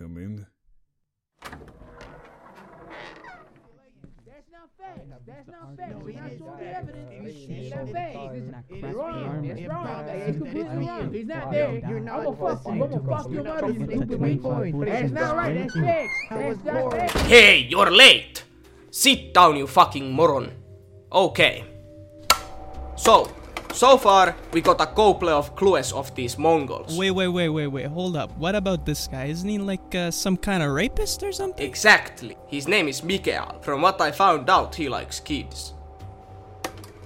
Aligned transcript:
come 0.00 0.16
in? 0.16 0.46
That's 4.24 4.48
not 4.50 4.70
fact. 4.78 5.00
That's 5.26 5.48
not 5.48 5.76
fact. 5.76 6.02
We're 6.02 6.14
not 6.14 6.30
showing 6.38 6.58
the 6.58 6.76
evidence. 6.78 7.10
It's 7.50 7.74
not 7.74 7.88
fact. 7.90 8.16
It's 8.70 8.96
wrong. 8.96 9.44
It's 9.44 9.68
wrong. 9.68 10.08
It's 10.08 10.38
completely 10.38 10.86
wrong. 10.86 11.12
He's 11.12 11.26
not 11.26 11.50
there. 11.50 11.68
I'm 11.68 12.06
gonna 12.06 12.34
fuck 12.34 12.64
you. 12.64 12.70
I'm 12.72 12.78
gonna 12.78 13.00
fuck 13.06 13.30
your 13.30 13.44
mother, 13.44 13.70
you 13.70 13.84
stupid 13.84 14.20
bitch. 14.20 14.86
That's 14.86 15.12
not 15.12 15.36
right. 15.36 15.54
That's 15.54 15.74
facts. 15.74 16.14
That's 16.30 16.64
not 16.64 16.92
facts. 16.92 17.20
Hey, 17.22 17.66
you're 17.68 17.90
late! 17.90 18.44
Sit 18.90 19.34
down, 19.34 19.56
you 19.56 19.66
fucking 19.66 20.10
moron. 20.10 20.50
Okay. 21.12 21.64
So, 22.96 23.30
so 23.72 23.96
far, 23.96 24.36
we 24.52 24.60
got 24.60 24.80
a 24.80 24.86
couple 24.86 25.28
of 25.28 25.54
clues 25.56 25.92
of 25.92 26.14
these 26.14 26.36
Mongols. 26.38 26.96
Wait, 26.96 27.10
wait, 27.10 27.28
wait, 27.28 27.48
wait, 27.48 27.66
wait. 27.68 27.86
Hold 27.86 28.16
up. 28.16 28.36
What 28.36 28.54
about 28.54 28.84
this 28.84 29.06
guy? 29.06 29.26
Isn't 29.26 29.48
he 29.48 29.58
like 29.58 29.94
uh, 29.94 30.10
some 30.10 30.36
kind 30.36 30.62
of 30.62 30.70
rapist 30.70 31.22
or 31.22 31.32
something? 31.32 31.66
Exactly. 31.66 32.36
His 32.48 32.66
name 32.68 32.88
is 32.88 33.02
Mikael. 33.02 33.60
From 33.62 33.82
what 33.82 34.00
I 34.00 34.10
found 34.10 34.50
out, 34.50 34.74
he 34.74 34.88
likes 34.88 35.20
kids. 35.20 35.74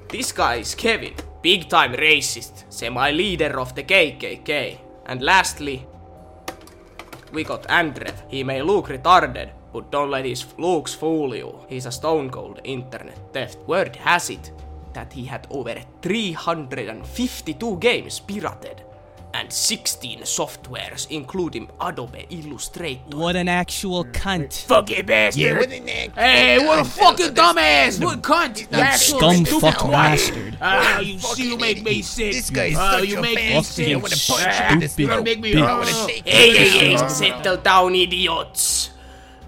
This 0.08 0.32
guy 0.32 0.56
is 0.56 0.74
Kevin, 0.74 1.14
big 1.42 1.68
time 1.68 1.92
racist, 1.92 2.64
semi 2.70 3.10
leader 3.10 3.58
of 3.60 3.74
the 3.74 3.82
KKK. 3.82 4.78
And 5.06 5.22
lastly, 5.22 5.86
we 7.32 7.44
got 7.44 7.64
Andrev. 7.64 8.14
He 8.28 8.44
may 8.44 8.62
look 8.62 8.88
retarded, 8.88 9.50
but 9.72 9.90
don't 9.90 10.10
let 10.10 10.24
his 10.24 10.46
looks 10.56 10.94
fool 10.94 11.34
you. 11.34 11.66
He's 11.68 11.86
a 11.86 11.92
stone 11.92 12.30
cold 12.30 12.60
internet 12.64 13.18
theft. 13.32 13.58
Word 13.66 13.96
has 13.96 14.30
it 14.30 14.52
that 14.94 15.12
he 15.12 15.24
had 15.24 15.46
over 15.50 15.76
352 16.02 17.76
games 17.78 18.20
pirated 18.20 18.82
and 19.34 19.52
16 19.52 20.20
softwares, 20.20 21.08
including 21.10 21.68
Adobe 21.80 22.24
Illustrator. 22.30 23.16
What 23.16 23.34
an 23.34 23.48
actual 23.48 24.04
cunt. 24.04 24.52
Fucking 24.66 25.06
bastard! 25.06 25.70
Yeah. 25.72 26.06
Hey, 26.14 26.64
what 26.64 26.78
a 26.78 26.84
fucking 26.84 27.34
dumbass! 27.34 28.02
What 28.02 28.18
a 28.18 28.20
cunt! 28.20 28.96
Scum 28.96 29.44
fuck 29.60 29.90
bastard. 29.90 30.56
Ah, 30.60 31.00
you 31.00 31.18
see, 31.18 31.48
you 31.48 31.56
make 31.58 31.82
me 31.82 32.00
sick. 32.02 32.32
This 32.32 32.48
guy's 32.50 32.76
Ah, 32.78 32.98
such 33.00 33.08
you 33.08 33.18
a 33.18 33.22
make 33.22 33.34
me 33.36 33.62
sick. 33.64 33.88
I 33.88 33.96
wanna 33.96 34.08
punch 34.14 34.54
him 34.54 34.72
in 34.74 34.78
the 34.78 34.88
Stupid 34.88 35.08
stomach. 35.08 35.24
make 35.24 35.40
me 35.40 35.52
bitch. 35.54 35.62
I 35.66 35.78
wanna 35.78 36.06
shake 36.06 36.28
Hey, 36.28 36.50
him. 36.50 36.56
hey, 36.56 36.96
hey, 36.96 37.08
settle 37.08 37.56
down, 37.56 37.94
idiots. 37.96 38.90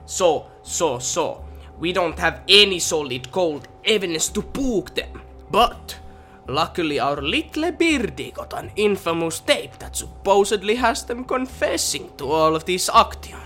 So, 0.04 0.46
so, 0.64 0.98
so, 0.98 1.44
we 1.78 1.92
don't 1.92 2.18
have 2.18 2.40
any 2.48 2.80
solid 2.80 3.30
cold 3.30 3.68
evidence 3.84 4.28
to 4.30 4.42
poke 4.42 4.96
them. 4.96 5.22
But, 5.56 5.98
luckily 6.46 6.98
our 7.00 7.22
little 7.22 7.72
birdie 7.72 8.30
got 8.30 8.52
an 8.52 8.70
infamous 8.76 9.40
tape 9.40 9.78
that 9.78 9.96
supposedly 9.96 10.74
has 10.74 11.04
them 11.06 11.24
confessing 11.24 12.10
to 12.18 12.30
all 12.30 12.54
of 12.54 12.66
these 12.66 12.90
action. 12.90 13.40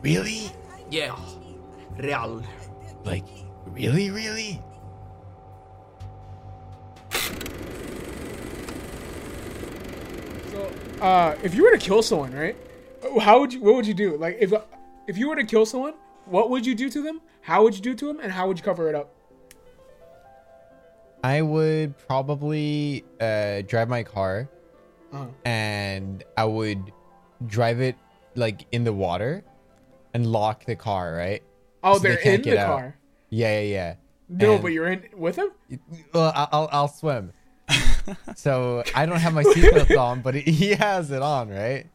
Really? 0.00 0.50
Yeah, 0.90 1.14
real. 1.96 2.42
Like, 3.04 3.28
really, 3.66 4.10
really? 4.10 4.60
So, 10.50 10.72
uh, 11.00 11.36
if 11.44 11.54
you 11.54 11.62
were 11.62 11.70
to 11.70 11.78
kill 11.78 12.02
someone, 12.02 12.32
right? 12.32 12.56
How 13.20 13.38
would 13.38 13.52
you? 13.52 13.60
What 13.60 13.76
would 13.76 13.86
you 13.86 13.94
do? 13.94 14.16
Like, 14.16 14.36
if 14.40 14.52
if 15.06 15.16
you 15.16 15.28
were 15.28 15.36
to 15.36 15.44
kill 15.44 15.64
someone, 15.64 15.94
what 16.24 16.50
would 16.50 16.66
you 16.66 16.74
do 16.74 16.90
to 16.90 17.00
them? 17.00 17.20
How 17.42 17.62
would 17.62 17.76
you 17.76 17.82
do 17.82 17.94
to 17.94 18.06
them? 18.06 18.18
And 18.18 18.32
how 18.32 18.48
would 18.48 18.58
you 18.58 18.64
cover 18.64 18.88
it 18.88 18.96
up? 18.96 19.14
I 21.22 21.42
would 21.42 21.96
probably 22.06 23.04
uh, 23.20 23.62
drive 23.62 23.88
my 23.88 24.02
car 24.02 24.48
Uh-huh. 25.12 25.26
and 25.44 26.24
I 26.36 26.44
would 26.44 26.92
drive 27.46 27.80
it 27.80 27.96
like 28.34 28.66
in 28.72 28.84
the 28.84 28.92
water 28.92 29.44
and 30.14 30.26
lock 30.26 30.64
the 30.64 30.76
car, 30.76 31.14
right? 31.14 31.42
Oh, 31.84 31.94
So 31.94 32.00
they 32.00 32.08
they're 32.10 32.18
can't 32.18 32.46
in 32.46 32.54
the 32.54 32.60
out. 32.60 32.66
car. 32.78 32.96
Yeah, 33.30 33.60
yeah, 33.60 33.68
yeah. 33.70 33.94
No, 34.28 34.54
And- 34.54 34.62
but 34.62 34.72
you're 34.72 34.90
in 34.90 35.04
with 35.16 35.36
them. 35.36 35.50
Well, 36.12 36.32
I'll 36.34 36.68
I'll 36.72 36.88
swim. 36.88 37.32
so 38.36 38.82
I 38.94 39.06
don't 39.06 39.18
have 39.20 39.34
my 39.34 39.42
seatbelt 39.52 39.96
on, 39.96 40.22
but 40.22 40.34
he 40.34 40.70
has 40.70 41.10
it 41.10 41.22
on, 41.22 41.48
right? 41.50 41.86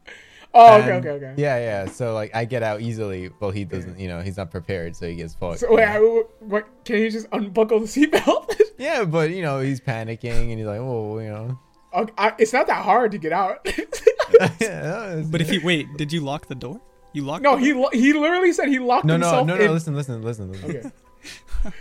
Oh, 0.60 0.76
okay, 0.78 0.96
And- 0.96 1.06
okay, 1.06 1.10
okay. 1.26 1.34
Yeah, 1.40 1.58
yeah. 1.58 1.86
So 1.86 2.14
like 2.14 2.34
I 2.34 2.44
get 2.44 2.62
out 2.62 2.80
easily. 2.80 3.30
Well, 3.40 3.50
he 3.50 3.64
doesn't. 3.64 3.98
You 3.98 4.08
know, 4.08 4.20
he's 4.20 4.36
not 4.36 4.50
prepared, 4.50 4.96
so 4.96 5.06
he 5.06 5.14
gets 5.16 5.34
fucked. 5.34 5.60
So 5.60 5.72
wait, 5.74 5.84
I, 5.84 5.98
what? 6.40 6.66
Can 6.84 6.96
you 6.98 7.10
just 7.10 7.26
unbuckle 7.32 7.80
the 7.80 7.86
seatbelt? 7.86 8.60
yeah, 8.78 9.04
but 9.04 9.30
you 9.30 9.42
know, 9.42 9.60
he's 9.60 9.80
panicking 9.80 10.50
and 10.50 10.58
he's 10.58 10.66
like, 10.66 10.80
"Oh, 10.80 11.18
you 11.20 11.28
know." 11.30 11.58
Okay, 11.94 12.12
I, 12.18 12.34
it's 12.38 12.52
not 12.52 12.66
that 12.66 12.82
hard 12.84 13.12
to 13.12 13.18
get 13.18 13.32
out. 13.32 13.60
yeah, 14.60 15.22
But 15.30 15.40
if 15.40 15.52
you 15.52 15.60
wait, 15.64 15.86
did 15.96 16.12
you 16.12 16.20
lock 16.20 16.46
the 16.48 16.54
door? 16.54 16.80
You 17.14 17.22
locked 17.24 17.42
no, 17.42 17.56
the 17.56 17.62
he 17.62 17.72
lo- 17.72 17.88
he 17.92 18.12
literally 18.12 18.52
said 18.52 18.68
he 18.68 18.78
locked 18.78 19.06
no, 19.06 19.16
no, 19.16 19.26
himself 19.26 19.46
no, 19.46 19.56
no. 19.56 19.64
in. 19.64 19.72
Listen, 19.72 19.94
listen, 19.94 20.22
listen. 20.22 20.52
listen. 20.52 20.70
Okay. 20.70 20.90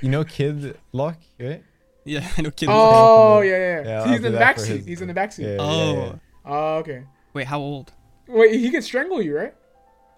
You 0.01 0.09
know, 0.09 0.23
kid 0.23 0.77
lock, 0.93 1.17
right? 1.39 1.63
Yeah, 2.05 2.25
I 2.37 2.41
know 2.41 2.51
kids. 2.51 2.71
Oh 2.73 3.41
yeah, 3.41 3.49
yeah. 3.51 3.57
Yeah, 3.57 3.83
yeah. 3.87 3.99
I'll 4.01 4.07
He's 4.07 4.15
in 4.17 4.21
the 4.23 4.29
that 4.31 4.39
back 4.39 4.55
for 4.55 4.61
seat. 4.61 4.77
his- 4.77 4.85
He's 4.85 5.01
in 5.01 5.07
the 5.07 5.13
uh, 5.13 5.15
back 5.15 5.31
seat. 5.33 5.43
Yeah, 5.45 5.57
Oh. 5.59 5.93
yeah, 5.93 6.05
yeah. 6.05 6.13
Oh, 6.45 6.75
okay. 6.77 7.03
Wait, 7.33 7.45
how 7.47 7.59
old? 7.59 7.91
Wait, 8.27 8.59
he 8.59 8.69
can 8.69 8.81
strangle 8.81 9.21
you, 9.21 9.35
right? 9.37 9.53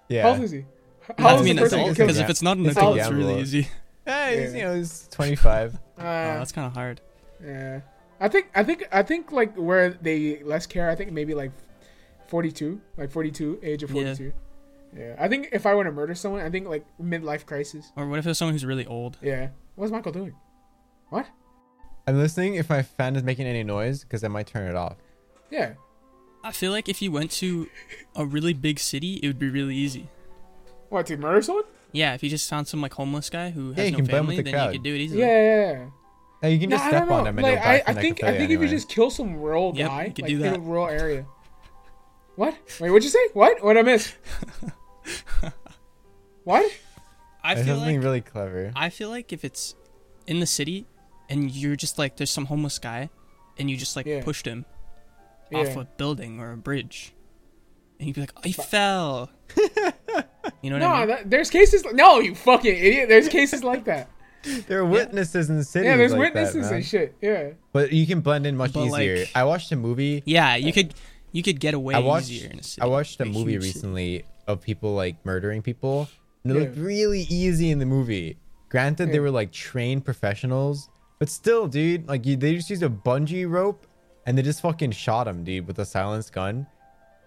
yeah. 0.08 0.24
How 0.24 0.30
old 0.31 0.42
is 0.44 0.52
he? 0.52 0.66
How 1.18 1.28
I 1.28 1.31
old 1.31 1.42
is 1.42 1.46
mean, 1.46 1.56
the 1.56 1.62
that's 1.62 1.72
person 1.74 1.80
old 1.80 1.90
you 1.90 1.96
killed? 1.96 2.08
because 2.08 2.20
if 2.20 2.30
it's 2.30 2.42
not 2.42 2.58
an 2.58 2.66
It's 2.66 2.78
adult, 2.78 2.97
a 2.97 3.00
it's 3.00 3.09
really 3.09 3.24
gamble. 3.25 3.42
easy. 3.42 3.68
Yeah, 4.08 4.30
he's, 4.31 4.53
Yeah. 4.53 4.58
you 4.58 4.64
know, 4.66 4.75
he's 4.75 5.08
25. 5.12 5.78
Oh, 5.97 6.02
Uh, 6.02 6.03
that's 6.40 6.52
kind 6.52 6.66
of 6.68 6.74
hard. 6.74 7.02
yeah. 7.44 7.81
I 8.22 8.28
think 8.28 8.50
I 8.53 8.64
think 8.64 8.86
I 8.92 9.02
think 9.03 9.31
like 9.31 9.56
where 9.56 9.92
they 9.92 10.44
less 10.44 10.66
care. 10.66 10.90
I 10.90 10.96
think 10.96 11.12
maybe 11.14 11.34
like 11.34 11.52
forty-two, 12.28 12.81
like 12.97 13.12
forty-two, 13.12 13.59
age 13.64 13.81
of 13.84 13.92
Yeah. 13.92 14.03
forty-two. 14.14 14.34
Yeah. 14.97 15.16
I 15.18 15.28
think 15.30 15.50
if 15.53 15.66
I 15.66 15.74
were 15.76 15.84
to 15.86 15.91
murder 15.91 16.16
someone, 16.16 16.41
I 16.41 16.50
think 16.50 16.68
like 16.68 16.86
midlife 17.02 17.46
crisis. 17.46 17.91
Or 17.96 18.08
what 18.08 18.20
if 18.20 18.28
it's 18.28 18.38
someone 18.40 18.53
who's 18.53 18.66
really 18.66 18.86
old? 18.86 19.18
Yeah. 19.22 19.50
What's 19.76 19.91
Michael 19.91 20.12
doing? 20.12 20.34
What? 21.09 21.28
I'm 22.08 22.18
listening 22.18 22.56
if 22.56 22.70
my 22.70 22.81
fan 22.81 23.16
is 23.16 23.24
making 23.24 23.46
any 23.46 23.64
noise 23.64 24.03
because 24.03 24.24
I 24.24 24.28
might 24.28 24.47
turn 24.47 24.68
it 24.68 24.76
off. 24.76 24.97
Yeah. 25.50 25.74
I 26.50 26.52
feel 26.52 26.72
like 26.72 26.90
if 26.90 27.00
you 27.00 27.12
went 27.12 27.30
to 27.44 27.70
a 28.16 28.26
really 28.26 28.54
big 28.54 28.80
city, 28.80 29.20
it 29.22 29.28
would 29.28 29.38
be 29.38 29.50
really 29.50 29.76
easy. 29.76 30.10
What 30.90 31.06
to 31.06 31.16
murder 31.16 31.44
someone? 31.44 31.66
Yeah, 31.92 32.16
if 32.16 32.24
you 32.24 32.30
just 32.30 32.50
found 32.50 32.68
some 32.68 32.82
like 32.82 32.94
homeless 32.96 33.30
guy 33.30 33.52
who 33.52 33.70
Yeah, 33.70 33.76
has 33.76 33.86
you 33.86 33.92
no 33.92 33.98
can 33.98 34.06
blend 34.08 34.28
with 34.28 34.36
family, 34.36 34.38
the 34.38 34.44
then 34.44 34.54
crowd. 34.56 34.66
you 34.66 34.72
could 34.80 34.84
do 34.84 34.96
it 34.96 34.98
easily. 34.98 35.22
yeah, 35.22 35.28
yeah. 35.28 35.86
Hey, 36.42 36.54
you 36.54 36.59
can 36.59 36.72
just 36.72 36.86
I 36.86 36.88
step 36.88 37.02
don't 37.04 37.12
on 37.12 37.18
know. 37.20 37.24
them 37.26 37.38
and 37.38 37.48
Like, 37.48 37.54
they'll 37.58 37.64
I, 37.64 37.76
die 37.78 37.84
I 37.86 37.94
think 37.94 38.24
I 38.24 38.32
necrophilia 38.32 38.38
think 38.40 38.52
if 38.52 38.62
you 38.62 38.68
just 38.68 38.90
kill 38.90 39.12
some 39.12 39.36
rural 39.36 39.74
Yep, 39.76 39.88
guy, 39.90 40.06
you 40.06 40.12
could 40.14 40.24
like 40.26 40.32
do 40.32 40.38
in 40.38 40.48
a 40.48 40.52
that. 40.54 40.59
rural 40.62 40.88
area. 40.88 41.26
What? 42.36 42.56
Wait, 42.80 42.90
what'd 42.90 43.04
you 43.04 43.09
say? 43.12 43.28
What? 43.34 43.64
What 43.64 43.78
I 43.78 43.84
miss? 43.84 44.12
what? 46.46 46.72
I 47.44 47.54
There's 47.54 47.68
feel 47.68 47.76
something 47.76 47.96
like 47.98 48.04
really 48.04 48.22
clever. 48.22 48.72
I 48.76 48.90
feel 48.90 49.09
like 49.09 49.32
if 49.32 49.46
it's 49.46 49.76
in 50.26 50.40
the 50.40 50.48
city 50.48 50.88
and 51.30 51.52
you're 51.52 51.76
just 51.76 52.00
like 52.00 52.18
there's 52.18 52.32
some 52.32 52.46
homeless 52.46 52.80
guy 52.80 53.12
and 53.59 53.70
you 53.70 53.78
just 53.78 53.96
like 53.96 54.08
Yeah. 54.08 54.24
pushed 54.24 54.48
him 54.48 54.66
off 55.54 55.76
a 55.76 55.86
building 55.98 56.40
or 56.40 56.52
a 56.54 56.58
bridge, 56.58 57.14
and 58.00 58.08
you'd 58.08 58.16
be 58.16 58.22
like, 58.22 58.34
"I 58.46 58.52
fell. 58.52 59.30
you 60.62 60.70
know 60.70 60.76
what 60.76 60.80
No, 60.80 60.88
I 60.88 61.00
mean? 61.00 61.08
that, 61.10 61.30
there's 61.30 61.50
cases. 61.50 61.84
No, 61.94 62.20
you 62.20 62.36
fucking 62.36 62.76
idiot. 62.76 63.10
There's 63.10 63.28
cases 63.30 63.64
like 63.64 63.86
that. 63.86 64.09
There 64.70 64.80
are 64.80 64.86
witnesses 64.86 65.50
in 65.50 65.58
the 65.58 65.66
city. 65.66 65.86
Yeah, 65.86 65.98
there's 65.98 66.12
like 66.14 66.20
witnesses 66.34 66.68
man. 66.68 66.76
and 66.76 66.86
shit. 66.86 67.14
Yeah. 67.22 67.50
But 67.74 67.92
you 67.92 68.08
can 68.08 68.22
blend 68.22 68.46
in 68.46 68.56
much 68.56 68.72
But, 68.72 68.86
easier. 68.86 69.18
like- 69.18 69.32
I 69.36 69.44
watched 69.44 69.70
a 69.74 69.76
movie. 69.76 70.24
yeah, 70.26 70.56
you 70.56 70.72
could 70.72 70.94
you 71.34 71.44
could 71.44 71.59
get 71.59 71.74
away 71.74 71.94
I 71.94 72.00
watched. 72.00 72.30
easier 72.32 72.50
in 72.50 72.59
a 72.59 72.64
city. 72.64 72.82
I 72.82 72.86
watched 72.86 73.20
a 73.20 73.26
like, 73.26 73.34
movie 73.34 73.52
huge 73.52 73.64
city. 73.64 73.74
recently 73.78 74.26
of 74.48 74.62
people 74.62 74.94
like 74.96 75.18
murdering 75.26 75.62
people. 75.62 76.08
And 76.46 76.56
it 76.56 76.59
looked 76.59 76.78
really 76.78 77.24
easy 77.30 77.70
in 77.70 77.80
the 77.80 77.86
movie. 77.86 78.38
Granted, 78.70 79.12
they 79.12 79.20
were 79.20 79.30
like 79.30 79.52
trained 79.52 80.06
professionals, 80.06 80.90
but 81.20 81.28
still, 81.28 81.68
dude, 81.68 82.08
like 82.08 82.26
you, 82.26 82.38
they 82.38 82.56
just 82.56 82.70
used 82.70 82.82
a 82.82 82.88
bungee 82.90 83.48
rope 83.50 83.86
and 84.25 84.38
they 84.38 84.41
just 84.41 84.62
fucking 84.62 84.91
shot 84.91 85.28
him, 85.28 85.44
dude, 85.44 85.68
with 85.68 85.80
a 85.80 85.85
silenced 85.85 86.34
gun, 86.34 86.68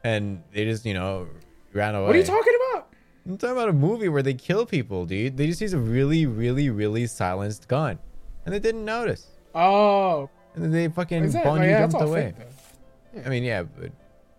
and 0.05 0.43
they 0.53 0.65
just 0.65 0.85
you 0.87 0.95
know 0.95 1.29
ran 1.73 1.95
away. 1.95 2.07
What 2.07 2.17
are 2.17 2.19
you 2.19 2.25
talking 2.25 2.53
about? 2.73 2.89
I'm 3.27 3.39
talking 3.39 3.57
about 3.57 3.69
a 3.69 3.73
movie 3.73 4.09
where 4.09 4.23
they 4.23 4.35
kill 4.35 4.67
people, 4.67 5.07
dude. 5.07 5.37
They 5.37 5.47
just 5.47 5.61
use 5.61 5.73
a 5.75 5.79
really, 5.79 6.27
really, 6.27 6.71
really 6.71 7.07
silenced 7.07 7.69
gun, 7.69 7.99
and 8.45 8.55
they 8.55 8.59
didn't 8.59 8.85
notice, 8.85 9.27
Oh, 9.55 10.29
and 10.55 10.65
then 10.65 10.71
they 10.73 10.89
fucking 10.89 11.31
that? 11.31 11.45
bungee 11.45 11.61
Oh, 11.61 11.65
yeah, 11.65 11.79
jumped 11.87 12.01
away. 12.03 12.35
fake. 12.37 13.25
I 13.25 13.29
mean, 13.29 13.45
yeah, 13.45 13.63
but 13.63 13.93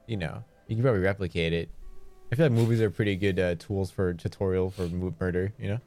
you 0.07 0.17
know, 0.17 0.43
you 0.67 0.75
can 0.75 0.83
probably 0.83 1.01
replicate 1.01 1.53
it. 1.53 1.69
I 2.31 2.35
feel 2.35 2.47
like 2.47 2.53
movies 2.53 2.81
are 2.81 2.89
pretty 2.89 3.15
good 3.15 3.39
uh, 3.39 3.55
tools 3.55 3.91
for 3.91 4.13
tutorial 4.13 4.69
for 4.71 4.87
murder. 4.89 5.53
You 5.59 5.69
know, 5.69 5.79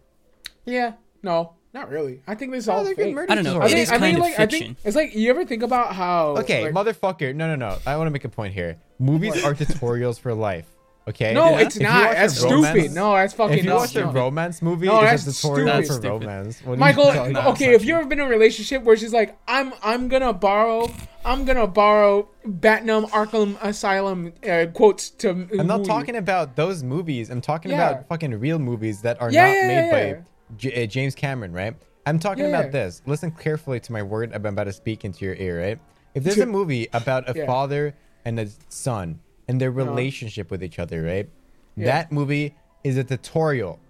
Yeah. 0.65 0.93
No, 1.23 1.55
not 1.77 1.91
really. 1.91 2.21
I 2.27 2.35
think 2.35 2.53
this 2.53 2.65
is 2.65 2.69
Oh, 2.69 2.73
all 2.73 2.85
they're 2.85 2.95
good 2.95 3.05
fake. 3.05 3.15
murder 3.15 3.31
I 3.31 3.35
don't 3.37 3.45
know. 3.45 3.61
I 3.61 3.67
It 3.67 3.69
think, 3.69 3.81
is 3.81 3.89
I 3.91 3.99
think 3.99 4.03
kind 4.03 4.17
of 4.17 4.23
like 4.23 4.33
I 4.35 4.37
fiction. 4.47 4.67
think 4.75 4.79
it's 4.85 4.97
like 4.97 5.15
you 5.15 5.31
ever 5.31 5.45
think 5.45 5.63
about 5.63 5.95
how 5.95 6.37
Okay, 6.39 6.71
like, 6.71 6.75
motherfucker. 6.75 7.35
No, 7.35 7.47
no, 7.47 7.57
no. 7.57 7.79
I 7.87 7.97
want 7.97 8.07
to 8.07 8.11
make 8.11 8.25
a 8.25 8.29
point 8.31 8.55
here. 8.55 8.79
Movies 8.99 9.45
are 9.45 9.55
tutorials 9.63 10.19
for 10.19 10.33
life. 10.35 10.67
Okay. 11.09 11.33
No, 11.35 11.51
Yeah. 11.51 11.61
it's 11.61 11.77
If 11.77 11.83
not. 11.83 12.15
That's 12.15 12.43
romance- 12.43 12.67
stupid. 12.67 12.93
No, 12.93 13.13
that's 13.15 13.33
fucking 13.35 13.59
If 13.59 13.65
you 13.65 13.71
dumb. 13.71 13.79
watch 13.79 13.95
a 13.95 14.01
No. 14.01 14.11
romance 14.13 14.61
movie, 14.61 14.87
No, 14.87 15.03
it's 15.03 15.25
that's 15.25 15.39
a 15.39 15.43
tutorial 15.43 15.69
stupid. 15.69 15.87
for 15.87 15.93
stupid. 15.93 16.11
romance. 16.11 16.61
What 16.65 16.79
Michael, 16.81 17.13
no, 17.31 17.41
okay, 17.51 17.75
if 17.75 17.85
you've 17.85 17.97
ever 17.99 18.09
been 18.09 18.19
in 18.19 18.27
a 18.27 18.29
relationship 18.29 18.83
where 18.83 18.97
she's 18.97 19.13
like, 19.13 19.37
I'm 19.47 19.73
I'm 19.85 20.09
gonna 20.09 20.33
borrow, 20.33 20.91
I'm 21.25 21.45
gonna 21.45 21.69
borrow 21.69 22.29
Batman 22.45 23.05
Arkham 23.05 23.57
Asylum 23.63 24.33
uh, 24.51 24.67
quotes 24.75 25.11
to. 25.11 25.47
I'm 25.57 25.67
not 25.69 25.85
talking 25.85 26.17
about 26.17 26.57
those 26.57 26.83
movies. 26.83 27.31
I'm 27.31 27.41
talking 27.41 27.71
Yeah. 27.71 27.91
about 27.91 28.09
fucking 28.09 28.33
real 28.41 28.59
movies 28.59 29.03
that 29.03 29.21
are 29.23 29.31
Yeah, 29.31 29.47
not 29.47 29.53
yeah, 29.55 29.67
made 29.69 29.75
yeah, 29.75 29.85
yeah. 30.09 30.13
by 30.15 30.21
J- 30.57 30.85
uh, 30.85 30.87
James 30.87 31.15
Cameron, 31.15 31.53
right? 31.53 31.75
I'm 32.07 32.19
talking 32.19 32.45
Yeah, 32.45 32.51
about 32.61 32.73
this. 32.73 33.03
Listen 33.07 33.31
carefully 33.31 33.81
to 33.81 33.93
my 33.93 34.03
word 34.03 34.33
I'm 34.33 34.47
about 34.47 34.65
to 34.65 34.73
speak 34.73 35.05
into 35.05 35.25
your 35.25 35.35
ear, 35.35 35.61
right? 35.61 35.79
If 36.15 36.23
there's 36.25 36.39
a 36.39 36.47
movie 36.59 36.89
about 36.93 37.29
a 37.29 37.37
Yeah. 37.37 37.47
father 37.47 37.95
and 38.25 38.39
a 38.39 38.49
son 38.69 39.21
and 39.49 39.61
their 39.61 39.71
relationship 39.73 40.51
with 40.51 40.63
each 40.63 40.79
other, 40.79 41.03
right? 41.03 41.29
Yeah. 41.77 41.87
That 41.87 42.13
movie 42.13 42.55
is 42.85 42.97
a 42.97 43.05
tutorial 43.05 43.81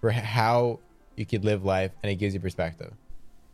for 0.00 0.10
how 0.10 0.80
you 1.16 1.24
could 1.26 1.44
live 1.44 1.64
life 1.64 1.92
and 2.02 2.10
it 2.12 2.16
gives 2.16 2.34
you 2.34 2.40
perspective. 2.40 2.92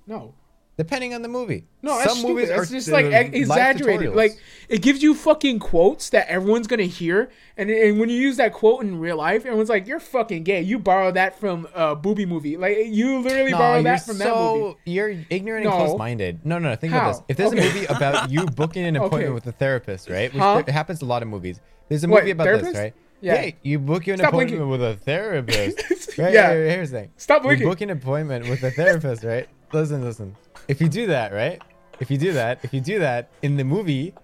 No, 0.07 0.35
Depending 0.79 1.13
on 1.13 1.23
the 1.23 1.29
movie. 1.29 1.67
no, 1.83 1.99
Some 2.05 2.19
stupid. 2.19 2.29
movies 2.29 2.49
That's 2.51 2.71
are 2.71 2.75
just 2.75 2.89
uh, 2.89 2.93
like 2.93 3.07
ex- 3.07 3.35
exaggerated. 3.35 4.15
Like 4.15 4.39
it 4.69 4.81
gives 4.81 5.03
you 5.03 5.13
fucking 5.13 5.59
quotes 5.59 6.11
that 6.11 6.29
everyone's 6.29 6.69
gonna 6.69 6.85
hear, 6.85 7.31
and 7.57 7.69
and 7.69 7.99
when 7.99 8.09
you 8.09 8.17
use 8.17 8.37
that 8.37 8.53
quote 8.53 8.83
in 8.85 8.99
real 9.01 9.17
life, 9.17 9.45
everyone's 9.45 9.69
like, 9.69 9.89
"You're 9.89 9.99
fucking 9.99 10.45
gay. 10.45 10.63
You 10.63 10.79
borrowed 10.79 11.15
that 11.15 11.39
from 11.41 11.67
a 11.75 11.97
booby 11.97 12.27
movie. 12.27 12.57
Like 12.57 12.77
you 12.87 13.19
literally 13.19 13.51
No, 13.51 13.59
borrowed 13.59 13.87
that 13.87 14.07
from 14.07 14.19
that 14.19 14.29
movie." 14.29 14.71
so 14.73 14.79
you're 14.85 15.17
ignorant 15.31 15.65
No. 15.65 15.73
and 15.73 15.85
close-minded. 15.87 16.47
No, 16.47 16.61
no, 16.61 16.69
no. 16.71 16.77
Think 16.77 16.93
How? 16.93 17.01
about 17.11 17.13
this. 17.15 17.23
If 17.29 17.37
there's 17.39 17.53
Okay. 17.53 17.61
a 17.61 17.65
movie 17.75 17.87
about 17.87 18.31
you 18.31 18.47
booking 18.47 18.85
an 18.87 18.95
appointment 18.95 19.25
Okay. 19.25 19.33
with 19.33 19.47
a 19.49 19.53
therapist, 19.53 20.09
right? 20.09 20.33
Which 20.33 20.41
Huh? 20.41 20.63
happens 20.69 21.03
a 21.03 21.07
lot 21.07 21.23
of 21.23 21.29
movies. 21.29 21.61
There's 21.89 22.05
a 22.05 22.09
movie 22.09 22.31
about 22.31 22.45
therapist? 22.45 22.73
this, 22.73 22.79
right? 22.81 22.95
Yeah. 23.21 23.35
Hey, 23.35 23.57
you 23.63 23.81
book 23.81 24.07
an 24.07 24.19
Stop 24.19 24.29
appointment 24.29 24.61
blinking. 24.61 24.71
with 24.71 24.81
a 24.81 24.95
therapist. 24.95 25.79
right? 26.19 26.33
Yeah. 26.33 26.53
Here- 26.53 26.71
Here's 26.71 26.93
the 26.93 27.01
thing. 27.01 27.11
Stop 27.17 27.43
blinking. 27.43 27.63
You 27.67 27.69
book 27.73 27.81
an 27.81 27.91
appointment 27.91 28.49
with 28.49 28.63
a 28.63 28.71
therapist, 28.71 29.25
right? 29.25 29.49
Listen, 29.73 30.03
listen. 30.03 30.35
If 30.69 30.81
you 30.81 30.89
do 30.89 31.07
that, 31.09 31.33
right? 31.33 31.61
If 32.01 32.11
you 32.11 32.19
do 32.19 32.33
that, 32.35 32.61
if 32.63 32.73
you 32.73 32.81
do 32.81 32.99
that 33.01 33.29
in 33.43 33.57
the 33.57 33.65
movie, 33.65 34.15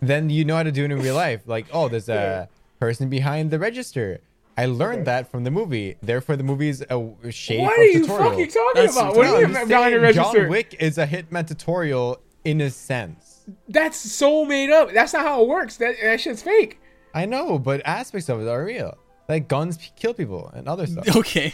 then 0.00 0.30
you 0.30 0.44
know 0.44 0.56
how 0.56 0.62
to 0.62 0.72
do 0.72 0.84
it 0.84 0.90
in 0.90 0.98
real 0.98 1.14
life. 1.14 1.42
Like, 1.46 1.66
oh, 1.72 1.88
there's 1.88 2.08
a 2.08 2.14
Yeah. 2.14 2.46
person 2.78 3.08
behind 3.08 3.50
the 3.50 3.58
register. 3.58 4.20
I 4.56 4.66
learned 4.66 5.06
that 5.06 5.30
from 5.30 5.42
the 5.44 5.50
movie. 5.50 5.96
Therefore, 6.00 6.36
the 6.36 6.44
movie's 6.44 6.80
a 6.82 7.14
shade 7.30 7.60
What 7.62 7.72
of 7.72 7.78
are 7.80 7.84
you 7.84 8.00
tutorial. 8.02 8.30
fucking 8.30 8.48
talking 8.48 8.82
That's 8.82 8.96
about? 8.96 9.16
What 9.16 9.22
No, 9.26 9.32
do 9.34 9.38
you 9.40 9.44
I'm 9.46 9.50
mean 9.52 9.54
just 9.54 9.68
behind 9.68 9.94
the 9.94 10.00
register? 10.00 10.40
John 10.42 10.48
Wick 10.48 10.76
is 10.78 10.96
a 10.98 11.06
Hitman 11.06 11.46
tutorial 11.48 12.20
in 12.44 12.60
a 12.60 12.70
sense. 12.70 13.40
That's 13.68 13.98
so 13.98 14.44
made 14.44 14.70
up. 14.70 14.92
That's 14.92 15.12
not 15.12 15.22
how 15.26 15.42
it 15.42 15.48
works. 15.48 15.76
That 15.78 15.96
that 16.02 16.20
shit's 16.20 16.42
fake. 16.42 16.78
I 17.12 17.26
know, 17.26 17.58
but 17.58 17.82
aspects 17.84 18.28
of 18.28 18.40
it 18.40 18.48
are 18.48 18.64
real. 18.64 18.96
Like 19.28 19.48
guns 19.48 19.76
p- 19.78 19.90
kill 19.96 20.14
people 20.14 20.50
and 20.54 20.68
other 20.68 20.86
stuff. 20.86 21.04
Okay. 21.16 21.52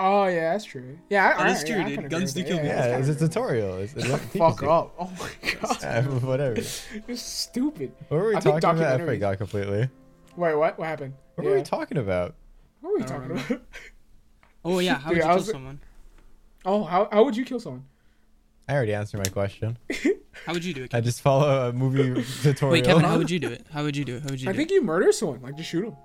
Oh 0.00 0.26
yeah, 0.26 0.52
that's 0.52 0.64
true. 0.64 0.96
Yeah, 1.10 1.34
I, 1.36 1.42
That 1.42 1.56
is 1.56 1.64
I, 1.64 1.66
true, 1.66 1.76
yeah, 1.76 1.88
dude. 1.88 2.10
Guns 2.10 2.30
agree 2.36 2.42
do 2.44 2.54
with 2.54 2.62
kill 2.62 2.70
that. 2.70 2.90
Yeah, 2.90 2.96
that's 2.98 3.08
it's 3.08 3.20
a 3.22 3.28
tutorial. 3.28 3.78
It's, 3.78 3.94
it's 3.94 4.08
what 4.08 4.20
Fuck 4.20 4.62
up. 4.62 4.94
Oh 4.98 5.12
my 5.18 5.50
god. 5.60 5.84
Uh, 5.84 6.02
whatever. 6.20 6.54
It's 7.08 7.20
stupid. 7.20 7.92
What 8.06 8.20
were 8.20 8.28
we 8.28 8.36
I 8.36 8.40
talking 8.40 8.58
about? 8.58 8.80
I 8.80 8.98
documentaries- 8.98 9.06
forgot 9.06 9.38
completely. 9.38 9.88
Wait, 10.36 10.54
what? 10.54 10.78
What 10.78 10.86
happened? 10.86 11.14
What 11.34 11.44
yeah. 11.44 11.50
were 11.50 11.56
we 11.56 11.62
talking 11.64 11.98
about? 11.98 12.36
What 12.80 12.92
were 12.92 12.98
we 12.98 13.04
talking 13.04 13.30
about? 13.32 13.62
Oh 14.64 14.80
yeah, 14.80 14.98
how 14.98 15.10
would 15.10 15.18
you 15.18 15.24
I 15.24 15.34
kill 15.34 15.42
someone? 15.44 15.80
Oh, 16.64 16.84
how, 16.84 17.08
how 17.10 17.24
would 17.24 17.36
you 17.36 17.44
kill 17.44 17.60
someone? 17.60 17.84
I 18.68 18.74
already 18.74 18.92
answered 18.92 19.18
my 19.18 19.30
question. 19.30 19.78
How 20.44 20.52
would 20.52 20.64
you 20.64 20.74
do 20.74 20.84
it? 20.84 20.94
I 20.94 21.00
just 21.00 21.22
follow 21.22 21.68
a 21.68 21.72
movie 21.72 22.22
tutorial. 22.42 22.72
Wait, 22.72 22.84
Kevin, 22.84 23.04
how 23.04 23.16
would 23.16 23.30
you 23.30 23.38
do 23.38 23.48
it? 23.48 23.66
How 23.72 23.82
would 23.84 23.96
you 23.96 24.04
do 24.04 24.16
it? 24.16 24.22
How 24.24 24.30
would 24.30 24.42
you 24.42 24.50
I 24.50 24.52
think 24.52 24.70
it? 24.70 24.74
you 24.74 24.82
murder 24.82 25.10
someone. 25.12 25.40
Like, 25.40 25.56
just 25.56 25.70
shoot 25.70 25.84
him. 25.84 25.96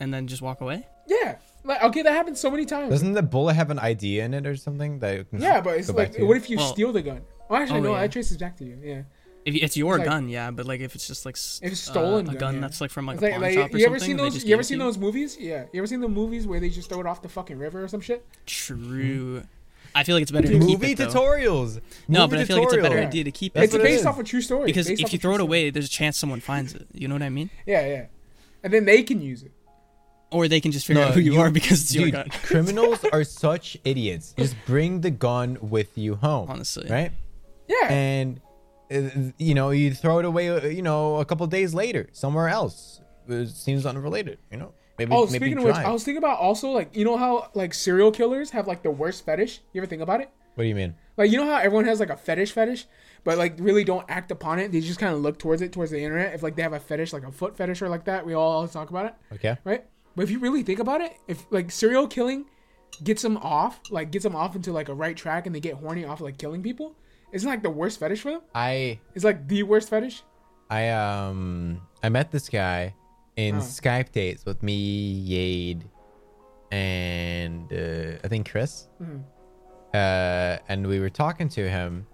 And 0.00 0.12
then 0.12 0.26
just 0.26 0.42
walk 0.42 0.60
away? 0.60 0.86
Yeah. 1.06 1.36
Like, 1.64 1.82
okay, 1.82 2.02
that 2.02 2.12
happens 2.12 2.40
so 2.40 2.50
many 2.50 2.64
times. 2.64 2.90
Doesn't 2.90 3.12
the 3.12 3.22
bullet 3.22 3.54
have 3.54 3.70
an 3.70 3.78
ID 3.78 4.20
in 4.20 4.32
it 4.34 4.46
or 4.46 4.56
something 4.56 5.00
that? 5.00 5.28
can 5.30 5.40
yeah, 5.40 5.60
but 5.60 5.78
it's 5.78 5.90
like, 5.90 6.16
what 6.18 6.36
if 6.36 6.48
you 6.48 6.56
Well- 6.58 6.72
steal 6.72 6.92
the 6.92 7.02
gun? 7.02 7.22
Well, 7.48 7.60
actually, 7.62 7.80
Oh, 7.80 7.82
no, 7.82 7.92
yeah. 7.94 8.00
that 8.02 8.12
traces 8.12 8.36
back 8.36 8.56
to 8.58 8.64
you. 8.64 8.78
Yeah. 8.82 9.02
If 9.44 9.54
it's 9.54 9.76
your 9.76 9.96
like- 9.96 10.06
gun, 10.06 10.28
yeah, 10.28 10.50
but 10.50 10.66
like 10.66 10.80
if 10.80 10.94
it's 10.94 11.06
just 11.06 11.24
like 11.24 11.36
If 11.36 11.72
it's 11.72 11.88
uh, 11.88 11.92
stolen 11.92 12.26
a 12.26 12.32
gun, 12.32 12.38
gun 12.38 12.54
yeah. 12.56 12.60
that's 12.60 12.80
like 12.80 12.90
from 12.90 13.06
like 13.06 13.14
It's 13.14 13.22
a 13.22 13.26
like, 13.26 13.32
pawn 13.34 13.40
like, 13.42 13.54
shop 13.54 13.74
or 13.74 13.78
you 13.78 13.86
ever 13.86 13.98
something, 13.98 14.16
seen 14.18 14.24
those? 14.24 14.44
You 14.44 14.54
ever 14.54 14.62
seen 14.62 14.78
to 14.78 14.84
those 14.84 14.98
movies? 14.98 15.36
Yeah. 15.40 15.64
You 15.72 15.80
ever 15.80 15.86
seen 15.86 16.00
the 16.00 16.08
movies 16.08 16.46
where 16.46 16.60
they 16.60 16.68
just 16.68 16.88
throw 16.90 17.00
it 17.00 17.06
off 17.06 17.22
the 17.22 17.28
fucking 17.30 17.58
river 17.58 17.82
or 17.82 17.88
some 17.88 18.00
shit? 18.00 18.26
True. 18.46 19.42
I 19.94 20.04
feel 20.04 20.14
like 20.16 20.22
it's 20.22 20.30
better 20.30 20.48
to 20.48 20.58
keep 20.58 20.62
movie 20.80 20.92
it 20.92 20.98
though. 20.98 21.06
tutorials. 21.06 21.80
No, 22.08 22.20
Movie 22.26 22.30
but 22.30 22.38
I 22.40 22.44
feel 22.44 22.56
like 22.58 22.64
it's 22.66 22.72
a 22.74 22.76
better 22.76 22.88
tutorial. 22.88 23.06
idea 23.08 23.24
to 23.24 23.30
keep 23.30 23.56
it. 23.56 23.62
it's 23.64 23.74
it 23.74 23.80
it 23.80 23.84
based 23.84 24.04
off 24.06 24.18
a 24.18 24.24
true 24.24 24.42
story. 24.42 24.66
because 24.66 24.90
if 24.90 25.00
you 25.00 25.06
throw 25.18 25.18
true 25.18 25.30
it 25.32 25.34
story. 25.36 25.42
away, 25.42 25.70
there's 25.70 25.86
a 25.86 25.90
chance 25.90 26.18
someone 26.18 26.40
finds 26.40 26.74
it. 26.74 26.86
You 26.92 27.08
know 27.08 27.14
what 27.14 27.22
I 27.22 27.30
mean? 27.30 27.48
Yeah, 27.66 27.86
yeah. 27.86 28.06
And 28.62 28.72
then 28.72 28.84
they 28.84 29.02
can 29.02 29.22
use 29.22 29.42
it. 29.42 29.52
Or 30.30 30.46
they 30.48 30.60
can 30.60 30.72
just 30.72 30.86
figure 30.86 31.02
No, 31.02 31.08
out 31.08 31.14
who 31.14 31.20
you, 31.20 31.34
you- 31.34 31.40
are 31.40 31.50
because 31.50 31.80
it's 31.82 31.94
your 31.94 32.04
Dude, 32.06 32.14
gun. 32.14 32.28
criminals 32.42 33.02
are 33.12 33.24
such 33.24 33.78
idiots. 33.84 34.34
Just 34.36 34.54
bring 34.66 35.00
the 35.00 35.10
gun 35.10 35.56
with 35.60 35.96
you 35.96 36.16
home. 36.16 36.50
Honestly. 36.50 36.88
right? 36.90 37.12
Yeah. 37.66 37.88
And 37.92 38.40
uh, 38.92 39.32
you 39.38 39.54
know, 39.54 39.70
you 39.70 39.94
throw 39.94 40.18
it 40.18 40.24
away. 40.24 40.48
uh, 40.50 40.66
You 40.66 40.82
know, 40.82 41.16
a 41.16 41.24
couple 41.24 41.46
days 41.46 41.72
later, 41.74 42.08
somewhere 42.12 42.48
else. 42.48 43.00
It 43.26 43.48
seems 43.48 43.84
unrelated. 43.86 44.38
You 44.50 44.58
know, 44.58 44.72
maybe. 44.98 45.12
oh, 45.14 45.26
maybe 45.26 45.38
speaking 45.38 45.58
of 45.58 45.64
which. 45.64 45.76
I 45.76 45.90
was 45.90 46.04
thinking 46.04 46.18
about 46.18 46.38
also 46.38 46.70
like 46.70 46.94
you 46.96 47.04
know 47.04 47.16
how 47.18 47.50
like 47.54 47.74
serial 47.74 48.10
killers 48.10 48.50
have 48.50 48.66
like 48.66 48.82
the 48.82 48.90
worst 48.90 49.24
fetish. 49.26 49.60
You 49.72 49.80
ever 49.82 49.86
think 49.86 50.00
about 50.02 50.20
it? 50.22 50.30
What 50.54 50.64
do 50.64 50.68
you 50.68 50.74
mean? 50.74 50.94
Like 51.18 51.30
you 51.30 51.36
know 51.38 51.46
how 51.46 51.56
everyone 51.58 51.84
has 51.84 52.00
like 52.00 52.08
a 52.10 52.16
fetish 52.16 52.52
fetish, 52.52 52.86
but 53.24 53.36
like 53.38 53.54
really 53.58 53.84
don't 53.84 54.04
act 54.08 54.30
upon 54.30 54.58
it. 54.58 54.72
They 54.72 54.80
just 54.80 54.98
kind 54.98 55.14
of 55.14 55.20
look 55.20 55.38
towards 55.38 55.60
it 55.62 55.72
towards 55.72 55.90
the 55.90 56.00
internet. 56.02 56.32
If 56.34 56.42
like 56.42 56.56
they 56.56 56.62
have 56.62 56.72
a 56.72 56.80
fetish, 56.80 57.12
like 57.12 57.24
a 57.24 57.30
foot 57.32 57.56
fetish 57.56 57.82
or 57.82 57.88
like 57.90 58.04
that, 58.06 58.24
we 58.24 58.32
all 58.34 58.50
always 58.52 58.72
talk 58.72 58.88
about 58.90 59.06
it, 59.06 59.14
Okay. 59.34 59.58
right? 59.64 59.84
But 60.18 60.24
if 60.24 60.32
you 60.32 60.40
really 60.40 60.64
think 60.64 60.80
about 60.80 61.00
it, 61.00 61.16
if 61.28 61.46
like 61.50 61.70
serial 61.70 62.08
killing 62.08 62.46
gets 63.04 63.22
them 63.22 63.36
off, 63.36 63.78
like 63.88 64.10
gets 64.10 64.24
them 64.24 64.34
off 64.34 64.56
into 64.56 64.72
like 64.72 64.88
a 64.88 64.94
right 64.94 65.16
track, 65.16 65.46
and 65.46 65.54
they 65.54 65.60
get 65.60 65.74
horny 65.74 66.04
off 66.04 66.20
like 66.20 66.36
killing 66.38 66.60
people, 66.60 66.96
isn't 67.30 67.48
like 67.48 67.62
the 67.62 67.70
worst 67.70 68.00
fetish 68.00 68.22
for 68.22 68.32
them? 68.32 68.40
I 68.52 68.98
It's 69.14 69.24
like 69.24 69.46
the 69.46 69.62
worst 69.62 69.88
fetish. 69.90 70.24
I 70.68 70.88
um 70.88 71.80
I 72.02 72.08
met 72.08 72.32
this 72.32 72.48
guy 72.48 72.96
in 73.36 73.54
Oh. 73.54 73.58
Skype 73.60 74.10
dates 74.10 74.44
with 74.44 74.60
me, 74.60 74.76
Yade, 75.30 75.82
and 76.72 77.72
uh, 77.72 78.18
I 78.24 78.26
think 78.26 78.50
Chris. 78.50 78.88
Mhm. 79.00 79.22
Uh, 79.94 80.58
and 80.68 80.84
we 80.88 80.98
were 80.98 81.10
talking 81.10 81.48
to 81.50 81.70
him, 81.70 82.08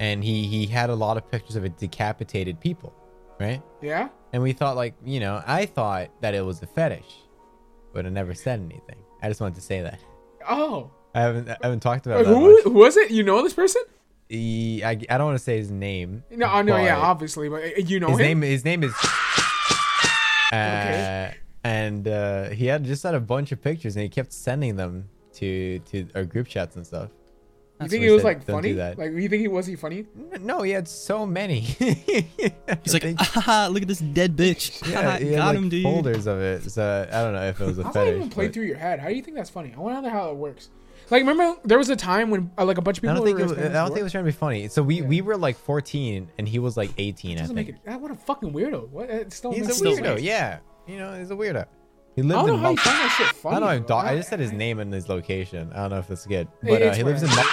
and 0.00 0.24
he 0.24 0.46
he 0.46 0.64
had 0.64 0.88
a 0.88 0.94
lot 0.94 1.18
of 1.18 1.30
pictures 1.30 1.56
of 1.56 1.76
decapitated 1.76 2.58
people, 2.58 2.94
right? 3.38 3.62
Yeah. 3.82 4.08
And 4.32 4.42
we 4.42 4.54
thought 4.54 4.76
like 4.76 4.94
you 5.04 5.20
know 5.20 5.42
I 5.46 5.66
thought 5.66 6.08
that 6.22 6.34
it 6.34 6.42
was 6.42 6.62
a 6.62 6.66
fetish, 6.66 7.24
but 7.92 8.06
I 8.06 8.08
never 8.08 8.34
said 8.34 8.60
anything. 8.60 8.96
I 9.22 9.28
just 9.28 9.40
wanted 9.40 9.56
to 9.56 9.60
say 9.60 9.82
that. 9.82 10.00
Oh. 10.48 10.90
I 11.14 11.20
haven't 11.22 11.48
I 11.48 11.56
haven't 11.62 11.80
talked 11.80 12.06
about 12.06 12.24
who, 12.26 12.54
much. 12.54 12.64
was 12.66 12.96
it? 12.96 13.10
You 13.10 13.22
know 13.24 13.42
this 13.42 13.52
person? 13.54 13.82
He, 14.28 14.82
I, 14.84 14.90
I 14.90 14.94
don't 15.18 15.24
want 15.26 15.38
to 15.38 15.42
say 15.44 15.56
his 15.58 15.70
name. 15.72 16.22
No, 16.30 16.46
I 16.46 16.62
know. 16.62 16.76
Yeah, 16.76 16.96
obviously, 16.98 17.48
but 17.48 17.62
uh, 17.64 17.68
you 17.78 17.98
know 17.98 18.10
his 18.10 18.18
him. 18.20 18.40
name 18.40 18.42
his 18.42 18.64
name 18.64 18.84
is 18.84 18.92
uh, 20.52 20.56
Okay. 20.56 21.34
and 21.64 22.06
uh, 22.08 22.50
he 22.50 22.66
had 22.66 22.84
just 22.84 23.02
had 23.02 23.14
a 23.14 23.20
bunch 23.20 23.52
of 23.52 23.60
pictures 23.60 23.96
and 23.96 24.02
he 24.04 24.08
kept 24.08 24.32
sending 24.32 24.76
them 24.76 25.08
to 25.34 25.78
to 25.80 26.08
our 26.14 26.24
group 26.24 26.46
chats 26.48 26.76
and 26.76 26.86
stuff 26.86 27.10
You 27.82 27.88
think 27.88 28.00
what 28.00 28.06
he 28.06 28.10
was 28.12 28.22
said, 28.22 28.28
like 28.28 28.44
funny? 28.44 28.72
that." 28.72 28.98
Like 28.98 29.12
you 29.12 29.28
think 29.28 29.40
he 29.40 29.48
was 29.48 29.66
he 29.66 29.76
funny? 29.76 30.06
no 30.40 30.62
he 30.62 30.70
had 30.72 30.86
so 30.88 31.26
many 31.26 31.60
He's 32.84 32.92
like, 32.92 33.02
They- 33.02 33.14
ah, 33.18 33.68
look 33.70 33.82
at 33.82 33.88
this 33.88 34.00
dead 34.00 34.36
bitch. 34.36 34.86
yeah, 34.90 35.18
he 35.18 35.26
had, 35.32 35.36
Got 35.36 35.46
like, 35.48 35.56
him, 35.58 35.68
dude. 35.68 35.82
folders 35.82 36.26
of 36.26 36.40
it 36.40 36.70
so 36.70 37.08
i 37.10 37.22
don't 37.22 37.32
know 37.34 37.42
if 37.42 37.60
it 37.60 37.64
was 37.64 37.78
a 37.78 37.84
How's 37.84 37.94
that 37.94 38.00
fetish 38.04 38.16
even 38.16 38.30
play 38.30 38.46
but 38.46 38.54
through 38.54 38.64
your 38.64 38.76
head? 38.76 39.00
How 39.00 39.08
do 39.08 39.14
you 39.14 39.22
think 39.22 39.36
that's 39.36 39.50
funny? 39.50 39.72
I 39.76 39.80
wonder 39.80 40.08
how 40.10 40.30
it 40.30 40.36
works. 40.36 40.68
Like, 41.10 41.22
remember 41.26 41.58
there 41.64 41.76
was 41.78 41.88
a 41.90 41.96
time 41.96 42.30
when 42.30 42.52
uh, 42.56 42.64
like 42.64 42.78
a 42.78 42.82
bunch 42.82 42.98
of 42.98 43.04
I 43.04 43.08
people. 43.08 43.16
don't 43.16 43.24
think 43.26 43.38
were 43.38 43.56
it 43.56 43.58
was, 43.64 43.70
I 43.70 43.72
don't 43.72 43.88
think 43.88 43.98
it 44.00 44.02
was 44.04 44.12
trying 44.12 44.24
to 44.24 44.30
be 44.30 44.36
funny. 44.36 44.68
So 44.68 44.80
we, 44.82 45.00
Yeah. 45.00 45.06
we 45.06 45.22
were 45.22 45.36
like 45.36 45.56
14 45.56 46.30
and 46.38 46.46
he 46.48 46.60
was 46.60 46.76
like 46.76 46.90
18, 46.98 47.38
I 47.38 47.42
think. 47.42 47.54
make 47.54 47.68
it. 47.70 47.76
that- 47.84 48.00
What 48.00 48.12
a 48.12 48.14
fucking 48.14 48.52
weirdo. 48.52 48.88
What? 48.90 49.10
It 49.10 49.32
still 49.32 49.50
He's 49.52 49.66
makes 49.66 49.80
a 49.80 49.84
weirdo, 49.84 50.02
weird. 50.02 50.20
yeah. 50.20 50.58
You 50.86 50.98
know, 50.98 51.18
he's 51.18 51.30
a 51.32 51.34
weirdo. 51.34 51.66
He 52.16 52.22
I 52.22 52.24
lives 52.24 52.46
don't 52.46 52.46
know 52.48 52.54
in 52.54 52.60
how 52.60 52.70
you 52.70 52.76
find 52.76 52.96
that 52.98 53.14
shit 53.16 53.46
I 53.46 53.50
don't 53.52 53.60
know. 53.60 53.66
I, 53.66 53.78
bro. 53.78 53.96
I 53.96 54.16
just 54.16 54.28
said 54.28 54.40
his 54.40 54.52
name 54.52 54.78
and 54.80 54.92
his 54.92 55.08
location. 55.08 55.72
I 55.72 55.82
don't 55.82 55.90
know 55.90 55.98
if 55.98 56.08
that's 56.08 56.26
good, 56.26 56.48
but 56.62 56.82
uh, 56.82 56.92
he 56.94 57.02
lives 57.04 57.22
in. 57.22 57.28
whatever. 57.30 57.48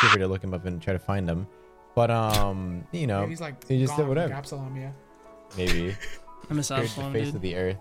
Feel 0.00 0.10
free 0.10 0.20
to 0.20 0.26
look 0.28 0.42
him 0.42 0.54
up 0.54 0.64
and 0.66 0.80
try 0.82 0.92
to 0.92 0.98
find 0.98 1.28
him. 1.28 1.46
But 1.94 2.10
um, 2.10 2.86
you 2.92 3.06
know, 3.06 3.22
Yeah, 3.22 3.28
he's 3.28 3.40
like 3.40 3.66
he 3.68 3.78
just 3.78 3.96
did 3.96 4.08
whatever. 4.08 4.32
Absalom, 4.34 4.74
yeah. 4.76 4.90
Maybe 5.56 5.94
I 6.50 6.54
miss 6.54 6.66
Scared 6.66 6.80
the 6.80 6.84
Absalom, 6.86 7.12
face 7.12 7.26
dude. 7.26 7.34
of 7.36 7.42
the 7.42 7.56
earth. 7.56 7.76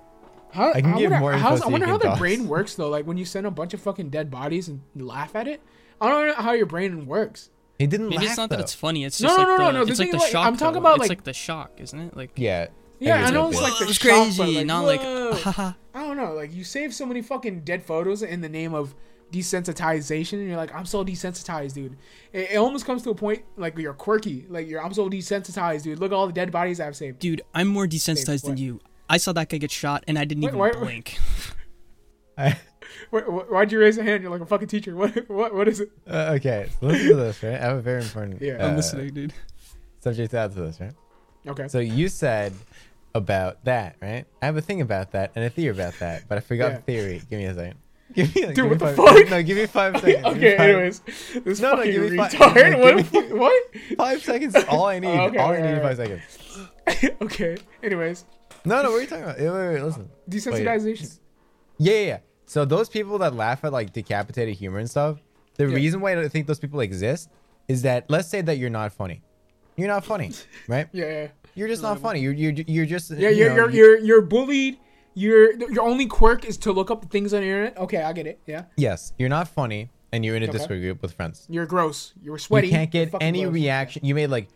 How, 0.51 0.71
I 0.73 0.81
can 0.81 0.93
I 0.93 0.97
give 0.99 1.11
wonder, 1.11 1.19
more 1.19 1.33
info 1.33 1.55
so 1.55 1.63
I 1.63 1.67
wonder 1.69 1.87
how 1.87 1.97
the 1.97 2.07
talk. 2.09 2.17
brain 2.19 2.47
works 2.49 2.75
though. 2.75 2.89
Like 2.89 3.07
when 3.07 3.17
you 3.17 3.23
send 3.25 3.47
a 3.47 3.51
bunch 3.51 3.73
of 3.73 3.81
fucking 3.81 4.09
dead 4.09 4.29
bodies 4.29 4.67
and 4.67 4.81
laugh 4.95 5.35
at 5.35 5.47
it. 5.47 5.61
I 6.01 6.09
don't 6.09 6.27
know 6.27 6.33
how 6.33 6.51
your 6.53 6.65
brain 6.65 7.05
works. 7.05 7.49
He 7.79 7.87
didn't 7.87 8.09
Maybe 8.09 8.17
laugh 8.23 8.25
it's 8.31 8.37
not 8.37 8.49
though. 8.49 8.57
that 8.57 8.61
it's 8.63 8.73
funny. 8.73 9.05
It's 9.05 9.17
just 9.17 9.31
no, 9.37 9.37
like 9.43 9.47
no, 9.47 9.57
the, 9.57 9.63
no, 9.63 9.71
no, 9.71 9.85
the 9.85 9.91
it's 9.91 9.99
like 9.99 10.11
the 10.11 10.17
like, 10.17 10.31
shock. 10.31 10.45
I'm 10.45 10.57
talking 10.57 10.73
though. 10.73 10.79
about, 10.79 10.95
it's 10.97 10.99
like- 11.01 11.09
like 11.19 11.23
the 11.23 11.33
shock, 11.33 11.71
isn't 11.79 11.97
it? 11.99 12.17
Like 12.17 12.31
Yeah. 12.35 12.67
Yeah, 13.01 13.25
I 13.25 13.31
know 13.31 13.49
it's 13.49 13.59
like 13.59 13.77
the 13.79 13.85
it's 13.85 13.93
shock, 13.95 14.09
but, 14.37 14.43
crazy, 14.43 14.57
like, 14.57 14.65
not 14.67 14.85
like 14.85 15.01
whoa. 15.01 15.33
haha. 15.33 15.71
I 15.93 16.05
don't 16.05 16.17
know. 16.17 16.33
Like 16.33 16.53
you 16.53 16.63
save 16.63 16.93
so 16.93 17.05
many 17.05 17.21
fucking 17.23 17.61
dead 17.61 17.83
photos 17.83 18.21
in 18.21 18.41
the 18.41 18.49
name 18.49 18.73
of 18.75 18.93
desensitization, 19.31 20.33
and 20.33 20.47
you're 20.47 20.57
like, 20.57 20.73
I'm 20.75 20.85
so 20.85 21.03
desensitized, 21.03 21.73
dude. 21.73 21.97
It, 22.31 22.51
it 22.51 22.57
almost 22.57 22.85
comes 22.85 23.01
to 23.03 23.09
a 23.09 23.15
point 23.15 23.43
like 23.57 23.77
you're 23.77 23.93
quirky. 23.93 24.45
Like 24.49 24.67
you're, 24.67 24.83
I'm 24.83 24.93
so 24.93 25.09
desensitized, 25.09 25.83
dude. 25.83 25.99
Look 25.99 26.11
at 26.11 26.15
all 26.15 26.27
the 26.27 26.33
dead 26.33 26.51
bodies 26.51 26.79
I've 26.79 26.95
saved. 26.95 27.19
Dude, 27.19 27.41
I'm 27.55 27.67
more 27.67 27.87
desensitized 27.87 28.43
than 28.43 28.51
what? 28.51 28.59
you. 28.59 28.79
I 29.09 29.17
saw 29.17 29.33
that 29.33 29.49
guy 29.49 29.57
get 29.57 29.71
shot, 29.71 30.03
and 30.07 30.17
I 30.19 30.25
didn't 30.25 30.43
Wait, 30.43 30.49
even 30.49 30.59
why- 30.59 30.71
blink. 30.71 31.17
I, 32.37 32.57
Why, 33.09 33.21
why'd 33.21 33.71
you 33.71 33.79
raise 33.79 33.97
a 33.97 34.03
hand? 34.03 34.21
You're 34.21 34.31
like 34.31 34.41
a 34.41 34.45
fucking 34.45 34.67
teacher. 34.67 34.95
What? 34.95 35.29
What? 35.29 35.53
What 35.55 35.67
is 35.67 35.79
it? 35.79 35.89
uh, 36.09 36.33
okay, 36.35 36.69
so 36.79 36.87
listen 36.87 37.07
to 37.09 37.15
this, 37.15 37.41
right? 37.43 37.53
I 37.55 37.57
have 37.57 37.77
a 37.77 37.81
very 37.81 38.01
important 38.01 38.41
Yeah. 38.41 38.53
uh, 38.53 38.67
I'm 38.67 38.75
listening, 38.75 39.13
dude. 39.13 39.33
subject 40.01 40.31
to 40.31 40.37
add 40.37 40.51
to 40.53 40.61
this, 40.61 40.79
right? 40.79 40.93
Okay. 41.47 41.67
So 41.67 41.79
you 41.79 42.07
said 42.07 42.53
about 43.13 43.63
that, 43.65 43.95
right? 44.01 44.25
I 44.41 44.45
have 44.45 44.57
a 44.57 44.61
thing 44.61 44.81
about 44.81 45.11
that 45.11 45.31
and 45.35 45.43
a 45.45 45.49
theory 45.49 45.75
about 45.75 45.95
that, 45.99 46.27
but 46.29 46.37
I 46.37 46.41
forgot 46.41 46.71
Yeah. 46.71 46.77
the 46.77 46.81
theory. 46.83 47.21
Give 47.29 47.39
me 47.39 47.45
a 47.45 47.53
second. 47.53 47.75
Give 48.13 48.27
me, 48.35 48.41
give 48.41 48.55
Dude, 48.55 48.63
me 48.65 48.69
what 48.71 48.79
the 48.79 48.85
five, 48.87 48.95
fuck? 48.97 49.29
No, 49.29 49.41
give 49.41 49.55
me 49.57 49.65
five 49.67 49.93
seconds. 50.01 50.15
Give 50.15 50.25
okay. 50.37 50.57
five- 50.57 50.69
Anyways, 50.69 50.99
this 51.45 51.59
No, 51.61 51.75
no, 51.75 51.83
give 51.85 52.11
me 52.11 52.17
five- 52.17 52.33
no, 52.39 52.77
what? 52.79 53.11
give 53.11 53.13
me- 53.31 53.37
what? 53.39 53.63
Five 53.97 54.21
seconds 54.21 54.53
is 54.55 54.65
all 54.65 54.85
I 54.87 54.99
need. 54.99 55.07
Oh, 55.07 55.27
okay, 55.27 55.37
all 55.37 55.51
I 55.51 55.57
okay, 55.57 55.61
need 55.61 55.71
is 55.71 55.77
alright. 55.79 55.97
five 55.97 56.97
seconds. 56.97 57.15
okay. 57.21 57.57
Anyways, 57.81 58.25
No, 58.65 58.83
no, 58.83 58.91
what 58.91 58.97
are 58.97 59.01
you 59.01 59.07
talking 59.07 59.23
about? 59.23 59.39
Wait, 59.39 59.49
wait, 59.49 59.73
wait, 59.75 59.81
listen. 59.83 60.09
desensitization. 60.29 61.19
Yeah, 61.77 61.93
yeah, 61.93 61.99
yeah. 62.05 62.17
So 62.47 62.65
those 62.65 62.89
people 62.89 63.17
that 63.19 63.33
laugh 63.33 63.63
at 63.63 63.71
like 63.71 63.93
decapitated 63.93 64.55
humor 64.55 64.79
and 64.79 64.89
stuff, 64.89 65.19
the 65.55 65.67
Yeah. 65.67 65.75
reason 65.75 66.01
why 66.01 66.19
I 66.19 66.27
think 66.27 66.47
those 66.47 66.59
people 66.59 66.81
exist 66.81 67.29
is 67.69 67.83
that 67.83 68.09
let's 68.09 68.27
say 68.27 68.41
that 68.41 68.57
you're 68.57 68.69
not 68.69 68.91
funny. 68.91 69.21
You're 69.77 69.87
not 69.87 70.03
funny, 70.03 70.31
right? 70.67 70.89
Yeah. 70.91 71.27
You're 71.55 71.67
just 71.67 71.81
not 71.81 71.99
funny. 71.99 72.19
You're 72.21 72.33
you're 72.33 72.53
you're 72.67 72.85
just 72.85 73.11
Yeah. 73.11 73.29
you 73.29 73.37
You're 73.45 73.49
know, 73.49 73.55
you're, 73.55 73.69
you- 73.69 73.77
you're 73.77 73.99
you're 73.99 74.21
bullied. 74.21 74.77
Your 75.13 75.51
your 75.71 75.83
only 75.83 76.05
quirk 76.05 76.45
is 76.45 76.55
to 76.59 76.71
look 76.71 76.89
up 76.89 77.05
things 77.11 77.33
on 77.33 77.41
the 77.41 77.47
internet. 77.47 77.77
Okay, 77.77 78.01
I 78.01 78.13
get 78.13 78.27
it. 78.27 78.39
Yeah. 78.47 78.63
yes, 78.77 79.11
you're 79.19 79.27
not 79.27 79.49
funny, 79.49 79.89
and 80.13 80.23
you're 80.23 80.37
in 80.37 80.43
a 80.43 80.47
Okay. 80.47 80.57
Discord 80.57 80.79
group 80.79 81.01
with 81.01 81.11
friends. 81.13 81.45
You're 81.49 81.65
gross. 81.65 82.13
You're 82.23 82.37
sweaty. 82.37 82.67
You 82.67 82.73
can't 82.73 82.91
get 82.91 83.13
any 83.19 83.41
gross. 83.43 83.53
reaction. 83.53 84.05
You 84.05 84.15
made 84.15 84.27
like. 84.27 84.47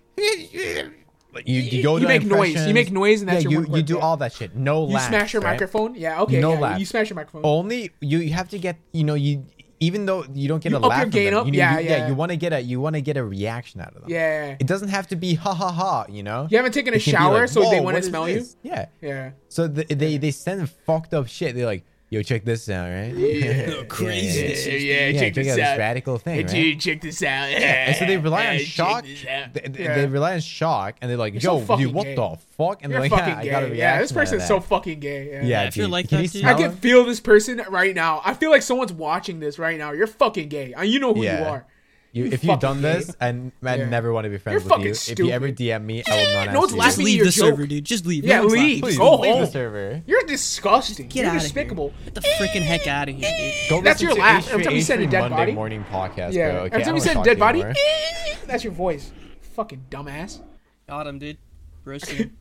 like, 1.34 1.46
You, 1.48 1.60
you 1.60 1.84
go 1.84 1.98
you 1.98 2.08
make 2.08 2.24
noise. 2.24 2.66
You 2.68 2.74
make 2.74 2.92
noise 2.92 3.20
and 3.22 3.28
that's 3.30 3.44
yeah, 3.44 3.50
your 3.50 3.66
you, 3.68 3.76
you 3.78 3.84
do 3.84 3.96
yeah. 3.96 4.00
all 4.02 4.16
that 4.18 4.32
shit. 4.32 4.56
No 4.56 4.88
You 4.88 4.94
laughs, 4.94 5.08
smash 5.08 5.34
your 5.34 5.42
right? 5.42 5.52
microphone. 5.52 5.96
Yeah. 5.96 6.22
Okay. 6.22 6.40
No 6.40 6.54
yeah, 6.54 6.60
laughs. 6.60 6.80
You 6.80 6.86
smash 6.86 7.10
your 7.10 7.16
microphone. 7.18 7.42
Only 7.44 7.92
you, 8.00 8.20
you 8.20 8.32
have 8.34 8.48
to 8.50 8.58
get 8.58 8.78
you 8.94 9.04
know 9.04 9.16
you 9.16 9.46
even 9.80 10.06
though 10.06 10.26
you 10.34 10.48
don't 10.48 10.64
get 10.64 10.72
You 10.72 10.78
a 10.78 10.80
laugh 10.80 10.98
your 11.00 11.02
from 11.06 11.10
gain 11.12 11.34
them, 11.34 11.46
you 11.48 11.52
need- 11.52 11.58
Yeah, 11.58 11.80
you, 11.80 11.90
yeah. 11.90 12.08
you 12.08 12.16
want 12.16 12.32
to 12.32 12.38
get 12.38 12.54
a 12.54 12.62
you 12.62 12.80
want 12.80 12.96
to 12.96 13.02
get 13.02 13.18
a 13.18 13.24
reaction 13.24 13.82
out 13.82 13.90
of 13.96 14.02
them. 14.02 14.10
Yeah. 14.10 14.56
It 14.60 14.68
doesn't 14.68 14.88
have 14.90 15.08
to 15.08 15.16
be 15.16 15.34
ha 15.36 15.54
ha 15.54 15.72
ha. 15.72 16.06
You 16.10 16.24
know. 16.24 16.48
You 16.50 16.58
haven't 16.58 16.74
taken 16.74 16.94
a 16.94 16.98
It 16.98 17.04
can 17.04 17.12
be 17.12 17.18
shower, 17.18 17.40
like, 17.42 17.50
so 17.50 17.70
they 17.70 17.80
want 17.80 17.98
to 17.98 18.04
smell 18.04 18.26
this?" 18.26 18.56
Yeah. 18.64 18.86
Yeah. 19.02 19.32
So 19.50 19.68
the, 19.68 19.84
they 19.84 20.18
they 20.18 20.32
send 20.32 20.70
fucked 20.70 21.14
up 21.14 21.28
shit. 21.28 21.56
They're 21.56 21.66
like, 21.66 21.86
yo, 22.16 22.22
check 22.24 22.44
this 22.46 22.68
out, 22.70 22.90
right? 22.90 23.14
Yeah, 23.16 23.84
crazy 23.88 24.40
yeah, 24.42 24.48
this 24.48 24.66
yeah. 24.68 24.74
yeah, 24.74 25.08
Yeah, 25.10 25.20
check 25.20 25.34
check 25.34 25.44
this 25.46 25.54
out 25.54 25.60
out. 25.60 25.72
this 25.74 25.78
radical 25.80 26.18
thing, 26.18 26.36
Hey, 26.36 26.42
right? 26.44 26.52
dude, 26.52 26.80
check 26.80 27.02
this 27.02 27.22
out. 27.24 27.52
Yeah. 27.52 27.58
And 27.88 27.96
so 27.96 28.06
they 28.06 28.18
rely 28.18 28.48
on 28.48 28.54
Hey, 28.54 28.64
shock. 28.64 29.04
this. 29.06 29.22
They, 29.24 29.62
they- 29.70 29.84
Yeah. 29.84 29.96
they 29.96 30.06
rely 30.08 30.34
on 30.36 30.40
shock, 30.40 30.96
and 31.02 31.10
they're 31.12 31.18
like, 31.18 31.34
You're 31.34 31.42
so 31.42 31.60
"Yo, 31.60 31.66
fucking 31.66 31.86
dude, 31.88 31.94
what 31.96 32.04
gay. 32.06 32.16
the 32.16 32.38
fuck?" 32.58 32.84
And 32.84 32.92
You're 32.92 33.02
they're 33.02 33.10
like, 33.10 33.20
fucking 33.20 33.46
"Yeah, 33.46 33.58
I 33.58 33.60
got 33.60 33.64
a 33.64 33.68
gay. 33.68 33.72
reaction." 33.74 33.78
Yeah, 33.78 34.02
this 34.02 34.12
out 34.12 34.12
of 34.12 34.16
person's 34.18 34.48
so 34.48 34.60
fucking 34.60 35.00
gay. 35.00 35.30
Yeah. 35.32 35.44
Yeah, 35.44 35.64
if 35.68 35.78
you're 35.78 35.86
dude. 35.88 35.92
like 35.92 36.10
Can 36.10 36.22
that, 36.24 36.34
you 36.36 36.48
I 36.48 36.54
can 36.54 36.72
feel 36.78 37.04
this 37.06 37.20
person 37.20 37.62
right 37.70 37.94
now. 37.96 38.22
I 38.26 38.34
feel 38.34 38.50
like 38.52 38.62
someone's 38.62 38.94
watching 38.94 39.40
this 39.40 39.60
right 39.60 39.78
now. 39.78 39.92
You're 39.92 40.08
fucking 40.08 40.50
gay. 40.50 40.74
Uh, 40.74 40.82
You 40.84 41.00
know 41.00 41.14
who 41.14 41.24
you 41.24 41.30
are. 41.30 41.66
You, 42.16 42.24
You 42.26 42.32
if 42.32 42.46
you've 42.46 42.62
done 42.62 42.78
gay. 42.82 42.94
this, 42.94 43.14
and 43.20 43.52
I 43.62 43.76
Yeah. 43.76 43.90
never 43.90 44.14
want 44.14 44.24
to 44.24 44.30
be 44.30 44.38
friends 44.38 44.64
with 44.64 44.70
fucking 44.72 44.86
you. 44.86 44.92
If 44.92 45.20
you 45.20 45.32
ever. 45.32 45.50
DM 45.52 45.84
me, 45.84 46.02
I 46.10 46.16
will 46.16 46.46
not 46.46 46.54
no 46.54 46.60
one's 46.62 46.74
answer 46.74 46.80
you. 46.80 46.86
Just 46.86 46.98
at 47.00 47.04
leave 47.04 47.20
the 47.20 47.26
joke. 47.26 47.34
server, 47.34 47.68
dude. 47.68 47.84
Just 47.84 48.06
leave. 48.06 48.24
Yeah, 48.24 48.38
no 48.40 48.46
leave. 48.46 48.54
laughing. 48.54 48.82
Please 48.84 48.98
Go 48.98 49.16
leave 49.18 49.32
home. 49.34 49.42
the 49.42 49.48
server. 49.52 50.02
You're 50.08 50.24
disgusting. 50.24 51.08
Get 51.10 51.16
You're 51.24 51.30
out 51.32 51.36
of 51.36 51.42
despicable. 51.42 51.90
here. 51.90 52.06
Get 52.06 52.14
the 52.16 52.22
freaking 52.22 52.62
heck 52.62 52.88
out 52.88 53.10
of 53.10 53.16
here, 53.16 53.30
dude. 53.38 53.70
Go 53.70 53.82
That's 53.82 54.02
your 54.02 54.14
to 54.16 54.20
laugh. 54.22 54.50
Every 54.50 54.64
time 54.64 54.76
you 54.76 54.82
said 54.82 55.02
a 55.02 55.04
H3 55.08 55.12
dead 55.12 55.20
Monday 55.20 55.36
body? 55.36 55.52
morning 55.52 55.86
podcast, 55.92 56.32
Yeah. 56.32 56.52
bro. 56.52 56.60
Okay, 56.62 56.74
Every 56.76 56.86
time 56.86 56.96
you 56.96 57.02
said 57.02 57.14
talk 57.16 57.26
dead 57.26 57.38
body, 57.38 57.64
that's 58.48 58.64
your 58.64 58.72
voice. 58.74 59.12
Fucking 59.56 59.86
dumbass. 59.90 60.40
Got 60.88 61.08
him, 61.08 61.20
dude. 61.20 61.38
Roasted. 61.84 62.32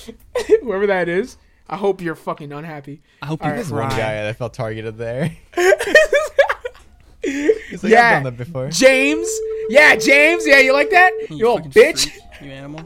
Whoever 0.62 0.86
that 0.88 1.08
is, 1.08 1.38
I 1.70 1.76
hope 1.78 2.02
you're 2.02 2.14
fucking 2.14 2.52
unhappy. 2.52 3.00
I 3.22 3.26
hope 3.26 3.40
you 3.40 3.44
Alright. 3.46 3.56
There's 3.60 3.72
one 3.72 3.88
guy 3.88 4.24
that 4.24 4.36
felt 4.36 4.52
targeted 4.52 4.98
there. 4.98 5.34
He's 7.70 7.82
like, 7.82 7.92
Yeah. 7.92 8.16
I've 8.18 8.22
done 8.24 8.34
that 8.34 8.36
before. 8.44 8.68
James. 8.70 9.28
Yeah, 9.68 9.96
James. 9.96 10.46
Yeah, 10.46 10.58
you 10.58 10.72
like 10.72 10.90
that? 10.90 11.12
You, 11.30 11.36
You 11.36 11.36
little 11.48 11.56
fucking 11.58 11.72
bitch. 11.72 12.10
freak, 12.10 12.22
You 12.42 12.50
animal. 12.52 12.82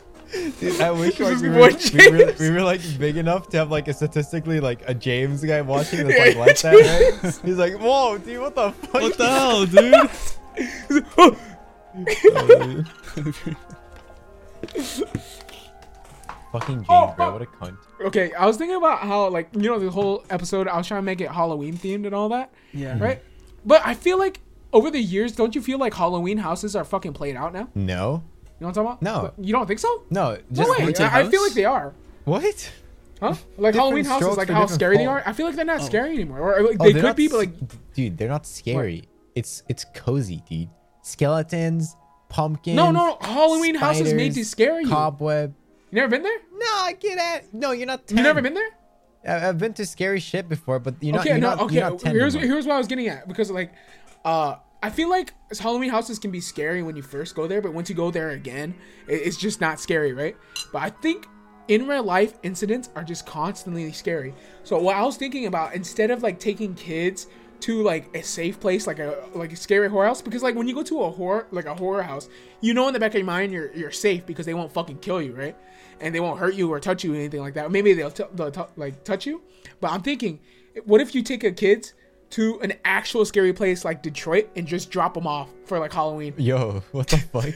Dude, 0.60 0.80
I 0.80 0.90
wish 0.90 1.18
like, 1.20 1.34
is 1.34 1.42
we, 1.42 1.48
my 1.48 1.58
were, 1.58 1.70
we, 1.94 2.10
were, 2.24 2.34
we 2.40 2.50
were 2.50 2.62
like 2.62 2.80
big 2.98 3.16
enough 3.16 3.48
to 3.50 3.56
have 3.58 3.70
like 3.70 3.88
a 3.88 3.94
statistically 3.94 4.60
like 4.60 4.80
a 4.88 4.92
James 4.94 5.42
guy 5.44 5.60
watching 5.62 6.06
that's 6.06 6.18
Yeah, 6.36 6.40
like 6.42 6.48
like 6.48 6.58
that, 6.60 7.20
right? 7.22 7.40
He's 7.44 7.56
like, 7.56 7.74
whoa, 7.78 8.18
dude, 8.18 8.40
what 8.40 8.54
the 8.54 8.72
fuck? 8.72 8.94
What 9.02 9.16
the 9.16 9.28
hell, 9.28 9.66
dude? 9.66 10.10
Fucking 16.52 16.76
James, 16.76 16.86
Oh, 16.88 17.12
bro, 17.16 17.32
what 17.32 17.42
a 17.42 17.46
cunt. 17.46 17.76
Okay, 18.00 18.32
I 18.34 18.46
was 18.46 18.56
thinking 18.56 18.76
about 18.76 19.00
how 19.00 19.28
like 19.28 19.48
you 19.54 19.62
know 19.68 19.78
the 19.78 19.90
whole 19.90 20.24
episode. 20.30 20.68
I 20.68 20.76
was 20.76 20.86
trying 20.86 20.98
to 20.98 21.04
make 21.04 21.20
it 21.20 21.30
Halloween 21.30 21.76
themed 21.76 22.06
and 22.06 22.14
all 22.14 22.28
that, 22.30 22.50
Yeah. 22.72 22.94
Hmm. 22.96 23.02
right? 23.02 23.22
But 23.66 23.82
I 23.84 23.94
feel 23.94 24.18
like 24.18 24.40
over 24.72 24.90
the 24.90 25.00
years, 25.00 25.32
don't 25.32 25.54
you 25.54 25.60
feel 25.60 25.78
like 25.78 25.92
Halloween 25.94 26.38
houses 26.38 26.74
are 26.76 26.84
fucking 26.84 27.12
played 27.12 27.36
out 27.36 27.52
now? 27.52 27.68
No, 27.74 27.82
You 27.84 27.88
know 27.90 28.22
what 28.58 28.68
I'm 28.68 28.72
talking 28.74 28.80
about? 28.82 29.02
No. 29.02 29.32
you 29.44 29.52
don't 29.52 29.66
think 29.66 29.80
so? 29.80 30.04
no, 30.10 30.30
No 30.32 30.38
just 30.52 30.70
way. 30.70 30.76
haunted 30.84 31.00
I, 31.02 31.20
I 31.20 31.28
feel 31.28 31.42
like 31.42 31.52
they 31.54 31.64
are. 31.64 31.92
what? 32.24 32.72
Huh? 33.20 33.34
Like 33.56 33.74
Halloween 33.74 34.04
houses, 34.04 34.36
like 34.36 34.48
how 34.48 34.60
different 34.60 34.70
scary 34.78 34.96
they 34.98 35.06
are. 35.06 35.22
I 35.26 35.32
feel 35.32 35.46
like 35.46 35.56
they're 35.56 35.64
not 35.64 35.80
Oh. 35.80 35.84
scary 35.84 36.14
anymore, 36.14 36.40
or 36.54 36.62
like 36.62 36.76
Oh, 36.78 36.84
they 36.84 36.92
could 36.92 37.02
not 37.02 37.16
be, 37.16 37.28
but 37.28 37.38
like 37.38 37.50
dude, 37.94 38.18
they're 38.18 38.28
not 38.28 38.46
scary. 38.46 39.04
It's 39.34 39.62
it's 39.68 39.84
cozy, 39.94 40.42
dude. 40.48 40.68
Skeletons, 41.02 41.96
pumpkins. 42.28 42.76
no, 42.76 42.90
no, 42.90 43.06
no. 43.06 43.18
Halloween 43.20 43.74
houses 43.74 44.12
made 44.12 44.34
to 44.34 44.44
spiders, 44.44 44.50
scare 44.50 44.80
you. 44.80 44.88
Cobweb. 44.88 45.54
You 45.90 45.96
never 45.96 46.08
been 46.08 46.22
there? 46.22 46.38
No, 46.52 46.66
I 46.66 46.92
get 47.00 47.16
at. 47.18 47.54
No, 47.54 47.70
you're 47.72 47.86
not. 47.86 48.06
10. 48.06 48.18
You 48.18 48.22
never 48.22 48.42
been 48.42 48.54
there? 48.54 48.68
I've 49.26 49.58
been 49.58 49.74
to 49.74 49.86
scary 49.86 50.20
shit 50.20 50.48
before, 50.48 50.78
but 50.78 50.94
you're 51.00 51.14
not. 51.14 51.26
you're 51.26 51.38
no, 51.38 51.50
not, 51.50 51.60
okay. 51.62 51.76
You're 51.76 51.90
not 51.90 52.02
here's 52.02 52.34
anymore. 52.34 52.54
here's 52.54 52.66
what 52.66 52.74
I 52.74 52.78
was 52.78 52.86
getting 52.86 53.08
at 53.08 53.26
because 53.26 53.50
like, 53.50 53.72
uh, 54.24 54.56
I 54.82 54.90
feel 54.90 55.10
like 55.10 55.34
Halloween 55.58 55.90
houses 55.90 56.18
can 56.18 56.30
be 56.30 56.40
scary 56.40 56.82
when 56.82 56.96
you 56.96 57.02
first 57.02 57.34
go 57.34 57.46
there, 57.46 57.60
but 57.60 57.72
once 57.72 57.88
you 57.88 57.94
go 57.94 58.10
there 58.10 58.30
again, 58.30 58.74
it's 59.08 59.36
just 59.36 59.60
not 59.60 59.80
scary, 59.80 60.12
right? 60.12 60.36
But 60.72 60.82
I 60.82 60.90
think 60.90 61.26
in 61.68 61.88
real 61.88 62.04
life 62.04 62.34
incidents 62.42 62.90
are 62.94 63.02
just 63.02 63.26
constantly 63.26 63.90
scary. 63.92 64.34
So 64.62 64.78
what 64.78 64.96
I 64.96 65.02
was 65.02 65.16
thinking 65.16 65.46
about 65.46 65.74
instead 65.74 66.10
of 66.10 66.22
like 66.22 66.38
taking 66.38 66.74
kids 66.74 67.26
to 67.60 67.82
like 67.82 68.14
a 68.14 68.22
safe 68.22 68.60
place 68.60 68.86
like 68.86 68.98
a 68.98 69.16
like 69.34 69.50
a 69.50 69.56
scary 69.56 69.88
horror 69.88 70.06
house 70.06 70.20
because 70.20 70.42
like 70.42 70.54
when 70.54 70.68
you 70.68 70.74
go 70.74 70.82
to 70.82 71.02
a 71.02 71.10
horror 71.10 71.46
like 71.50 71.64
a 71.64 71.74
horror 71.74 72.02
house 72.02 72.28
you 72.60 72.74
know 72.74 72.86
in 72.86 72.92
the 72.92 73.00
back 73.00 73.12
of 73.12 73.14
your 73.16 73.24
mind 73.24 73.50
you're 73.50 73.74
you're 73.74 73.90
safe 73.90 74.26
because 74.26 74.44
they 74.44 74.52
won't 74.52 74.70
fucking 74.70 74.98
kill 74.98 75.22
you 75.22 75.32
right 75.32 75.56
and 76.00 76.14
they 76.14 76.20
won't 76.20 76.38
hurt 76.38 76.54
you 76.54 76.70
or 76.72 76.80
touch 76.80 77.04
you 77.04 77.12
or 77.12 77.16
anything 77.16 77.40
like 77.40 77.54
that 77.54 77.70
maybe 77.70 77.92
they'll, 77.92 78.10
t- 78.10 78.24
they'll 78.34 78.50
t- 78.50 78.60
like 78.76 79.02
touch 79.04 79.26
you 79.26 79.42
but 79.80 79.90
i'm 79.90 80.02
thinking 80.02 80.38
what 80.84 81.00
if 81.00 81.14
you 81.14 81.22
take 81.22 81.44
a 81.44 81.52
kids 81.52 81.94
to 82.30 82.58
an 82.60 82.72
actual 82.84 83.24
scary 83.24 83.52
place 83.52 83.84
like 83.84 84.02
detroit 84.02 84.48
and 84.56 84.66
just 84.66 84.90
drop 84.90 85.14
them 85.14 85.26
off 85.26 85.48
for 85.64 85.78
like 85.78 85.92
halloween 85.92 86.34
Yo, 86.36 86.82
what 86.92 87.06
the 87.08 87.18
fuck? 87.18 87.46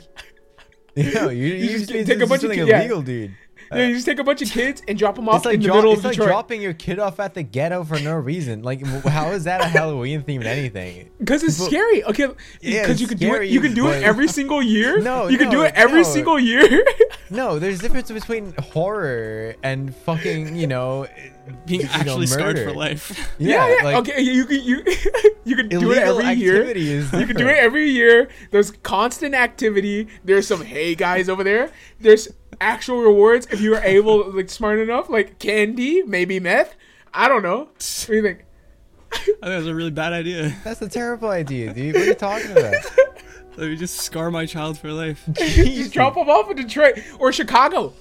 Yo, 0.96 1.28
you, 1.28 1.46
you, 1.46 1.68
just 1.68 1.88
just, 1.88 2.08
take 2.08 2.20
a 2.20 2.26
bunch 2.26 2.42
of 2.42 2.50
something 2.50 2.64
ki- 2.64 2.68
yeah. 2.68 2.80
illegal, 2.80 3.00
dude. 3.00 3.34
yeah, 3.78 3.86
you 3.86 3.94
just 3.94 4.06
take 4.06 4.18
a 4.18 4.24
bunch 4.24 4.42
of 4.42 4.50
kids 4.50 4.82
and 4.88 4.98
drop 4.98 5.14
them 5.16 5.28
off 5.28 5.36
It's 5.36 5.44
like, 5.46 5.54
in 5.54 5.60
the 5.60 5.66
dro- 5.68 5.76
middle 5.76 5.92
it's 5.92 6.00
of 6.00 6.04
like 6.06 6.12
detroit 6.14 6.28
dropping 6.28 6.62
your 6.62 6.74
kid 6.74 6.98
off 6.98 7.20
at 7.20 7.34
the 7.34 7.42
ghetto 7.42 7.84
for 7.84 7.98
no 8.00 8.14
reason. 8.14 8.62
Like, 8.62 8.84
how 9.06 9.30
is 9.30 9.44
that 9.44 9.60
a 9.60 9.64
Halloween 9.66 10.22
themed 10.22 10.44
anything? 10.44 11.10
Because 11.20 11.42
it's 11.44 11.58
scary. 11.58 12.02
Okay, 12.04 12.28
Yeah, 12.62 12.82
because 12.82 12.90
it's 12.92 13.00
you 13.02 13.06
could 13.06 13.18
do 13.18 13.34
it. 13.34 13.48
You 13.50 13.60
can 13.60 13.74
do 13.74 13.88
it 13.88 14.02
every 14.02 14.26
single 14.38 14.62
year. 14.62 15.00
No, 15.00 15.28
you 15.28 15.38
can 15.38 15.50
do 15.50 15.62
it 15.62 15.72
every 15.74 16.02
no. 16.02 16.08
single 16.08 16.40
year. 16.40 16.82
No, 17.30 17.58
there's 17.58 17.78
a 17.78 17.82
difference 17.82 18.10
between 18.10 18.52
horror 18.58 19.54
and 19.62 19.94
fucking, 19.94 20.56
you 20.56 20.66
know, 20.66 21.06
Being 21.66 21.82
you 21.82 21.86
know, 21.86 21.92
actually 21.92 22.26
scarred 22.26 22.58
for 22.58 22.72
life. 22.72 23.30
yeah, 23.38 23.68
yeah. 23.68 23.84
like, 23.84 23.96
okay, 23.98 24.20
you 24.20 24.46
can 24.46 24.62
you 24.64 24.82
you 25.44 25.56
can 25.56 25.68
do 25.68 25.92
it 25.92 25.98
every 25.98 26.32
year. 26.32 26.64
You 26.76 27.26
can 27.26 27.36
do 27.36 27.46
it 27.46 27.58
every 27.58 27.90
year. 27.90 28.28
There's 28.50 28.70
constant 28.70 29.34
activity. 29.34 30.08
There's 30.24 30.46
some 30.46 30.62
hey 30.62 30.94
guys 30.94 31.28
over 31.28 31.44
there. 31.44 31.70
There's 32.00 32.28
actual 32.60 33.00
rewards 33.02 33.46
if 33.50 33.60
you 33.60 33.70
were 33.70 33.82
able, 33.82 34.30
like 34.34 34.50
smart 34.50 34.78
enough, 34.78 35.08
like 35.08 35.38
candy, 35.38 36.02
maybe 36.02 36.40
meth. 36.40 36.74
I 37.12 37.28
don't 37.28 37.42
know. 37.42 37.58
What 37.58 38.06
do 38.06 38.14
you 38.14 38.22
think? 38.22 38.44
I 39.12 39.16
think 39.16 39.40
that's 39.40 39.66
a 39.66 39.74
really 39.74 39.90
bad 39.90 40.12
idea. 40.12 40.54
That's 40.64 40.80
a 40.82 40.88
terrible 40.88 41.30
idea, 41.30 41.74
dude. 41.74 41.94
What 41.94 42.02
are 42.04 42.06
you 42.06 42.14
talking 42.14 42.52
about? 42.52 42.74
Let 43.56 43.68
me 43.70 43.76
just 43.76 43.96
scar 43.96 44.30
my 44.30 44.46
child 44.46 44.78
for 44.78 44.92
life. 44.92 45.28
Just 45.34 45.92
drop 45.92 46.14
them 46.14 46.30
off 46.30 46.48
in 46.48 46.56
Detroit 46.56 47.00
or 47.18 47.32
Chicago. 47.32 47.92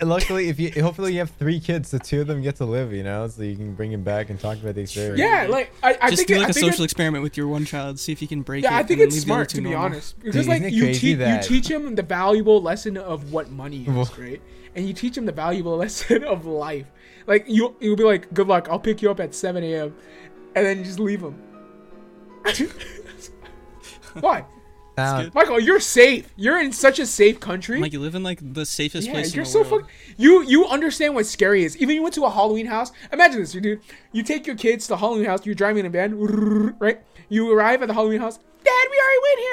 And 0.00 0.08
luckily, 0.08 0.48
if 0.48 0.58
you 0.58 0.70
hopefully 0.82 1.12
you 1.12 1.18
have 1.18 1.30
three 1.32 1.60
kids, 1.60 1.90
the 1.90 1.98
two 1.98 2.22
of 2.22 2.26
them 2.26 2.40
get 2.40 2.56
to 2.56 2.64
live, 2.64 2.92
you 2.92 3.02
know, 3.02 3.28
so 3.28 3.42
you 3.42 3.54
can 3.54 3.74
bring 3.74 3.90
them 3.92 4.02
back 4.02 4.30
and 4.30 4.40
talk 4.40 4.56
about 4.58 4.74
the 4.74 4.80
experience. 4.80 5.18
Yeah, 5.20 5.46
like 5.50 5.70
I, 5.82 5.98
I 6.00 6.08
just 6.10 6.16
think 6.20 6.28
do 6.28 6.34
it- 6.34 6.38
like 6.38 6.46
I 6.46 6.50
a 6.50 6.52
think 6.54 6.66
it- 6.66 6.70
social 6.72 6.84
experiment 6.84 7.22
with 7.22 7.36
your 7.36 7.48
one 7.48 7.66
child. 7.66 7.98
See 8.00 8.10
if 8.12 8.22
you 8.22 8.28
can 8.28 8.40
break 8.40 8.64
it. 8.64 8.68
Yeah, 8.70 8.76
I 8.76 8.82
think 8.82 9.00
and 9.00 9.00
then 9.00 9.06
it's 9.08 9.16
leave 9.16 9.26
the 9.26 9.32
other 9.32 9.36
smart 9.36 9.48
two 9.50 9.56
to 9.62 9.68
be 9.68 9.74
honest 9.74 10.18
because 10.18 10.46
Dude, 10.46 10.48
like 10.62 10.72
you 10.72 10.92
teach 10.94 11.02
you 11.02 11.38
teach 11.42 11.68
him 11.70 11.94
the 11.94 12.02
valuable 12.02 12.62
lesson 12.62 12.96
of 12.96 13.30
what 13.32 13.50
money 13.50 13.82
is, 13.82 13.88
Well- 13.88 14.10
right? 14.18 14.40
And 14.74 14.86
you 14.86 14.94
teach 14.94 15.16
him 15.18 15.26
the 15.26 15.32
valuable 15.32 15.76
lesson 15.84 16.24
of 16.24 16.46
life. 16.46 16.86
Like 17.26 17.44
you, 17.46 17.76
you'll 17.80 17.96
be 17.96 18.04
like, 18.04 18.32
"Good 18.32 18.46
luck. 18.48 18.68
I'll 18.70 18.78
pick 18.80 19.02
you 19.02 19.10
up 19.10 19.20
at 19.20 19.34
7 19.34 19.62
a.m." 19.62 19.94
and 20.54 20.66
then 20.66 20.78
you 20.78 20.84
just 20.84 20.98
leave 20.98 21.20
him. 21.22 21.34
Why? 24.20 24.44
Now, 24.96 25.22
good. 25.22 25.34
Michael, 25.34 25.60
you're 25.60 25.80
safe. 25.80 26.32
You're 26.36 26.60
in 26.60 26.72
such 26.72 26.98
a 26.98 27.06
safe 27.06 27.40
country. 27.40 27.80
Like 27.80 27.92
you 27.92 28.00
live 28.00 28.14
in 28.14 28.22
like 28.22 28.38
the 28.42 28.66
safest 28.66 29.06
yeah, 29.06 29.14
place 29.14 29.34
you're 29.34 29.42
in 29.42 29.46
the 29.46 29.50
so 29.50 29.62
world. 29.62 29.82
fuck. 29.82 29.90
You 30.16 30.42
you 30.42 30.66
understand 30.66 31.14
what 31.14 31.26
scary 31.26 31.64
is. 31.64 31.76
Even 31.78 31.96
you 31.96 32.02
went 32.02 32.14
to 32.16 32.24
a 32.24 32.30
Halloween 32.30 32.66
house. 32.66 32.92
Imagine 33.12 33.40
this, 33.40 33.52
dude. 33.52 33.80
You 34.12 34.22
take 34.22 34.46
your 34.46 34.56
kids 34.56 34.84
to 34.84 34.90
the 34.90 34.96
Halloween 34.98 35.24
house. 35.26 35.46
You're 35.46 35.54
driving 35.54 35.80
in 35.80 35.86
a 35.86 35.90
van, 35.90 36.18
right? 36.78 37.00
You 37.28 37.52
arrive 37.52 37.82
at 37.82 37.88
the 37.88 37.94
Halloween 37.94 38.20
house. 38.20 38.38
Dad, 38.62 38.86
we 38.90 39.00
already 39.00 39.20
went 39.22 39.38
here. 39.38 39.50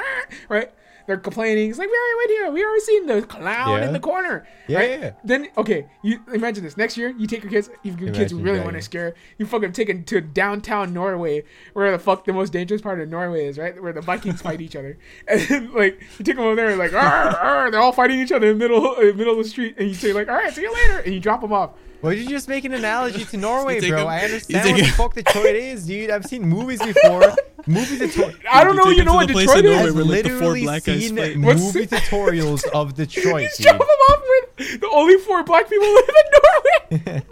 Right? 0.48 0.72
They're 1.10 1.16
complaining. 1.18 1.70
It's 1.70 1.78
like 1.80 1.88
we 1.90 1.96
already 1.96 2.16
went 2.18 2.30
here. 2.30 2.50
We 2.52 2.64
already 2.64 2.80
seen 2.82 3.06
the 3.06 3.22
clown 3.22 3.80
Yeah. 3.80 3.86
in 3.88 3.92
the 3.92 3.98
corner. 3.98 4.46
Yeah, 4.68 4.78
right? 4.78 4.90
yeah. 5.00 5.10
Then 5.24 5.48
okay, 5.56 5.88
you 6.04 6.20
imagine 6.32 6.62
this. 6.62 6.76
Next 6.76 6.96
year, 6.96 7.12
you 7.18 7.26
take 7.26 7.42
your 7.42 7.50
kids. 7.50 7.68
If 7.82 7.98
your 7.98 8.14
kids 8.14 8.32
really 8.32 8.60
want 8.60 8.74
to 8.76 8.82
scare, 8.82 9.14
you 9.36 9.44
fucking 9.44 9.72
take 9.72 9.88
them 9.88 10.04
to 10.04 10.20
downtown 10.20 10.94
Norway, 10.94 11.42
where 11.72 11.90
the 11.90 11.98
fuck 11.98 12.26
the 12.26 12.32
most 12.32 12.52
dangerous 12.52 12.80
part 12.80 13.00
of 13.00 13.08
Norway 13.08 13.46
is, 13.46 13.58
right? 13.58 13.82
Where 13.82 13.92
the 13.92 14.00
Vikings 14.02 14.40
fight 14.40 14.60
each 14.60 14.76
other, 14.76 14.98
and 15.26 15.40
then, 15.40 15.74
like 15.74 16.00
you 16.16 16.24
take 16.24 16.36
them 16.36 16.44
over 16.44 16.54
there, 16.54 16.68
and 16.70 16.78
like 16.78 16.92
"Arr, 16.92 17.36
arr," 17.36 17.70
they're 17.72 17.80
all 17.80 17.90
fighting 17.90 18.20
each 18.20 18.30
other 18.30 18.46
in 18.46 18.56
the 18.56 18.62
middle, 18.68 18.94
in 18.94 19.08
the 19.08 19.14
middle 19.14 19.32
of 19.36 19.42
the 19.42 19.50
street, 19.50 19.74
and 19.78 19.88
you 19.88 19.94
say 19.94 20.12
like, 20.12 20.28
"All 20.28 20.36
right, 20.36 20.54
see 20.54 20.62
you 20.62 20.72
later," 20.72 21.00
and 21.00 21.12
you 21.12 21.18
drop 21.18 21.40
them 21.40 21.52
off. 21.52 21.70
Well, 22.02 22.12
you 22.14 22.26
just 22.28 22.48
make 22.48 22.64
an 22.64 22.72
analogy 22.72 23.24
to 23.26 23.36
Norway, 23.36 23.78
bro. 23.86 24.00
him- 24.02 24.06
I 24.06 24.22
understand 24.24 24.64
take 24.64 24.72
what 24.72 24.78
the 24.80 24.86
him- 24.86 24.94
fuck 24.94 25.14
Detroit 25.14 25.54
is, 25.54 25.86
dude. 25.86 26.10
I've 26.10 26.24
seen 26.24 26.42
movies 26.42 26.80
before. 26.82 27.20
movie 27.66 27.98
tutorials. 27.98 28.36
I 28.50 28.64
don't 28.64 28.76
know. 28.76 28.84
take 28.84 28.96
You 28.96 29.04
know 29.04 29.14
what 29.14 29.28
Detroit 29.28 29.64
is? 29.64 29.64
Norway 29.64 29.90
I've 29.90 29.94
where, 29.94 30.04
like, 30.04 30.22
the 30.24 30.38
four 30.40 30.54
black 30.58 30.82
seen 30.84 31.16
fight. 31.16 31.38
What's- 31.38 31.60
movie 31.62 31.86
tutorials 31.96 32.64
of 32.70 32.94
Detroit, 32.96 33.42
He's 33.42 33.56
dude. 33.58 33.64
dropping 33.66 33.86
them 33.86 33.88
off 34.08 34.22
with 34.58 34.80
the 34.80 34.88
only 34.92 35.16
four 35.18 35.42
black 35.44 35.68
people 35.68 35.88
live 35.92 36.08
in 36.08 37.00
Norway. 37.02 37.22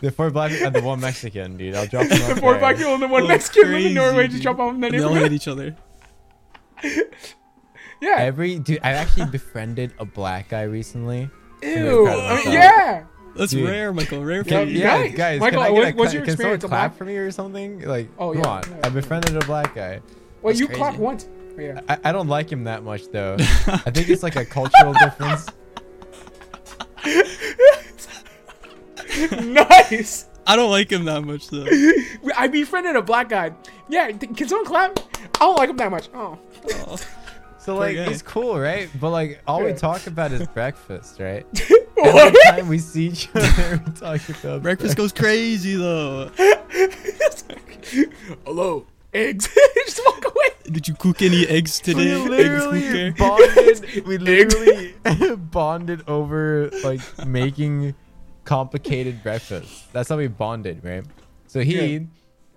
The 0.00 0.10
four 0.10 0.30
black 0.30 0.50
and 0.52 0.74
the 0.74 0.80
one 0.82 1.00
Mexican, 1.00 1.56
dude. 1.56 1.74
I'll 1.76 1.86
drop 1.86 2.08
them 2.08 2.20
off. 2.22 2.34
the 2.34 2.40
four 2.40 2.52
there. 2.52 2.60
black 2.60 2.76
people 2.78 2.94
and 2.94 3.02
the 3.02 3.08
one 3.08 3.26
Mexican 3.28 3.62
live 3.62 3.70
in 3.76 3.82
crazy, 3.82 3.94
Norway. 3.94 4.24
Just 4.24 4.34
dude. 4.36 4.42
drop 4.42 4.58
off 4.58 4.74
in 4.74 4.80
the 4.80 4.86
And 4.88 4.96
they 4.98 5.02
all 5.04 5.14
hate 5.14 5.32
each 5.32 5.46
other. 5.48 5.76
Yeah. 8.00 8.16
Every 8.18 8.58
dude, 8.60 8.78
I 8.82 8.92
actually 8.92 9.26
befriended 9.26 9.92
a 9.98 10.04
black 10.04 10.48
guy 10.50 10.62
recently. 10.62 11.28
Ew. 11.62 12.06
I 12.08 12.36
mean, 12.44 12.52
yeah. 12.52 13.04
That's 13.38 13.52
Dude. 13.52 13.68
rare, 13.68 13.92
Michael. 13.92 14.24
Rare 14.24 14.42
for 14.44 14.50
Yeah, 14.50 14.60
Can, 14.64 14.68
you. 14.68 14.78
yeah, 14.80 14.98
Nice. 14.98 15.14
guys, 15.14 15.40
Michael, 15.40 15.60
can 15.62 15.66
I 15.68 15.70
what- 15.70 15.84
get 15.84 15.94
a, 15.94 15.96
what's 15.96 16.12
your 16.14 16.24
can 16.24 16.36
someone 16.36 16.54
experience? 16.54 16.64
A 16.64 16.68
clap 16.68 16.90
black- 16.90 16.98
for 16.98 17.04
me 17.04 17.16
or 17.16 17.30
something? 17.30 17.80
Like, 17.80 18.08
Oh, 18.18 18.32
come 18.32 18.42
yeah, 18.42 18.48
on. 18.48 18.62
yeah. 18.68 18.76
I 18.84 18.88
befriended 18.90 19.36
a 19.36 19.46
black 19.46 19.74
guy. 19.74 20.00
Well, 20.42 20.50
That's 20.52 20.60
you 20.60 20.66
crazy. 20.66 20.78
clapped 20.80 20.98
once. 20.98 21.28
Oh, 21.56 21.60
yeah. 21.60 21.80
I, 21.88 21.98
I 22.04 22.12
don't 22.12 22.28
like 22.28 22.50
him 22.52 22.64
that 22.64 22.82
much 22.84 23.08
though. 23.10 23.36
I 23.40 23.90
think 23.90 24.08
it's 24.08 24.22
like 24.22 24.36
a 24.36 24.44
cultural 24.44 24.92
difference. 24.94 25.46
nice. 29.42 30.26
I 30.46 30.56
don't 30.56 30.70
like 30.70 30.90
him 30.90 31.04
that 31.04 31.24
much 31.24 31.48
though. 31.48 31.66
I 32.36 32.48
befriended 32.48 32.96
a 32.96 33.02
black 33.02 33.28
guy. 33.28 33.52
Yeah, 33.88 34.10
th- 34.12 34.36
can 34.36 34.48
someone 34.48 34.66
clap? 34.66 34.98
I 35.36 35.38
don't 35.40 35.56
like 35.56 35.70
him 35.70 35.76
that 35.78 35.90
much. 35.90 36.08
Oh. 36.14 36.38
So 37.58 37.76
like, 37.76 37.96
guy. 37.96 38.04
it's 38.10 38.22
cool, 38.22 38.58
right? 38.58 38.88
But 38.98 39.10
like, 39.10 39.40
all 39.46 39.62
we 39.62 39.72
talk 39.74 40.06
about 40.06 40.32
is 40.32 40.46
breakfast, 40.48 41.20
right? 41.20 41.46
What? 42.00 42.16
Every 42.26 42.40
time 42.60 42.68
we 42.68 42.78
see 42.78 43.06
each 43.08 43.28
other, 43.34 43.82
we 43.86 43.92
talk 43.92 44.28
about 44.28 44.62
Breakfast 44.62 44.96
goes 44.96 45.12
crazy 45.12 45.74
though. 45.76 46.30
Hello. 48.44 48.86
Eggs. 49.14 49.48
Just 49.86 50.00
walk 50.04 50.24
away. 50.24 50.48
Did 50.70 50.86
you 50.86 50.94
cook 50.94 51.22
any 51.22 51.46
eggs 51.48 51.80
today? 51.80 52.12
Eggs 52.12 52.28
literally 52.28 53.10
bonded. 53.12 54.06
We 54.06 54.18
literally 54.18 55.36
bonded 55.36 56.06
over 56.08 56.70
like 56.84 57.00
making 57.26 57.94
complicated 58.44 59.22
breakfast. 59.22 59.90
That's 59.92 60.08
how 60.10 60.18
we 60.18 60.28
bonded, 60.28 60.84
right? 60.84 61.04
So 61.46 61.60
he, 61.60 61.96
Yeah. 61.96 61.98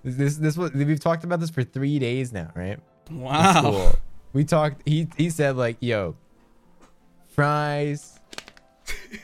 this 0.04 0.36
this 0.38 0.58
was 0.58 0.72
we've 0.74 1.00
talked 1.00 1.24
about 1.24 1.40
this 1.40 1.50
for 1.50 1.64
three 1.64 2.00
days 2.00 2.34
now, 2.34 2.52
right? 2.54 2.80
Wow. 3.10 3.94
We 4.34 4.44
talked. 4.44 4.82
He 4.86 5.08
he 5.18 5.30
said 5.30 5.56
like, 5.56 5.78
"Yo, 5.80 6.16
fries, 7.30 8.20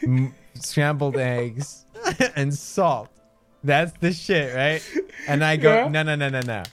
m- 0.04 0.34
scrambled 0.56 1.18
eggs, 1.18 1.86
and 2.36 2.54
salt. 2.54 3.10
That's 3.64 3.92
the 4.00 4.12
shit, 4.14 4.56
right?" 4.56 4.82
And 5.28 5.44
I 5.44 5.56
go, 5.58 5.74
Yeah. 5.74 5.88
"No, 5.90 6.04
no, 6.04 6.16
no, 6.16 6.30
no, 6.30 6.42
no. 6.42 6.64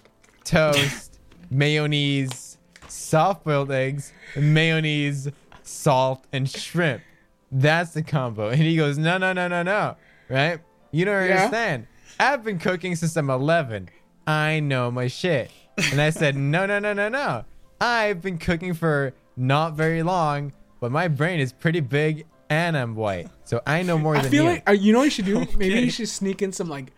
Toast, 0.44 1.18
mayonnaise, 1.50 2.58
soft-boiled 2.88 3.70
eggs, 3.72 4.12
mayonnaise, 4.36 5.28
salt, 5.62 6.24
and 6.32 6.48
shrimp. 6.48 7.02
That's 7.50 7.92
the 7.92 8.02
combo." 8.02 8.48
And 8.50 8.60
he 8.62 8.76
goes, 8.76 8.98
"No, 8.98 9.18
no, 9.18 9.32
no, 9.32 9.48
no, 9.48 9.62
no. 9.62 9.96
Right? 10.28 10.58
You 10.92 11.04
don't 11.04 11.26
Yeah. 11.26 11.34
understand. 11.36 11.86
I've 12.20 12.44
been 12.44 12.58
cooking 12.58 12.94
since 12.96 13.16
I'm 13.16 13.30
11. 13.30 13.88
I 14.26 14.60
know 14.60 14.90
my 14.90 15.08
shit." 15.08 15.50
And 15.90 16.00
I 16.00 16.10
said, 16.10 16.36
"No, 16.36 16.66
no, 16.66 16.78
no, 16.78 16.92
no, 16.92 17.08
no. 17.08 17.44
I've 17.80 18.22
been 18.22 18.38
cooking 18.38 18.74
for 18.74 19.12
not 19.36 19.74
very 19.74 20.02
long, 20.02 20.52
but 20.80 20.92
my 20.92 21.08
brain 21.08 21.40
is 21.40 21.52
pretty 21.52 21.80
big 21.80 22.24
and 22.50 22.76
I'm 22.76 22.94
white, 22.96 23.28
so 23.44 23.60
I 23.66 23.82
know 23.82 23.98
more 23.98 24.12
than 24.14 24.20
I 24.20 24.22
than 24.22 24.30
feel 24.30 24.44
you." 24.44 24.50
like 24.50 24.68
uh, 24.68 24.72
you 24.72 24.92
know 24.92 25.00
what 25.00 25.04
you 25.06 25.10
should 25.10 25.24
do. 25.26 25.46
Maybe 25.56 25.80
you 25.80 25.90
should 25.90 26.08
sneak 26.08 26.42
in 26.42 26.52
some 26.52 26.68
like. 26.68 26.92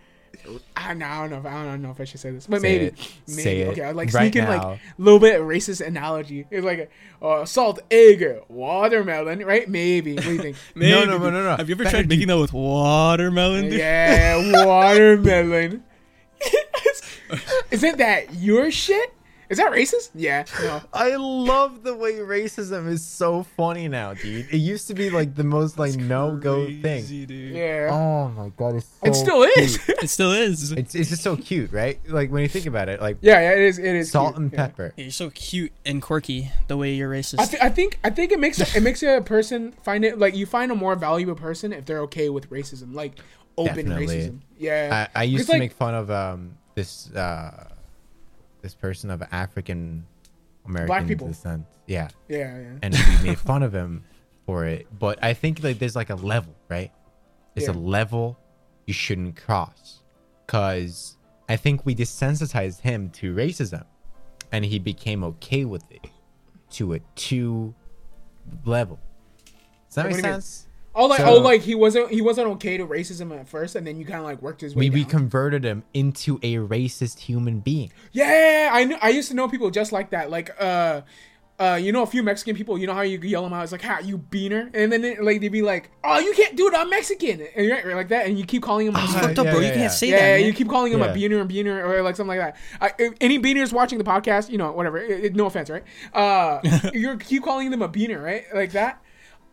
I 0.77 0.89
don't 0.89 0.99
know. 0.99 1.07
I 1.07 1.21
don't 1.23 1.31
know. 1.31 1.39
If, 1.39 1.47
I 1.47 1.65
don't 1.65 1.83
know 1.83 1.91
if 1.91 2.01
I 2.01 2.05
should 2.05 2.21
say 2.21 2.31
this, 2.31 2.47
but 2.47 2.61
Say 2.61 2.69
maybe, 2.69 2.85
it. 2.85 3.13
maybe. 3.27 3.43
Say 3.43 3.61
it 3.63 3.69
okay, 3.69 3.83
I'd 3.83 3.97
like 3.97 4.13
right 4.13 4.31
sneak 4.33 4.37
in 4.37 4.49
like 4.49 4.63
a 4.63 4.79
little 4.97 5.19
bit 5.19 5.41
of 5.41 5.47
racist 5.47 5.85
analogy. 5.85 6.47
It's 6.51 6.65
like 6.65 6.89
uh, 7.21 7.45
salt, 7.47 7.81
egg, 7.91 8.25
watermelon, 8.49 9.45
right? 9.45 9.69
Maybe. 9.69 10.15
What 10.15 10.23
do 10.25 10.35
you 10.35 10.43
think? 10.43 10.57
Maybe. 10.77 10.91
No, 10.93 11.05
no, 11.05 11.19
no, 11.19 11.31
no, 11.31 11.43
no. 11.43 11.57
Have 11.57 11.69
you 11.69 11.75
ever 11.75 11.83
Better 11.85 11.97
tried 11.97 12.09
making 12.09 12.29
that 12.29 12.39
with 12.39 12.53
watermelon? 12.53 13.71
dude? 13.71 13.81
yeah, 13.81 14.65
watermelon. 14.65 15.83
Isn't 17.73 17.99
that 17.99 18.35
your 18.35 18.71
shit? 18.71 19.15
Is 19.49 19.59
that 19.59 19.73
racist? 19.73 20.11
Yeah. 20.15 20.45
No. 20.61 20.81
I 20.93 21.17
love 21.17 21.83
the 21.83 21.95
way 21.95 22.15
racism 22.15 22.89
is 22.89 23.05
so 23.05 23.43
funny 23.43 23.89
now, 23.89 24.15
dude. 24.15 24.49
It 24.53 24.59
used 24.59 24.89
to 24.89 24.95
be 24.95 25.11
like 25.11 25.35
the 25.35 25.45
most 25.45 25.79
like 25.79 25.97
no 25.97 26.37
go 26.37 26.67
thing. 26.67 27.07
Dude. 27.07 27.31
Yeah. 27.31 27.91
Oh 27.93 28.29
my 28.31 28.51
god, 28.51 28.77
it's 28.77 28.87
so 28.87 29.07
it 29.07 29.15
still 29.15 29.43
is. 29.43 29.89
It 29.89 30.11
still 30.11 30.33
is. 30.33 30.73
It's 30.73 30.95
it's 30.95 31.11
just 31.11 31.23
so 31.23 31.37
cute, 31.37 31.73
right? 31.73 31.99
Like 32.09 32.31
when 32.31 32.43
you 32.43 32.49
think 32.49 32.67
about 32.67 32.89
it, 32.89 33.01
like 33.01 33.19
yeah, 33.21 33.41
yeah, 33.41 33.53
it 33.53 33.61
is. 33.61 33.79
It 33.79 33.95
is. 33.95 34.11
salt 34.11 34.35
cute, 34.35 34.43
and 34.43 34.53
yeah. 34.53 34.57
pepper. 34.57 34.93
You're 34.97 35.11
so 35.11 35.31
cute 35.31 35.73
and 35.85 36.03
quirky 36.03 36.51
the 36.69 36.77
way 36.77 36.95
you're 36.95 37.11
racist. 37.11 37.41
I, 37.41 37.45
th- 37.47 37.63
I 37.63 37.69
think 37.71 37.99
I 38.05 38.11
think 38.11 38.33
it 38.33 38.41
makes 38.41 38.59
it 38.75 38.83
makes 38.83 39.03
a 39.03 39.21
person 39.21 39.73
find 39.83 40.05
it 40.05 40.19
like 40.19 40.35
you 40.35 40.47
find 40.47 40.73
a 40.73 40.75
more 40.75 40.97
valuable 40.97 41.35
person 41.35 41.73
if 41.73 41.87
they're 41.87 42.03
okay 42.03 42.29
with 42.29 42.51
racism, 42.51 42.95
like 42.95 43.21
open 43.57 43.89
Definitely. 43.89 44.07
racism. 44.07 44.41
Yeah. 44.59 45.07
I, 45.15 45.21
I 45.21 45.23
used 45.25 45.47
to 45.47 45.53
like- 45.53 45.61
make 45.61 45.73
fun 45.73 45.95
of 45.95 46.11
um 46.11 46.57
this 46.75 47.11
uh 47.13 47.69
this 48.67 48.75
person 48.75 49.11
of 49.11 49.23
African 49.31 50.05
American 50.67 51.17
descent. 51.29 51.65
Yeah. 51.87 52.09
yeah, 52.29 52.59
yeah. 52.59 52.79
and 52.83 52.93
we 52.95 53.29
made 53.29 53.39
fun 53.51 53.63
of 53.63 53.73
him 53.73 54.03
for 54.45 54.65
it. 54.67 54.89
But 54.99 55.23
I 55.23 55.35
think 55.35 55.63
like 55.63 55.79
there's 55.79 55.95
like 55.95 56.11
a 56.11 56.17
level, 56.17 56.53
right? 56.69 56.91
There's 57.55 57.69
Yeah. 57.69 57.75
a 57.75 57.79
level 57.79 58.37
you 58.87 58.93
shouldn't 58.93 59.37
cross, 59.37 60.03
cause 60.49 61.17
I 61.49 61.55
think 61.57 61.87
we 61.87 61.95
desensitized 61.95 62.81
him 62.81 63.11
to 63.11 63.33
racism, 63.33 63.85
and 64.51 64.65
he 64.65 64.81
became 64.81 65.23
okay 65.23 65.65
with 65.65 65.85
it 65.93 66.11
to 66.73 66.95
a 66.95 66.99
two 67.15 67.73
level. 68.65 68.99
Does 69.87 69.95
that 69.95 70.07
make 70.07 70.15
do 70.15 70.17
you 70.19 70.23
mean? 70.25 70.33
sense? 70.33 70.66
Oh, 70.99 71.07
like 71.07 71.19
So- 71.21 71.27
oh, 71.27 71.39
like 71.41 71.61
he 71.61 71.75
wasn't 71.75 72.11
he 72.11 72.23
wasn't 72.23 72.49
okay 72.53 72.77
to 72.79 72.87
racism 72.87 73.39
at 73.39 73.47
first, 73.49 73.77
and 73.77 73.87
then 73.87 73.99
you 73.99 74.07
kind 74.07 74.19
of 74.21 74.25
like 74.25 74.41
worked 74.41 74.63
his 74.63 74.75
way. 74.75 74.89
We 74.89 74.91
we 74.91 75.05
converted 75.05 75.63
him 75.63 75.85
into 75.93 76.41
a 76.43 76.55
racist 76.57 77.19
human 77.21 77.61
being. 77.61 77.93
Yeah, 78.13 78.71
I 78.73 78.85
knew. 78.85 78.97
I 79.03 79.11
used 79.11 79.29
to 79.29 79.35
know 79.37 79.47
people 79.47 79.71
just 79.71 79.93
like 79.93 80.11
that. 80.11 80.31
Like, 80.31 80.51
uh, 80.59 81.03
uh, 81.59 81.79
you 81.81 81.91
know, 81.91 82.03
a 82.03 82.07
few 82.07 82.23
Mexican 82.23 82.55
people. 82.57 82.77
You 82.79 82.87
know 82.87 82.93
how 82.95 83.01
you 83.03 83.19
yell 83.19 83.43
them 83.43 83.53
out? 83.55 83.63
It's 83.63 83.73
like, 83.73 83.83
"Ha, 83.83 84.01
you 84.05 84.19
beaner!" 84.19 84.71
And 84.75 84.93
then 84.93 85.05
it, 85.05 85.23
like 85.23 85.41
they'd 85.41 85.49
be 85.49 85.63
like, 85.63 85.91
"Oh, 86.05 86.19
you 86.19 86.35
can't 86.35 86.55
do 86.57 86.69
it. 86.69 86.75
I'm 86.75 86.91
Mexican," 86.91 87.47
and 87.57 87.67
you're 87.67 87.95
like 87.95 88.09
that, 88.09 88.27
and 88.27 88.39
you 88.39 88.45
keep 88.45 88.63
calling 88.63 88.87
them. 88.87 88.97
It's 89.03 89.15
a 89.15 89.19
fucked 89.21 89.39
up, 89.39 89.47
yeah, 89.47 89.53
bro. 89.53 89.61
yeah, 89.61 89.67
you 89.69 89.73
can't 89.73 89.83
yeah. 89.83 89.89
say 89.89 90.11
that. 90.11 90.17
yeah, 90.17 90.37
that. 90.39 90.43
you 90.45 90.53
keep 90.53 90.69
calling 90.69 90.93
him 90.93 91.01
a 91.03 91.07
Yeah. 91.07 91.15
beaner 91.15 91.41
and 91.41 91.51
beaner 91.51 91.83
or 91.83 92.03
like 92.03 92.17
something 92.17 92.37
like 92.39 92.55
that. 92.55 92.57
I, 92.81 92.93
if 93.03 93.15
any 93.23 93.39
beaners 93.39 93.73
watching 93.73 93.97
the 93.99 94.05
podcast, 94.05 94.51
you 94.51 94.59
know, 94.59 94.73
whatever. 94.73 94.99
it- 94.99 95.25
it- 95.25 95.35
no 95.37 95.47
offense, 95.47 95.71
right? 95.71 95.85
Uh, 96.13 96.61
you 96.95 97.17
keep 97.17 97.43
calling 97.43 97.71
them 97.71 97.81
a 97.83 97.89
beaner, 97.89 98.23
right? 98.23 98.45
Like 98.55 98.73
that. 98.73 99.03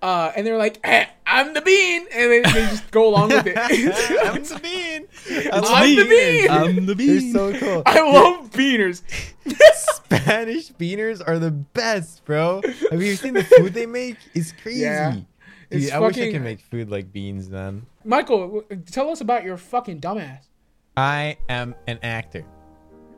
Uh, 0.04 0.34
and 0.36 0.46
they're 0.46 0.58
like, 0.58 0.80
eh, 0.84 1.06
"I'm 1.26 1.54
the 1.54 1.62
bean," 1.62 2.06
and 2.14 2.30
they, 2.30 2.42
they 2.42 2.66
just 2.68 2.92
go 2.92 3.08
along 3.08 3.30
with 3.30 3.48
it. 3.48 3.58
I'm 4.26 4.44
the 4.44 4.60
bean. 4.62 5.08
I'm 5.50 5.96
the 5.96 6.06
bean. 6.10 6.50
I'm 6.52 6.86
the 6.86 6.94
bean. 6.94 7.32
They're 7.32 7.54
so 7.54 7.58
cool. 7.60 7.84
I 7.86 8.02
love 8.02 8.52
beaners. 8.52 9.02
Spanish 9.96 10.72
beaners 10.74 11.26
are 11.26 11.40
the 11.40 11.52
best, 11.52 12.26
bro. 12.26 12.62
Have 12.92 13.02
you 13.02 13.16
seen 13.16 13.34
the 13.34 13.46
food 13.46 13.74
they 13.74 13.86
make? 13.86 14.18
It's 14.34 14.52
crazy. 14.62 14.82
Yeah. 14.82 15.12
Dude, 15.14 15.26
It's 15.70 15.92
I 15.94 16.00
wish 16.00 16.18
I 16.18 16.32
could 16.34 16.42
make 16.42 16.60
food 16.60 16.90
like 16.90 17.14
beans, 17.14 17.50
man. 17.50 17.86
Michael, 18.04 18.64
tell 18.92 19.10
us 19.10 19.22
about 19.22 19.46
your 19.46 19.56
fucking 19.56 20.02
dumbass. 20.02 20.48
I 20.98 21.38
am 21.48 21.76
an 21.88 22.00
actor. 22.04 22.44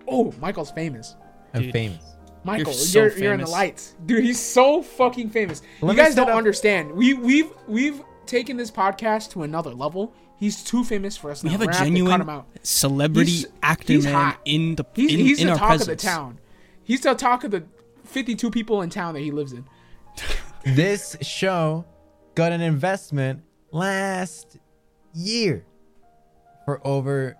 Oh, 0.07 0.31
Michael's 0.39 0.69
famous. 0.69 1.15
I'm 1.55 1.63
Dude. 1.63 1.73
famous. 1.73 2.14
Michael, 2.45 2.73
so 2.73 2.99
you're, 3.03 3.17
you're 3.17 3.33
in 3.33 3.41
the 3.41 3.47
lights, 3.49 3.95
dude. 4.05 4.23
He's 4.23 4.39
so 4.39 4.81
fucking 4.83 5.31
famous. 5.31 5.61
Let 5.81 5.95
you 5.95 6.01
guys 6.03 6.15
don't 6.15 6.29
up- 6.29 6.35
understand. 6.35 6.91
We 6.91 7.13
we've 7.13 7.49
we've 7.67 8.01
taken 8.25 8.55
this 8.57 8.69
podcast 8.71 9.31
to 9.31 9.43
another 9.43 9.71
level. 9.71 10.13
He's 10.37 10.63
too 10.63 10.83
famous 10.83 11.15
for 11.17 11.31
us. 11.31 11.43
We 11.43 11.47
now. 11.49 11.51
have 11.53 11.59
We're 11.61 11.63
a 11.63 11.73
gonna 11.73 11.77
have 11.77 11.87
to 11.87 11.91
cut 11.91 11.97
him 11.97 12.05
genuine 12.05 12.29
out. 12.29 12.47
celebrity 12.61 13.31
He's- 13.31 13.45
actor 13.63 13.93
he's 13.93 14.03
man 14.05 14.13
hot. 14.13 14.39
in 14.45 14.75
the 14.75 14.85
He's, 14.95 15.13
in, 15.13 15.19
he's 15.19 15.39
in 15.41 15.47
the 15.47 15.53
our 15.53 15.57
talk 15.59 15.67
presence. 15.69 15.89
of 15.89 15.97
the 15.97 16.03
town. 16.07 16.39
He's 16.83 17.01
the 17.01 17.13
talk 17.15 17.43
of 17.43 17.51
the 17.51 17.63
52 18.03 18.51
people 18.51 18.81
in 18.83 18.89
town 18.89 19.13
that 19.15 19.21
he 19.21 19.31
lives 19.31 19.51
in. 19.53 19.65
this 20.65 21.15
show 21.21 21.85
got 22.35 22.51
an 22.51 22.61
investment 22.61 23.41
last 23.71 24.57
year 25.13 25.65
for 26.65 26.85
over 26.85 27.37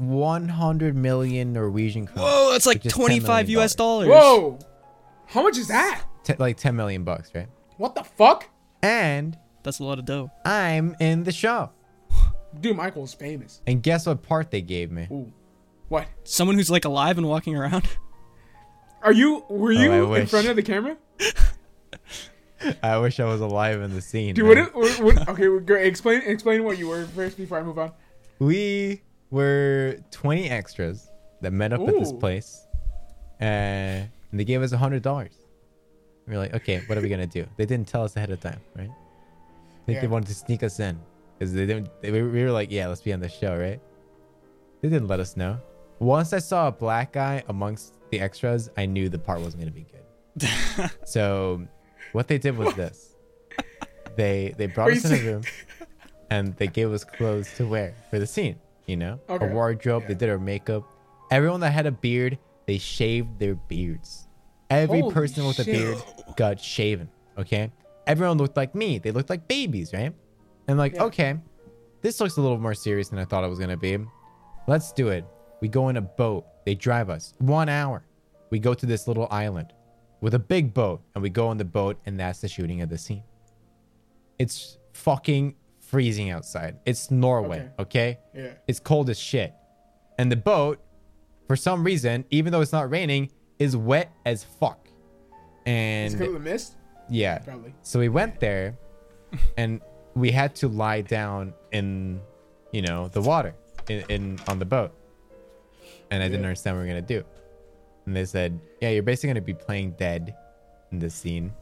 100 0.00 0.96
million 0.96 1.52
Norwegian 1.52 2.06
kroner. 2.06 2.22
Whoa, 2.28 2.52
that's 2.52 2.66
like 2.66 2.78
which 2.78 2.86
is 2.86 2.92
10 2.94 3.00
25 3.00 3.46
million 3.48 3.62
US 3.62 3.74
dollars. 3.74 4.08
Whoa! 4.08 4.58
How 5.26 5.42
much 5.42 5.58
is 5.58 5.68
that? 5.68 6.04
Te- 6.24 6.34
like 6.38 6.56
10 6.56 6.74
million 6.74 7.04
bucks, 7.04 7.30
right? 7.34 7.48
What 7.76 7.94
the 7.94 8.02
fuck? 8.04 8.48
And 8.82 9.36
That's 9.62 9.78
a 9.78 9.84
lot 9.84 9.98
of 9.98 10.04
dough. 10.06 10.30
I'm 10.44 10.96
in 11.00 11.24
the 11.24 11.32
show. 11.32 11.70
Dude, 12.60 12.76
Michael's 12.76 13.14
famous. 13.14 13.60
And 13.66 13.82
guess 13.82 14.06
what 14.06 14.22
part 14.22 14.50
they 14.50 14.62
gave 14.62 14.90
me? 14.90 15.06
Ooh. 15.12 15.32
What? 15.88 16.06
Someone 16.24 16.56
who's 16.56 16.70
like 16.70 16.84
alive 16.84 17.16
and 17.18 17.28
walking 17.28 17.56
around. 17.56 17.86
Are 19.02 19.12
you? 19.12 19.44
Were 19.48 19.72
Oh, 19.72 19.76
I 19.76 19.82
you 19.84 19.92
in 19.92 20.08
wish. 20.10 20.30
front 20.30 20.48
of 20.48 20.56
the 20.56 20.62
camera? 20.62 20.96
I 22.82 22.98
wish 22.98 23.18
I 23.20 23.24
was 23.24 23.40
alive 23.40 23.80
in 23.80 23.94
the 23.94 24.02
scene. 24.02 24.34
Dude, 24.34 24.54
man. 24.54 24.66
what, 24.66 24.74
what, 25.00 25.16
what? 25.16 25.28
Okay, 25.30 25.48
well, 25.48 25.60
great. 25.64 25.86
explain 25.86 26.20
explain 26.26 26.62
what 26.64 26.76
you 26.76 26.88
were 26.88 27.06
first 27.06 27.36
before 27.38 27.58
I 27.58 27.62
move 27.62 27.78
on. 27.78 27.92
we 28.38 29.00
were 29.30 29.96
20 30.10 30.48
extras 30.50 31.10
that 31.40 31.52
met 31.52 31.72
up 31.72 31.80
at 31.88 31.94
this 31.98 32.12
place 32.12 32.66
and 33.38 34.08
they 34.32 34.44
gave 34.44 34.62
us 34.62 34.72
a 34.72 34.78
hundred 34.78 35.02
dollars. 35.02 35.34
We're 36.26 36.38
like 36.38 36.54
okay 36.54 36.82
what 36.86 36.98
are 36.98 37.00
we 37.00 37.08
gonna 37.08 37.26
do? 37.26 37.46
They 37.56 37.66
didn't 37.66 37.88
tell 37.88 38.04
us 38.04 38.16
ahead 38.16 38.30
of 38.30 38.40
time 38.40 38.60
right? 38.76 38.90
I 38.90 39.86
think 39.86 40.00
they 40.00 40.06
wanted 40.06 40.28
to 40.28 40.34
sneak 40.34 40.62
us 40.62 40.78
in 40.80 40.98
because 41.38 41.52
they 41.54 41.66
didn't 41.66 41.88
they, 42.02 42.10
we 42.10 42.22
we 42.22 42.44
were 42.44 42.52
like 42.52 42.70
yeah 42.70 42.86
let's 42.86 43.00
be 43.00 43.12
on 43.12 43.20
the 43.20 43.28
show 43.28 43.56
right? 43.56 43.80
They 44.82 44.88
didn't 44.88 45.08
let 45.08 45.20
us 45.20 45.36
know. 45.36 45.58
Once 45.98 46.32
i 46.32 46.38
saw 46.38 46.68
a 46.68 46.72
black 46.72 47.12
guy 47.12 47.42
amongst 47.48 47.94
the 48.10 48.20
extras 48.20 48.70
i 48.76 48.86
knew 48.86 49.08
the 49.08 49.18
part 49.18 49.40
wasn't 49.40 49.62
gonna 49.62 49.72
be 49.72 49.84
good. 49.84 50.00
So 51.04 51.66
what 52.12 52.28
they 52.28 52.38
did 52.38 52.56
was 52.56 52.74
this. 52.74 53.16
They 54.16 54.54
they 54.56 54.66
brought 54.66 54.88
Are 54.88 54.92
us 54.92 55.04
in 55.04 55.12
a 55.12 55.30
room 55.30 55.42
and 56.30 56.56
they 56.56 56.66
gave 56.66 56.92
us 56.92 57.04
clothes 57.04 57.52
to 57.56 57.66
wear 57.66 57.94
for 58.10 58.18
the 58.18 58.26
scene. 58.26 58.58
You 58.90 58.96
know, 58.96 59.20
Okay. 59.28 59.46
a 59.48 59.54
wardrobe. 59.54 60.08
They 60.08 60.14
did 60.14 60.28
our 60.28 60.38
makeup. 60.40 60.82
Everyone 61.30 61.60
that 61.60 61.70
had 61.70 61.86
a 61.86 61.92
beard, 61.92 62.36
they 62.66 62.76
shaved 62.78 63.38
their 63.38 63.54
beards. 63.54 64.26
Every 64.68 64.98
Holy 65.00 65.14
person 65.14 65.46
with 65.46 65.60
a 65.60 65.64
beard 65.64 65.96
got 66.36 66.58
shaven. 66.60 67.08
Okay, 67.38 67.70
everyone 68.08 68.36
looked 68.36 68.56
like 68.56 68.74
me. 68.74 68.98
They 68.98 69.12
looked 69.12 69.30
like 69.30 69.46
babies, 69.46 69.92
right? 69.92 70.12
And 70.66 70.76
like, 70.76 70.94
Yeah. 70.94 71.04
okay, 71.04 71.38
this 72.02 72.18
looks 72.20 72.36
a 72.36 72.40
little 72.40 72.58
more 72.58 72.74
serious 72.74 73.10
than 73.10 73.20
I 73.20 73.24
thought 73.26 73.44
it 73.44 73.48
was 73.48 73.60
gonna 73.60 73.76
be. 73.76 73.96
Let's 74.66 74.92
do 74.92 75.06
it. 75.10 75.24
We 75.60 75.68
go 75.68 75.88
in 75.88 75.96
a 75.96 76.00
boat. 76.02 76.44
They 76.66 76.74
drive 76.74 77.10
us 77.10 77.34
one 77.38 77.68
hour. 77.68 78.02
We 78.50 78.58
go 78.58 78.74
to 78.74 78.86
this 78.86 79.06
little 79.06 79.28
island 79.30 79.72
with 80.20 80.34
a 80.34 80.38
big 80.40 80.74
boat, 80.74 81.00
and 81.14 81.22
we 81.22 81.30
go 81.30 81.46
on 81.46 81.58
the 81.58 81.64
boat, 81.64 81.96
and 82.06 82.18
that's 82.18 82.40
the 82.40 82.48
shooting 82.48 82.82
of 82.82 82.88
the 82.88 82.98
scene. 82.98 83.22
It's 84.40 84.78
fucking 84.94 85.54
freezing 85.90 86.30
outside. 86.30 86.76
It's 86.86 87.10
Norway, 87.10 87.68
okay? 87.78 88.18
Yeah. 88.34 88.52
It's 88.68 88.78
cold 88.78 89.10
as 89.10 89.18
shit. 89.18 89.52
And 90.18 90.30
the 90.30 90.36
boat, 90.36 90.78
for 91.48 91.56
some 91.56 91.82
reason, 91.82 92.24
even 92.30 92.52
though 92.52 92.60
it's 92.60 92.72
not 92.72 92.90
raining, 92.90 93.30
is 93.58 93.76
wet 93.76 94.12
as 94.24 94.44
fuck. 94.44 94.88
And 95.66 96.12
it 96.14 96.18
because 96.18 96.28
of 96.28 96.34
the 96.34 96.50
mist? 96.50 96.76
yeah. 97.08 97.38
Probably. 97.38 97.74
So 97.82 97.98
we 97.98 98.08
went 98.08 98.38
there 98.40 98.78
and 99.56 99.80
we 100.14 100.30
had 100.30 100.54
to 100.56 100.68
lie 100.68 101.00
down 101.00 101.52
in, 101.72 102.20
you 102.72 102.82
know, 102.82 103.08
the 103.08 103.20
water 103.20 103.54
in, 103.88 104.04
in 104.08 104.38
on 104.48 104.58
the 104.58 104.64
boat. 104.64 104.92
And 106.10 106.22
I 106.22 106.28
didn't 106.28 106.44
understand 106.44 106.76
what 106.76 106.82
we 106.82 106.88
were 106.88 106.94
gonna 106.94 107.06
do. 107.06 107.24
And 108.06 108.16
they 108.16 108.24
said, 108.24 108.60
Yeah, 108.80 108.90
you're 108.90 109.02
basically 109.02 109.30
gonna 109.30 109.40
be 109.42 109.54
playing 109.54 109.92
dead 109.92 110.34
in 110.92 110.98
this 110.98 111.14
scene. 111.14 111.52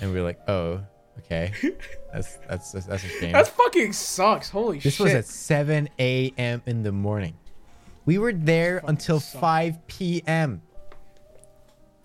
And 0.00 0.12
we 0.12 0.18
were 0.18 0.24
like, 0.24 0.40
Oh, 0.48 0.80
okay. 1.18 1.52
That's 2.12 2.38
that's 2.48 2.72
that's, 2.72 2.86
that's 2.86 3.04
a 3.04 3.08
shame. 3.08 3.32
That 3.32 3.48
fucking 3.48 3.92
sucks. 3.92 4.48
Holy 4.48 4.78
This 4.78 4.94
shit. 4.94 5.04
This 5.04 5.12
was 5.12 5.12
at 5.12 5.26
7 5.26 5.90
a.m. 5.98 6.62
in 6.64 6.82
the 6.82 6.92
morning. 6.92 7.36
We 8.06 8.16
were 8.16 8.32
there 8.32 8.80
until 8.86 9.20
sucks. 9.20 9.38
5 9.38 9.86
p.m. 9.86 10.62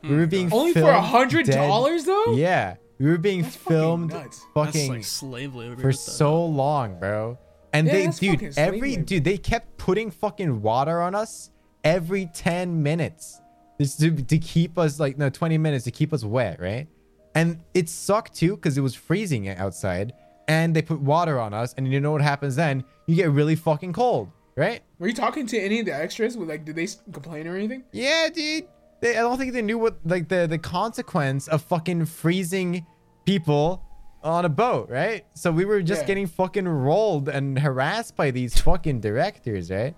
We 0.04 0.10
were 0.10 0.24
hmm. 0.24 0.30
being 0.30 0.54
Only 0.54 0.74
for 0.74 0.90
a 0.90 1.02
hundred 1.02 1.46
dollars 1.46 2.04
though? 2.06 2.34
Yeah, 2.34 2.76
we 3.00 3.10
were 3.10 3.18
being 3.18 3.44
That's 3.44 3.56
fucking 3.56 3.78
filmed. 3.78 4.12
That's 4.12 4.46
fucking 4.54 4.92
like 4.92 5.04
slave 5.06 5.56
labor. 5.56 5.82
for 5.82 5.94
so 5.94 6.44
long, 6.46 7.00
bro. 7.00 7.38
And 7.74 7.88
Yeah, 7.88 7.94
they, 7.94 8.08
dude, 8.08 8.32
fucking 8.32 8.54
every 8.58 8.98
dude, 8.98 9.24
they 9.24 9.38
kept 9.38 9.78
putting 9.78 10.12
fucking 10.12 10.62
water 10.62 11.02
on 11.02 11.16
us 11.16 11.52
every 11.84 12.28
10 12.34 12.84
minutes 12.84 13.40
just 13.80 14.00
to, 14.00 14.12
to 14.12 14.38
keep 14.38 14.78
us 14.78 15.00
like 15.00 15.18
no 15.18 15.30
20 15.30 15.58
minutes 15.58 15.86
to 15.86 15.92
keep 15.92 16.14
us 16.14 16.24
wet, 16.24 16.60
right? 16.60 16.88
And 17.36 17.60
it 17.74 17.88
sucked 17.90 18.34
too 18.36 18.56
because 18.56 18.78
it 18.78 18.82
was 18.82 18.94
freezing 18.96 19.48
outside, 19.50 20.14
and 20.48 20.76
they 20.76 20.82
put 20.82 21.00
water 21.00 21.40
on 21.40 21.54
us, 21.54 21.74
and 21.78 21.88
you 21.92 22.00
know 22.02 22.12
what 22.12 22.22
happens 22.22 22.56
then? 22.56 22.84
You 23.08 23.16
get 23.16 23.32
really 23.32 23.56
fucking 23.56 23.94
cold, 23.94 24.32
right? 24.58 24.82
Were 25.00 25.08
you 25.08 25.14
talking 25.14 25.48
to 25.48 25.58
any 25.58 25.80
of 25.80 25.86
the 25.86 25.96
extras? 25.96 26.36
Like, 26.36 26.66
did 26.66 26.76
they 26.76 26.88
complain 27.12 27.48
or 27.48 27.56
anything? 27.56 27.84
Yeah, 27.94 28.28
dude. 28.34 28.68
They, 29.00 29.12
I 29.18 29.22
don't 29.22 29.38
think 29.38 29.54
they 29.54 29.62
knew 29.62 29.78
what 29.80 29.98
like 30.06 30.28
the 30.28 30.46
the 30.48 30.58
consequence 30.60 31.48
of 31.48 31.62
fucking 31.64 32.06
freezing 32.06 32.86
people 33.26 33.84
on 34.24 34.46
a 34.46 34.50
boat, 34.50 34.90
right? 34.90 35.26
So 35.34 35.52
we 35.52 35.66
were 35.66 35.82
just 35.82 36.02
Yeah. 36.02 36.08
getting 36.08 36.28
fucking 36.28 36.68
rolled 36.68 37.28
and 37.30 37.58
harassed 37.58 38.16
by 38.16 38.30
these 38.32 38.60
fucking 38.62 39.00
directors, 39.00 39.72
right? 39.72 39.96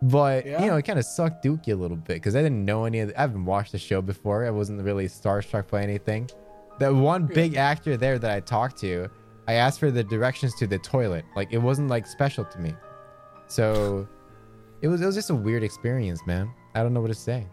But 0.00 0.46
Yeah. 0.46 0.62
you 0.62 0.70
know, 0.70 0.76
it 0.76 0.82
kind 0.86 0.98
of 0.98 1.04
sucked 1.04 1.44
Dookie 1.44 1.72
a 1.72 1.74
little 1.74 1.96
bit 1.98 2.14
because 2.14 2.34
I 2.34 2.40
didn't 2.42 2.64
know 2.64 2.84
any 2.86 3.00
of. 3.00 3.08
The, 3.08 3.18
I 3.18 3.22
haven't 3.22 3.44
watched 3.44 3.72
the 3.72 3.78
show 3.78 4.00
before. 4.00 4.46
I 4.46 4.50
wasn't 4.50 4.80
really 4.82 5.08
starstruck 5.08 5.68
by 5.68 5.82
anything. 5.82 6.30
That 6.80 6.94
one 6.94 7.26
big 7.26 7.56
actor 7.56 7.96
there 7.96 8.18
that 8.18 8.30
I 8.30 8.40
talked 8.40 8.78
to, 8.78 9.08
I 9.46 9.54
asked 9.54 9.78
for 9.78 9.90
the 9.90 10.02
directions 10.02 10.54
to 10.56 10.66
the 10.66 10.78
toilet. 10.78 11.24
Like 11.36 11.52
it 11.52 11.58
wasn't 11.58 11.88
like 11.88 12.06
special 12.06 12.44
to 12.44 12.58
me. 12.58 12.74
So 13.48 14.08
it 14.80 14.88
was 14.88 15.02
it 15.02 15.06
was 15.06 15.14
just 15.14 15.30
a 15.30 15.34
weird 15.34 15.62
experience, 15.62 16.26
man. 16.26 16.50
I 16.74 16.82
don't 16.82 16.94
know 16.94 17.00
what 17.00 17.08
to 17.08 17.14
say. 17.14 17.46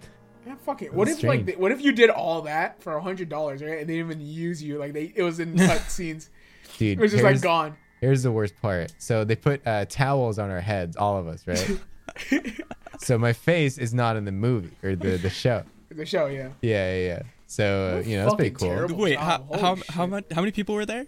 Yeah, 0.45 0.55
fuck 0.55 0.81
it. 0.81 0.93
What 0.93 1.09
if 1.09 1.15
like, 1.15 1.19
strange. 1.19 1.45
they, 1.45 1.55
what 1.57 1.73
if 1.73 1.81
you 1.81 1.91
did 1.91 2.09
all 2.09 2.41
that 2.43 2.81
for 2.81 2.93
a 2.93 3.01
hundred 3.01 3.27
dollars, 3.27 3.61
right? 3.61 3.79
And 3.79 3.89
they 3.89 3.97
didn't 3.97 4.11
even 4.11 4.21
use 4.21 4.63
you. 4.63 4.77
Like 4.77 4.93
they, 4.93 5.11
it 5.13 5.23
was 5.23 5.39
in 5.41 5.57
cut 5.57 5.81
scenes. 5.89 6.29
Dude, 6.77 6.97
It 6.97 7.01
was 7.01 7.11
just 7.11 7.23
like 7.23 7.41
gone. 7.41 7.75
here's 7.99 8.23
the 8.23 8.31
worst 8.31 8.55
part. 8.61 8.93
So 8.97 9.25
they 9.25 9.35
put 9.35 9.65
uh, 9.67 9.85
towels 9.89 10.39
on 10.39 10.49
our 10.51 10.61
heads, 10.61 10.95
all 10.95 11.17
of 11.17 11.27
us, 11.27 11.45
right? 11.45 12.61
so 12.99 13.17
my 13.17 13.33
face 13.33 13.77
is 13.77 13.93
not 13.93 14.15
in 14.15 14.23
the 14.23 14.31
movie 14.31 14.71
or 14.83 14.95
the, 14.95 15.17
the 15.17 15.29
show. 15.29 15.63
The 15.89 16.05
show, 16.05 16.27
yeah. 16.27 16.49
Yeah, 16.61 16.93
yeah, 16.93 17.07
yeah. 17.07 17.21
So, 17.47 18.03
you 18.05 18.17
know, 18.17 18.23
that's 18.25 18.35
pretty 18.35 18.51
cool. 18.55 18.87
Wait, 18.97 19.17
how 19.17 19.45
how 19.53 19.75
Holy 19.75 19.81
how 19.89 20.05
much? 20.05 20.25
How 20.31 20.41
many 20.41 20.51
people 20.51 20.75
were 20.75 20.85
there? 20.85 21.05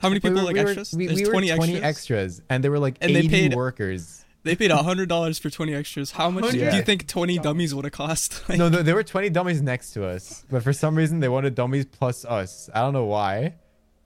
How 0.00 0.08
many 0.08 0.18
We 0.18 0.20
people 0.30 0.36
were- 0.38 0.44
like 0.44 0.54
we 0.54 0.62
were- 0.62 0.68
extras? 0.70 0.94
We, 0.94 1.06
There's 1.08 1.18
we 1.18 1.24
were 1.26 1.32
20 1.32 1.48
20 1.56 1.72
extras. 1.74 1.84
extras, 1.84 2.42
and 2.48 2.62
there 2.62 2.70
were 2.70 2.78
like 2.78 2.96
And 3.00 3.14
they 3.14 3.26
paid- 3.28 3.54
workers. 3.54 4.24
They 4.44 4.54
paid 4.54 4.70
hundred 4.70 5.08
dollars 5.08 5.38
for 5.38 5.50
20 5.50 5.74
extras. 5.74 6.12
How 6.12 6.30
much 6.30 6.52
do 6.52 6.58
you 6.58 6.82
think 6.82 7.06
20 7.08 7.38
dummies 7.40 7.74
would 7.74 7.84
have 7.84 7.92
cost? 7.92 8.42
Like, 8.48 8.56
No, 8.58 8.68
there, 8.68 8.82
there 8.84 8.94
were 8.94 9.02
20 9.02 9.28
dummies 9.30 9.60
next 9.60 9.90
to 9.94 10.06
us, 10.06 10.44
but 10.48 10.62
for 10.62 10.72
some 10.72 10.94
reason 10.94 11.18
they 11.20 11.28
wanted 11.28 11.54
dummies 11.56 11.84
plus 11.86 12.24
us. 12.24 12.70
I 12.72 12.80
don't 12.80 12.92
know 12.92 13.04
why, 13.06 13.56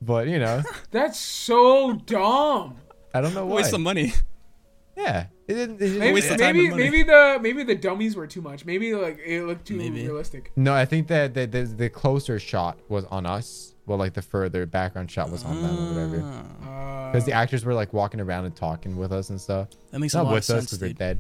but 0.00 0.26
you 0.28 0.38
know, 0.38 0.62
That's 0.90 1.18
so 1.18 1.92
dumb. 2.06 2.78
I 3.14 3.20
don't 3.20 3.34
know 3.34 3.44
why. 3.44 3.56
waste 3.56 3.70
some 3.70 3.82
money. 3.82 4.14
Yeah, 4.96 5.26
it 5.48 5.54
didn't. 5.54 5.76
It 5.76 5.78
didn't 5.78 5.98
Maybe, 5.98 6.12
waste 6.14 6.30
of 6.30 6.38
time 6.38 6.56
maybe, 6.56 6.74
maybe 6.74 7.02
the 7.02 7.38
maybe 7.40 7.62
the 7.64 7.74
dummies 7.74 8.16
were 8.16 8.26
too 8.26 8.40
much. 8.42 8.64
Maybe 8.64 8.94
like 8.94 9.18
it 9.24 9.44
looked 9.44 9.66
too 9.66 9.76
Maybe. 9.76 10.02
realistic. 10.02 10.52
No, 10.56 10.72
I 10.74 10.84
think 10.84 11.08
that 11.08 11.34
the, 11.34 11.46
the 11.46 11.62
the 11.64 11.88
closer 11.90 12.38
shot 12.38 12.78
was 12.88 13.04
on 13.06 13.26
us, 13.26 13.74
well, 13.86 13.98
like 13.98 14.14
the 14.14 14.22
further 14.22 14.66
background 14.66 15.10
shot 15.10 15.30
was 15.30 15.44
on 15.44 15.60
them 15.62 15.78
or 15.78 15.88
whatever. 16.06 16.22
Uh, 16.64 17.10
Because 17.12 17.24
the 17.26 17.32
actors 17.32 17.64
were 17.64 17.74
like 17.74 17.92
walking 17.92 18.20
around 18.20 18.44
and 18.46 18.54
talking 18.56 18.96
with 18.96 19.12
us 19.12 19.30
and 19.30 19.40
stuff. 19.40 19.68
That 19.90 19.98
makes 19.98 20.14
a 20.14 20.18
Not 20.18 20.24
lot 20.24 20.30
of 20.30 20.34
with 20.36 20.42
us 20.42 20.46
sense, 20.46 20.64
because 20.66 20.78
they're 20.78 20.92
dead. 20.92 21.18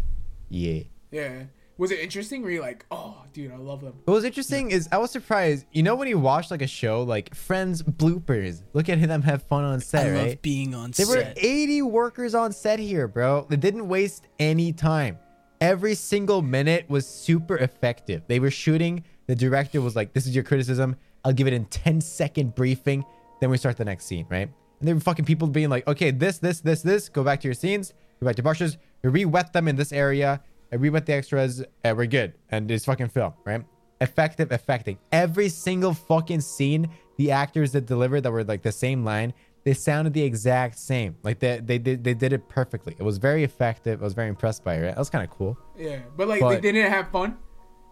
Yeah. 0.48 0.82
yeah. 1.10 1.42
Was 1.82 1.90
it 1.90 1.98
interesting? 1.98 2.42
Were 2.42 2.50
you 2.52 2.60
like, 2.60 2.86
oh, 2.92 3.24
dude, 3.32 3.50
I 3.50 3.56
love 3.56 3.80
them. 3.80 3.94
What 4.04 4.14
was 4.14 4.22
interesting 4.22 4.70
is 4.70 4.88
I 4.92 4.98
was 4.98 5.10
surprised. 5.10 5.66
You 5.72 5.82
know 5.82 5.96
when 5.96 6.06
you 6.06 6.16
watch 6.16 6.48
like 6.48 6.62
a 6.62 6.66
show 6.68 7.02
like 7.02 7.34
Friends 7.34 7.82
bloopers, 7.82 8.62
look 8.72 8.88
at 8.88 9.02
them 9.02 9.20
have 9.22 9.42
fun 9.42 9.64
on 9.64 9.80
set, 9.80 10.06
I 10.06 10.10
right? 10.12 10.28
love 10.28 10.42
being 10.42 10.76
on 10.76 10.92
There 10.92 11.08
were 11.08 11.32
80 11.36 11.82
workers 11.82 12.36
on 12.36 12.52
set 12.52 12.78
here, 12.78 13.08
bro. 13.08 13.48
They 13.50 13.56
didn't 13.56 13.88
waste 13.88 14.28
any 14.38 14.72
time. 14.72 15.18
Every 15.60 15.96
single 15.96 16.40
minute 16.40 16.88
was 16.88 17.04
super 17.04 17.56
effective. 17.56 18.22
They 18.28 18.38
were 18.38 18.52
shooting. 18.52 19.02
The 19.26 19.34
director 19.34 19.80
was 19.80 19.96
like, 19.96 20.12
"This 20.12 20.28
is 20.28 20.36
your 20.36 20.44
criticism. 20.44 20.94
I'll 21.24 21.32
give 21.32 21.48
it 21.48 21.52
in 21.52 21.64
10 21.64 22.00
second 22.00 22.54
briefing. 22.54 23.04
Then 23.40 23.50
we 23.50 23.58
start 23.58 23.76
the 23.76 23.84
next 23.84 24.04
scene, 24.04 24.26
right?" 24.30 24.48
And 24.78 24.86
there 24.86 24.94
were 24.94 25.00
fucking 25.00 25.24
people 25.24 25.48
being 25.48 25.68
like, 25.68 25.88
"Okay, 25.88 26.12
this, 26.12 26.38
this, 26.38 26.60
this, 26.60 26.82
this. 26.82 27.08
Go 27.08 27.24
back 27.24 27.40
to 27.40 27.48
your 27.48 27.56
scenes. 27.56 27.92
Go 28.20 28.26
back 28.26 28.36
to 28.36 28.42
brushes. 28.44 28.78
Re-wet 29.02 29.52
them 29.52 29.66
in 29.66 29.74
this 29.74 29.92
area. 29.92 30.40
I 30.72 30.76
re-wet 30.76 31.06
the 31.06 31.12
extras. 31.12 31.62
And 31.84 31.96
we're 31.96 32.06
good. 32.06 32.34
And 32.50 32.70
it's 32.70 32.84
fucking 32.84 33.08
film, 33.08 33.34
right?" 33.44 33.64
Effective, 34.00 34.50
affecting. 34.50 34.98
Every 35.12 35.48
single 35.48 35.94
fucking 35.94 36.40
scene, 36.40 36.88
the 37.18 37.30
actors 37.30 37.70
that 37.72 37.86
delivered 37.86 38.22
that 38.22 38.32
were 38.32 38.42
like 38.42 38.62
the 38.62 38.72
same 38.72 39.04
line, 39.04 39.32
they 39.64 39.74
sounded 39.74 40.12
the 40.12 40.22
exact 40.22 40.76
same. 40.78 41.16
Like 41.22 41.38
they 41.38 41.60
they 41.60 41.78
did 41.78 42.02
they 42.02 42.14
did 42.14 42.32
it 42.32 42.48
perfectly. 42.48 42.96
It 42.98 43.02
was 43.04 43.18
very 43.18 43.44
effective. 43.44 44.00
I 44.02 44.04
was 44.04 44.14
very 44.14 44.28
impressed 44.28 44.64
by 44.64 44.74
it. 44.74 44.80
Right? 44.80 44.86
That 44.88 44.98
was 44.98 45.10
kind 45.10 45.22
of 45.24 45.30
cool. 45.30 45.56
Yeah, 45.78 46.00
but 46.16 46.26
like 46.26 46.40
But- 46.40 46.62
they 46.62 46.72
didn't 46.72 46.90
have 46.90 47.10
fun. 47.10 47.36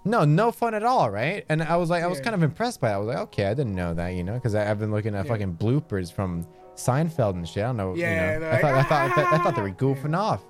No, 0.02 0.24
no 0.24 0.50
fun 0.50 0.72
at 0.74 0.82
all, 0.82 1.10
right? 1.10 1.44
And 1.50 1.62
I 1.62 1.76
was 1.76 1.90
like, 1.90 2.02
I 2.02 2.06
was 2.06 2.18
Yeah. 2.18 2.24
kind 2.24 2.34
of 2.34 2.42
impressed 2.42 2.80
by 2.80 2.88
that. 2.88 2.94
I 2.94 2.98
was 2.98 3.08
like, 3.08 3.18
okay, 3.18 3.44
I 3.44 3.52
didn't 3.52 3.74
know 3.74 3.92
that, 3.92 4.08
you 4.14 4.24
know, 4.24 4.32
because 4.32 4.54
I've 4.54 4.78
been 4.78 4.90
looking 4.90 5.14
at 5.14 5.26
Yeah. 5.26 5.30
fucking 5.30 5.56
bloopers 5.56 6.10
from 6.10 6.46
Seinfeld 6.74 7.34
and 7.34 7.46
shit. 7.46 7.62
I 7.62 7.66
don't 7.66 7.76
know. 7.76 7.94
Yeah, 7.94 8.08
you 8.08 8.32
know. 8.32 8.40
they're 8.40 8.52
I 8.54 8.60
thought, 8.62 8.72
like, 8.74 8.86
I 8.86 8.88
thought, 8.88 9.02
I 9.02 9.14
thought, 9.14 9.32
I 9.34 9.42
thought 9.44 9.56
they 9.56 9.62
were 9.62 9.68
"Ah!" 9.78 9.84
goofing 9.84 10.16
off, 10.16 10.42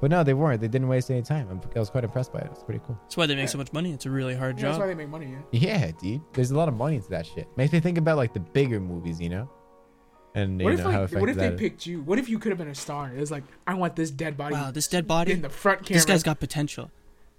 but 0.00 0.10
no, 0.10 0.22
they 0.22 0.34
weren't. 0.34 0.60
They 0.60 0.68
didn't 0.68 0.88
waste 0.88 1.10
any 1.10 1.22
time. 1.22 1.48
I'm, 1.50 1.60
I 1.74 1.78
was 1.78 1.90
quite 1.90 2.04
impressed 2.04 2.32
by 2.32 2.40
it. 2.40 2.48
It's 2.52 2.62
pretty 2.62 2.80
cool. 2.86 2.98
That's 3.02 3.16
why 3.16 3.26
they 3.26 3.34
make 3.36 3.48
so 3.48 3.58
much 3.58 3.72
money. 3.72 3.92
It's 3.92 4.06
a 4.06 4.10
really 4.10 4.34
hard 4.34 4.58
Yeah, 4.58 4.66
that's 4.66 4.76
job. 4.76 4.80
why 4.82 4.86
they 4.88 4.94
make 4.94 5.08
money. 5.08 5.34
Yeah. 5.52 5.76
Yeah, 5.86 5.90
dude. 6.00 6.20
There's 6.32 6.50
a 6.50 6.56
lot 6.56 6.68
of 6.68 6.74
money 6.74 6.96
into 6.96 7.08
that 7.10 7.26
shit. 7.26 7.48
Makes 7.56 7.72
me 7.72 7.80
think 7.80 7.98
about 7.98 8.16
like 8.16 8.32
the 8.34 8.40
bigger 8.40 8.80
movies, 8.80 9.20
you 9.20 9.28
know, 9.28 9.50
and 10.34 10.60
What 10.62 10.70
you 10.70 10.78
if 10.78 10.84
know 10.84 10.90
how 10.90 11.00
like, 11.00 11.04
effective 11.04 11.20
what 11.20 11.30
if 11.30 11.36
they 11.36 11.48
that 11.48 11.54
is. 11.54 11.60
picked 11.60 11.86
you? 11.86 12.02
What 12.02 12.18
if 12.18 12.28
you 12.28 12.38
could 12.38 12.50
have 12.50 12.58
been 12.58 12.68
a 12.68 12.74
star? 12.74 13.10
It 13.14 13.18
was 13.20 13.30
like, 13.30 13.44
I 13.66 13.74
want 13.74 13.96
this 13.96 14.10
dead 14.10 14.36
body. 14.36 14.54
Wow, 14.54 14.70
this 14.70 14.86
dead 14.88 15.06
body. 15.06 15.32
in 15.32 15.42
the 15.42 15.48
front 15.50 15.84
camera. 15.84 15.94
This 15.94 16.04
guy's 16.04 16.22
got 16.22 16.40
potential. 16.40 16.90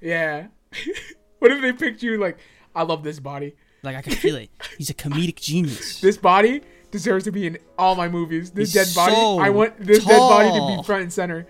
Yeah. 0.01 0.47
what 1.39 1.51
if 1.51 1.61
they 1.61 1.73
picked 1.73 2.01
you 2.03 2.17
like, 2.19 2.37
I 2.75 2.83
love 2.83 3.03
this 3.03 3.19
body. 3.19 3.55
Like 3.83 3.95
I 3.95 4.01
can 4.01 4.13
feel 4.13 4.35
it. 4.35 4.49
He's 4.77 4.89
a 4.89 4.93
comedic 4.93 5.35
genius. 5.35 6.01
This 6.01 6.17
body 6.17 6.61
deserves 6.89 7.25
to 7.25 7.31
be 7.31 7.45
in 7.47 7.57
all 7.77 7.95
my 7.95 8.09
movies. 8.09 8.49
This 8.51 8.73
He's 8.73 8.93
dead 8.93 8.95
body, 8.95 9.13
so 9.13 9.39
I 9.39 9.49
want 9.51 9.79
this 9.79 10.03
dead 10.03 10.17
body 10.17 10.49
to 10.49 10.57
tall. 10.57 10.77
be 10.77 10.83
front 10.83 11.03
and 11.03 11.13
center. 11.13 11.45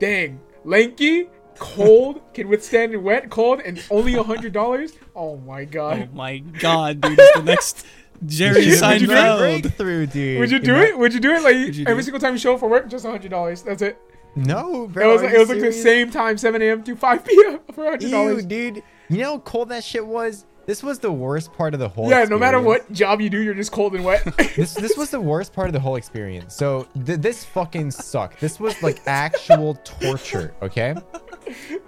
Dang, 0.00 0.40
lanky, 0.64 1.28
cold, 1.58 2.22
can 2.34 2.48
withstand 2.48 2.96
wet, 3.04 3.30
cold, 3.30 3.60
and 3.60 3.80
only 3.90 4.14
a 4.14 4.22
hundred 4.22 4.52
dollars. 4.52 4.92
Oh 5.14 5.36
my 5.36 5.64
god. 5.64 6.08
Oh 6.10 6.16
my 6.16 6.38
god, 6.38 7.00
dude! 7.02 7.18
It's 7.18 7.36
the 7.36 7.42
next 7.44 7.86
Jerry 8.26 8.54
would 8.54 8.64
you 8.64 8.70
do 8.70 8.76
Seinfeld. 8.80 9.38
breakthrough, 9.38 10.06
dude? 10.06 10.40
Would 10.40 10.50
you 10.50 10.58
do 10.58 10.74
it? 10.76 10.98
Would 10.98 11.14
you 11.14 11.20
do 11.20 11.32
it? 11.32 11.42
Like 11.42 11.74
you 11.76 11.84
every 11.86 12.00
it? 12.00 12.04
single 12.04 12.20
time 12.20 12.32
you 12.32 12.38
show 12.38 12.54
up 12.54 12.60
for 12.60 12.68
work, 12.68 12.88
just 12.88 13.04
a 13.04 13.10
hundred 13.10 13.30
dollars. 13.30 13.62
That's 13.62 13.82
it. 13.82 13.98
No, 14.36 14.84
It 14.84 14.94
was 15.06 15.22
are 15.22 15.34
it 15.34 15.38
was 15.38 15.48
like 15.48 15.60
the 15.60 15.72
same 15.72 16.10
time, 16.10 16.38
seven 16.38 16.62
a.m. 16.62 16.82
to 16.84 16.96
five 16.96 17.24
p.m. 17.24 17.60
for 17.74 17.86
a 17.86 17.90
hundred 17.90 18.10
dollars, 18.10 18.44
dude. 18.46 18.82
You 19.08 19.18
know 19.18 19.32
how 19.32 19.38
cold 19.40 19.68
that 19.70 19.84
shit 19.84 20.06
was? 20.06 20.46
This 20.70 20.84
was 20.84 21.00
the 21.00 21.10
worst 21.10 21.52
part 21.52 21.74
of 21.74 21.80
the 21.80 21.88
whole 21.88 22.08
Yeah, 22.08 22.22
no 22.22 22.38
matter 22.38 22.60
what 22.60 22.92
job 22.92 23.20
you 23.20 23.28
do, 23.28 23.42
you're 23.42 23.54
just 23.54 23.72
cold 23.72 23.92
and 23.96 24.04
wet. 24.04 24.22
This 24.54 24.72
this 24.72 24.96
was 24.96 25.10
the 25.10 25.20
worst 25.20 25.52
part 25.52 25.66
of 25.66 25.72
the 25.72 25.80
whole 25.80 25.96
experience. 25.96 26.54
So 26.54 26.86
th- 27.04 27.18
this 27.18 27.44
fucking 27.44 27.90
sucked. 27.90 28.38
This 28.38 28.60
was 28.60 28.80
like 28.80 29.02
actual 29.04 29.74
torture, 29.82 30.54
okay? 30.62 30.94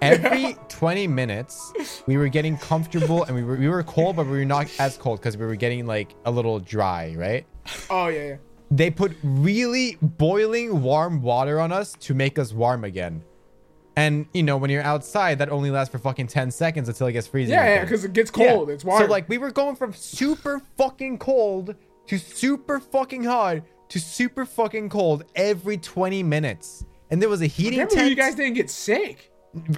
Every 0.01 0.57
20 0.67 1.07
minutes, 1.07 1.71
we 2.07 2.17
were 2.17 2.27
getting 2.27 2.57
comfortable 2.57 3.23
and 3.23 3.33
we 3.33 3.43
were 3.43 3.55
we 3.55 3.69
were 3.69 3.83
cold, 3.83 4.17
but 4.17 4.25
we 4.25 4.39
were 4.39 4.43
not 4.43 4.69
as 4.79 4.97
cold 4.97 5.21
because 5.21 5.37
we 5.37 5.45
were 5.45 5.55
getting 5.55 5.85
like 5.87 6.13
a 6.25 6.31
little 6.31 6.59
dry, 6.59 7.15
right? 7.17 7.45
oh 7.89 8.07
yeah, 8.07 8.27
yeah. 8.31 8.35
They 8.69 8.91
put 8.91 9.13
really 9.23 9.97
boiling 10.01 10.81
warm 10.81 11.21
water 11.21 11.61
on 11.61 11.71
us 11.71 11.93
to 12.01 12.13
make 12.13 12.37
us 12.37 12.51
warm 12.51 12.83
again. 12.83 13.23
And 13.95 14.25
you 14.33 14.41
know, 14.43 14.57
when 14.57 14.69
you're 14.71 14.83
outside, 14.83 15.37
that 15.39 15.49
only 15.49 15.69
lasts 15.69 15.91
for 15.91 15.99
fucking 15.99 16.27
10 16.27 16.49
seconds 16.51 16.89
until 16.89 17.07
it 17.07 17.13
gets 17.13 17.27
freezing. 17.27 17.53
Yeah, 17.53 17.75
yeah, 17.75 17.81
because 17.81 18.03
it 18.03 18.13
gets 18.13 18.31
Yeah. 18.35 18.53
cold. 18.53 18.69
It's 18.69 18.83
warm. 18.83 19.01
So 19.03 19.07
like 19.07 19.29
we 19.29 19.37
were 19.37 19.51
going 19.51 19.75
from 19.75 19.93
super 19.93 20.61
fucking 20.77 21.19
cold 21.19 21.75
to 22.07 22.17
super 22.17 22.79
fucking 22.79 23.23
hot 23.23 23.61
to 23.89 23.99
super 23.99 24.45
fucking 24.45 24.89
cold 24.89 25.25
every 25.35 25.77
20 25.77 26.23
minutes. 26.23 26.83
And 27.11 27.21
there 27.21 27.29
was 27.29 27.41
a 27.43 27.45
heating 27.47 27.73
Remember 27.79 27.93
tent, 27.95 28.09
you 28.09 28.15
guys 28.15 28.33
didn't 28.33 28.55
get 28.55 28.69
sick. 28.71 29.31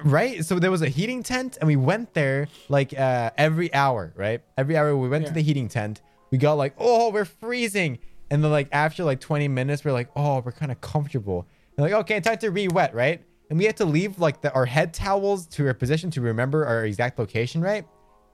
right? 0.04 0.42
So 0.42 0.58
there 0.58 0.70
was 0.70 0.80
a 0.80 0.88
heating 0.88 1.22
tent 1.22 1.58
and 1.60 1.66
we 1.68 1.76
went 1.76 2.14
there 2.14 2.48
like 2.70 2.98
uh 2.98 3.30
every 3.36 3.72
hour, 3.74 4.14
right? 4.16 4.40
Every 4.56 4.76
hour 4.78 4.96
we 4.96 5.08
went 5.10 5.26
to 5.26 5.32
the 5.34 5.42
heating 5.42 5.68
tent. 5.68 6.00
We 6.30 6.38
got 6.38 6.54
like, 6.54 6.74
"Oh, 6.78 7.10
we're 7.10 7.26
freezing." 7.26 7.98
And 8.30 8.42
then 8.42 8.50
like 8.50 8.68
after 8.72 9.04
like 9.04 9.20
20 9.20 9.46
minutes, 9.48 9.84
we're 9.84 9.92
like, 9.92 10.08
"Oh, 10.16 10.40
we're 10.44 10.50
kind 10.52 10.72
of 10.72 10.80
comfortable." 10.80 11.46
And 11.76 11.84
like, 11.84 11.92
"Okay, 11.92 12.18
time 12.20 12.38
to 12.38 12.50
re-wet, 12.50 12.94
right?" 12.94 13.22
And 13.50 13.58
we 13.58 13.64
had 13.64 13.76
to 13.78 13.84
leave 13.84 14.18
like 14.18 14.40
the, 14.40 14.52
our 14.54 14.66
head 14.66 14.92
towels 14.92 15.46
to 15.48 15.66
our 15.66 15.74
position 15.74 16.10
to 16.12 16.20
remember 16.20 16.64
our 16.66 16.84
exact 16.84 17.18
location, 17.18 17.60
right? 17.60 17.84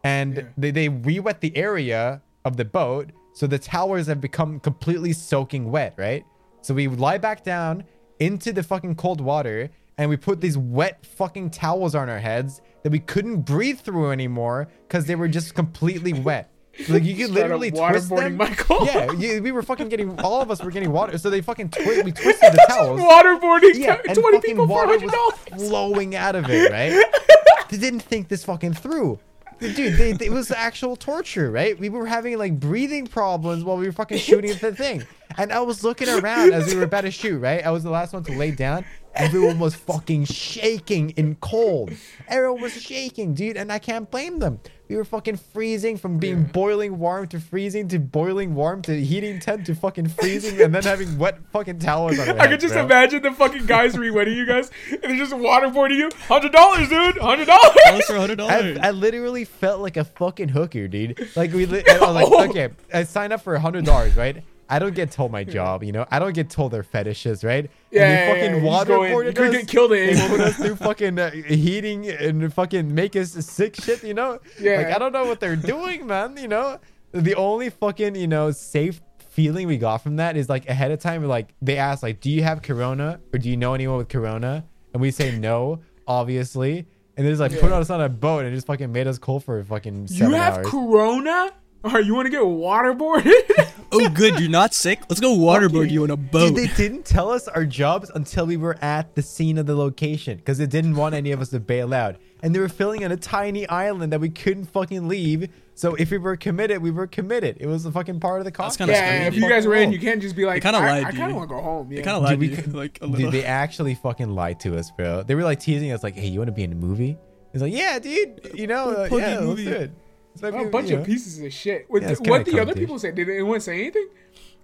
and 0.04 0.36
Yeah. 0.36 0.42
they, 0.58 0.70
they 0.72 0.88
re-wet 0.88 1.40
the 1.40 1.56
area 1.56 2.20
of 2.44 2.56
the 2.56 2.64
boat 2.64 3.10
so 3.34 3.46
the 3.46 3.58
towers 3.58 4.08
have 4.08 4.20
become 4.20 4.58
completely 4.58 5.12
soaking 5.12 5.70
wet 5.70 5.94
right 5.96 6.24
so 6.60 6.74
we 6.74 6.88
lie 6.88 7.18
back 7.18 7.44
down 7.44 7.84
into 8.18 8.52
the 8.52 8.64
fucking 8.64 8.96
cold 8.96 9.20
water 9.20 9.70
and 9.98 10.10
we 10.10 10.16
put 10.16 10.40
these 10.40 10.58
wet 10.58 11.06
fucking 11.06 11.50
towels 11.50 11.94
on 11.94 12.08
our 12.08 12.18
heads 12.18 12.60
that 12.82 12.90
we 12.90 12.98
couldn't 12.98 13.42
breathe 13.42 13.78
through 13.78 14.10
anymore 14.10 14.66
because 14.88 15.06
they 15.06 15.14
were 15.14 15.28
just 15.28 15.54
completely 15.54 16.12
wet 16.12 16.50
like 16.88 17.04
you 17.04 17.14
could 17.14 17.30
up 17.30 17.30
literally 17.36 17.70
twist 17.70 18.08
waterboarding 18.10 18.18
them. 18.22 18.36
Michael. 18.36 18.86
yeah 18.86 19.12
you, 19.18 19.42
we 19.42 19.52
were 19.52 19.62
fucking 19.62 19.88
getting 19.88 20.18
all 20.20 20.40
of 20.40 20.50
us 20.50 20.62
were 20.62 20.70
getting 20.70 20.90
water 20.92 21.18
so 21.18 21.28
they 21.30 21.40
fucking 21.42 21.68
twi- 21.68 22.02
we 22.04 22.12
twisted 22.12 22.52
the 22.52 22.64
towels 22.68 23.00
Waterboarding 23.00 23.74
yeah, 23.78 24.00
and 24.08 24.16
20 24.18 24.20
fucking 24.22 24.40
people 24.40 24.66
for 24.66 24.86
water 24.86 24.98
$100. 24.98 25.52
was 25.56 25.68
flowing 25.68 26.14
out 26.16 26.34
of 26.34 26.46
it, 26.48 26.70
right? 26.70 27.04
they 27.68 27.76
didn't 27.76 28.00
think 28.00 28.28
this 28.28 28.44
fucking 28.44 28.72
through. 28.74 29.18
Dude, 29.60 29.96
they, 29.96 30.12
they- 30.12 30.26
it 30.26 30.32
was 30.32 30.50
actual 30.50 30.96
torture, 30.96 31.50
right? 31.50 31.78
We 31.78 31.88
were 31.88 32.06
having 32.06 32.36
like 32.36 32.58
breathing 32.58 33.06
problems 33.06 33.62
while 33.62 33.76
we 33.76 33.86
were 33.86 33.92
fucking 33.92 34.18
shooting 34.18 34.50
at 34.50 34.60
the 34.60 34.74
thing. 34.74 35.04
And 35.38 35.52
I 35.52 35.60
was 35.60 35.84
looking 35.84 36.08
around 36.08 36.52
as 36.52 36.66
we 36.66 36.74
were 36.76 36.82
about 36.82 37.02
to 37.02 37.10
shoot, 37.12 37.38
right? 37.38 37.64
I 37.64 37.70
was 37.70 37.84
the 37.84 37.90
last 37.90 38.12
one 38.12 38.24
to 38.24 38.32
lay 38.32 38.50
down. 38.50 38.84
Everyone 39.14 39.58
was 39.60 39.74
fucking 39.74 40.24
shaking 40.24 41.10
in 41.10 41.36
cold. 41.36 41.92
Everyone 42.28 42.60
was 42.62 42.72
shaking, 42.72 43.34
dude, 43.34 43.56
and 43.56 43.70
I 43.70 43.78
can't 43.78 44.10
blame 44.10 44.40
them. 44.40 44.58
We 44.92 44.98
were 44.98 45.06
fucking 45.06 45.38
freezing 45.38 45.96
from 45.96 46.18
being 46.18 46.44
boiling 46.44 46.98
warm 46.98 47.26
to 47.28 47.40
freezing 47.40 47.88
to 47.88 47.98
boiling 47.98 48.54
warm 48.54 48.82
to 48.82 49.02
heating 49.02 49.40
tent 49.40 49.64
to 49.64 49.74
fucking 49.74 50.08
freezing 50.08 50.60
and 50.60 50.74
then 50.74 50.82
having 50.82 51.16
wet 51.16 51.38
fucking 51.50 51.78
towels 51.78 52.18
on 52.18 52.28
our 52.28 52.34
I 52.38 52.40
heads, 52.40 52.48
could 52.50 52.60
just 52.60 52.74
bro. 52.74 52.84
imagine 52.84 53.22
the 53.22 53.30
fucking 53.30 53.64
guys 53.64 53.96
re-wetting 53.96 54.36
you 54.36 54.44
guys, 54.44 54.70
and 54.90 55.00
they're 55.02 55.16
just 55.16 55.32
waterboarding 55.32 55.96
you. 55.96 56.10
Hundred 56.28 56.52
dollars, 56.52 56.90
dude. 56.90 57.16
Hundred 57.16 57.46
dollars. 57.46 58.04
For 58.04 58.16
hundred 58.16 58.38
I, 58.42 58.60
dollars. 58.60 58.78
I 58.82 58.90
literally 58.90 59.46
felt 59.46 59.80
like 59.80 59.96
a 59.96 60.04
fucking 60.04 60.50
hooker, 60.50 60.86
dude. 60.88 61.26
Like 61.36 61.54
we, 61.54 61.64
li- 61.64 61.84
I 61.88 61.98
was 61.98 62.14
like, 62.14 62.26
oh. 62.30 62.50
okay, 62.50 62.68
I 62.92 63.04
signed 63.04 63.32
up 63.32 63.40
for 63.40 63.54
a 63.54 63.60
hundred 63.60 63.86
dollars, 63.86 64.14
right? 64.14 64.44
I 64.72 64.78
don't 64.78 64.94
get 64.94 65.10
told 65.10 65.30
my 65.30 65.44
job, 65.44 65.84
you 65.84 65.92
know. 65.92 66.06
I 66.10 66.18
don't 66.18 66.32
get 66.32 66.48
told 66.48 66.72
their 66.72 66.82
fetishes, 66.82 67.44
right? 67.44 67.70
Yeah, 67.90 68.04
and 68.04 68.12
they 68.12 68.60
fucking 68.60 68.64
just 68.64 68.86
go 68.88 69.02
in. 69.04 69.26
You 69.26 69.32
could 69.34 69.48
us. 69.48 69.52
get 69.52 69.68
killed 69.68 69.92
at 69.92 70.14
They 70.16 70.28
put 70.28 70.40
us 70.40 70.56
through 70.56 70.76
fucking 70.76 71.18
uh, 71.18 71.30
heating 71.30 72.08
and 72.08 72.52
fucking 72.54 72.94
make 72.94 73.14
us 73.14 73.32
sick 73.32 73.76
shit, 73.76 74.02
you 74.02 74.14
know. 74.14 74.38
Yeah. 74.58 74.78
Like 74.78 74.86
I 74.86 74.98
don't 74.98 75.12
know 75.12 75.26
what 75.26 75.40
they're 75.40 75.56
doing, 75.56 76.06
man. 76.06 76.38
You 76.38 76.48
know, 76.48 76.80
the 77.10 77.34
only 77.34 77.68
fucking 77.68 78.14
you 78.14 78.26
know 78.26 78.50
safe 78.50 79.02
feeling 79.28 79.66
we 79.66 79.76
got 79.76 79.98
from 79.98 80.16
that 80.16 80.38
is 80.38 80.48
like 80.48 80.66
ahead 80.70 80.90
of 80.90 81.00
time, 81.00 81.22
like 81.24 81.54
they 81.60 81.76
asked 81.76 82.02
like, 82.02 82.20
do 82.20 82.30
you 82.30 82.42
have 82.42 82.62
corona 82.62 83.20
or 83.34 83.38
do 83.38 83.50
you 83.50 83.58
know 83.58 83.74
anyone 83.74 83.98
with 83.98 84.08
corona? 84.08 84.64
And 84.94 85.02
we 85.02 85.10
say 85.10 85.36
no, 85.38 85.80
obviously. 86.06 86.86
And 87.16 87.26
they 87.26 87.30
just 87.30 87.40
like 87.40 87.58
put 87.60 87.72
us 87.72 87.90
on 87.90 88.00
a 88.00 88.08
boat 88.08 88.46
and 88.46 88.54
just 88.54 88.66
fucking 88.66 88.90
made 88.90 89.06
us 89.06 89.18
cold 89.18 89.44
for 89.44 89.62
fucking 89.62 90.06
You 90.10 90.30
have 90.30 90.58
hours. 90.58 90.66
corona? 90.66 91.50
Or 91.84 92.00
you 92.00 92.14
want 92.14 92.26
to 92.26 92.30
get 92.30 92.40
waterboarded? 92.40 93.72
oh, 93.92 94.08
good. 94.10 94.38
You're 94.38 94.50
not 94.50 94.72
sick. 94.72 95.00
Let's 95.08 95.20
go 95.20 95.36
waterboard 95.36 95.90
you 95.90 96.04
on 96.04 96.10
a 96.10 96.16
boat. 96.16 96.54
Dude, 96.54 96.56
they 96.56 96.74
didn't 96.74 97.04
tell 97.04 97.30
us 97.30 97.48
our 97.48 97.64
jobs 97.64 98.10
until 98.14 98.46
we 98.46 98.56
were 98.56 98.76
at 98.82 99.14
the 99.16 99.22
scene 99.22 99.58
of 99.58 99.66
the 99.66 99.74
location 99.74 100.36
because 100.36 100.58
they 100.58 100.66
didn't 100.66 100.94
want 100.94 101.14
any 101.14 101.32
of 101.32 101.40
us 101.40 101.48
to 101.50 101.60
bail 101.60 101.92
out. 101.92 102.16
And 102.42 102.54
they 102.54 102.60
were 102.60 102.68
filling 102.68 103.04
on 103.04 103.10
a 103.12 103.16
tiny 103.16 103.68
island 103.68 104.12
that 104.12 104.20
we 104.20 104.28
couldn't 104.30 104.66
fucking 104.66 105.08
leave. 105.08 105.48
So 105.74 105.94
if 105.94 106.10
we 106.10 106.18
were 106.18 106.36
committed, 106.36 106.82
we 106.82 106.90
were 106.90 107.06
committed. 107.06 107.56
It 107.60 107.66
was 107.66 107.84
a 107.86 107.90
fucking 107.92 108.20
part 108.20 108.40
of 108.40 108.44
the 108.44 108.50
That's 108.50 108.78
yeah, 108.78 108.86
scary, 108.86 109.26
if 109.26 109.34
dude. 109.34 109.42
you 109.42 109.48
guys 109.48 109.66
were 109.66 109.74
in, 109.74 109.92
you 109.92 109.98
can't 109.98 110.20
just 110.20 110.36
be 110.36 110.44
like, 110.44 110.62
kinda 110.62 110.78
I, 110.78 110.86
lied 110.86 111.04
I 111.04 111.10
to 111.12 111.16
kind 111.16 111.30
of 111.30 111.36
want 111.36 111.48
to 111.48 111.54
go 111.56 111.60
home. 111.62 111.90
Yeah. 111.90 111.96
They 111.96 112.02
kind 112.02 112.16
of 112.16 112.22
lied 112.22 112.38
we 112.38 112.48
to 112.48 112.56
you, 112.56 112.62
could- 112.62 112.74
like 112.74 112.98
a 113.00 113.08
Dude, 113.08 113.32
they 113.32 113.44
actually 113.44 113.94
fucking 113.94 114.30
lied 114.34 114.60
to 114.60 114.76
us, 114.76 114.90
bro. 114.90 115.22
They 115.22 115.34
were 115.34 115.42
like 115.44 115.60
teasing 115.60 115.90
us, 115.92 116.02
like, 116.02 116.14
"Hey, 116.14 116.26
you 116.28 116.38
want 116.38 116.48
to 116.48 116.52
be 116.52 116.62
in 116.64 116.72
a 116.72 116.76
movie?" 116.76 117.16
He's 117.52 117.62
like, 117.62 117.72
"Yeah, 117.72 117.98
dude. 117.98 118.52
You 118.54 118.66
know, 118.66 118.90
uh, 118.90 119.08
yeah, 119.16 119.38
in 119.38 119.48
let's 119.48 119.62
do 119.62 119.70
it." 119.70 119.90
It's 120.34 120.42
like, 120.42 120.54
a 120.54 120.58
you 120.60 120.70
bunch 120.70 120.90
know. 120.90 120.98
of 120.98 121.06
pieces 121.06 121.40
of 121.40 121.52
shit. 121.52 121.84
What, 121.88 122.02
Yeah, 122.02 122.10
it's 122.10 122.20
what 122.20 122.44
the 122.44 122.60
other 122.60 122.74
people 122.74 122.98
said? 122.98 123.14
Did 123.14 123.28
anyone 123.28 123.60
say 123.60 123.80
anything? 123.80 124.08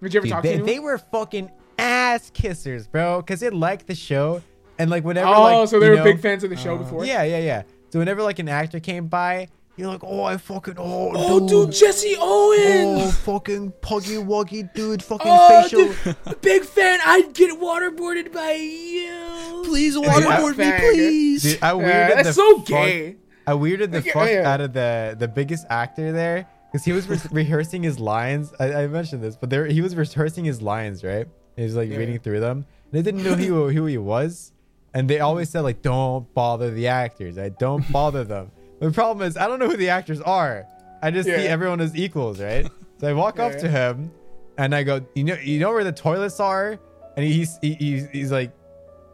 Did 0.02 0.14
you 0.14 0.18
ever 0.18 0.24
Dude, 0.26 0.32
talk 0.32 0.42
they, 0.42 0.48
to 0.50 0.54
anyone? 0.54 0.66
they 0.66 0.78
were 0.78 0.98
fucking 0.98 1.50
ass 1.78 2.30
kissers, 2.34 2.90
bro, 2.90 3.20
because 3.20 3.40
they 3.40 3.50
liked 3.50 3.86
the 3.86 3.94
show 3.94 4.42
and 4.78 4.90
like 4.90 5.04
whenever. 5.04 5.28
oh, 5.28 5.42
like, 5.60 5.68
so 5.68 5.78
they 5.80 5.90
were 5.90 5.96
know- 5.96 6.04
big 6.04 6.20
fans 6.20 6.44
of 6.44 6.50
the 6.50 6.56
show 6.56 6.74
uh, 6.74 6.78
before. 6.78 7.04
Yeah, 7.04 7.22
yeah, 7.24 7.38
yeah. 7.38 7.62
So 7.90 7.98
whenever 7.98 8.22
like 8.22 8.38
an 8.38 8.48
actor 8.48 8.80
came 8.80 9.06
by, 9.06 9.48
you're 9.76 9.88
like, 9.88 10.02
oh, 10.02 10.24
I 10.24 10.36
fucking, 10.38 10.74
oh, 10.78 11.12
Oh, 11.14 11.46
dude, 11.48 11.72
Jesse 11.72 12.16
Owens, 12.18 13.02
oh, 13.08 13.10
fucking 13.12 13.72
puggy 13.80 14.16
wuggy 14.16 14.72
dude, 14.74 15.02
fucking 15.02 15.30
Oh, 15.30 15.62
facial. 15.62 15.86
dude, 16.24 16.40
big 16.40 16.64
fan. 16.64 16.98
I'd 17.04 17.32
get 17.32 17.58
waterboarded 17.60 18.32
by 18.32 18.52
you. 18.54 19.62
Please 19.64 19.96
waterboard 19.96 20.56
me, 20.58 20.70
me, 20.70 20.78
please. 20.78 21.42
Dude, 21.44 21.58
I 21.62 21.72
Yeah, 21.78 22.08
weirded 22.10 22.14
that's 22.16 22.28
the 22.28 22.32
so 22.34 22.56
fuck- 22.58 22.66
gay. 22.66 23.16
I 23.48 23.52
weirded 23.52 23.90
the 23.92 24.02
fuck 24.02 24.28
yeah. 24.28 24.50
out 24.52 24.60
of 24.60 24.72
the 24.72 25.16
the 25.18 25.28
biggest 25.28 25.66
actor 25.70 26.12
there 26.12 26.46
because 26.70 26.84
he 26.84 26.92
was 26.92 27.08
re- 27.08 27.18
rehearsing 27.42 27.82
his 27.82 27.98
lines. 27.98 28.52
I, 28.60 28.66
I 28.82 28.86
mentioned 28.86 29.22
this, 29.22 29.36
but 29.36 29.50
there 29.50 29.66
he 29.66 29.80
was 29.80 29.96
rehearsing 29.96 30.44
his 30.44 30.60
lines, 30.62 31.02
right? 31.02 31.26
He 31.56 31.62
was 31.64 31.74
like 31.74 31.88
Yeah. 31.90 31.96
reading 31.98 32.18
through 32.20 32.40
them. 32.40 32.66
They 32.92 33.02
didn't 33.02 33.22
know 33.24 33.34
who 33.34 33.68
who 33.70 33.86
he 33.86 33.98
was, 33.98 34.52
and 34.94 35.08
they 35.10 35.20
always 35.20 35.48
said 35.50 35.60
like, 35.62 35.82
"Don't 35.82 36.32
bother 36.34 36.70
the 36.70 36.88
actors. 36.88 37.38
I 37.38 37.48
don't 37.50 37.90
bother 37.92 38.24
them." 38.24 38.50
The 38.80 38.90
problem 38.92 39.26
is, 39.26 39.36
I 39.36 39.48
don't 39.48 39.58
know 39.58 39.68
who 39.68 39.76
the 39.76 39.88
actors 39.88 40.20
are. 40.20 40.66
I 41.02 41.10
just 41.10 41.26
see 41.28 41.46
everyone 41.46 41.80
as 41.80 41.96
equals, 41.96 42.40
right? 42.40 42.66
So 43.00 43.08
I 43.08 43.12
walk 43.12 43.38
up 43.38 43.52
Yeah. 43.52 43.58
to 43.58 43.68
him, 43.68 44.10
and 44.56 44.74
I 44.74 44.82
go, 44.82 45.00
"You 45.14 45.24
know, 45.24 45.34
you 45.34 45.58
know 45.60 45.70
where 45.70 45.84
the 45.84 45.92
toilets 45.92 46.40
are?" 46.40 46.78
And 47.16 47.24
he's 47.26 47.58
he, 47.60 47.74
he's 47.74 48.08
he's 48.10 48.32
like, 48.32 48.52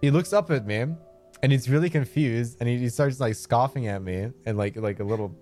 he 0.03 0.11
looks 0.11 0.33
up 0.33 0.51
at 0.51 0.67
me, 0.67 0.87
and 1.45 1.53
he's 1.53 1.69
really 1.69 1.91
confused, 1.91 2.57
and 2.59 2.69
he, 2.69 2.79
he 2.79 2.89
starts 2.89 3.21
like 3.21 3.35
scoffing 3.35 3.87
at 3.87 4.03
me, 4.03 4.31
and 4.47 4.57
like 4.57 4.77
like 4.77 4.99
a 4.99 5.05
little, 5.05 5.37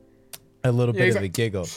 a 0.65 0.73
little 0.73 0.95
Yeah, 0.97 1.05
bit 1.05 1.17
of 1.17 1.23
a 1.23 1.29
giggle. 1.29 1.69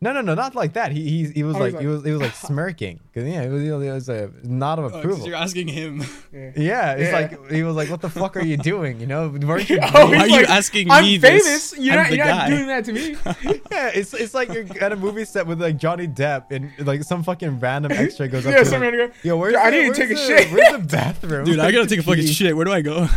No, 0.00 0.12
no, 0.12 0.20
no, 0.20 0.34
not 0.34 0.54
like 0.54 0.74
that. 0.74 0.92
He 0.92 1.02
he, 1.02 1.24
he 1.32 1.42
was 1.42 1.56
Oh, 1.56 1.64
he's 1.64 1.74
like, 1.74 1.82
he 1.82 1.88
like- 1.88 1.96
was 1.96 2.04
he 2.04 2.12
was 2.12 2.20
like 2.22 2.34
smirking 2.48 3.00
because 3.12 3.28
yeah, 3.28 3.42
it 3.42 3.48
was, 3.50 3.62
it 3.64 3.72
was 3.72 4.08
a 4.08 4.30
nod 4.44 4.78
of 4.78 4.84
Oh, 4.84 4.90
'cause 4.90 4.98
approval. 5.00 5.26
you're 5.26 5.34
asking 5.36 5.66
him. 5.66 6.04
yeah, 6.32 6.92
it's 6.92 7.10
Yeah. 7.10 7.12
like 7.12 7.50
he 7.50 7.64
was 7.64 7.74
like, 7.74 7.90
"What 7.90 8.00
the 8.00 8.08
fuck 8.08 8.36
are 8.36 8.44
you 8.44 8.56
doing?" 8.58 9.00
You 9.00 9.08
know, 9.08 9.28
weren't 9.28 9.68
you? 9.74 9.80
Oh, 9.82 10.06
Why 10.06 10.14
he's 10.14 10.22
are 10.22 10.26
you 10.28 10.36
like, 10.42 10.50
asking 10.50 10.90
I'm 10.92 11.02
me 11.02 11.16
this? 11.18 11.44
famous. 11.72 11.78
You're 11.84 11.94
I'm 11.98 12.02
not, 12.04 12.12
you're 12.16 12.26
not 12.26 12.48
doing 12.48 12.66
that 12.68 12.84
to 12.84 12.92
me. 12.92 13.16
yeah, 13.72 13.90
it's 13.92 14.14
it's 14.14 14.34
like 14.34 14.52
you're 14.52 14.66
at 14.80 14.92
a 14.92 14.96
movie 14.96 15.24
set 15.24 15.48
with 15.48 15.60
like 15.60 15.76
Johnny 15.78 16.06
Depp 16.06 16.52
and 16.52 16.70
like 16.86 17.02
some 17.02 17.24
fucking 17.24 17.58
random 17.58 17.90
extra 17.90 18.28
goes 18.28 18.46
up 18.46 18.52
Yeah, 18.52 18.58
to 18.60 18.64
some 18.66 18.74
him, 18.76 18.82
random 18.92 19.08
guy, 19.08 19.14
Yo, 19.24 19.36
where's 19.36 19.56
"I 19.56 19.70
the- 19.70 19.76
need 19.78 19.82
to 19.82 19.86
where's 19.88 19.98
take 19.98 20.10
a 20.10 20.14
the- 20.14 20.20
shit." 20.44 20.52
Where's 20.52 20.72
the 20.74 20.78
bathroom? 20.96 21.44
Dude, 21.44 21.58
I 21.58 21.72
gotta 21.72 21.88
take 21.88 21.98
a 21.98 22.02
fucking 22.04 22.24
shit. 22.26 22.54
Where 22.56 22.64
do 22.64 22.72
I 22.72 22.82
go? 22.82 23.08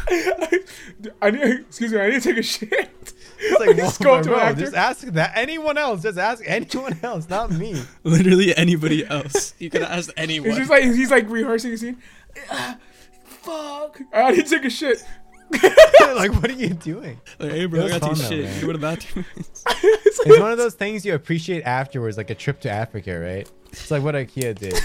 I 1.22 1.30
need, 1.32 1.44
excuse 1.62 1.94
me, 1.94 2.00
I 2.00 2.10
need 2.10 2.22
to 2.22 2.30
take 2.30 2.38
a 2.38 2.44
shit. 2.44 3.14
It's 3.44 3.60
like, 3.60 3.76
Just 3.76 4.00
go 4.02 4.22
to 4.22 4.34
an 4.36 4.40
actor. 4.40 4.62
just 4.62 4.76
ask 4.76 5.02
that. 5.08 5.32
Anyone 5.36 5.78
else? 5.78 6.04
Just 6.04 6.18
ask 6.18 6.44
anyone 6.46 6.98
else, 7.04 7.28
not 7.30 7.52
me. 7.52 7.82
Literally 8.04 8.56
anybody 8.56 9.06
else. 9.06 9.54
You 9.60 9.70
could 9.70 9.82
ask 9.82 10.10
It's 10.10 10.18
anyone. 10.18 10.56
just 10.56 10.70
like 10.70 10.84
he's 10.84 11.10
like 11.12 11.30
rehearsing 11.30 11.74
a 11.74 11.78
scene. 11.78 11.98
Ah, 12.52 12.78
fuck. 13.24 14.00
I 14.14 14.32
need 14.32 14.46
to 14.46 14.50
take 14.56 14.66
a 14.66 14.70
shit. 14.70 15.04
like, 15.52 16.32
what 16.34 16.50
are 16.50 16.54
you 16.54 16.70
doing? 16.70 17.20
Like, 17.40 17.52
hey, 17.52 17.66
bro, 17.66 17.86
I 17.86 17.90
gotta 17.90 18.00
take 18.00 18.10
fun 18.10 18.18
though, 18.20 18.30
shit. 18.30 18.46
man. 18.46 18.56
You 18.56 18.62
go 18.68 18.72
to 18.72 18.78
the 18.78 18.82
bathroom. 18.88 19.26
It's 19.36 19.66
like- 19.66 19.78
It's 19.84 20.40
one 20.40 20.52
of 20.52 20.58
those 20.58 20.76
things 20.76 21.06
you 21.06 21.14
appreciate 21.14 21.64
afterwards, 21.64 22.16
like 22.16 22.30
a 22.30 22.36
trip 22.36 22.62
to 22.62 22.70
Africa, 22.70 23.20
right? 23.20 23.50
It's 23.72 23.92
like 23.92 24.02
what 24.04 24.16
IKEA 24.16 24.58
did. 24.58 24.76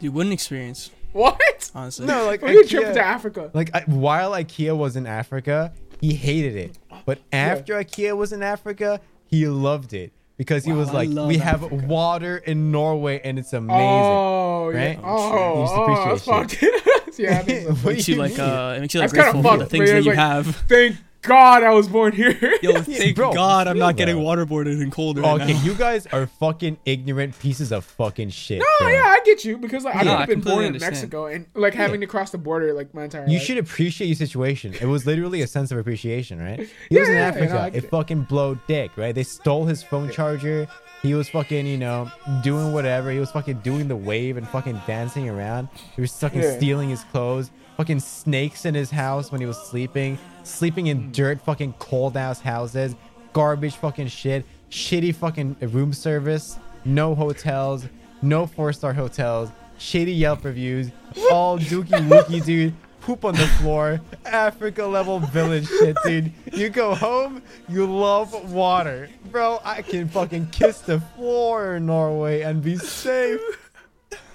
Dude, 0.00 0.14
what 0.14 0.26
an 0.26 0.32
experience, 0.32 0.90
what? 1.12 1.70
honestly. 1.74 2.06
No, 2.06 2.26
like 2.26 2.42
What 2.42 2.50
are 2.50 2.54
you 2.54 2.66
trip 2.66 2.92
to 2.94 3.00
Africa? 3.04 3.50
Like 3.54 3.74
I, 3.74 3.82
while 3.86 4.32
IKEA 4.32 4.76
was 4.76 4.96
in 4.96 5.06
Africa, 5.06 5.72
he 6.00 6.14
hated 6.14 6.56
it. 6.56 6.78
But 7.08 7.20
after 7.32 7.74
IKEA 7.74 8.14
was 8.16 8.32
in 8.32 8.42
Africa, 8.42 9.00
he 9.26 9.46
loved 9.48 9.92
it 9.94 10.12
because 10.36 10.64
he 10.64 10.72
Wow, 10.72 10.78
was 10.78 10.92
like, 10.92 11.08
"We 11.08 11.38
have 11.38 11.64
Africa. 11.64 11.86
water 11.86 12.36
in 12.36 12.70
Norway 12.70 13.20
and 13.24 13.38
it's 13.38 13.52
amazing." 13.54 13.80
Oh, 13.80 14.66
right? 14.72 14.98
yeah. 14.98 15.00
Oh, 15.02 15.54
You 15.54 15.64
just 15.64 15.74
oh, 15.78 15.86
that's 16.08 16.28
appreciate 16.28 16.82
fucked. 16.82 17.18
yeah, 17.18 17.42
that 17.42 17.46
makes 17.46 17.64
sense. 17.66 17.82
What 17.82 17.92
makes 17.94 18.04
do 18.04 18.12
you 18.12 18.16
you 18.16 18.22
like 18.22 18.38
uh 18.38 18.74
it 18.76 18.80
makes 18.82 18.94
you 18.94 19.00
like 19.00 19.10
grateful 19.10 19.42
for 19.42 19.56
the 19.56 19.66
things 19.66 19.90
that 19.90 20.02
you 20.04 20.10
like- 20.10 20.18
have. 20.18 20.54
Thank 20.68 20.96
God 21.22 21.62
I 21.64 21.70
was 21.70 21.88
born 21.88 22.12
here. 22.12 22.38
Yo, 22.62 22.80
thank 22.82 23.16
bro, 23.16 23.32
God 23.34 23.66
I'm 23.66 23.76
not 23.78 23.90
chill, 23.96 24.06
getting 24.06 24.16
waterboarded 24.22 24.80
and 24.80 24.92
cold 24.92 25.18
right 25.18 25.40
Okay, 25.42 25.52
now. 25.54 25.62
you 25.62 25.74
guys 25.74 26.06
are 26.06 26.26
fucking 26.26 26.78
ignorant 26.84 27.36
pieces 27.40 27.72
of 27.72 27.84
fucking 27.84 28.30
shit. 28.30 28.62
Oh 28.62 28.76
bro. 28.80 28.88
yeah, 28.88 29.02
I 29.04 29.20
get 29.24 29.44
you 29.44 29.58
because 29.58 29.84
like, 29.84 29.96
I've 29.96 30.06
Yeah, 30.06 30.26
been 30.26 30.40
born 30.40 30.62
completely 30.64 30.76
in. 30.76 30.80
Mexico 30.80 31.26
and 31.26 31.46
like 31.54 31.74
having 31.74 32.00
to 32.02 32.06
cross 32.06 32.30
the 32.30 32.38
border 32.38 32.72
like 32.72 32.94
my 32.94 33.04
entire 33.04 33.26
You 33.26 33.34
life. 33.38 33.42
should 33.42 33.58
appreciate 33.58 34.06
your 34.06 34.16
situation. 34.16 34.74
It 34.80 34.86
was 34.86 35.06
literally 35.06 35.42
a 35.42 35.46
sense 35.48 35.72
of 35.72 35.78
appreciation, 35.78 36.38
right? 36.40 36.68
He 36.88 36.98
was 36.98 37.08
in 37.08 37.14
yeah, 37.14 37.20
yeah, 37.20 37.26
Africa. 37.28 37.54
no, 37.72 37.78
it 37.78 37.84
it. 37.84 37.90
fucking 37.90 38.22
blowed 38.22 38.60
dick, 38.68 38.92
right? 38.96 39.14
They 39.14 39.24
stole 39.24 39.66
his 39.66 39.82
phone 39.82 40.10
charger. 40.10 40.68
He 41.02 41.14
was 41.14 41.28
fucking, 41.28 41.66
you 41.66 41.78
know, 41.78 42.10
doing 42.42 42.72
whatever. 42.72 43.10
He 43.10 43.18
was 43.18 43.30
fucking 43.32 43.58
doing 43.60 43.86
the 43.88 43.96
wave 43.96 44.36
and 44.36 44.48
fucking 44.48 44.80
dancing 44.86 45.28
around. 45.28 45.68
He 45.94 46.00
was 46.00 46.12
fucking 46.12 46.42
Yeah. 46.42 46.56
stealing 46.56 46.88
his 46.88 47.02
clothes. 47.04 47.50
Fucking 47.78 48.00
snakes 48.00 48.64
in 48.64 48.74
his 48.74 48.90
house 48.90 49.30
when 49.30 49.40
he 49.40 49.46
was 49.46 49.56
sleeping. 49.56 50.18
Sleeping 50.42 50.88
in 50.88 51.12
dirt 51.12 51.40
fucking 51.40 51.74
cold 51.78 52.16
ass 52.16 52.40
houses. 52.40 52.96
Garbage 53.32 53.76
fucking 53.76 54.08
shit. 54.08 54.44
Shitty 54.68 55.14
fucking 55.14 55.56
room 55.60 55.92
service. 55.92 56.58
No 56.84 57.14
hotels. 57.14 57.86
No 58.20 58.46
four 58.46 58.72
star 58.72 58.92
hotels. 58.92 59.50
Shady 59.78 60.12
Yelp 60.12 60.44
reviews. 60.44 60.90
All 61.30 61.56
dookie 61.56 62.08
wookie, 62.08 62.44
dude 62.44 62.74
poop 63.08 63.24
on 63.24 63.34
the 63.34 63.46
floor. 63.46 64.02
Africa 64.26 64.84
level 64.84 65.18
village 65.18 65.66
shit, 65.66 65.96
dude. 66.04 66.30
You 66.52 66.68
go 66.68 66.94
home, 66.94 67.42
you 67.66 67.86
love 67.86 68.52
water. 68.52 69.08
Bro, 69.30 69.60
I 69.64 69.80
can 69.80 70.08
fucking 70.08 70.48
kiss 70.48 70.80
the 70.80 71.00
floor 71.00 71.76
in 71.76 71.86
Norway 71.86 72.42
and 72.42 72.62
be 72.62 72.76
safe. 72.76 73.40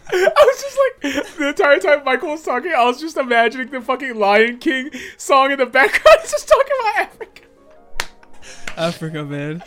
I 0.12 0.46
was 0.46 0.62
just 0.62 0.78
like 1.24 1.38
the 1.38 1.48
entire 1.50 1.80
time 1.80 2.04
Michael 2.04 2.30
was 2.30 2.44
talking, 2.44 2.72
I 2.72 2.84
was 2.86 3.00
just 3.00 3.18
imagining 3.18 3.70
the 3.70 3.82
fucking 3.82 4.16
Lion 4.16 4.58
King 4.60 4.92
song 5.18 5.52
in 5.52 5.60
the 5.60 5.66
background, 5.66 6.20
just 6.24 6.48
talking 6.48 6.74
about 6.80 6.98
Africa. 6.98 7.42
Africa, 8.78 9.24
man. 9.26 9.64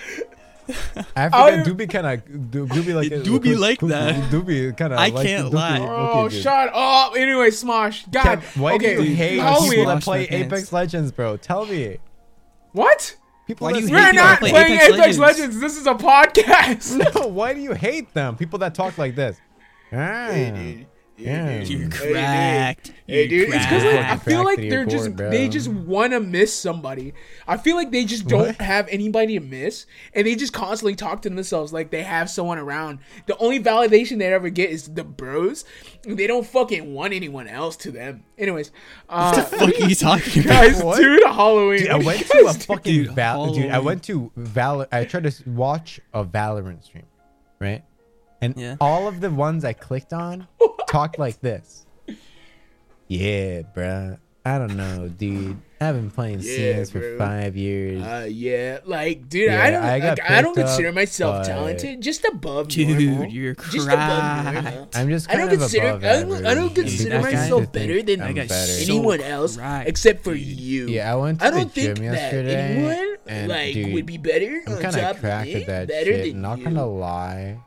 Africa 1.15 1.37
I- 1.37 1.63
do 1.63 1.75
be 1.75 1.87
kind 1.87 2.07
of 2.07 2.51
do, 2.51 2.67
do 2.67 2.83
be 2.83 2.93
like 2.93 3.13
It 3.13 3.25
do 3.25 3.39
be 3.39 3.55
like 3.55 3.79
that. 3.81 4.31
Do 4.31 4.43
be 4.43 4.73
kind 4.73 4.93
of. 4.93 4.99
I 4.99 5.09
like, 5.09 5.27
can't 5.27 5.45
do 5.45 5.51
be- 5.51 5.57
lie. 5.57 5.79
Oh, 5.81 6.25
okay, 6.25 6.35
dude. 6.35 6.43
shut 6.43 6.71
up. 6.75 7.17
Anyway, 7.17 7.51
Smosh. 7.51 8.11
God. 8.11 8.23
Ken, 8.25 8.43
why 8.57 8.75
okay, 8.75 8.97
do 8.97 9.05
you 9.05 9.15
hate 9.15 9.39
Halloween. 9.39 9.71
people 9.71 9.87
that 9.87 10.03
play 10.03 10.21
my 10.23 10.27
pants. 10.27 10.47
Apex 10.53 10.73
Legends, 10.73 11.13
bro? 11.13 11.37
Tell 11.37 11.67
me. 11.67 11.99
What? 12.73 13.17
People 13.47 13.67
Why 13.67 13.75
that 13.75 13.79
do 13.81 13.87
you 13.87 13.93
We're 13.93 14.11
people 14.11 14.25
not 14.25 14.39
play 14.41 14.51
playing 14.51 14.73
Apex, 14.73 14.85
Apex 14.89 14.99
Legends. 15.19 15.19
Legends? 15.21 15.61
This 15.61 15.77
is 15.77 15.87
a 15.87 15.95
podcast. 15.95 17.15
No, 17.15 17.29
why 17.29 17.55
do 17.55 17.61
you 17.61 17.73
hate 17.75 18.13
them? 18.13 18.37
People 18.37 18.59
that 18.59 18.75
talk 18.75 18.99
like 18.99 19.15
this. 19.15 19.41
Ah, 19.93 20.31
yeah. 21.19 21.63
You're 21.63 21.89
cracked. 21.89 22.93
Hey, 23.07 23.21
You're 23.27 23.47
dude, 23.47 23.55
it's 23.55 23.65
because 23.65 23.85
like, 23.85 24.05
I 24.05 24.17
feel 24.19 24.45
like 24.45 24.59
they're 24.59 24.85
just 24.85 25.07
core, 25.07 25.15
bro. 25.15 25.31
they 25.31 25.49
just 25.49 25.67
want 25.69 26.13
to 26.13 26.21
miss 26.21 26.55
somebody. 26.55 27.15
I 27.49 27.57
feel 27.57 27.75
like 27.75 27.91
they 27.91 28.05
just 28.05 28.27
don't 28.27 28.49
What? 28.49 28.57
have 28.57 28.87
anybody 28.89 29.39
to 29.39 29.45
miss, 29.45 29.87
and 30.13 30.27
they 30.27 30.35
just 30.35 30.53
constantly 30.53 30.95
talk 30.95 31.23
to 31.23 31.31
themselves 31.31 31.73
like 31.73 31.91
they 31.91 32.03
have 32.03 32.29
someone 32.29 32.59
around. 32.59 32.99
The 33.25 33.37
only 33.39 33.61
validation 33.61 34.19
they 34.19 34.31
ever 34.31 34.51
get 34.51 34.69
is 34.69 34.89
the 34.93 35.05
bros. 35.05 35.65
They 36.03 36.27
don't 36.27 36.47
fucking 36.47 36.93
want 36.93 37.15
anyone 37.15 37.49
else 37.49 37.77
to 37.79 37.91
them. 37.91 38.25
Anyways, 38.37 38.71
uh, 39.09 39.43
What 39.43 39.75
are 39.81 39.89
you 39.89 39.95
talking 39.95 40.43
about? 40.45 40.51
guys, 40.67 40.83
What? 40.85 40.99
dude, 40.99 41.23
Halloween. 41.25 41.79
Dude, 41.79 41.89
I 41.93 41.97
went 41.99 42.27
to 42.27 42.47
a 42.47 42.53
fucking 42.53 42.93
Dude, 43.05 43.13
Val- 43.13 43.55
dude. 43.55 43.71
I 43.71 43.79
went 43.79 44.03
to 44.05 44.31
Val. 44.37 44.85
I 44.93 45.05
tried 45.07 45.25
to 45.25 45.49
watch 45.49 45.99
a 46.13 46.23
Valorant 46.27 46.85
stream, 46.85 47.07
right? 47.59 47.83
And 48.41 48.55
Yeah. 48.57 48.77
all 48.81 49.09
of 49.09 49.21
the 49.21 49.31
ones 49.31 49.65
I 49.65 49.73
clicked 49.73 50.13
on 50.13 50.47
talked 50.89 51.19
like 51.19 51.41
this. 51.41 51.87
Yeah, 53.09 53.63
bruh. 53.75 54.19
I 54.45 54.59
don't 54.59 54.77
know, 54.77 55.09
dude. 55.09 55.57
I've 55.81 55.97
been 55.97 56.11
playing 56.11 56.39
Yeah, 56.39 56.57
CS 56.57 56.91
for 56.91 57.01
bro. 57.01 57.19
five 57.19 57.57
years. 57.57 58.01
Uh, 58.03 58.27
yeah, 58.31 58.79
like, 58.87 59.29
dude, 59.29 59.51
Yeah, 59.51 59.63
I 59.63 59.71
don't, 59.71 59.83
I 59.83 59.99
like, 59.99 60.31
I 60.31 60.41
don't 60.41 60.55
consider 60.55 60.89
up, 60.89 60.95
myself 60.95 61.45
talented, 61.47 62.01
just 62.01 62.25
above 62.25 62.69
Dude, 62.69 62.89
normal. 62.99 63.27
you're 63.27 63.55
just 63.57 63.89
above 63.89 64.55
normal. 64.55 64.89
I'm 64.95 65.09
just 65.09 65.29
I 65.29 65.35
don't 65.37 65.53
of 65.53 65.59
consider 65.59 65.89
above 65.89 66.05
I 66.05 66.23
don't, 66.23 66.47
I 66.47 66.55
don't 66.55 66.75
consider 66.75 67.17
and 67.17 67.25
that 67.25 67.31
guy- 67.33 67.39
myself 67.43 67.73
better 67.73 68.03
than 68.03 68.23
I'm 68.23 68.35
That 68.37 68.49
better. 68.49 68.73
so 68.73 68.83
anyone 68.93 69.21
else 69.21 69.57
cracked, 69.57 69.89
except 69.89 70.23
for 70.25 70.33
dude. 70.35 70.47
you. 70.47 70.87
Yeah, 70.89 71.13
I 71.13 71.17
went 71.17 71.41
to 71.41 71.47
I 71.47 71.51
don't 71.51 71.75
the 71.75 71.81
think 71.83 71.97
gym 71.99 72.07
that 72.07 72.13
yesterday, 72.15 72.77
anyone 72.77 73.17
and 73.27 73.49
like 73.49 73.75
dude, 73.75 73.93
would 73.95 74.07
be 74.07 74.19
better 74.19 74.63
I'm 74.67 74.73
on 74.77 74.81
kind 74.83 74.95
top 74.97 75.15
of 75.17 75.21
cracked 75.21 75.51
at 75.51 75.67
that 75.67 75.89
better 75.89 76.13
shit. 76.13 76.33
than 76.33 76.41
Not 76.43 76.59
you. 76.59 76.65
gonna 76.65 76.87
lie, 76.87 77.59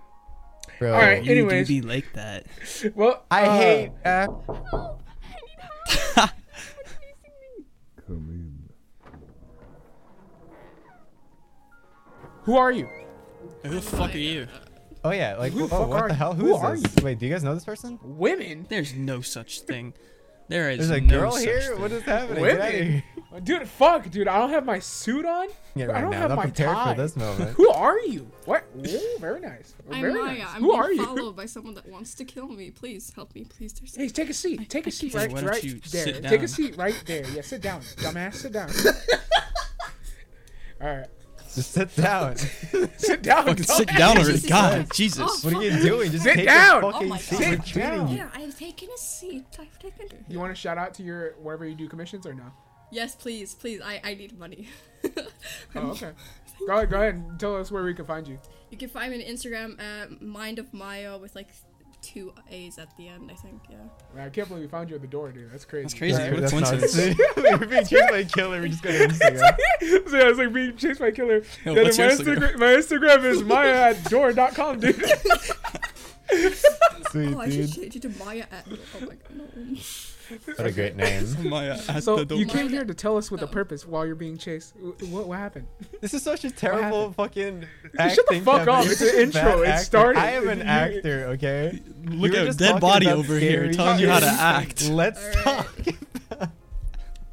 bro. 0.79 0.93
All 0.93 0.99
right, 0.99 1.23
You 1.23 1.31
anyways. 1.31 1.67
do 1.67 1.81
be 1.81 1.87
like 1.87 2.11
that. 2.13 2.45
Well, 2.95 3.23
I 3.29 3.45
uh, 3.45 3.57
hate. 3.57 3.91
Uh, 4.05 4.27
Who 12.43 12.57
are 12.57 12.71
you? 12.71 12.87
Who 13.63 13.75
the 13.75 13.81
fuck 13.81 14.13
are 14.13 14.17
you? 14.17 14.47
oh 15.03 15.11
yeah, 15.11 15.35
like 15.37 15.53
Who 15.53 15.59
the 15.67 15.75
oh, 15.75 15.79
fuck 15.79 15.89
what 15.89 16.01
are 16.01 16.07
the 16.07 16.13
you? 16.13 16.17
hell? 16.17 16.33
Who 16.33 16.45
Who 16.47 16.55
is 16.55 16.61
are 16.61 16.77
this? 16.77 17.03
Wait, 17.03 17.19
do 17.19 17.25
you 17.25 17.31
guys 17.31 17.43
know 17.43 17.53
this 17.53 17.65
person? 17.65 17.99
Women, 18.01 18.65
There's 18.69 18.93
no 18.93 19.21
such 19.21 19.61
thing. 19.61 19.93
There 20.47 20.69
is 20.71 20.87
There's 20.89 21.01
a 21.01 21.01
no 21.01 21.19
girl 21.19 21.31
such 21.33 21.43
here. 21.43 21.61
thing. 21.61 21.81
What 21.81 21.91
is 21.91 22.03
happening? 22.03 22.43
Get 22.43 22.59
outta 22.61 22.77
women. 22.77 23.03
Here. 23.31 23.39
Dude, 23.41 23.67
fuck, 23.67 24.09
dude. 24.09 24.27
I 24.27 24.37
don't 24.39 24.49
have 24.49 24.65
my 24.65 24.79
suit 24.79 25.25
on. 25.25 25.47
Yeah, 25.75 25.85
right 25.85 25.97
I 25.97 26.01
don't 26.01 26.11
now. 26.11 26.17
have 26.19 26.29
Not 26.29 26.35
my 26.37 26.43
prepared 26.45 26.75
tie. 26.75 26.95
for 26.95 27.01
this 27.01 27.15
moment. 27.15 27.51
Who 27.51 27.69
are 27.69 27.99
you? 28.01 28.29
What? 28.45 28.65
Ooh, 28.77 28.99
very 29.19 29.39
nice. 29.39 29.73
I'm 29.91 30.01
Very 30.01 30.13
Maya. 30.13 30.37
nice. 30.39 30.47
I'm 30.55 30.61
Who 30.61 30.69
being 30.69 30.81
are 30.81 30.91
you? 30.91 31.05
followed 31.05 31.35
by 31.35 31.45
someone 31.45 31.73
that 31.75 31.87
wants 31.87 32.15
to 32.15 32.25
kill 32.25 32.47
me. 32.47 32.71
Please 32.71 33.11
help 33.15 33.33
me. 33.35 33.45
Please, 33.45 33.73
there's. 33.73 33.95
Hey, 33.95 34.09
take 34.09 34.29
a 34.29 34.33
seat. 34.33 34.69
Take 34.69 34.87
a 34.87 34.91
seat 34.91 35.13
right, 35.13 35.31
right 35.31 35.81
there. 35.91 36.21
Take 36.21 36.43
a 36.43 36.47
seat 36.47 36.77
right 36.77 37.01
there. 37.05 37.25
Yeah, 37.29 37.41
sit 37.41 37.61
down, 37.61 37.81
dumbass. 37.81 38.35
Sit 38.35 38.53
down. 38.53 38.69
All 40.81 40.87
right, 40.87 41.07
Just 41.53 41.71
sit 41.73 41.93
down. 41.95 42.37
sit 42.97 43.21
down. 43.21 43.45
Fucking 43.47 43.63
sit 43.63 43.87
down 43.89 44.17
already. 44.17 44.31
Jesus 44.33 44.49
God, 44.49 44.73
Christ. 44.75 44.91
Jesus. 44.93 45.19
Oh, 45.21 45.39
What 45.49 45.53
are 45.55 45.63
you 45.63 45.77
doing? 45.81 46.11
Just 46.11 46.23
Sit 46.23 46.35
take 46.35 46.45
down. 46.45 46.83
a 46.83 46.87
Oh 46.87 46.91
fucking 46.93 47.09
my 47.09 47.17
seat. 47.17 47.39
God. 47.39 47.59
We're 47.59 47.65
Sit 47.65 47.75
down. 47.81 48.07
Yeah, 48.15 48.29
I've 48.33 48.57
taken 48.57 48.89
a 48.93 48.97
seat. 48.97 49.45
I've 49.59 49.77
taken. 49.79 50.07
You 50.29 50.39
want 50.39 50.55
to 50.55 50.59
shout 50.59 50.77
out 50.77 50.93
to 50.95 51.03
your 51.03 51.33
wherever 51.41 51.65
you 51.65 51.75
do 51.75 51.89
commissions 51.89 52.25
or 52.25 52.33
no? 52.33 52.43
Yes, 52.91 53.15
please, 53.15 53.53
please. 53.55 53.81
I 53.81 53.99
I 54.03 54.13
need 54.15 54.37
money. 54.37 54.67
Oh, 55.75 55.91
okay. 55.91 56.11
go 56.67 56.73
ahead. 56.75 56.89
Go 56.89 56.97
ahead 56.97 57.15
and 57.15 57.39
tell 57.39 57.55
us 57.55 57.71
where 57.71 57.83
we 57.83 57.93
can 57.93 58.05
find 58.05 58.27
you. 58.27 58.37
You 58.69 58.77
can 58.77 58.89
find 58.89 59.11
me 59.11 59.23
on 59.25 59.33
Instagram 59.33 59.79
at 59.81 60.21
Mind 60.21 60.59
of 60.59 60.73
Maya 60.73 61.17
with 61.17 61.35
like 61.35 61.47
two 62.01 62.33
A's 62.49 62.77
at 62.77 62.95
the 62.97 63.07
end. 63.07 63.29
I 63.31 63.35
think. 63.35 63.61
Yeah. 63.69 63.77
Man, 64.13 64.25
I 64.27 64.29
can't 64.29 64.47
believe 64.49 64.63
we 64.63 64.67
found 64.69 64.89
you 64.89 64.95
at 64.95 65.01
the 65.01 65.07
door, 65.07 65.31
dude. 65.31 65.51
That's 65.51 65.63
crazy. 65.65 65.83
That's 65.83 65.93
crazy. 65.93 66.15
Alright. 66.15 66.31
What 66.31 66.37
a 66.39 66.41
That's 66.41 66.53
not- 66.53 66.79
coincidence. 66.79 67.19
We're 67.37 67.65
being 67.67 67.85
chased 67.85 68.09
by 68.09 68.17
a 68.17 68.25
killer. 68.25 68.61
We 68.61 68.69
just 68.69 68.83
go 68.83 68.91
to 68.91 69.07
Instagram. 69.07 69.39
so 70.09 70.17
yeah, 70.17 70.29
it's 70.29 70.37
like 70.39 70.53
being 70.53 70.75
chased 70.77 70.99
by 70.99 71.07
a 71.07 71.11
killer. 71.11 71.43
Yo, 71.65 71.73
Yeah, 71.73 71.83
what's 71.83 71.97
my, 71.97 72.05
Instagram? 72.05 72.37
Instagram? 72.37 72.57
my 72.59 72.65
Instagram 72.67 73.23
is 73.25 73.43
maya 73.43 73.73
at 73.91 74.03
door.com, 74.09 74.79
dude. 74.81 74.95
sweet, 77.11 77.33
Oh, 77.35 77.39
I 77.39 77.49
should 77.49 77.71
dude. 77.71 77.73
change 77.75 77.95
it 77.95 78.01
to 78.03 78.09
Maya. 78.23 78.45
At- 78.51 78.67
oh 78.69 78.99
my 79.01 79.07
god, 79.15 79.19
no. 79.33 79.45
What 80.55 80.67
a 80.67 80.71
great 80.71 80.95
name. 80.95 81.25
So 82.01 82.21
you 82.21 82.45
came 82.45 82.69
here 82.69 82.85
to 82.85 82.93
tell 82.93 83.17
us 83.17 83.31
with 83.31 83.41
a 83.41 83.47
purpose 83.47 83.85
while 83.85 84.05
you're 84.05 84.15
being 84.15 84.37
chased. 84.37 84.75
What 84.77 85.27
what 85.27 85.37
happened? 85.39 85.67
This 86.01 86.13
is 86.13 86.23
such 86.23 86.43
a 86.45 86.51
terrible 86.51 87.11
fucking. 87.13 87.65
Act. 87.97 88.15
Shut 88.15 88.27
the 88.27 88.39
fuck 88.41 88.59
Kevin. 88.65 88.73
up. 88.73 88.85
It's 88.85 89.01
an 89.01 89.19
intro. 89.19 89.63
bad 89.63 89.79
It 89.79 89.83
started. 89.83 90.19
I 90.19 90.31
am 90.31 90.47
an 90.47 90.61
actor, 90.61 91.25
okay? 91.29 91.81
Look 92.05 92.33
at 92.33 92.45
just 92.45 92.59
dead 92.59 92.79
body 92.79 93.07
over 93.07 93.37
here 93.37 93.71
telling 93.71 93.99
you 93.99 94.09
how 94.09 94.19
to 94.19 94.27
act. 94.27 94.89
Let's 94.89 95.23
Alright. 95.45 95.67
talk. 96.29 96.49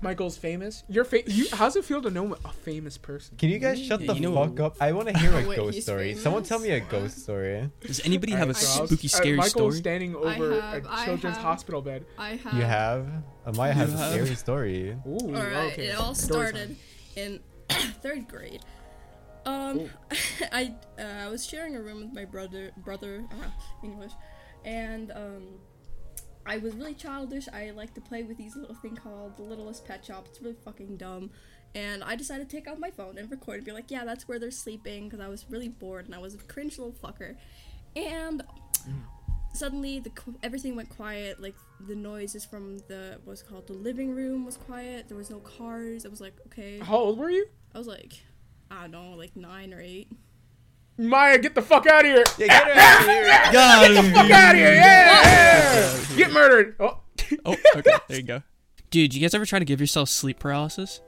Michael's 0.00 0.36
famous. 0.36 0.84
You're 0.88 1.04
fa- 1.04 1.22
you. 1.30 1.46
How's 1.52 1.74
it 1.76 1.84
feel 1.84 2.02
to 2.02 2.10
know 2.10 2.34
a 2.44 2.52
famous 2.52 2.98
person? 2.98 3.36
Can 3.38 3.48
you 3.48 3.58
guys 3.58 3.82
shut 3.82 4.00
Yeah, 4.00 4.08
the 4.12 4.14
you 4.14 4.20
know- 4.28 4.34
fuck 4.46 4.60
up? 4.60 4.76
I 4.80 4.92
want 4.92 5.08
to 5.08 5.18
hear 5.18 5.30
a 5.32 5.46
Wait, 5.48 5.56
ghost 5.56 5.74
he's 5.76 5.84
story. 5.84 6.14
Someone 6.14 6.42
tell 6.42 6.58
me 6.58 6.70
a 6.70 6.80
ghost 6.80 7.18
story. 7.22 7.70
Does 7.80 8.00
anybody 8.04 8.32
have 8.32 8.48
a 8.50 8.52
Alright, 8.52 8.56
so 8.56 8.78
I 8.78 8.82
was- 8.82 8.90
spooky, 8.90 9.06
uh, 9.06 9.10
scary 9.10 9.36
Michael's 9.36 9.50
story? 9.52 9.72
standing 9.78 10.14
over 10.14 10.60
have- 10.60 10.84
a 10.84 10.90
I 10.92 11.04
children's 11.06 11.36
have- 11.36 11.44
hospital 11.44 11.80
bed. 11.82 12.04
I 12.18 12.36
have. 12.36 12.54
You 12.54 12.62
have? 12.62 13.06
Amaya 13.46 13.72
has 13.72 13.94
a 13.94 13.96
have? 13.96 14.12
scary 14.12 14.34
story. 14.34 14.96
Ooh, 15.06 15.16
All 15.18 15.32
right, 15.32 15.72
okay. 15.72 15.86
it 15.86 15.96
all 15.98 16.14
Story 16.14 16.52
time. 16.52 16.54
started 16.54 16.76
in 17.16 17.40
third 18.02 18.28
grade. 18.28 18.60
Um, 19.46 19.88
I 20.52 20.74
uh, 20.98 21.02
I 21.02 21.28
was 21.28 21.46
sharing 21.46 21.74
a 21.76 21.80
room 21.80 22.00
with 22.02 22.12
my 22.12 22.24
brother, 22.24 22.72
brother 22.78 23.24
uh, 23.30 23.48
English, 23.84 24.12
and 24.64 25.10
um, 25.12 25.44
I 26.46 26.58
was 26.58 26.74
really 26.74 26.94
childish. 26.94 27.48
I 27.52 27.70
like 27.70 27.94
to 27.94 28.00
play 28.00 28.22
with 28.22 28.36
these 28.36 28.56
little 28.56 28.74
thing 28.76 28.96
called 28.96 29.36
the 29.36 29.42
Littlest 29.42 29.84
Pet 29.84 30.04
Shop. 30.04 30.26
It's 30.28 30.40
really 30.40 30.56
fucking 30.64 30.96
dumb. 30.96 31.30
And 31.74 32.02
I 32.02 32.16
decided 32.16 32.48
to 32.48 32.56
take 32.56 32.68
out 32.68 32.78
my 32.78 32.90
phone 32.90 33.18
and 33.18 33.30
record 33.30 33.56
and 33.56 33.64
be 33.64 33.72
like, 33.72 33.90
yeah, 33.90 34.04
that's 34.04 34.26
where 34.26 34.38
they're 34.38 34.50
sleeping 34.50 35.04
because 35.04 35.20
I 35.20 35.28
was 35.28 35.44
really 35.50 35.68
bored 35.68 36.06
and 36.06 36.14
I 36.14 36.18
was 36.18 36.34
a 36.34 36.38
cringe 36.38 36.78
little 36.78 36.94
fucker. 36.94 37.36
And 37.94 38.42
suddenly 39.52 39.98
the 39.98 40.10
everything 40.42 40.76
went 40.76 40.88
quiet. 40.88 41.40
Like 41.40 41.56
the 41.86 41.94
noises 41.94 42.44
from 42.44 42.78
the 42.88 43.18
what's 43.24 43.42
called 43.42 43.66
the 43.66 43.72
living 43.72 44.14
room 44.14 44.44
was 44.44 44.56
quiet. 44.56 45.08
There 45.08 45.16
was 45.16 45.30
no 45.30 45.40
cars. 45.40 46.06
I 46.06 46.08
was 46.08 46.20
like, 46.20 46.34
okay. 46.46 46.78
How 46.78 46.96
old 46.96 47.18
were 47.18 47.30
you? 47.30 47.46
I 47.74 47.78
was 47.78 47.86
like, 47.86 48.12
I 48.70 48.82
don't 48.82 48.92
know, 48.92 49.10
like 49.16 49.36
nine 49.36 49.74
or 49.74 49.80
eight. 49.80 50.08
Maya, 50.98 51.38
get 51.38 51.54
the 51.54 51.62
fuck 51.62 51.86
out 51.86 52.04
of 52.04 52.10
here! 52.10 52.24
Yeah, 52.38 52.46
get 52.46 52.64
her 52.64 52.72
out 52.74 53.00
of 53.00 53.06
here. 53.06 53.24
God. 53.52 54.14
Fuck 54.14 54.30
out 54.30 54.54
of 54.54 54.58
here! 54.60 54.74
Yeah! 54.74 56.04
Get 56.16 56.32
murdered! 56.32 56.76
Oh. 56.80 57.00
Oh, 57.44 57.56
okay. 57.76 57.90
There 58.08 58.16
you 58.18 58.22
go. 58.22 58.42
Dude, 58.90 59.12
you 59.14 59.20
guys 59.20 59.34
ever 59.34 59.44
try 59.44 59.58
to 59.58 59.64
give 59.64 59.80
yourself 59.80 60.08
sleep 60.08 60.38
paralysis? 60.38 61.00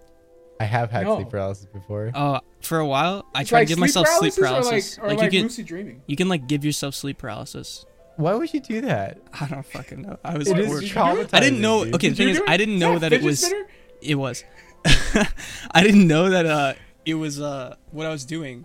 I 0.60 0.64
have 0.64 0.90
had 0.90 1.04
No. 1.04 1.16
sleep 1.16 1.30
paralysis 1.30 1.66
before. 1.66 2.10
Uh, 2.12 2.40
for 2.60 2.78
a 2.80 2.86
while, 2.86 3.24
I 3.34 3.42
It's 3.42 3.50
tried 3.50 3.60
like 3.60 3.68
to 3.68 3.72
give 3.72 3.78
myself 3.78 4.08
sleep 4.08 4.34
paralysis 4.34 4.96
paralysis. 4.96 4.98
Or 4.98 5.02
like, 5.06 5.12
or 5.12 5.16
like, 5.22 5.32
you 5.32 5.38
can, 5.38 5.46
lucid 5.46 5.66
dreaming. 5.66 6.02
you 6.06 6.16
can 6.16 6.28
like 6.28 6.48
give 6.48 6.64
yourself 6.64 6.94
sleep 6.96 7.18
paralysis. 7.18 7.86
Why 8.16 8.34
would 8.34 8.52
you 8.52 8.58
do 8.60 8.80
that? 8.80 9.20
I 9.40 9.46
don't 9.46 9.64
fucking 9.64 10.02
know. 10.02 10.18
I 10.24 10.36
was 10.36 10.48
It 10.48 10.66
bored. 10.66 10.82
is 10.82 10.90
traumatizing. 10.90 11.28
I 11.32 11.40
didn't 11.40 11.60
know. 11.60 11.84
dude. 11.84 11.94
Okay, 11.94 12.08
the 12.08 12.14
thing 12.16 12.28
is. 12.30 12.40
I 12.48 12.56
didn't 12.56 12.80
know 12.80 12.98
that 12.98 13.10
that 13.10 13.12
it 13.20 13.22
was. 13.22 13.40
spinner? 13.46 13.68
It 14.02 14.16
was. 14.16 14.42
I 15.70 15.82
didn't 15.82 16.06
know 16.08 16.30
that 16.30 16.44
uh 16.46 16.74
it 17.06 17.14
was 17.14 17.40
uh 17.40 17.76
what 17.92 18.06
I 18.06 18.10
was 18.10 18.24
doing, 18.24 18.64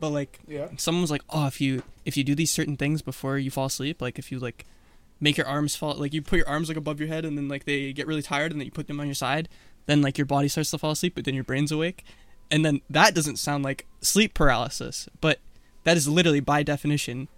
but 0.00 0.10
like 0.10 0.40
Yeah. 0.46 0.68
someone 0.76 1.02
was 1.02 1.10
like, 1.10 1.22
oh, 1.30 1.46
if 1.46 1.60
you 1.60 1.82
if 2.04 2.16
you 2.16 2.24
do 2.24 2.34
these 2.34 2.50
certain 2.50 2.76
things 2.76 3.02
before 3.02 3.38
you 3.38 3.50
fall 3.50 3.66
asleep, 3.66 4.00
like 4.02 4.18
if 4.18 4.30
you 4.30 4.38
like 4.38 4.64
make 5.20 5.36
your 5.36 5.46
arms 5.46 5.74
fall, 5.76 5.94
like 5.94 6.12
you 6.12 6.22
put 6.22 6.36
your 6.36 6.48
arms 6.48 6.68
like 6.68 6.76
above 6.76 7.00
your 7.00 7.08
head 7.08 7.24
and 7.24 7.36
then 7.38 7.48
like 7.48 7.64
they 7.64 7.92
get 7.92 8.06
really 8.06 8.22
tired 8.22 8.52
and 8.52 8.60
then 8.60 8.66
you 8.66 8.70
put 8.72 8.86
them 8.86 9.00
on 9.00 9.06
your 9.06 9.14
side, 9.14 9.48
then 9.86 10.02
like 10.02 10.18
your 10.18 10.26
body 10.26 10.48
starts 10.48 10.70
to 10.70 10.78
fall 10.78 10.90
asleep, 10.92 11.14
but 11.14 11.24
then 11.24 11.34
your 11.34 11.44
brain's 11.44 11.72
awake, 11.72 12.04
and 12.50 12.64
then 12.64 12.80
that 12.90 13.14
doesn't 13.14 13.36
sound 13.36 13.64
like 13.64 13.86
sleep 14.02 14.34
paralysis, 14.34 15.08
but 15.20 15.40
that 15.84 15.96
is 15.96 16.06
literally 16.08 16.40
by 16.40 16.62
definition, 16.62 17.28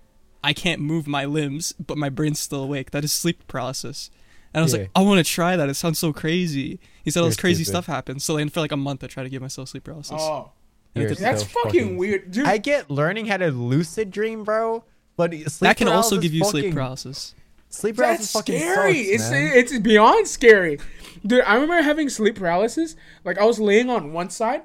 I 0.42 0.52
can't 0.52 0.80
move 0.80 1.06
my 1.06 1.24
limbs, 1.24 1.72
but 1.74 1.96
my 1.98 2.09
brain's 2.09 2.38
still 2.40 2.62
awake. 2.64 2.90
That 2.92 3.04
is 3.04 3.12
sleep 3.12 3.46
paralysis. 3.48 4.11
And 4.54 4.61
I 4.61 4.64
was 4.64 4.72
Yeah. 4.72 4.80
like, 4.80 4.90
I 4.96 5.02
want 5.02 5.24
to 5.24 5.30
try 5.30 5.56
that. 5.56 5.68
It 5.68 5.74
sounds 5.74 5.98
so 5.98 6.12
crazy. 6.12 6.80
He 7.04 7.11
said 7.11 7.20
all 7.20 7.26
this 7.26 7.36
crazy 7.36 7.64
stupid. 7.64 7.70
stuff 7.84 7.86
happens. 7.86 8.24
So 8.24 8.36
then 8.38 8.48
for 8.48 8.61
like 8.61 8.72
a 8.72 8.76
month, 8.76 9.04
I 9.04 9.06
tried 9.09 9.24
to 9.24 9.28
give 9.28 9.42
myself 9.42 9.68
sleep 9.68 9.84
paralysis. 9.84 10.16
Oh. 10.18 10.52
And 10.95 11.05
it 11.05 11.07
You're 11.09 11.14
That's 11.16 11.43
so 11.43 11.49
fucking, 11.62 11.97
weird. 11.97 12.30
Dude, 12.30 12.47
I 12.47 12.59
get 12.59 12.91
learning 12.91 13.26
how 13.26 13.36
to 13.36 13.51
lucid 13.51 14.11
dream, 14.11 14.45
bro. 14.45 14.84
But 15.16 15.32
sleep 15.32 15.59
that 15.61 15.76
can 15.76 15.89
also 15.89 16.18
give 16.20 16.32
you 16.32 16.45
sleep 16.45 16.72
paralysis. 16.72 17.34
Sleep 17.70 17.97
paralysis 17.97 18.32
That's 18.32 18.47
fucking 18.47 18.61
scary. 18.61 18.95
sucks, 19.05 19.09
it's 19.14 19.30
man. 19.30 19.53
it's 19.57 19.78
beyond 19.80 20.26
scary, 20.28 20.78
dude. 21.26 21.43
I 21.45 21.55
remember 21.55 21.82
having 21.82 22.09
sleep 22.09 22.36
paralysis. 22.36 22.97
Like 23.24 23.36
I 23.39 23.45
was 23.45 23.59
laying 23.61 23.91
on 23.91 24.12
one 24.12 24.30
side, 24.30 24.62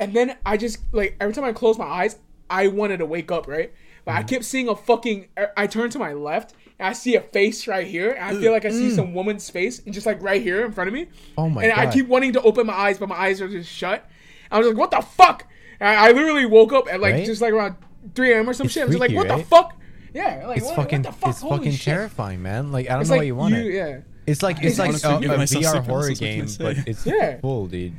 and 0.00 0.14
then 0.14 0.36
I 0.46 0.56
just 0.56 0.78
like 0.92 1.16
every 1.20 1.34
time 1.34 1.44
I 1.44 1.52
closed 1.52 1.78
my 1.78 1.84
eyes, 1.86 2.18
I 2.48 2.68
wanted 2.68 2.98
to 2.98 3.06
wake 3.06 3.30
up, 3.30 3.46
right? 3.46 3.72
But 4.04 4.12
Mm. 4.12 4.18
I 4.18 4.22
kept 4.22 4.44
seeing 4.44 4.68
a 4.68 4.76
fucking. 4.76 5.26
I- 5.36 5.48
I 5.56 5.66
turned 5.66 5.92
to 5.92 5.98
my 5.98 6.12
left, 6.14 6.54
and 6.78 6.86
I 6.88 6.92
see 6.92 7.16
a 7.16 7.20
face 7.20 7.66
right 7.66 7.86
here, 7.86 8.12
and 8.12 8.24
I 8.24 8.40
feel 8.40 8.52
like 8.52 8.64
I 8.64 8.70
see 8.70 8.90
some 8.92 9.12
woman's 9.12 9.50
face, 9.50 9.82
and 9.84 9.92
just 9.92 10.06
like 10.06 10.22
right 10.22 10.40
here 10.40 10.64
in 10.64 10.70
front 10.72 10.88
of 10.88 10.94
me. 10.94 11.06
Mm. 11.06 11.08
Oh 11.36 11.48
my 11.50 11.62
god. 11.62 11.70
and 11.70 11.80
I 11.80 11.92
keep 11.92 12.06
wanting 12.08 12.32
to 12.34 12.42
open 12.42 12.66
my 12.68 12.74
eyes, 12.74 12.98
but 12.98 13.08
my 13.08 13.16
eyes 13.16 13.40
are 13.42 13.48
just 13.48 13.68
shut. 13.68 14.08
I 14.50 14.58
was 14.58 14.68
like, 14.68 14.76
"What 14.78 14.92
the 14.92 15.00
fuck?" 15.02 15.46
And 15.80 15.88
I, 15.88 16.08
I 16.08 16.12
literally 16.12 16.46
woke 16.46 16.72
up 16.72 16.86
at 16.92 17.00
like 17.00 17.14
Right? 17.14 17.26
just 17.26 17.40
like 17.42 17.52
around 17.52 17.76
3 18.14 18.32
a.m. 18.32 18.48
or 18.50 18.54
some 18.54 18.66
It's 18.66 18.74
shit. 18.74 18.82
I 18.82 18.86
was 18.86 18.94
just 18.94 19.00
like, 19.00 19.10
freaky, 19.10 19.28
"What 19.28 19.38
the 19.38 19.44
fuck?" 19.44 19.74
Yeah, 20.14 20.44
like 20.46 20.58
It's 20.58 20.66
what, 20.66 20.76
fucking 20.76 21.02
what 21.02 21.12
the 21.12 21.18
fuck? 21.18 21.30
it's 21.30 21.40
Holy 21.40 21.56
fucking 21.58 21.72
shit. 21.72 21.84
terrifying, 21.84 22.42
man. 22.42 22.72
Like 22.72 22.86
I 22.88 22.92
don't 22.92 23.02
It's 23.02 23.10
know 23.10 23.16
like 23.16 23.20
why 23.20 23.24
you 23.24 23.36
want 23.36 23.54
you, 23.54 23.60
it. 23.60 23.74
yeah. 23.74 24.00
It's 24.26 24.42
like 24.42 24.62
it's 24.62 24.78
I 24.80 24.86
like 24.88 25.04
a, 25.04 25.08
a 25.08 25.20
VR 25.20 25.64
horror 25.72 25.82
paralysis, 25.82 25.86
what 25.86 26.18
can 26.18 26.26
I 26.28 26.36
game, 26.36 26.48
say? 26.48 26.64
but 26.64 26.76
it's 26.88 27.06
Yeah. 27.06 27.40
full, 27.40 27.66
dude. 27.66 27.92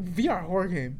VR 0.00 0.44
horror 0.44 0.66
game. 0.68 0.98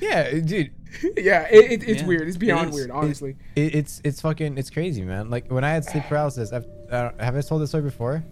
Yeah, 0.00 0.30
dude. 0.40 0.70
yeah, 1.16 1.46
it, 1.50 1.70
it, 1.72 1.88
it's 1.88 2.00
Yeah, 2.02 2.06
weird. 2.06 2.28
It's 2.28 2.36
beyond 2.36 2.70
is. 2.70 2.74
weird, 2.74 2.90
honestly. 2.90 3.36
It, 3.56 3.74
it's 3.74 4.00
it's 4.04 4.20
fucking 4.20 4.58
it's 4.58 4.70
crazy, 4.70 5.02
man. 5.02 5.30
Like 5.30 5.50
when 5.50 5.64
I 5.64 5.70
had 5.70 5.84
sleep 5.84 6.04
paralysis, 6.08 6.52
I've, 6.52 6.66
uh, 6.90 7.10
have 7.20 7.36
I 7.36 7.40
told 7.42 7.62
this 7.62 7.70
story 7.70 7.84
before? 7.84 8.22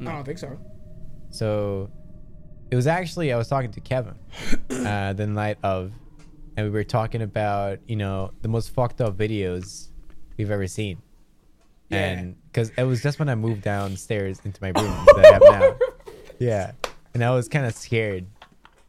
No. 0.00 0.10
I 0.10 0.14
don't 0.14 0.24
think 0.24 0.38
so. 0.38 0.58
So 1.30 1.90
it 2.70 2.76
was 2.76 2.86
actually 2.86 3.32
I 3.32 3.36
was 3.36 3.48
talking 3.48 3.70
to 3.72 3.80
Kevin 3.80 4.14
uh, 4.70 5.12
the 5.12 5.26
night 5.26 5.58
of, 5.62 5.92
and 6.56 6.66
we 6.66 6.70
were 6.70 6.84
talking 6.84 7.22
about 7.22 7.78
you 7.86 7.96
know 7.96 8.32
the 8.42 8.48
most 8.48 8.70
fucked 8.70 9.00
up 9.00 9.16
videos 9.16 9.88
we've 10.36 10.50
ever 10.50 10.66
seen, 10.66 10.98
Yeah. 11.90 11.98
and 12.10 12.36
because 12.46 12.70
it 12.76 12.84
was 12.84 13.02
just 13.02 13.18
when 13.18 13.28
I 13.28 13.34
moved 13.34 13.62
downstairs 13.62 14.40
into 14.44 14.60
my 14.62 14.68
room 14.68 15.04
that 15.06 15.24
I 15.24 15.32
have 15.32 15.42
now, 15.60 15.76
yeah, 16.38 16.72
and 17.14 17.22
I 17.24 17.30
was 17.34 17.48
kind 17.48 17.66
of 17.66 17.74
scared 17.74 18.26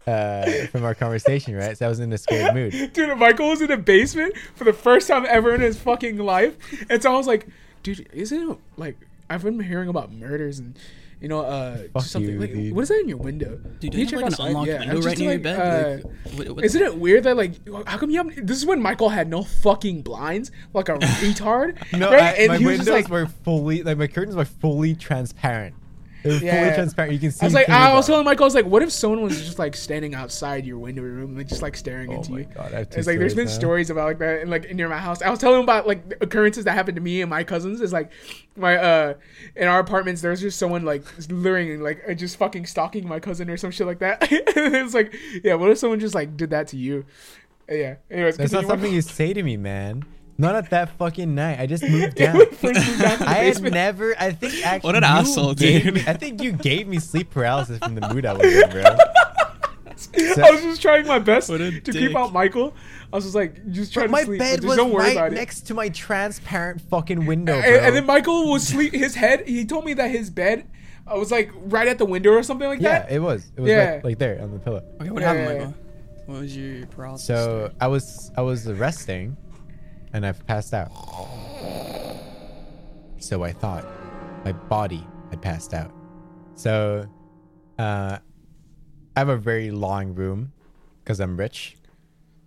uh, 0.08 0.68
from 0.68 0.84
our 0.84 0.94
conversation, 0.96 1.56
right? 1.56 1.76
So 1.78 1.86
I 1.86 1.90
was 1.90 2.00
in 2.00 2.14
a 2.14 2.18
scared 2.18 2.54
mood. 2.54 2.94
Dude, 2.94 3.18
Michael 3.18 3.50
was 3.50 3.62
in 3.62 3.68
the 3.70 3.78
basement 3.78 4.36
for 4.54 4.64
the 4.64 4.74
first 4.74 5.08
time 5.08 5.26
ever 5.28 5.54
in 5.56 5.62
his 5.62 5.78
fucking 5.80 6.18
life. 6.18 6.56
And 6.92 7.02
so 7.02 7.12
I 7.14 7.18
was 7.18 7.26
like, 7.26 7.48
dude, 7.82 8.08
isn't 8.14 8.52
it 8.52 8.58
like 8.78 8.98
I've 9.32 9.42
been 9.44 9.60
hearing 9.60 9.90
about 9.90 10.12
murders 10.12 10.60
and 10.60 10.78
you 11.22 11.28
know, 11.28 11.42
uh 11.42 11.78
Fuck 11.94 12.04
something 12.04 12.32
you, 12.34 12.40
like 12.40 12.54
dude. 12.54 12.74
what 12.76 12.82
is 12.84 12.90
that 12.90 13.00
in 13.00 13.08
your 13.10 13.18
window? 13.18 13.58
Dude, 13.80 13.82
Can 13.82 13.90
do 13.92 13.98
you 14.00 14.06
have 14.06 14.14
like 14.14 14.22
an 14.26 14.34
outside? 14.34 14.48
unlocked 14.50 14.68
Yeah, 14.68 14.80
window 14.80 15.02
right 15.02 15.16
to, 15.18 15.22
near 15.24 15.32
your 15.32 15.40
bed? 15.40 15.60
uh, 15.60 16.08
Like, 16.08 16.38
what, 16.38 16.50
what 16.58 16.66
Isn't 16.66 16.82
it 16.82 16.98
weird 16.98 17.24
that 17.24 17.38
like 17.38 17.54
how 17.88 17.98
come 17.98 18.10
you 18.10 18.18
have 18.24 18.46
this 18.46 18.58
is 18.58 18.66
when 18.66 18.82
Michael 18.82 19.10
had 19.10 19.30
no 19.30 19.44
fucking 19.44 20.02
blinds 20.02 20.52
like 20.74 20.90
a 20.90 20.94
retard? 20.98 21.78
No, 21.98 22.12
right? 22.12 22.40
I, 22.42 22.48
my 22.48 22.58
he 22.58 22.66
was 22.66 22.78
just 22.78 22.90
windows 22.90 23.10
like 23.10 23.10
were 23.10 23.28
fully 23.44 23.84
like 23.84 23.98
my 23.98 24.08
curtains 24.08 24.36
were 24.36 24.46
fully 24.46 24.96
transparent. 24.96 25.76
Were 26.26 26.32
fully 26.40 26.46
Yeah. 26.46 26.76
transparent. 26.76 27.14
You 27.14 27.20
can 27.20 27.32
see. 27.32 27.42
I 27.42 27.46
was 27.46 27.54
like, 27.54 27.70
I 27.70 27.94
was 27.94 28.08
telling 28.08 28.26
Michael, 28.26 28.44
I 28.44 28.48
was 28.48 28.56
like, 28.56 28.66
what 28.66 28.82
if 28.82 28.92
someone 28.92 29.22
was 29.22 29.40
just 29.40 29.60
like 29.60 29.76
standing 29.76 30.14
outside 30.16 30.66
your 30.66 30.78
window 30.80 31.02
room, 31.04 31.38
and 31.38 31.48
just 31.48 31.62
like 31.62 31.78
staring 31.78 32.12
Oh 32.12 32.18
into 32.18 32.32
my 32.32 32.40
you? 32.40 32.46
god! 32.46 32.74
I 32.74 32.78
have 32.80 32.90
two 32.90 33.00
It's 33.00 33.08
like 33.08 33.20
there's 33.20 33.36
been 33.36 33.48
stories 33.48 33.88
stories 33.88 33.90
about 33.90 34.06
like 34.06 34.20
that, 34.20 34.42
and 34.42 34.50
like 34.50 34.74
near 34.74 34.90
my 34.90 34.98
house. 34.98 35.22
I 35.22 35.30
was 35.30 35.40
telling 35.40 35.58
him 35.60 35.64
about 35.64 35.88
like 35.88 36.04
occurrences 36.22 36.66
that 36.66 36.74
happened 36.74 36.96
to 36.96 37.02
me 37.02 37.22
and 37.22 37.30
my 37.30 37.44
cousins. 37.44 37.82
It's 37.82 37.94
like 37.94 38.12
my 38.56 38.76
uh 38.78 39.14
in 39.56 39.68
our 39.68 39.80
apartments, 39.80 40.22
there's 40.22 40.42
just 40.42 40.58
someone 40.58 40.84
like 40.84 41.04
luring 41.30 41.72
and 41.72 41.84
like 41.84 42.02
uh, 42.08 42.14
just 42.14 42.38
fucking 42.38 42.66
stalking 42.66 43.08
my 43.08 43.20
cousin 43.20 43.50
or 43.50 43.58
some 43.58 43.72
shit 43.72 43.86
like 43.88 44.00
that. 44.00 44.28
it's 44.32 44.94
like, 44.94 45.14
yeah, 45.44 45.54
what 45.56 45.70
if 45.70 45.78
someone 45.78 46.00
just 46.00 46.16
like 46.16 46.36
did 46.38 46.50
that 46.50 46.68
to 46.70 46.78
you? 46.78 47.06
Yeah. 47.70 47.96
Anyways, 48.12 48.38
That's 48.38 48.52
not 48.52 48.66
something 48.66 48.94
you 48.94 49.02
say 49.02 49.34
to 49.34 49.42
me, 49.44 49.58
man. 49.58 50.06
Not 50.38 50.56
at 50.56 50.70
that 50.72 50.90
fucking 50.98 51.34
night. 51.34 51.60
I 51.60 51.66
just 51.66 51.84
moved 51.90 52.16
down. 52.16 52.38
would 52.38 52.56
freak 52.56 52.76
me 52.76 52.98
down 52.98 53.18
to 53.20 53.24
the 53.24 53.30
I 53.30 53.34
had 53.46 53.62
never. 53.64 54.16
I 54.20 54.32
think 54.32 54.54
actually. 54.66 54.88
What 54.88 54.96
an 54.96 55.04
you 55.04 55.10
asshole, 55.10 55.54
gave 55.54 55.84
dude. 55.84 55.94
me- 55.96 56.04
I 56.08 56.14
think 56.14 56.42
you 56.44 56.52
gave 56.52 56.88
me 56.88 57.00
sleep 57.00 57.30
paralysis 57.32 57.80
from 57.80 57.96
the 57.96 58.08
mood 58.14 58.26
I 58.26 58.34
was 58.34 58.46
in, 58.54 58.70
bro. 58.70 58.84
So- 59.98 60.44
I 60.44 60.52
was 60.52 60.62
just 60.62 60.82
trying 60.82 61.08
my 61.08 61.20
best 61.20 61.48
to 61.48 61.72
dick. 61.72 61.86
keep 61.94 62.16
out 62.18 62.34
Michael. 62.34 62.74
I 63.14 63.16
was 63.16 63.24
just 63.24 63.36
like, 63.36 63.72
just 63.72 63.94
trying 63.94 64.12
my 64.12 64.20
to 64.22 64.26
sleep. 64.26 64.40
My 64.40 64.46
bed 64.46 64.62
but 64.62 64.68
was 64.68 64.78
don't 64.78 64.92
worry 64.92 65.16
right 65.16 65.32
next 65.32 65.62
to 65.68 65.74
my 65.74 65.88
transparent 65.88 66.82
fucking 66.82 67.26
window, 67.26 67.54
bro. 67.62 67.70
and, 67.70 67.86
and 67.86 67.96
then 67.96 68.06
Michael 68.06 68.52
was 68.52 68.68
sleep. 68.68 68.92
His 68.94 69.16
head. 69.16 69.48
He 69.48 69.64
told 69.64 69.86
me 69.86 69.94
that 69.94 70.12
his 70.12 70.30
bed 70.30 70.68
I 71.08 71.16
was 71.16 71.32
like 71.32 71.50
right 71.56 71.88
at 71.88 71.98
the 71.98 72.06
window 72.06 72.32
or 72.32 72.44
something 72.44 72.68
like 72.68 72.82
yeah, 72.82 73.00
that. 73.00 73.10
Yeah, 73.10 73.16
it 73.16 73.20
was. 73.20 73.50
It 73.56 73.62
was 73.62 73.70
Yeah. 73.70 73.90
right, 73.92 74.04
like 74.04 74.18
there 74.20 74.42
on 74.42 74.52
the 74.52 74.60
pillow. 74.60 74.84
Okay, 75.00 75.10
what 75.12 75.22
Yeah, 75.22 75.28
happened, 75.34 75.46
yeah, 75.48 75.54
yeah. 75.54 75.60
Michael? 75.68 75.74
What 76.26 76.40
was 76.42 76.58
your 76.58 76.86
paralysis? 76.88 77.28
So 77.28 77.36
story? 77.36 77.72
I 77.80 77.88
was 77.88 78.32
I 78.36 78.42
was 78.42 78.68
resting, 78.68 79.38
and 80.16 80.26
I've 80.26 80.46
passed 80.48 80.74
out. 80.74 80.92
So 83.20 83.44
I 83.44 83.52
thought 83.52 83.86
my 84.46 84.54
body 84.54 85.06
had 85.30 85.42
passed 85.42 85.74
out. 85.74 85.92
So 86.56 87.06
uh, 87.78 88.18
I 89.16 89.20
have 89.20 89.28
a 89.28 89.36
very 89.36 89.72
long 89.72 90.16
room 90.16 90.54
because 91.04 91.20
I'm 91.20 91.36
rich, 91.36 91.76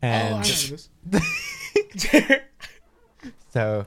Oh, 0.02 0.06
I 0.06 0.10
and 0.10 0.34
know 0.36 0.42
this. 0.42 0.88
so 3.52 3.84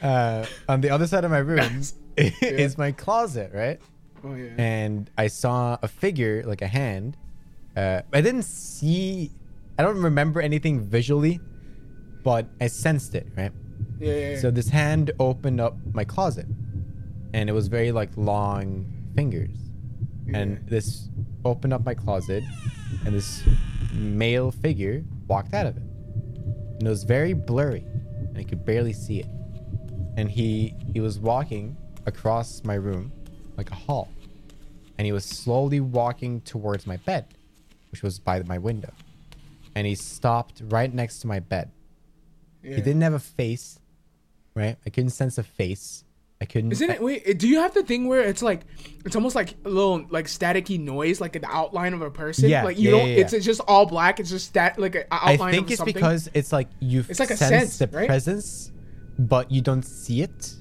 uh, 0.00 0.46
on 0.68 0.80
the 0.80 0.90
other 0.90 1.06
side 1.08 1.24
of 1.24 1.30
my 1.32 1.38
room 1.38 1.82
is 2.16 2.78
my 2.78 2.92
closet, 2.92 3.50
right? 3.52 3.80
Oh 4.24 4.34
yeah. 4.34 4.50
and 4.58 5.10
I 5.18 5.26
saw 5.26 5.76
a 5.82 5.88
figure, 5.88 6.44
like 6.46 6.62
a 6.62 6.68
hand. 6.68 7.16
Uh, 7.76 8.02
I 8.12 8.20
didn't 8.20 8.44
see, 8.44 9.32
I 9.76 9.82
don't 9.82 10.00
remember 10.00 10.40
anything 10.40 10.78
visually, 10.80 11.40
but 12.22 12.46
I 12.60 12.66
sensed 12.68 13.14
it, 13.14 13.26
right? 13.36 13.52
yeah, 13.98 14.12
yeah, 14.14 14.30
yeah. 14.32 14.38
So 14.38 14.50
this 14.50 14.68
hand 14.68 15.10
opened 15.18 15.60
up 15.60 15.76
my 15.92 16.04
closet, 16.04 16.46
and 17.32 17.48
it 17.48 17.52
was 17.52 17.68
very 17.68 17.92
like 17.92 18.10
long 18.16 18.86
fingers, 19.14 19.56
and 20.34 20.66
this 20.68 21.08
opened 21.44 21.72
up 21.72 21.84
my 21.84 21.94
closet, 21.94 22.44
and 23.04 23.14
this 23.14 23.42
male 23.92 24.50
figure 24.50 25.04
walked 25.28 25.54
out 25.54 25.66
of 25.66 25.76
it, 25.76 25.82
and 25.82 26.82
it 26.82 26.88
was 26.88 27.04
very 27.04 27.32
blurry, 27.32 27.84
and 28.28 28.38
I 28.38 28.44
could 28.44 28.64
barely 28.64 28.92
see 28.92 29.20
it, 29.20 29.28
and 30.16 30.30
he 30.30 30.74
he 30.92 31.00
was 31.00 31.18
walking 31.18 31.76
across 32.06 32.62
my 32.64 32.74
room, 32.74 33.12
like 33.56 33.70
a 33.70 33.74
hall, 33.74 34.08
and 34.98 35.06
he 35.06 35.12
was 35.12 35.24
slowly 35.24 35.80
walking 35.80 36.40
towards 36.42 36.86
my 36.86 36.96
bed, 36.98 37.26
which 37.90 38.02
was 38.02 38.18
by 38.18 38.42
my 38.42 38.58
window, 38.58 38.92
and 39.74 39.86
he 39.86 39.94
stopped 39.94 40.62
right 40.68 40.92
next 40.92 41.20
to 41.20 41.26
my 41.26 41.40
bed. 41.40 41.70
Yeah. 42.62 42.76
He 42.76 42.82
didn't 42.82 43.02
have 43.02 43.14
a 43.14 43.18
face, 43.18 43.78
right? 44.54 44.76
I 44.86 44.90
couldn't 44.90 45.10
sense 45.10 45.38
a 45.38 45.42
face. 45.42 46.04
I 46.40 46.44
couldn't. 46.44 46.72
Isn't 46.72 46.90
it? 46.90 47.00
Wait, 47.00 47.38
do 47.38 47.46
you 47.46 47.60
have 47.60 47.72
the 47.72 47.84
thing 47.84 48.08
where 48.08 48.22
it's 48.22 48.42
like 48.42 48.62
it's 49.04 49.14
almost 49.14 49.36
like 49.36 49.54
a 49.64 49.68
little 49.68 50.04
like 50.10 50.26
staticky 50.26 50.80
noise, 50.80 51.20
like 51.20 51.36
an 51.36 51.44
outline 51.46 51.94
of 51.94 52.02
a 52.02 52.10
person? 52.10 52.48
Yeah, 52.48 52.64
Like 52.64 52.78
you 52.78 52.90
yeah, 52.90 52.98
don't. 52.98 53.08
yeah, 53.10 53.14
It's, 53.18 53.32
yeah. 53.32 53.36
it's 53.36 53.46
just 53.46 53.60
all 53.68 53.86
black. 53.86 54.18
It's 54.18 54.28
just 54.30 54.52
that 54.54 54.76
like 54.76 54.96
an 54.96 55.04
outline. 55.12 55.40
I 55.40 55.50
think 55.52 55.70
it's 55.70 55.78
something. 55.78 55.94
because 55.94 56.28
it's 56.34 56.52
like 56.52 56.68
you 56.80 57.04
It's 57.08 57.20
like 57.20 57.30
a 57.30 57.36
sense 57.36 57.76
sense, 57.76 57.78
the 57.78 57.96
right? 57.96 58.08
presence, 58.08 58.72
but 59.20 59.52
you 59.52 59.60
don't 59.60 59.84
see 59.84 60.22
it. 60.22 60.54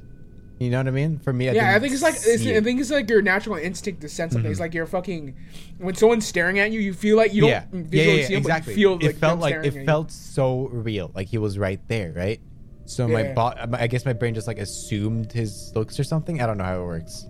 You 0.61 0.69
know 0.69 0.77
what 0.77 0.89
I 0.89 0.91
mean? 0.91 1.17
For 1.17 1.33
me, 1.33 1.49
I 1.49 1.53
yeah, 1.53 1.75
I 1.75 1.79
think 1.79 1.91
it's 1.91 2.03
like 2.03 2.13
it's, 2.13 2.23
see 2.23 2.51
I. 2.51 2.57
Mm-hmm. 2.57 2.63
think 2.65 2.81
it's 2.81 2.91
like 2.91 3.09
your 3.09 3.23
natural 3.23 3.55
instinct 3.55 4.01
to 4.01 4.09
sense 4.09 4.33
something. 4.33 4.51
It's 4.51 4.59
like 4.59 4.75
you're 4.75 4.85
fucking 4.85 5.35
when 5.79 5.95
someone's 5.95 6.27
staring 6.27 6.59
at 6.59 6.69
you, 6.71 6.79
you 6.79 6.93
feel 6.93 7.17
like 7.17 7.33
you 7.33 7.41
don't 7.41 7.49
yeah, 7.49 7.65
visually 7.71 7.89
yeah, 7.97 8.03
yeah, 8.03 8.21
yeah, 8.21 8.27
see 8.27 8.33
him, 8.35 8.37
exactly. 8.41 8.73
but 8.75 8.79
you 8.79 8.87
feel 8.89 8.99
it 8.99 9.05
like 9.07 9.17
felt 9.17 9.39
like 9.39 9.55
it 9.55 9.85
felt 9.87 10.11
so 10.11 10.67
real, 10.67 11.09
like 11.15 11.29
he 11.29 11.39
was 11.39 11.57
right 11.57 11.79
there, 11.87 12.13
right? 12.15 12.39
So 12.85 13.07
my 13.07 13.21
Yeah. 13.23 13.33
bo- 13.33 13.75
I 13.75 13.87
guess 13.87 14.05
my 14.05 14.13
brain 14.13 14.35
just 14.35 14.45
like 14.45 14.59
assumed 14.59 15.31
his 15.31 15.71
looks 15.73 15.99
or 15.99 16.03
something. 16.03 16.43
I 16.43 16.45
don't 16.45 16.59
know 16.59 16.63
how 16.63 16.79
it 16.79 16.85
works. 16.85 17.25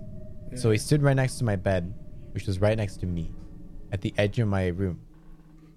So 0.56 0.70
he 0.70 0.78
stood 0.78 1.02
right 1.02 1.16
next 1.16 1.38
to 1.38 1.46
my 1.46 1.56
bed, 1.56 1.94
which 2.34 2.48
was 2.48 2.60
right 2.60 2.76
next 2.76 2.98
to 2.98 3.06
me, 3.06 3.32
at 3.94 4.02
the 4.02 4.14
edge 4.18 4.40
of 4.40 4.50
my 4.50 4.68
room, 4.68 5.00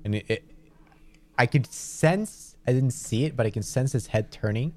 and 0.05 0.17
it, 0.17 0.25
it 0.29 0.45
I 1.39 1.47
could 1.47 1.73
sense. 1.73 2.57
I 2.67 2.73
didn't 2.73 2.95
see 2.95 3.27
it, 3.27 3.37
but 3.37 3.47
I 3.47 3.51
can 3.51 3.63
sense 3.63 3.93
his 3.93 4.09
head 4.09 4.33
turning 4.33 4.75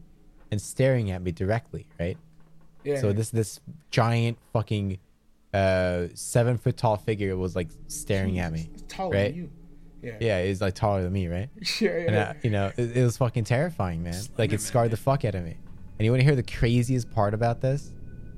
and 0.51 0.61
staring 0.61 1.09
at 1.09 1.23
me 1.23 1.32
directly, 1.32 1.88
right? 1.99 2.19
Yeah. 2.88 3.01
So 3.01 3.13
this 3.13 3.29
this 3.29 3.59
giant 3.91 4.38
fucking 4.53 4.99
uh 5.53 6.07
seven 6.13 6.57
foot 6.57 6.77
tall 6.77 6.97
figure 6.97 7.35
was 7.35 7.55
like 7.55 7.69
staring 7.88 8.39
at 8.39 8.51
me. 8.51 8.69
It's 8.73 8.83
taller 8.88 9.15
right? 9.15 9.31
than 9.31 9.35
you. 9.35 9.49
Yeah. 10.01 10.17
Yeah, 10.19 10.43
he's 10.45 10.61
like 10.61 10.75
taller 10.75 11.03
than 11.03 11.11
me, 11.13 11.27
right? 11.27 11.49
Yeah. 11.81 11.89
And 11.89 12.11
yeah. 12.15 12.21
uh, 12.29 12.33
you 12.43 12.49
know, 12.51 12.71
it, 12.77 12.97
it 12.97 13.03
was 13.03 13.17
fucking 13.17 13.43
terrifying, 13.45 14.03
man. 14.03 14.21
Like 14.38 14.53
it 14.53 14.61
scarred 14.61 14.91
the 14.91 14.97
fuck 14.97 15.25
out 15.25 15.35
of 15.35 15.43
me. 15.43 15.57
And 15.99 16.05
you 16.05 16.11
want 16.11 16.21
to 16.21 16.25
hear 16.25 16.35
the 16.35 16.43
craziest 16.43 17.09
part 17.11 17.33
about 17.33 17.59
this? 17.61 17.91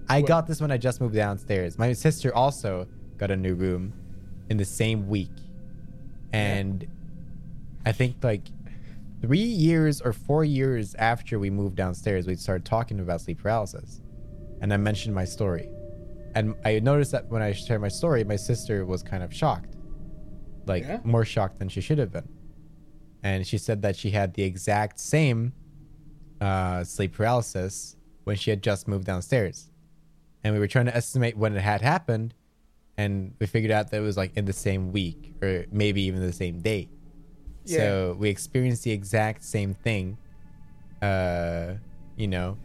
I 0.07 0.19
What? 0.21 0.27
got 0.27 0.47
this 0.47 0.61
when 0.61 0.71
I 0.71 0.77
just 0.77 1.01
moved 1.01 1.13
downstairs. 1.15 1.77
My 1.77 1.91
sister 1.93 2.33
also 2.33 2.87
got 3.17 3.29
a 3.31 3.35
new 3.35 3.53
room 3.53 3.93
in 4.49 4.57
the 4.57 4.65
same 4.65 5.07
week, 5.09 5.29
and 6.33 6.87
I 7.85 7.91
think 7.91 8.15
like 8.23 8.43
three 9.21 9.39
years 9.39 10.01
or 10.01 10.13
four 10.13 10.43
years 10.45 10.95
after 10.95 11.37
we 11.37 11.49
moved 11.49 11.75
downstairs, 11.75 12.25
we 12.27 12.35
started 12.35 12.65
talking 12.65 12.99
about 12.99 13.21
sleep 13.21 13.41
paralysis, 13.41 14.01
and 14.61 14.73
I 14.73 14.77
mentioned 14.77 15.13
my 15.15 15.25
story, 15.25 15.69
and 16.35 16.55
I 16.65 16.79
noticed 16.79 17.11
that 17.11 17.27
when 17.29 17.41
I 17.41 17.51
shared 17.53 17.81
my 17.81 17.87
story, 17.87 18.23
my 18.23 18.35
sister 18.35 18.85
was 18.85 19.01
kind 19.03 19.23
of 19.23 19.33
shocked, 19.33 19.75
like 20.65 20.83
Yeah? 20.83 20.99
more 21.03 21.25
shocked 21.25 21.59
than 21.59 21.69
she 21.69 21.81
should 21.81 21.97
have 21.97 22.11
been, 22.11 22.27
and 23.23 23.45
she 23.45 23.57
said 23.57 23.81
that 23.81 23.95
she 23.95 24.11
had 24.11 24.33
the 24.33 24.43
exact 24.43 24.99
same 24.99 25.53
uh, 26.41 26.83
sleep 26.83 27.13
paralysis 27.13 27.95
when 28.23 28.35
she 28.35 28.49
had 28.49 28.61
just 28.63 28.87
moved 28.87 29.05
downstairs, 29.05 29.69
and 30.43 30.53
we 30.53 30.59
were 30.59 30.67
trying 30.67 30.85
to 30.85 30.95
estimate 30.95 31.35
when 31.37 31.55
it 31.55 31.61
had 31.61 31.81
happened, 31.81 32.33
and 32.97 33.33
we 33.39 33.45
figured 33.45 33.71
out 33.71 33.89
that 33.91 33.97
it 33.97 34.01
was 34.01 34.17
like 34.17 34.35
in 34.37 34.45
the 34.45 34.53
same 34.53 34.91
week 34.91 35.33
or 35.41 35.65
maybe 35.71 36.01
even 36.03 36.19
the 36.21 36.33
same 36.33 36.59
day. 36.59 36.89
So 37.65 38.15
we 38.19 38.29
experienced 38.29 38.83
the 38.83 38.91
exact 38.91 39.43
same 39.43 39.73
thing, 39.73 40.17
uh, 41.01 41.73
you 42.17 42.27
know, 42.27 42.57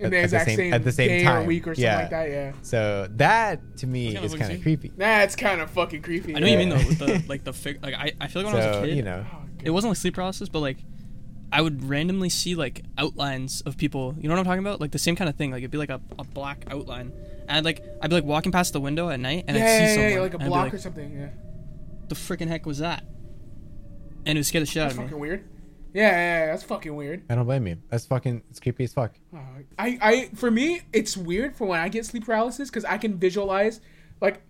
in 0.00 0.06
at- 0.06 0.10
the 0.10 0.16
at 0.18 0.24
exact 0.24 0.44
same- 0.46 0.56
same, 0.56 0.74
at 0.74 0.84
the 0.84 0.92
same 0.92 1.08
day 1.08 1.22
time. 1.24 1.42
or 1.44 1.46
week 1.46 1.66
or 1.66 1.74
something 1.74 1.84
Yeah. 1.84 1.96
like 1.98 2.10
that. 2.10 2.30
Yeah. 2.30 2.52
So 2.62 3.08
that 3.16 3.76
to 3.78 3.86
me 3.86 4.06
Kinda 4.12 4.22
is 4.24 4.34
kind 4.34 4.52
of 4.52 4.62
creepy. 4.62 4.92
That's 4.96 5.36
kind 5.36 5.60
of 5.60 5.70
fucking 5.70 6.02
creepy. 6.02 6.34
I 6.34 6.38
know 6.40 6.46
what 6.46 6.50
you 6.52 6.58
yeah. 6.58 6.64
mean 6.64 6.68
though 6.70 6.88
with 6.88 6.98
the 6.98 7.24
like 7.28 7.44
the 7.44 7.52
fig- 7.52 7.82
like 7.82 7.94
I, 7.94 8.12
I 8.20 8.26
feel 8.26 8.42
like 8.42 8.52
when 8.52 8.62
I 8.62 8.66
was 8.68 8.76
a 8.78 8.80
kid, 8.86 8.96
you 8.96 9.02
know, 9.02 9.24
Oh, 9.32 9.38
it 9.62 9.70
wasn't 9.70 9.90
like 9.90 9.98
sleep 9.98 10.14
paralysis, 10.14 10.48
but 10.48 10.60
like 10.60 10.78
I 11.52 11.60
would 11.62 11.82
randomly 11.88 12.28
see 12.28 12.54
like 12.54 12.82
outlines 12.96 13.60
of 13.62 13.76
people. 13.76 14.14
You 14.20 14.28
know 14.28 14.34
what 14.34 14.38
I'm 14.40 14.44
talking 14.44 14.60
about? 14.60 14.80
Like 14.80 14.92
the 14.92 14.98
same 15.00 15.16
kind 15.16 15.28
of 15.28 15.36
thing. 15.36 15.50
Like 15.50 15.58
it'd 15.62 15.70
be 15.70 15.78
like 15.78 15.90
a, 15.90 16.00
a 16.18 16.24
black 16.24 16.64
outline, 16.70 17.12
and 17.48 17.50
I'd 17.58 17.64
like 17.64 17.82
I'd 18.00 18.08
be 18.10 18.14
like 18.16 18.24
walking 18.24 18.52
past 18.52 18.72
the 18.72 18.80
window 18.80 19.08
at 19.10 19.18
night, 19.20 19.44
and 19.48 19.56
yeah, 19.56 19.64
I'd 19.64 19.66
see 19.68 19.82
yeah, 19.82 19.94
someone, 19.94 20.12
yeah, 20.12 20.20
like 20.20 20.32
a 20.32 20.36
and 20.36 20.42
I'd 20.44 20.46
be 20.46 20.48
block 20.48 20.64
like, 20.66 20.74
or 20.74 20.78
something. 20.78 21.12
Yeah. 21.18 21.28
The 22.08 22.14
freaking 22.14 22.46
heck 22.48 22.66
was 22.66 22.78
that? 22.78 23.04
And 24.26 24.36
it 24.36 24.40
would 24.40 24.46
scare 24.46 24.60
the 24.60 24.66
shit 24.66 24.82
out 24.82 24.92
of 24.92 24.98
me. 24.98 25.04
fucking 25.04 25.18
weird. 25.18 25.44
Yeah, 25.92 26.02
yeah, 26.10 26.10
yeah, 26.10 26.46
that's 26.46 26.62
fucking 26.62 26.94
weird. 26.94 27.24
I 27.28 27.34
don't 27.34 27.46
blame 27.46 27.66
you. 27.66 27.78
That's 27.88 28.06
fucking 28.06 28.42
it's 28.50 28.60
creepy 28.60 28.84
as 28.84 28.92
fuck. 28.92 29.14
Oh, 29.34 29.38
I, 29.78 29.98
I, 30.00 30.30
for 30.34 30.50
me, 30.50 30.82
it's 30.92 31.16
weird 31.16 31.56
for 31.56 31.66
when 31.66 31.80
I 31.80 31.88
get 31.88 32.06
sleep 32.06 32.26
paralysis 32.26 32.70
because 32.70 32.84
I 32.84 32.96
can 32.98 33.18
visualize, 33.18 33.80
like, 34.20 34.42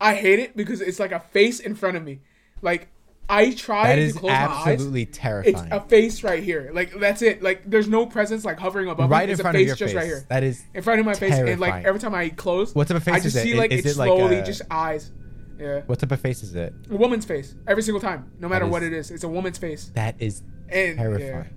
I 0.00 0.14
hate 0.14 0.38
it 0.38 0.56
because 0.56 0.80
it's 0.80 0.98
like 1.00 1.12
a 1.12 1.20
face 1.20 1.60
in 1.60 1.74
front 1.74 1.96
of 1.96 2.04
me. 2.04 2.20
Like, 2.62 2.88
I 3.28 3.52
try 3.52 3.88
That 3.88 3.96
to 3.96 4.02
is 4.02 4.12
close 4.16 4.30
absolutely 4.32 4.34
my 4.34 4.54
eyes. 4.54 4.66
It's 4.66 4.68
absolutely 4.74 5.06
terrifying. 5.06 5.72
a 5.72 5.80
face 5.80 6.22
right 6.22 6.42
here. 6.42 6.70
Like, 6.74 6.92
that's 7.00 7.22
it. 7.22 7.42
Like, 7.42 7.62
there's 7.68 7.88
no 7.88 8.04
presence 8.06 8.44
like 8.44 8.58
hovering 8.58 8.88
above 8.88 9.08
right 9.10 9.20
me. 9.20 9.24
in 9.24 9.30
It's 9.30 9.40
front 9.40 9.56
a 9.56 9.60
of 9.60 9.62
face 9.62 9.66
your 9.68 9.76
just 9.76 9.94
face. 9.94 9.96
right 9.96 10.06
here. 10.06 10.26
That 10.28 10.42
is 10.44 10.62
in 10.74 10.82
front 10.82 11.00
of 11.00 11.06
my 11.06 11.14
face, 11.14 11.32
and 11.34 11.58
like 11.58 11.84
every 11.84 12.00
time 12.00 12.14
I 12.14 12.28
close, 12.28 12.74
What 12.74 12.86
type 12.88 12.98
of 12.98 13.08
I 13.08 13.12
just 13.14 13.26
is 13.26 13.36
it? 13.36 13.42
see 13.42 13.54
like 13.54 13.72
Is 13.72 13.86
it's 13.86 13.96
it 13.96 13.98
like 13.98 14.08
slowly 14.08 14.36
a- 14.36 14.44
just 14.44 14.62
eyes. 14.70 15.10
Yeah, 15.58 15.82
what 15.86 16.00
type 16.00 16.10
of 16.12 16.20
face 16.20 16.42
is 16.42 16.54
it? 16.56 16.74
a 16.90 16.96
woman's 16.96 17.24
face 17.24 17.54
every 17.66 17.82
single 17.84 18.00
time, 18.00 18.30
no 18.40 18.48
matter 18.48 18.64
is- 18.66 18.70
what 18.72 18.82
it 18.82 18.92
is. 18.92 19.10
It's 19.12 19.22
a 19.24 19.28
woman's 19.28 19.56
face, 19.56 19.90
That 19.94 20.16
is 20.18 20.42
and 20.68 20.98
terrifying. 20.98 21.50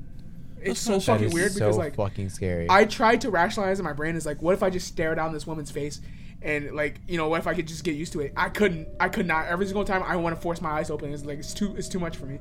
yeah, 0.61 0.71
it's 0.71 0.79
so 0.79 0.99
so 0.99 1.13
That 1.13 1.17
fucking 1.19 1.27
is 1.27 1.33
weird 1.33 1.51
so 1.51 1.59
because 1.59 1.77
like 1.77 1.95
fucking 1.95 2.29
scary. 2.29 2.67
I 2.69 2.85
tried 2.85 3.21
to 3.21 3.29
rationalize 3.31 3.79
in 3.79 3.85
my 3.85 3.93
brain 3.93 4.15
is 4.15 4.25
like, 4.25 4.41
what 4.41 4.53
if 4.53 4.63
I 4.63 4.69
just 4.69 4.87
stare 4.87 5.15
down 5.15 5.33
this 5.33 5.45
woman's 5.47 5.71
face 5.71 6.01
and 6.41 6.75
like, 6.75 6.99
you 7.07 7.17
know, 7.17 7.27
what 7.29 7.39
if 7.39 7.47
I 7.47 7.53
could 7.53 7.67
just 7.67 7.83
get 7.83 7.95
used 7.95 8.13
to 8.13 8.21
it? 8.21 8.33
I 8.35 8.49
couldn't. 8.49 8.87
I 8.99 9.09
could 9.09 9.25
not. 9.27 9.47
Every 9.47 9.65
single 9.65 9.85
time 9.85 10.03
I 10.03 10.15
want 10.17 10.35
to 10.35 10.41
force 10.41 10.61
my 10.61 10.71
eyes 10.71 10.89
open. 10.89 11.13
It's 11.13 11.25
like 11.25 11.39
it's 11.39 11.53
too. 11.53 11.75
It's 11.75 11.89
too 11.89 11.99
much 11.99 12.17
for 12.17 12.25
me. 12.25 12.39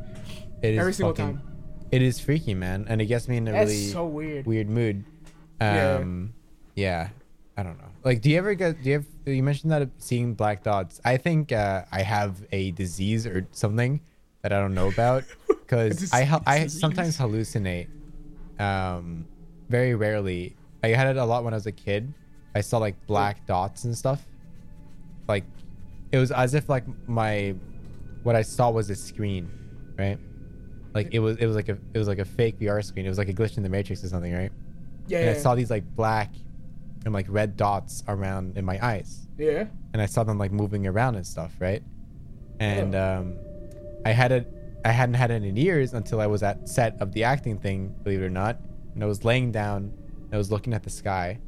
it 0.62 0.74
is 0.74 0.80
every 0.80 0.92
single 0.92 1.14
fucking, 1.14 1.36
time. 1.38 1.42
It 1.90 2.02
is 2.02 2.18
freaky, 2.20 2.54
man, 2.54 2.86
and 2.88 3.00
it 3.00 3.06
gets 3.06 3.28
me 3.28 3.36
in 3.36 3.48
a 3.48 3.52
That's 3.52 3.70
really 3.70 3.86
so 3.86 4.06
weird. 4.06 4.46
weird 4.46 4.68
mood. 4.68 5.04
Yeah. 5.60 5.94
Um, 5.94 6.34
yeah. 6.74 7.08
I 7.56 7.62
don't 7.62 7.78
know. 7.78 7.88
Like, 8.04 8.20
do 8.20 8.28
you 8.28 8.36
ever 8.36 8.54
get? 8.54 8.82
Do 8.82 8.90
you 8.90 8.94
have? 8.96 9.06
You 9.24 9.42
mentioned 9.42 9.72
that 9.72 9.88
seeing 9.98 10.34
black 10.34 10.62
dots. 10.62 11.00
I 11.04 11.16
think 11.16 11.52
uh, 11.52 11.84
I 11.90 12.02
have 12.02 12.44
a 12.52 12.72
disease 12.72 13.26
or 13.26 13.46
something 13.52 14.00
that 14.42 14.52
I 14.52 14.60
don't 14.60 14.74
know 14.74 14.88
about 14.88 15.24
because 15.66 16.12
I 16.12 16.40
I 16.46 16.66
sometimes 16.68 17.18
hallucinate. 17.18 17.88
Um, 18.58 19.26
very 19.68 19.94
rarely. 19.94 20.56
I 20.82 20.88
had 20.88 21.08
it 21.08 21.16
a 21.16 21.24
lot 21.24 21.44
when 21.44 21.52
I 21.52 21.56
was 21.56 21.66
a 21.66 21.72
kid. 21.72 22.12
I 22.54 22.60
saw 22.60 22.78
like 22.78 23.06
black 23.06 23.46
dots 23.46 23.84
and 23.84 23.96
stuff. 23.96 24.24
Like, 25.28 25.44
it 26.12 26.18
was 26.18 26.30
as 26.30 26.54
if 26.54 26.68
like 26.68 26.84
my, 27.08 27.54
what 28.22 28.36
I 28.36 28.42
saw 28.42 28.70
was 28.70 28.88
a 28.90 28.94
screen, 28.94 29.50
right? 29.98 30.18
Like 30.94 31.08
it 31.12 31.18
was 31.18 31.36
it 31.36 31.46
was 31.46 31.56
like 31.56 31.68
a 31.68 31.76
it 31.92 31.98
was 31.98 32.08
like 32.08 32.18
a 32.20 32.24
fake 32.24 32.58
VR 32.58 32.82
screen. 32.82 33.04
It 33.04 33.08
was 33.10 33.18
like 33.18 33.28
a 33.28 33.34
glitch 33.34 33.56
in 33.58 33.62
the 33.62 33.68
matrix 33.68 34.02
or 34.02 34.08
something, 34.08 34.32
right? 34.32 34.52
Yeah. 35.08 35.20
and 35.20 35.30
I 35.30 35.34
saw 35.34 35.54
these 35.54 35.70
like 35.70 35.84
black 35.94 36.30
and 37.04 37.12
like 37.12 37.26
red 37.28 37.56
dots 37.56 38.02
around 38.08 38.56
in 38.56 38.64
my 38.64 38.78
eyes, 38.84 39.26
yeah. 39.36 39.66
and 39.92 40.00
I 40.00 40.06
saw 40.06 40.24
them 40.24 40.38
like 40.38 40.52
moving 40.52 40.86
around 40.86 41.16
and 41.16 41.26
stuff, 41.26 41.52
right? 41.60 41.82
And 42.58 42.94
Oh. 42.94 43.18
um, 43.18 43.34
I 44.06 44.10
had 44.12 44.32
it. 44.32 44.50
I 44.86 44.92
hadn't 44.92 45.16
had 45.16 45.32
it 45.32 45.42
in 45.42 45.56
years 45.56 45.94
until 45.94 46.20
I 46.20 46.28
was 46.28 46.44
at 46.44 46.68
set 46.68 47.00
of 47.00 47.12
the 47.12 47.24
acting 47.24 47.58
thing, 47.58 47.92
believe 48.04 48.22
it 48.22 48.24
or 48.24 48.30
not. 48.30 48.60
And 48.94 49.02
I 49.02 49.06
was 49.06 49.24
laying 49.24 49.50
down. 49.50 49.92
And 50.26 50.32
I 50.32 50.36
was 50.36 50.52
looking 50.52 50.72
at 50.72 50.84
the 50.84 50.90
sky 50.90 51.40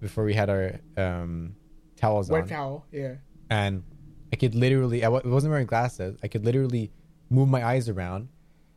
before 0.00 0.24
we 0.24 0.34
had 0.34 0.50
our 0.50 0.80
um, 0.96 1.54
towels 1.94 2.28
Wet 2.28 2.42
on, 2.42 2.48
towel. 2.48 2.86
Yeah. 2.90 3.14
and 3.50 3.84
I 4.32 4.36
could 4.36 4.56
literally. 4.56 5.04
I 5.04 5.08
wasn't 5.08 5.52
wearing 5.52 5.66
glasses. 5.66 6.18
I 6.24 6.28
could 6.28 6.44
literally 6.44 6.90
move 7.30 7.48
my 7.48 7.64
eyes 7.64 7.88
around, 7.88 8.28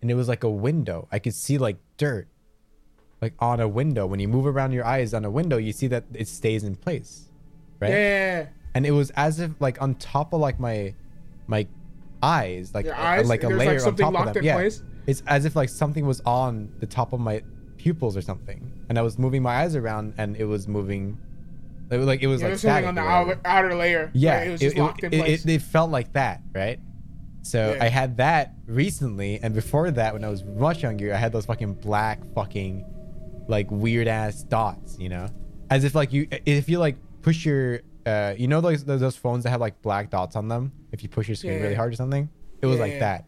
and 0.02 0.12
it 0.12 0.14
was 0.14 0.28
like 0.28 0.44
a 0.44 0.50
window. 0.50 1.08
I 1.12 1.18
could 1.18 1.34
see 1.34 1.58
like 1.58 1.78
dirt, 1.98 2.28
like 3.22 3.34
on 3.40 3.60
a 3.60 3.68
window. 3.68 4.06
When 4.06 4.20
you 4.20 4.28
move 4.28 4.46
around 4.46 4.72
your 4.72 4.86
eyes 4.86 5.16
on 5.16 5.26
a 5.26 5.32
window, 5.32 5.58
you 5.58 5.74
see 5.74 5.88
that 5.88 6.06
it 6.14 6.28
stays 6.28 6.64
in 6.64 6.76
place, 6.76 7.30
right? 7.80 7.90
Yeah. 7.90 8.48
And 8.76 8.86
it 8.86 8.92
was 8.92 9.10
as 9.12 9.40
if 9.40 9.52
like 9.60 9.82
on 9.82 9.96
top 9.96 10.32
of 10.34 10.40
like 10.42 10.60
my 10.60 10.94
my 11.48 11.68
eyes, 12.22 12.74
like 12.74 12.88
eyes? 12.88 13.28
like 13.28 13.44
a 13.44 13.48
There's, 13.48 13.60
like, 13.60 13.68
layer 13.68 13.88
on 13.88 13.96
top 13.96 14.16
of 14.16 14.26
them. 14.34 14.38
in 14.38 14.44
yeah, 14.44 14.56
place? 14.56 14.84
it's 15.08 15.24
as 15.28 15.46
if 15.46 15.56
like 15.56 15.70
something 15.70 16.06
was 16.06 16.22
on 16.22 16.72
the 16.80 16.86
top 16.86 17.14
of 17.14 17.20
my 17.20 17.42
pupils 17.78 18.16
or 18.18 18.22
something, 18.22 18.72
and 18.90 18.98
I 19.00 19.02
was 19.02 19.18
moving 19.18 19.42
my 19.42 19.56
eyes 19.62 19.76
around, 19.76 20.14
and 20.18 20.36
it 20.36 20.46
was 20.46 20.68
moving, 20.68 21.18
it 21.90 21.98
was 21.98 22.06
like 22.08 22.22
it 22.22 22.28
was 22.28 22.42
Yeah, 22.42 22.50
like 22.50 22.58
static 22.58 22.88
on 22.88 22.96
the 22.96 23.02
outer, 23.02 23.40
outer 23.46 23.76
layer. 23.76 24.12
Yeah, 24.14 24.38
Right? 24.38 24.48
It 24.48 24.52
was 24.52 24.62
just 24.62 24.78
locked 24.78 25.04
in 25.04 25.14
it, 25.14 25.20
place. 25.20 25.46
it, 25.46 25.52
it 25.52 25.62
felt 25.62 25.90
like 25.92 26.14
that, 26.14 26.42
right? 26.54 26.80
So 27.42 27.74
Yeah. 27.76 27.84
I 27.86 27.88
had 27.88 28.18
that 28.18 28.54
recently, 28.68 29.40
and 29.42 29.54
before 29.56 29.90
that, 29.92 30.14
when 30.14 30.24
I 30.26 30.30
was 30.30 30.44
much 30.44 30.84
younger, 30.84 31.14
I 31.14 31.18
had 31.18 31.32
those 31.32 31.46
fucking 31.46 31.76
black 31.76 32.20
fucking 32.36 32.86
like 33.48 33.72
weird 33.72 34.08
ass 34.08 34.44
dots, 34.44 34.98
you 35.00 35.10
know, 35.10 35.28
as 35.70 35.84
if 35.86 35.96
like 35.96 36.12
you 36.14 36.28
if 36.46 36.68
you 36.70 36.80
like 36.80 36.98
push 37.22 37.46
your 37.46 37.80
uh 38.06 38.34
you 38.38 38.48
know 38.48 38.62
those 38.62 38.84
those, 38.86 39.00
those 39.02 39.16
phones 39.16 39.44
that 39.44 39.50
have 39.52 39.62
like 39.62 39.82
black 39.82 40.10
dots 40.10 40.36
on 40.36 40.48
them 40.48 40.72
if 40.92 41.04
you 41.04 41.10
push 41.10 41.28
your 41.28 41.36
screen 41.36 41.54
Yeah, 41.54 41.60
really 41.62 41.76
hard 41.76 41.94
or 41.94 41.96
something. 41.96 42.30
It 42.62 42.66
was 42.66 42.78
Yeah, 42.78 42.82
like 42.84 42.92
yeah. 42.94 43.00
that 43.00 43.26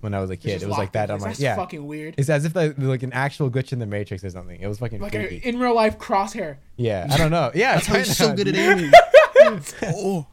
when 0.00 0.14
I 0.14 0.20
was 0.20 0.30
a 0.30 0.36
kid. 0.36 0.62
It 0.62 0.68
was 0.68 0.76
like 0.78 0.92
that 0.92 1.10
on 1.10 1.18
place. 1.18 1.22
my 1.24 1.28
That's 1.30 1.40
yeah. 1.40 1.54
fucking 1.56 1.86
weird. 1.86 2.14
It's 2.18 2.28
as 2.28 2.44
if 2.44 2.56
like, 2.56 2.74
like 2.78 3.02
an 3.04 3.12
actual 3.12 3.50
glitch 3.50 3.72
in 3.72 3.78
the 3.78 3.86
matrix 3.86 4.24
or 4.24 4.30
something. 4.30 4.60
It 4.60 4.66
was 4.66 4.78
fucking 4.80 5.00
like 5.00 5.14
a, 5.14 5.48
in 5.48 5.58
real 5.60 5.74
life 5.76 5.96
crosshair. 5.98 6.56
yeah, 6.76 7.06
I 7.10 7.16
don't 7.16 7.30
know. 7.30 7.52
Yeah, 7.54 7.74
That's 7.74 7.86
how 7.86 7.98
he's 7.98 8.16
so 8.16 8.34
good 8.34 8.48
at 8.48 8.54
dude. 8.54 8.92
aiming. 9.42 9.62
oh, 9.84 10.26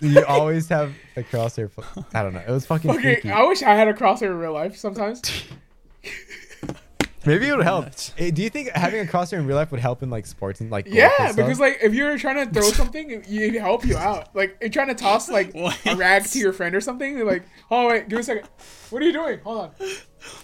You 0.00 0.24
always 0.24 0.68
have 0.70 0.94
a 1.16 1.22
crosshair. 1.22 1.70
fl- 1.70 1.82
I 2.14 2.22
don't 2.22 2.32
know. 2.32 2.42
It 2.46 2.50
was 2.50 2.64
fucking 2.64 2.90
Okay, 2.92 3.14
freaky. 3.16 3.30
I 3.30 3.42
wish 3.42 3.62
I 3.62 3.74
had 3.74 3.88
a 3.88 3.92
crosshair 3.92 4.30
in 4.30 4.38
real 4.38 4.54
life 4.54 4.76
sometimes. 4.76 5.20
Maybe 7.28 7.48
it 7.48 7.56
would 7.56 7.64
help. 7.64 7.84
Nuts. 7.84 8.12
Eh, 8.18 8.30
Do 8.30 8.42
you 8.42 8.50
think 8.50 8.70
having 8.70 9.00
a 9.00 9.04
crosshair 9.10 9.38
in 9.38 9.46
real 9.46 9.56
life 9.56 9.70
would 9.70 9.80
help 9.80 10.02
in 10.02 10.10
like 10.10 10.26
sports 10.26 10.60
and 10.60 10.70
like 10.70 10.86
golf 10.86 10.96
Yeah, 10.96 11.10
and 11.20 11.32
stuff? 11.32 11.36
because 11.36 11.60
like 11.60 11.78
if 11.82 11.94
you're 11.94 12.18
trying 12.18 12.44
to 12.46 12.52
throw 12.52 12.70
something, 12.72 13.10
it- 13.10 13.30
it'd 13.30 13.54
help 13.60 13.84
you 13.86 13.96
out. 13.96 14.34
Like 14.34 14.56
you're 14.60 14.70
trying 14.70 14.88
to 14.88 14.94
toss 14.94 15.28
like 15.38 15.54
a 15.54 15.94
rag 15.96 16.24
to 16.24 16.38
your 16.38 16.52
friend 16.52 16.74
or 16.74 16.80
something. 16.80 17.16
You're 17.16 17.26
like, 17.26 17.44
oh 17.70 17.88
wait, 17.88 18.08
give 18.08 18.16
me 18.16 18.20
a 18.20 18.24
second. 18.24 18.48
What 18.90 19.02
are 19.02 19.04
you 19.04 19.12
doing? 19.12 19.38
Hold 19.44 19.58
on. 19.58 19.70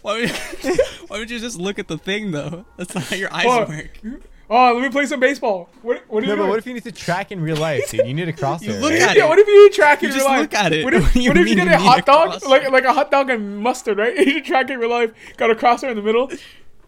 why 0.03 0.21
would, 0.21 0.31
why 1.09 1.19
would 1.19 1.31
you 1.31 1.39
just 1.41 1.59
look 1.59 1.79
at 1.79 1.89
the 1.89 1.99
thing 1.99 2.31
though? 2.31 2.65
That's 2.77 2.95
not 2.95 3.05
how 3.05 3.17
your 3.17 3.33
eyes 3.33 3.47
Oh, 3.49 3.67
work. 3.67 4.01
oh, 4.51 4.73
let 4.75 4.83
me 4.83 4.89
play 4.91 5.07
some 5.07 5.19
baseball. 5.21 5.69
What 5.83 6.05
What 6.09 6.23
are 6.23 6.27
you 6.27 6.33
no, 6.33 6.37
but 6.37 6.43
doing? 6.43 6.51
what 6.51 6.59
if 6.59 6.67
you 6.67 6.75
need 6.75 6.85
to 6.85 6.93
track 6.93 7.33
in 7.33 7.41
real 7.41 7.57
life, 7.57 7.91
dude? 7.91 8.07
You 8.07 8.13
need 8.15 8.29
a 8.29 8.33
crosshair. 8.33 8.81
look 8.81 8.93
right? 8.93 9.01
at 9.03 9.17
yeah, 9.17 9.25
it. 9.25 9.29
what 9.29 9.39
if 9.39 9.49
you 9.49 9.67
eat 9.67 9.73
track 9.75 10.03
in 10.03 10.11
You 10.11 10.15
real 10.15 10.19
just 10.19 10.29
life? 10.29 10.41
look 10.43 10.55
at 10.55 10.73
it. 10.75 10.85
What 10.85 10.95
if, 10.95 11.03
What 11.03 11.13
do 11.15 11.21
you 11.23 11.31
what 11.31 11.39
if 11.39 11.49
you 11.49 11.57
mean 11.57 11.65
get 11.65 11.71
you 11.71 11.75
a 11.75 11.79
need 11.79 11.85
hot 11.87 11.99
a 12.01 12.03
dog, 12.03 12.29
crosshair? 12.31 12.49
like 12.51 12.71
like 12.71 12.85
a 12.85 12.93
hot 12.93 13.11
dog 13.11 13.31
and 13.31 13.59
mustard, 13.59 13.99
right? 13.99 14.15
You 14.15 14.23
eat 14.37 14.45
track 14.45 14.69
in 14.71 14.79
real 14.79 14.91
life, 14.91 15.11
got 15.39 15.51
a 15.51 15.55
crosshair 15.55 15.89
in 15.91 15.97
the 15.97 16.03
middle. 16.03 16.31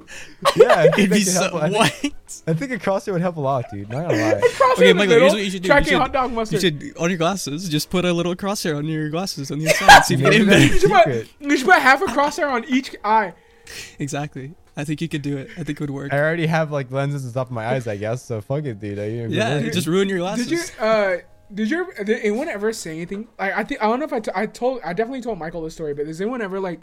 Yeah, 0.57 0.75
I 0.75 0.83
think 0.85 0.99
It'd 0.99 1.11
be 1.11 1.21
so, 1.23 1.41
help. 1.41 1.55
I 1.63 1.69
think, 1.71 2.15
what? 2.15 2.43
I 2.47 2.55
think 2.55 2.73
a 2.73 2.79
crosshair 2.79 3.13
would 3.13 3.21
help 3.23 3.37
a 3.37 3.41
lot, 3.41 3.65
dude. 3.71 3.89
Not 3.89 4.09
gonna 4.09 4.23
lie. 4.23 4.41
Crosshair 4.41 4.73
Okay, 4.73 4.93
Michael, 4.93 5.07
middle, 5.15 5.21
here's 5.21 5.33
what 5.33 5.45
you 5.45 5.51
should 5.51 5.63
do. 5.63 5.67
You 5.67 5.73
tracking 5.73 5.89
should- 5.89 5.99
hot 5.99 6.13
dog 6.13 6.53
You 6.53 6.61
should 6.61 6.97
on 6.99 7.11
your 7.11 7.19
glasses 7.19 7.69
just 7.69 7.91
put 7.91 8.05
a 8.05 8.13
little 8.13 8.35
crosshair 8.35 8.77
on 8.77 8.87
your 8.87 9.09
glasses 9.11 9.51
on 9.51 9.59
the 9.59 9.67
inside. 9.67 10.03
See 10.05 10.15
if 10.15 10.21
you 10.21 10.31
get 10.31 10.41
Maybe 10.41 10.43
in 10.43 10.49
that's 10.49 10.65
there. 10.65 10.75
You 10.75 11.25
should, 11.25 11.31
put, 11.41 11.51
you 11.51 11.57
should 11.57 11.67
put 11.67 11.79
half 11.79 12.03
a 12.03 12.07
crosshair 12.07 12.51
on 12.51 12.65
each 12.69 12.95
eye. 13.05 13.33
Exactly. 13.99 14.55
I 14.77 14.85
think 14.85 15.01
you 15.01 15.09
could 15.09 15.23
do 15.23 15.39
it. 15.39 15.49
I 15.57 15.65
think 15.65 15.71
it 15.71 15.81
would 15.81 15.91
work. 15.91 16.13
I 16.13 16.19
already 16.19 16.47
have 16.47 16.71
like 16.71 16.91
lenses 16.91 17.23
and 17.25 17.31
stuff 17.33 17.49
in 17.49 17.55
my 17.55 17.67
eyes, 17.67 17.87
I 17.87 17.97
guess. 17.97 18.23
So 18.23 18.41
fuck 18.41 18.65
it, 18.65 18.79
dude. 18.79 18.99
I, 18.99 19.07
Yeah, 19.33 19.59
you 19.59 19.71
just 19.71 19.87
ruin 19.87 20.09
your 20.09 20.19
glasses. 20.19 20.49
Did 20.49 20.59
you 20.59 20.85
uh 20.85 21.17
did 21.53 21.71
you 21.71 21.93
did 22.05 22.21
anyone 22.23 22.49
ever 22.49 22.73
say 22.73 22.91
anything? 22.93 23.29
Like 23.39 23.53
I 23.57 23.65
think 23.65 23.83
I 23.83 23.87
don't 23.87 23.99
know 24.01 24.05
if 24.07 24.13
I, 24.13 24.21
t- 24.21 24.31
I 24.35 24.47
told 24.47 24.81
I 24.85 24.93
definitely 24.93 25.21
told 25.23 25.39
Michael 25.39 25.63
the 25.63 25.71
story, 25.71 25.95
but 25.95 26.07
does 26.07 26.21
anyone 26.21 26.43
ever 26.43 26.59
like 26.61 26.81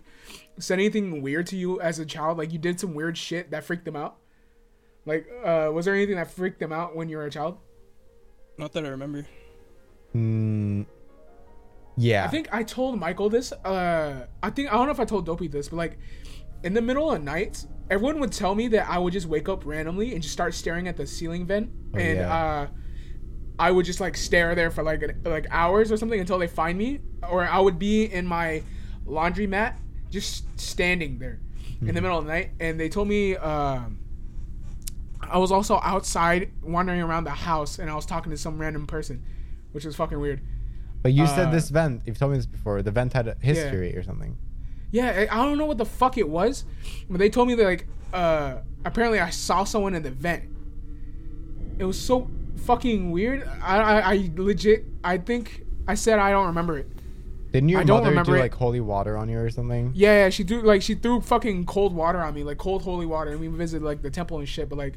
said 0.60 0.80
anything 0.80 1.22
weird 1.22 1.48
to 1.48 1.58
you 1.58 1.82
as 1.82 2.00
a 2.00 2.06
child? 2.06 2.38
Like 2.38 2.52
you 2.54 2.60
did 2.60 2.80
some 2.80 2.94
weird 2.94 3.18
shit 3.18 3.52
that 3.52 3.64
freaked 3.64 3.86
them 3.86 3.96
out? 3.96 4.18
Like 5.06 5.28
uh 5.44 5.70
was 5.74 5.86
there 5.86 5.96
anything 5.96 6.16
that 6.16 6.32
freaked 6.32 6.60
them 6.60 6.72
out 6.72 6.96
when 6.96 7.10
you 7.10 7.18
were 7.18 7.26
a 7.26 7.30
child? 7.32 7.58
Not 8.58 8.72
that 8.74 8.86
I 8.86 8.90
remember. 8.90 9.26
Mm, 10.16 10.86
yeah. 11.98 12.26
I 12.26 12.28
think 12.28 12.48
I 12.54 12.64
told 12.64 13.00
Michael 13.00 13.30
this. 13.30 13.52
Uh 13.52 14.28
I 14.42 14.50
think 14.50 14.70
I 14.70 14.74
don't 14.74 14.86
know 14.86 14.92
if 14.94 15.00
I 15.00 15.06
told 15.06 15.26
Dopey 15.26 15.48
this, 15.48 15.70
but 15.70 15.78
like 15.78 15.98
in 16.64 16.74
the 16.74 16.82
middle 16.82 17.12
of 17.12 17.22
nights, 17.22 17.68
everyone 17.90 18.20
would 18.22 18.32
tell 18.32 18.56
me 18.56 18.68
that 18.70 18.90
I 18.90 18.98
would 18.98 19.12
just 19.12 19.26
wake 19.28 19.50
up 19.50 19.66
randomly 19.66 20.14
and 20.14 20.22
just 20.22 20.34
start 20.34 20.54
staring 20.54 20.88
at 20.88 20.96
the 20.96 21.06
ceiling 21.06 21.46
vent 21.46 21.70
Oh, 21.94 21.98
and 22.00 22.18
yeah. 22.20 22.34
uh 22.34 22.68
I 23.60 23.72
would 23.72 23.86
just 23.86 24.00
like 24.00 24.18
stare 24.18 24.56
there 24.56 24.72
for 24.72 24.84
like 24.84 25.02
an, 25.04 25.22
like 25.26 25.46
hours 25.52 25.92
or 25.92 25.98
something 25.98 26.20
until 26.20 26.38
they 26.40 26.48
find 26.48 26.78
me, 26.78 27.00
or 27.30 27.46
I 27.48 27.60
would 27.60 27.78
be 27.80 28.06
in 28.06 28.26
my 28.26 28.64
laundry 29.06 29.48
mat 29.48 29.80
just 30.10 30.46
standing 30.60 31.20
there 31.20 31.40
in 31.82 31.88
the 31.88 31.94
Hmm. 31.94 32.04
middle 32.04 32.18
of 32.20 32.26
the 32.26 32.32
night, 32.32 32.52
and 32.60 32.80
they 32.80 32.90
told 32.90 33.08
me 33.08 33.36
um, 33.36 34.00
I 35.22 35.38
was 35.38 35.52
also 35.52 35.80
outside 35.84 36.52
wandering 36.62 37.02
around 37.02 37.24
the 37.26 37.32
house, 37.32 37.80
and 37.80 37.90
I 37.90 37.96
was 37.96 38.06
talking 38.06 38.32
to 38.32 38.38
some 38.38 38.58
random 38.60 38.86
person, 38.88 39.24
which 39.72 39.86
was 39.86 39.96
fucking 39.96 40.20
weird. 40.20 40.42
but 41.02 41.14
you 41.14 41.24
uh, 41.24 41.28
said 41.28 41.52
this 41.52 41.70
vent. 41.70 42.02
You've 42.06 42.18
told 42.18 42.32
me 42.32 42.38
this 42.38 42.46
before. 42.46 42.82
The 42.82 42.92
vent 42.92 43.14
had 43.14 43.28
a 43.28 43.36
history 43.42 43.96
or 43.96 44.04
something. 44.04 44.38
Yeah, 44.92 45.28
I 45.32 45.42
I 45.42 45.46
don't 45.46 45.58
know 45.58 45.66
what 45.66 45.78
the 45.78 45.86
fuck 45.86 46.18
it 46.18 46.30
was, 46.30 46.66
but 47.10 47.18
they 47.20 47.30
told 47.30 47.48
me 47.48 47.56
that 47.56 47.64
like 47.64 47.88
uh 48.14 48.58
apparently 48.86 49.20
I 49.20 49.30
saw 49.32 49.64
someone 49.64 49.94
in 49.96 50.04
the 50.04 50.12
vent. 50.12 50.44
It 51.80 51.86
was 51.86 52.00
so 52.00 52.30
fucking 52.64 53.12
weird. 53.12 53.48
I 53.62 53.78
I, 53.78 54.14
I 54.14 54.32
legit 54.36 54.86
I 55.04 55.18
think 55.18 55.64
I 55.88 55.96
said 55.96 56.20
I 56.20 56.32
don't 56.32 56.48
remember 56.48 56.78
it. 56.78 56.90
Didn't 57.52 57.70
your 57.70 57.82
I 57.82 57.84
don't 57.84 57.98
mother 57.98 58.06
do 58.06 58.10
remember 58.10 58.38
it. 58.38 58.40
like 58.40 58.54
holy 58.56 58.80
water 58.80 59.16
on 59.16 59.30
you 59.30 59.38
or 59.38 59.50
something? 59.50 59.92
Yeah, 59.94 60.24
yeah, 60.26 60.30
she 60.30 60.44
threw 60.44 60.62
like 60.62 60.82
she 60.82 60.96
threw 60.96 61.22
fucking 61.22 61.66
cold 61.66 61.94
water 61.94 62.20
on 62.20 62.34
me, 62.34 62.44
like 62.44 62.58
cold 62.58 62.82
holy 62.82 63.06
water, 63.06 63.32
and 63.32 63.40
we 63.40 63.48
visited 63.48 63.86
like 63.86 64.02
the 64.02 64.10
temple 64.10 64.40
and 64.40 64.50
shit. 64.50 64.70
But 64.70 64.78
like 64.78 64.96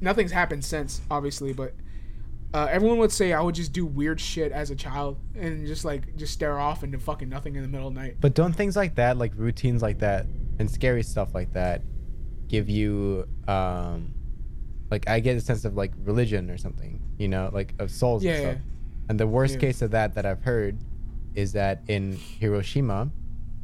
nothing's 0.00 0.30
happened 0.32 0.64
since, 0.64 1.00
obviously. 1.10 1.52
But 1.52 1.74
uh, 2.54 2.68
everyone 2.70 2.98
would 2.98 3.10
say 3.10 3.32
I 3.32 3.40
would 3.40 3.54
just 3.56 3.72
do 3.72 3.84
weird 3.84 4.20
shit 4.20 4.52
as 4.52 4.70
a 4.70 4.76
child 4.76 5.18
and 5.34 5.66
just 5.66 5.84
like 5.84 6.16
just 6.16 6.32
stare 6.32 6.58
off 6.58 6.84
into 6.84 6.98
fucking 6.98 7.28
nothing 7.28 7.56
in 7.56 7.62
the 7.62 7.68
middle 7.68 7.88
of 7.88 7.94
the 7.94 8.00
night. 8.00 8.16
But 8.20 8.34
don't 8.34 8.52
things 8.52 8.76
like 8.76 8.94
that, 8.94 9.16
like 9.16 9.32
routines 9.34 9.82
like 9.82 9.98
that, 9.98 10.26
and 10.58 10.70
scary 10.70 11.02
stuff 11.02 11.34
like 11.34 11.52
that, 11.54 11.82
give 12.48 12.70
you, 12.70 13.26
um, 13.48 14.14
like 14.90 15.08
I 15.08 15.20
get 15.20 15.36
a 15.36 15.40
sense 15.40 15.64
of 15.64 15.76
like 15.76 15.92
religion 16.04 16.50
or 16.50 16.56
something, 16.58 17.00
you 17.18 17.28
know, 17.28 17.50
like 17.52 17.74
of 17.78 17.90
souls 17.90 18.22
Yeah, 18.24 18.32
and 18.32 18.40
stuff. 18.40 18.54
yeah. 18.56 19.08
And 19.08 19.20
the 19.20 19.26
worst 19.26 19.54
Yeah. 19.54 19.60
case 19.60 19.82
of 19.82 19.90
that 19.92 20.14
that 20.14 20.26
I've 20.26 20.42
heard 20.42 20.76
is 21.34 21.52
that 21.52 21.82
in 21.88 22.12
Hiroshima, 22.40 23.10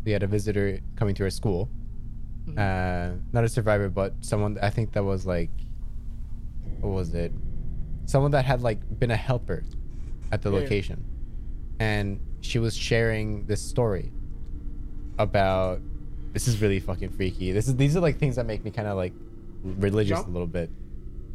we 0.05 0.13
had 0.13 0.23
a 0.23 0.27
visitor 0.27 0.81
coming 0.97 1.15
to 1.17 1.25
our 1.25 1.31
school, 1.31 1.69
Mm-hmm. 2.47 2.59
uh, 2.59 3.17
not 3.33 3.45
a 3.45 3.49
survivor, 3.49 3.89
but 3.89 4.15
someone 4.21 4.59
I 4.61 4.71
think 4.71 4.93
that 4.95 5.05
was 5.05 5.25
like, 5.27 5.51
what 6.81 6.91
was 6.91 7.15
it? 7.15 7.33
Someone 8.07 8.33
that 8.33 8.45
had 8.45 8.63
like 8.63 8.81
been 8.99 9.13
a 9.13 9.17
helper 9.17 9.63
at 10.33 10.43
the 10.43 10.51
location, 10.51 11.05
and 11.79 12.19
she 12.41 12.59
was 12.59 12.77
sharing 12.77 13.47
this 13.47 13.61
story 13.63 14.11
about. 15.19 15.81
This 16.33 16.49
is 16.49 16.61
really 16.63 16.81
fucking 16.81 17.11
freaky. 17.11 17.53
This 17.53 17.69
is 17.69 17.77
these 17.77 17.95
are 17.97 18.01
like 18.01 18.19
things 18.19 18.37
that 18.37 18.47
make 18.47 18.65
me 18.65 18.71
kind 18.71 18.89
of 18.89 18.97
like 18.97 19.13
religious 19.63 20.19
Jump? 20.19 20.29
a 20.29 20.31
little 20.31 20.47
bit. 20.49 20.71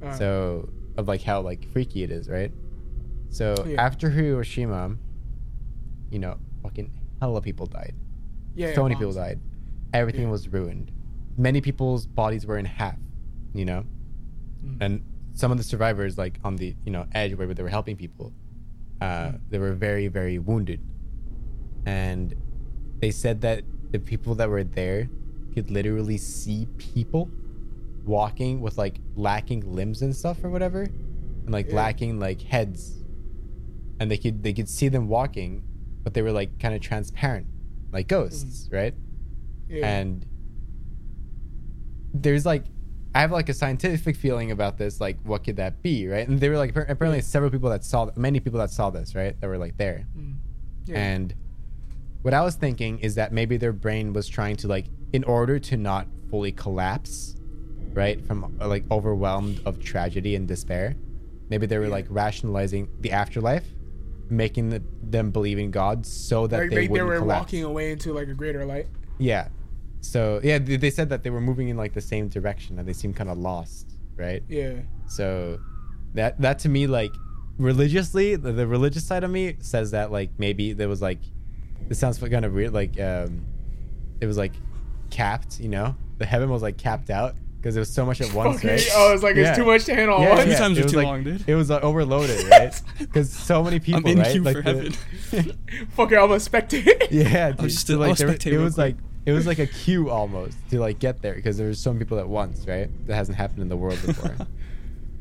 Uh, 0.01 0.11
So 0.13 0.69
of 0.97 1.07
like 1.07 1.21
how 1.21 1.41
like 1.41 1.67
freaky 1.71 2.03
it 2.03 2.11
is, 2.11 2.29
right? 2.29 2.51
So 3.29 3.55
Yeah. 3.67 3.81
after 3.81 4.09
Hiroshima, 4.09 4.95
you 6.11 6.19
know, 6.19 6.37
fucking 6.63 6.91
hella 7.19 7.41
people 7.41 7.65
died. 7.65 7.93
yeah, 8.55 8.73
so 8.73 8.81
yeah, 8.81 8.83
many 8.83 8.95
people 8.95 9.13
died. 9.13 9.39
Everything 9.93 10.23
Yeah. 10.23 10.31
was 10.31 10.47
ruined. 10.47 10.91
Many 11.37 11.61
people's 11.61 12.07
bodies 12.07 12.45
were 12.47 12.57
in 12.57 12.65
half, 12.65 12.97
you 13.53 13.65
know? 13.65 13.83
Mm. 14.65 14.77
And 14.81 15.01
some 15.33 15.51
of 15.51 15.57
the 15.57 15.63
survivors, 15.63 16.17
like 16.17 16.39
on 16.43 16.55
the, 16.55 16.75
you 16.85 16.91
know, 16.91 17.05
edge 17.13 17.35
where 17.35 17.53
they 17.53 17.61
were 17.61 17.69
helping 17.69 17.95
people, 17.95 18.33
uh, 19.01 19.05
Mm. 19.33 19.39
they 19.51 19.59
were 19.59 19.73
very, 19.73 20.07
very 20.07 20.39
wounded. 20.39 20.79
And 21.85 22.33
they 22.99 23.11
said 23.11 23.41
that 23.41 23.63
the 23.91 23.99
people 23.99 24.33
that 24.35 24.49
were 24.49 24.63
there 24.63 25.09
could 25.53 25.69
literally 25.69 26.17
see 26.17 26.67
people 26.77 27.29
walking 28.07 28.61
with 28.61 28.77
like 28.77 28.99
lacking 29.15 29.61
limbs 29.71 30.01
and 30.01 30.15
stuff 30.15 30.43
or 30.43 30.49
whatever 30.49 30.81
and 30.83 31.49
like 31.51 31.67
Yeah. 31.69 31.75
lacking 31.75 32.19
like 32.19 32.41
heads 32.41 33.03
and 33.99 34.09
they 34.11 34.17
could 34.17 34.43
they 34.43 34.53
could 34.53 34.69
see 34.69 34.87
them 34.89 35.07
walking 35.07 35.63
but 36.03 36.13
they 36.13 36.21
were 36.21 36.31
like 36.31 36.59
kind 36.59 36.73
of 36.75 36.81
transparent 36.81 37.47
like 37.91 38.07
ghosts 38.07 38.69
right 38.71 38.93
Yeah. 39.69 39.87
and 39.87 40.25
there's 42.13 42.45
like 42.45 42.63
I 43.15 43.21
have 43.21 43.31
like 43.31 43.49
a 43.49 43.53
scientific 43.53 44.15
feeling 44.15 44.51
about 44.51 44.77
this 44.77 45.01
like 45.01 45.17
what 45.23 45.43
could 45.43 45.55
that 45.57 45.81
be 45.81 46.07
right 46.07 46.27
and 46.27 46.39
there 46.39 46.51
were 46.51 46.57
like 46.57 46.73
appar- 46.73 46.89
apparently 46.89 47.21
several 47.21 47.49
people 47.51 47.69
that 47.69 47.83
saw 47.83 48.09
many 48.15 48.39
people 48.39 48.59
that 48.59 48.69
saw 48.69 48.89
this 48.89 49.15
right 49.15 49.39
that 49.41 49.47
were 49.47 49.57
like 49.57 49.77
there 49.77 50.05
Mm. 50.17 50.35
Yeah. 50.85 50.97
and 50.99 51.33
what 52.21 52.33
I 52.33 52.41
was 52.41 52.55
thinking 52.55 52.99
is 52.99 53.15
that 53.15 53.31
maybe 53.31 53.57
their 53.57 53.71
brain 53.71 54.11
was 54.11 54.27
trying 54.27 54.55
to 54.57 54.67
like, 54.67 54.87
in 55.13 55.23
order 55.23 55.59
to 55.59 55.77
not 55.77 56.07
fully 56.29 56.51
collapse, 56.51 57.36
right, 57.93 58.23
from 58.25 58.55
uh, 58.61 58.67
like 58.67 58.83
overwhelmed 58.91 59.61
of 59.65 59.79
tragedy 59.83 60.35
and 60.35 60.47
despair, 60.47 60.95
maybe 61.49 61.65
they 61.65 61.77
were 61.77 61.85
Yeah. 61.85 61.91
like 61.91 62.05
rationalizing 62.09 62.87
the 63.01 63.11
afterlife, 63.11 63.65
making 64.29 64.69
the, 64.69 64.81
them 65.03 65.31
believe 65.31 65.57
in 65.59 65.71
God 65.71 66.05
so 66.05 66.47
that 66.47 66.59
like 66.59 66.69
they 66.69 66.75
they, 66.75 66.87
they 66.87 67.01
were 67.01 67.19
collapse. 67.19 67.39
walking 67.45 67.63
away 67.63 67.91
into 67.91 68.13
like 68.13 68.27
a 68.27 68.33
greater 68.33 68.65
light. 68.65 68.87
Yeah. 69.19 69.47
So 70.01 70.39
yeah, 70.43 70.57
they, 70.59 70.77
they 70.77 70.89
said 70.91 71.09
that 71.09 71.23
they 71.23 71.29
were 71.29 71.41
moving 71.41 71.69
in 71.69 71.77
like 71.77 71.93
the 71.93 72.01
same 72.01 72.27
direction 72.29 72.77
and 72.79 72.87
they 72.87 72.93
seemed 72.93 73.15
kind 73.15 73.29
of 73.29 73.37
lost, 73.37 73.97
right? 74.15 74.43
Yeah. 74.47 74.73
So 75.07 75.59
that 76.13 76.39
that 76.41 76.59
to 76.59 76.69
me 76.69 76.87
like 76.87 77.11
religiously 77.57 78.35
the, 78.35 78.51
the 78.51 78.67
religious 78.67 79.03
side 79.05 79.23
of 79.23 79.31
me 79.31 79.55
says 79.59 79.91
that 79.91 80.11
like 80.11 80.29
maybe 80.37 80.73
there 80.73 80.87
was 80.87 81.01
like 81.01 81.19
this 81.87 81.97
sounds 81.99 82.19
kind 82.19 82.45
of 82.45 82.53
weird 82.53 82.73
like 82.73 82.99
um 82.99 83.45
it 84.21 84.25
was 84.27 84.37
like 84.37 84.53
capped 85.09 85.59
you 85.59 85.67
know 85.69 85.95
the 86.17 86.25
heaven 86.25 86.49
was 86.49 86.61
like 86.61 86.77
capped 86.77 87.09
out 87.09 87.35
because 87.57 87.75
it 87.75 87.79
was 87.79 87.93
so 87.93 88.05
much 88.05 88.21
at 88.21 88.31
once, 88.33 88.57
Okay. 88.57 88.75
right? 88.75 88.87
Oh, 88.93 89.13
it's 89.13 89.23
like 89.23 89.35
Yeah. 89.35 89.49
it's 89.49 89.57
too 89.57 89.65
much 89.65 89.85
to 89.85 89.95
handle. 89.95 90.19
Yeah, 90.19 90.25
at 90.27 90.37
once. 90.37 90.51
Two 90.51 90.55
times 90.57 90.77
it 90.77 90.81
are 90.81 90.83
was 90.83 90.91
too 90.91 90.97
like- 90.97 91.05
long, 91.07 91.23
dude. 91.23 91.43
It 91.47 91.55
was 91.55 91.69
uh, 91.71 91.79
overloaded, 91.79 92.45
right? 92.49 92.81
Because 92.99 93.31
so 93.31 93.63
many 93.63 93.79
people, 93.79 94.01
I'm 94.01 94.07
in 94.07 94.19
right? 94.19 94.31
queue 94.31 94.43
like 94.43 94.55
for 94.57 94.61
the- 94.61 94.95
heaven. 95.31 95.57
Fuck 95.89 96.11
it, 96.11 96.17
I'm 96.17 96.31
a 96.31 96.39
spectator. 96.39 96.91
Yeah, 97.11 97.51
dude. 97.51 97.69
just 97.69 97.87
so, 97.87 97.95
a- 97.95 97.97
like 97.97 98.09
I'll 98.21 98.27
there, 98.27 98.53
it 98.53 98.57
was 98.57 98.75
quick. 98.75 98.77
like 98.77 98.95
it 99.25 99.31
was 99.33 99.45
like 99.45 99.59
a 99.59 99.67
queue 99.67 100.09
almost 100.09 100.57
to 100.69 100.79
like 100.79 100.99
get 100.99 101.21
there 101.21 101.33
because 101.35 101.57
there 101.57 101.67
was 101.67 101.79
so 101.79 101.91
many 101.91 102.05
people 102.05 102.19
at 102.19 102.29
once, 102.29 102.65
right? 102.67 102.89
That 103.07 103.15
hasn't 103.15 103.37
happened 103.37 103.61
in 103.63 103.67
the 103.69 103.75
world 103.77 103.99
before. 104.05 104.35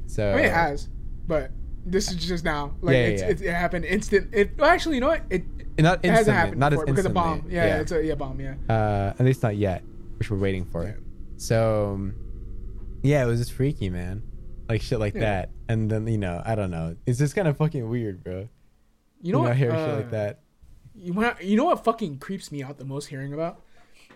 so 0.07 0.31
I 0.33 0.37
mean, 0.37 0.45
it 0.45 0.53
has, 0.53 0.89
but 1.27 1.51
this 1.85 2.11
is 2.11 2.17
just 2.25 2.45
now. 2.45 2.75
Like 2.83 2.95
Yeah, 2.95 3.01
yeah, 3.01 3.07
it's, 3.09 3.21
yeah. 3.23 3.29
It, 3.29 3.41
it 3.43 3.55
happened 3.55 3.85
instant. 3.85 4.29
It 4.33 4.57
well, 4.59 4.71
actually, 4.71 4.97
you 4.97 5.01
know 5.01 5.09
what? 5.09 5.23
It, 5.31 5.43
not 5.79 6.05
it 6.05 6.11
hasn't 6.11 6.37
happened 6.37 6.59
not 6.61 6.73
as 6.73 6.79
before 6.79 6.87
because 6.95 7.05
of 7.07 7.17
instantly. 7.17 7.41
bomb. 7.43 7.51
Yeah, 7.51 7.81
it's 7.81 7.93
a 7.93 8.05
yeah 8.05 8.15
bomb. 8.15 8.41
Yeah. 8.41 8.55
uh, 8.69 9.15
at 9.19 9.25
least 9.27 9.43
not 9.43 9.57
yet, 9.57 9.83
which 10.19 10.31
we're 10.31 10.39
waiting 10.39 10.65
for. 10.67 10.85
Yeah. 10.85 10.93
So, 11.39 11.93
um, 11.95 12.15
yeah, 13.07 13.23
it 13.23 13.27
was 13.27 13.39
just 13.41 13.53
freaky, 13.53 13.89
man. 13.91 14.23
Like 14.69 14.83
shit 14.83 14.99
like 14.99 15.15
Yeah. 15.15 15.21
that, 15.21 15.51
and 15.69 15.91
then 15.91 16.07
you 16.07 16.19
know, 16.19 16.43
I 16.45 16.55
don't 16.55 16.71
know. 16.71 16.97
It's 17.07 17.19
just 17.19 17.35
kind 17.35 17.47
of 17.47 17.57
fucking 17.57 17.89
weird, 17.89 18.25
bro. 18.25 18.49
You 19.23 19.33
know 19.33 19.39
you 19.39 19.45
what? 19.49 19.57
hear 19.57 19.71
shit 19.71 19.79
uh, 19.79 19.97
like 19.97 20.11
that. 20.11 20.41
You 20.95 21.33
you 21.43 21.57
know 21.57 21.67
what 21.67 21.85
fucking 21.85 22.19
creeps 22.19 22.51
me 22.51 22.63
out 22.63 22.79
the 22.79 22.85
most 22.85 23.07
hearing 23.07 23.33
about? 23.33 23.63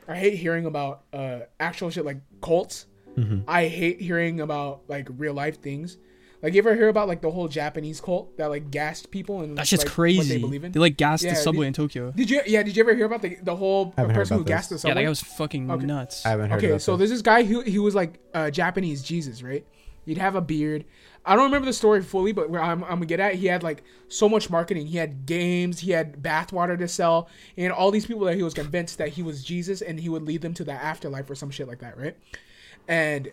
I 0.08 0.16
hate 0.16 0.34
hearing 0.34 0.66
about 0.66 1.04
uh 1.12 1.40
actual 1.60 1.90
shit 1.90 2.04
like 2.04 2.20
cults. 2.42 2.86
Mm-hmm. 3.16 3.40
I 3.48 3.68
hate 3.68 4.00
hearing 4.00 4.40
about 4.40 4.82
like 4.88 5.08
real 5.16 5.34
life 5.34 5.60
things. 5.60 5.98
Like 6.42 6.54
you 6.54 6.58
ever 6.60 6.74
hear 6.74 6.88
about 6.88 7.06
like 7.08 7.20
the 7.20 7.30
whole 7.30 7.48
Japanese 7.48 8.00
cult 8.00 8.36
that 8.38 8.46
like 8.46 8.70
gassed 8.70 9.10
people 9.10 9.40
and 9.42 9.58
That 9.58 9.66
shit's 9.66 9.84
like, 9.84 9.92
crazy. 9.92 10.18
What 10.18 10.28
they 10.28 10.38
believe 10.38 10.64
in? 10.64 10.72
They 10.72 10.80
like 10.80 10.96
gassed 10.96 11.22
Yeah, 11.22 11.30
the 11.34 11.36
subway 11.36 11.64
did- 11.64 11.68
in 11.68 11.72
Tokyo. 11.74 12.12
Did 12.12 12.30
you? 12.30 12.40
Yeah. 12.46 12.62
Did 12.62 12.76
you 12.76 12.82
ever 12.82 12.94
hear 12.94 13.06
about 13.06 13.22
the 13.22 13.36
the 13.42 13.56
whole 13.56 13.92
I 13.96 14.00
haven't 14.02 14.14
heard 14.16 14.22
person 14.22 14.36
who 14.38 14.40
about 14.42 14.48
gassed 14.48 14.70
the 14.70 14.78
subway? 14.78 14.90
Yeah, 14.90 14.94
that 14.94 15.02
guy 15.04 15.08
was 15.10 15.20
fucking 15.22 15.70
Okay. 15.70 15.86
nuts. 15.86 16.24
I 16.24 16.30
haven't 16.30 16.50
heard. 16.50 16.58
Okay, 16.58 16.68
about 16.70 16.82
so 16.82 16.92
this. 16.92 17.10
there's 17.10 17.18
this 17.18 17.22
guy 17.22 17.42
who 17.42 17.60
he 17.60 17.78
was 17.78 17.94
like 17.94 18.18
uh, 18.34 18.50
Japanese 18.50 19.02
Jesus, 19.02 19.42
right? 19.42 19.66
He'd 20.06 20.16
have 20.18 20.34
a 20.34 20.40
beard. 20.40 20.86
I 21.26 21.36
don't 21.36 21.44
remember 21.44 21.66
the 21.66 21.74
story 21.74 22.00
fully, 22.02 22.32
but 22.32 22.48
where 22.48 22.62
I'm, 22.62 22.82
I'm 22.84 22.90
gonna 22.94 23.06
get 23.06 23.20
at, 23.20 23.34
he 23.34 23.46
had 23.46 23.62
like 23.62 23.84
so 24.08 24.26
much 24.26 24.48
marketing. 24.48 24.86
He 24.86 24.96
had 24.96 25.26
games, 25.26 25.78
he 25.80 25.90
had 25.90 26.22
bathwater 26.22 26.78
to 26.78 26.88
sell, 26.88 27.28
and 27.58 27.70
all 27.70 27.90
these 27.90 28.06
people 28.06 28.24
that 28.24 28.36
he 28.36 28.42
was 28.42 28.54
convinced 28.54 28.96
that 28.96 29.10
he 29.10 29.22
was 29.22 29.44
Jesus 29.44 29.82
and 29.82 30.00
he 30.00 30.08
would 30.08 30.22
lead 30.22 30.40
them 30.40 30.54
to 30.54 30.64
the 30.64 30.72
afterlife 30.72 31.28
or 31.28 31.34
some 31.34 31.50
shit 31.50 31.68
like 31.68 31.80
that, 31.80 31.98
right? 31.98 32.16
And 32.88 33.30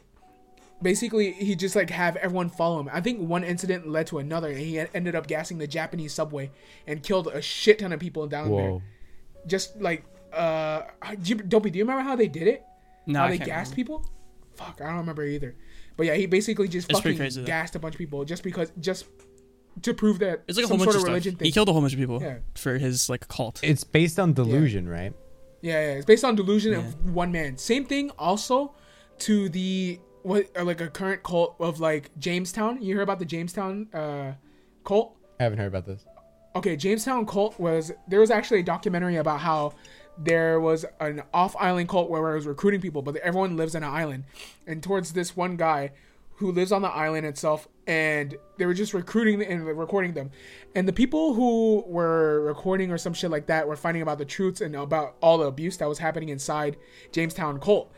basically, 0.82 1.32
he 1.34 1.56
just 1.56 1.76
like 1.76 1.90
have 1.90 2.16
everyone 2.18 2.50
follow 2.50 2.80
him. 2.80 2.90
I 2.92 3.02
think 3.02 3.20
one 3.20 3.44
incident 3.44 3.88
led 3.88 4.08
to 4.08 4.20
another, 4.20 4.50
and 4.50 4.60
he 4.60 4.80
ended 4.80 5.16
up 5.16 5.28
gassing 5.28 5.58
the 5.58 5.68
Japanese 5.68 6.14
subway 6.14 6.52
and 6.86 7.02
killed 7.04 7.28
a 7.28 7.42
shit 7.42 7.80
ton 7.80 7.94
of 7.94 8.00
people 8.00 8.28
down 8.28 8.52
there. 8.56 8.82
Just 9.46 9.80
like, 9.82 10.04
uh, 10.34 10.82
do 11.22 11.30
you, 11.30 11.36
Dopey, 11.36 11.70
do 11.70 11.80
you 11.80 11.84
remember 11.86 12.04
how 12.04 12.16
they 12.16 12.28
did 12.28 12.48
it? 12.48 12.64
no, 13.06 13.20
how 13.20 13.26
I 13.26 13.30
they 13.32 13.38
can't 13.38 13.48
gassed 13.50 13.72
remember. 13.78 14.02
people? 14.04 14.12
Fuck, 14.56 14.82
I 14.82 14.88
don't 14.88 14.98
remember 14.98 15.24
either. 15.26 15.56
But 15.96 16.08
yeah, 16.08 16.16
he 16.16 16.26
basically 16.26 16.68
just 16.68 16.90
It's 16.90 17.00
fucking 17.00 17.18
crazy, 17.18 17.44
gassed 17.44 17.76
a 17.76 17.80
bunch 17.80 17.96
of 17.96 18.00
people 18.00 18.26
just 18.26 18.44
because 18.44 18.72
just 18.80 19.06
to 19.84 19.94
prove 19.94 20.20
that 20.20 20.44
It's 20.48 20.58
like 20.58 20.66
a 20.66 20.68
some 20.68 20.78
whole 20.78 20.86
bunch 20.86 20.86
sort 20.86 20.88
of 20.88 20.96
of 20.96 21.02
stuff. 21.02 21.08
religion 21.08 21.36
thing. 21.38 21.46
He 21.46 21.52
killed 21.52 21.70
a 21.70 21.72
whole 21.72 21.82
bunch 21.82 21.94
of 21.94 22.00
people 22.00 22.22
Yeah. 22.22 22.40
for 22.56 22.78
his 22.78 23.10
like 23.10 23.28
cult. 23.28 23.60
It's 23.64 23.84
based 23.84 24.20
on 24.20 24.34
delusion, 24.34 24.88
right? 24.90 25.14
yeah, 25.62 25.74
yeah, 25.74 25.92
it's 25.94 26.06
based 26.06 26.24
on 26.24 26.36
delusion 26.36 26.74
Yeah. 26.74 26.80
of 26.80 27.14
one 27.14 27.32
man. 27.32 27.58
Same 27.58 27.86
thing 27.86 28.10
also 28.20 28.74
to 29.20 29.50
the 29.50 30.00
what 30.28 30.48
like 30.62 30.82
a 30.82 30.90
current 30.90 31.24
cult 31.24 31.56
of 31.60 31.80
like 31.80 32.12
Jamestown. 32.20 32.82
You 32.82 32.96
hear 32.96 33.02
about 33.02 33.20
the 33.20 33.26
Jamestown 33.26 33.88
uh, 33.94 34.34
cult? 34.84 35.16
I 35.40 35.44
haven't 35.44 35.60
heard 35.60 35.68
about 35.68 35.86
this. 35.86 36.06
okay, 36.56 36.76
Jamestown 36.76 37.26
cult 37.26 37.60
was 37.60 37.92
there 38.08 38.20
was 38.20 38.32
actually 38.32 38.60
a 38.60 38.64
documentary 38.64 39.16
about 39.18 39.40
how 39.40 39.74
there 40.18 40.60
was 40.60 40.84
an 41.00 41.22
off-island 41.34 41.88
cult 41.88 42.10
where 42.10 42.32
it 42.32 42.36
was 42.36 42.48
recruiting 42.48 42.82
people, 42.82 43.02
but 43.04 43.16
everyone 43.18 43.56
lives 43.56 43.76
on 43.76 43.84
an 43.84 43.90
island, 43.90 44.24
and 44.66 44.82
towards 44.82 45.14
this 45.14 45.38
one 45.38 45.56
guy 45.56 45.92
who 46.38 46.52
lives 46.52 46.72
on 46.72 46.82
the 46.82 46.90
island 46.90 47.26
itself, 47.26 47.68
and 47.86 48.36
they 48.58 48.66
were 48.66 48.74
just 48.74 48.94
recruiting 48.94 49.42
and 49.44 49.66
recording 49.66 50.14
them, 50.14 50.32
and 50.76 50.88
the 50.88 50.94
people 50.94 51.36
who 51.36 51.84
were 51.88 52.42
recording 52.42 52.92
or 52.92 52.98
some 52.98 53.14
shit 53.14 53.30
like 53.30 53.46
that 53.46 53.68
were 53.68 53.76
finding 53.76 54.02
about 54.02 54.18
the 54.18 54.26
truths 54.26 54.62
and 54.62 54.76
about 54.76 55.16
all 55.22 55.38
the 55.38 55.46
abuse 55.46 55.78
that 55.78 55.88
was 55.88 56.00
happening 56.00 56.30
inside 56.30 56.78
Jamestown 57.12 57.60
cult, 57.60 57.94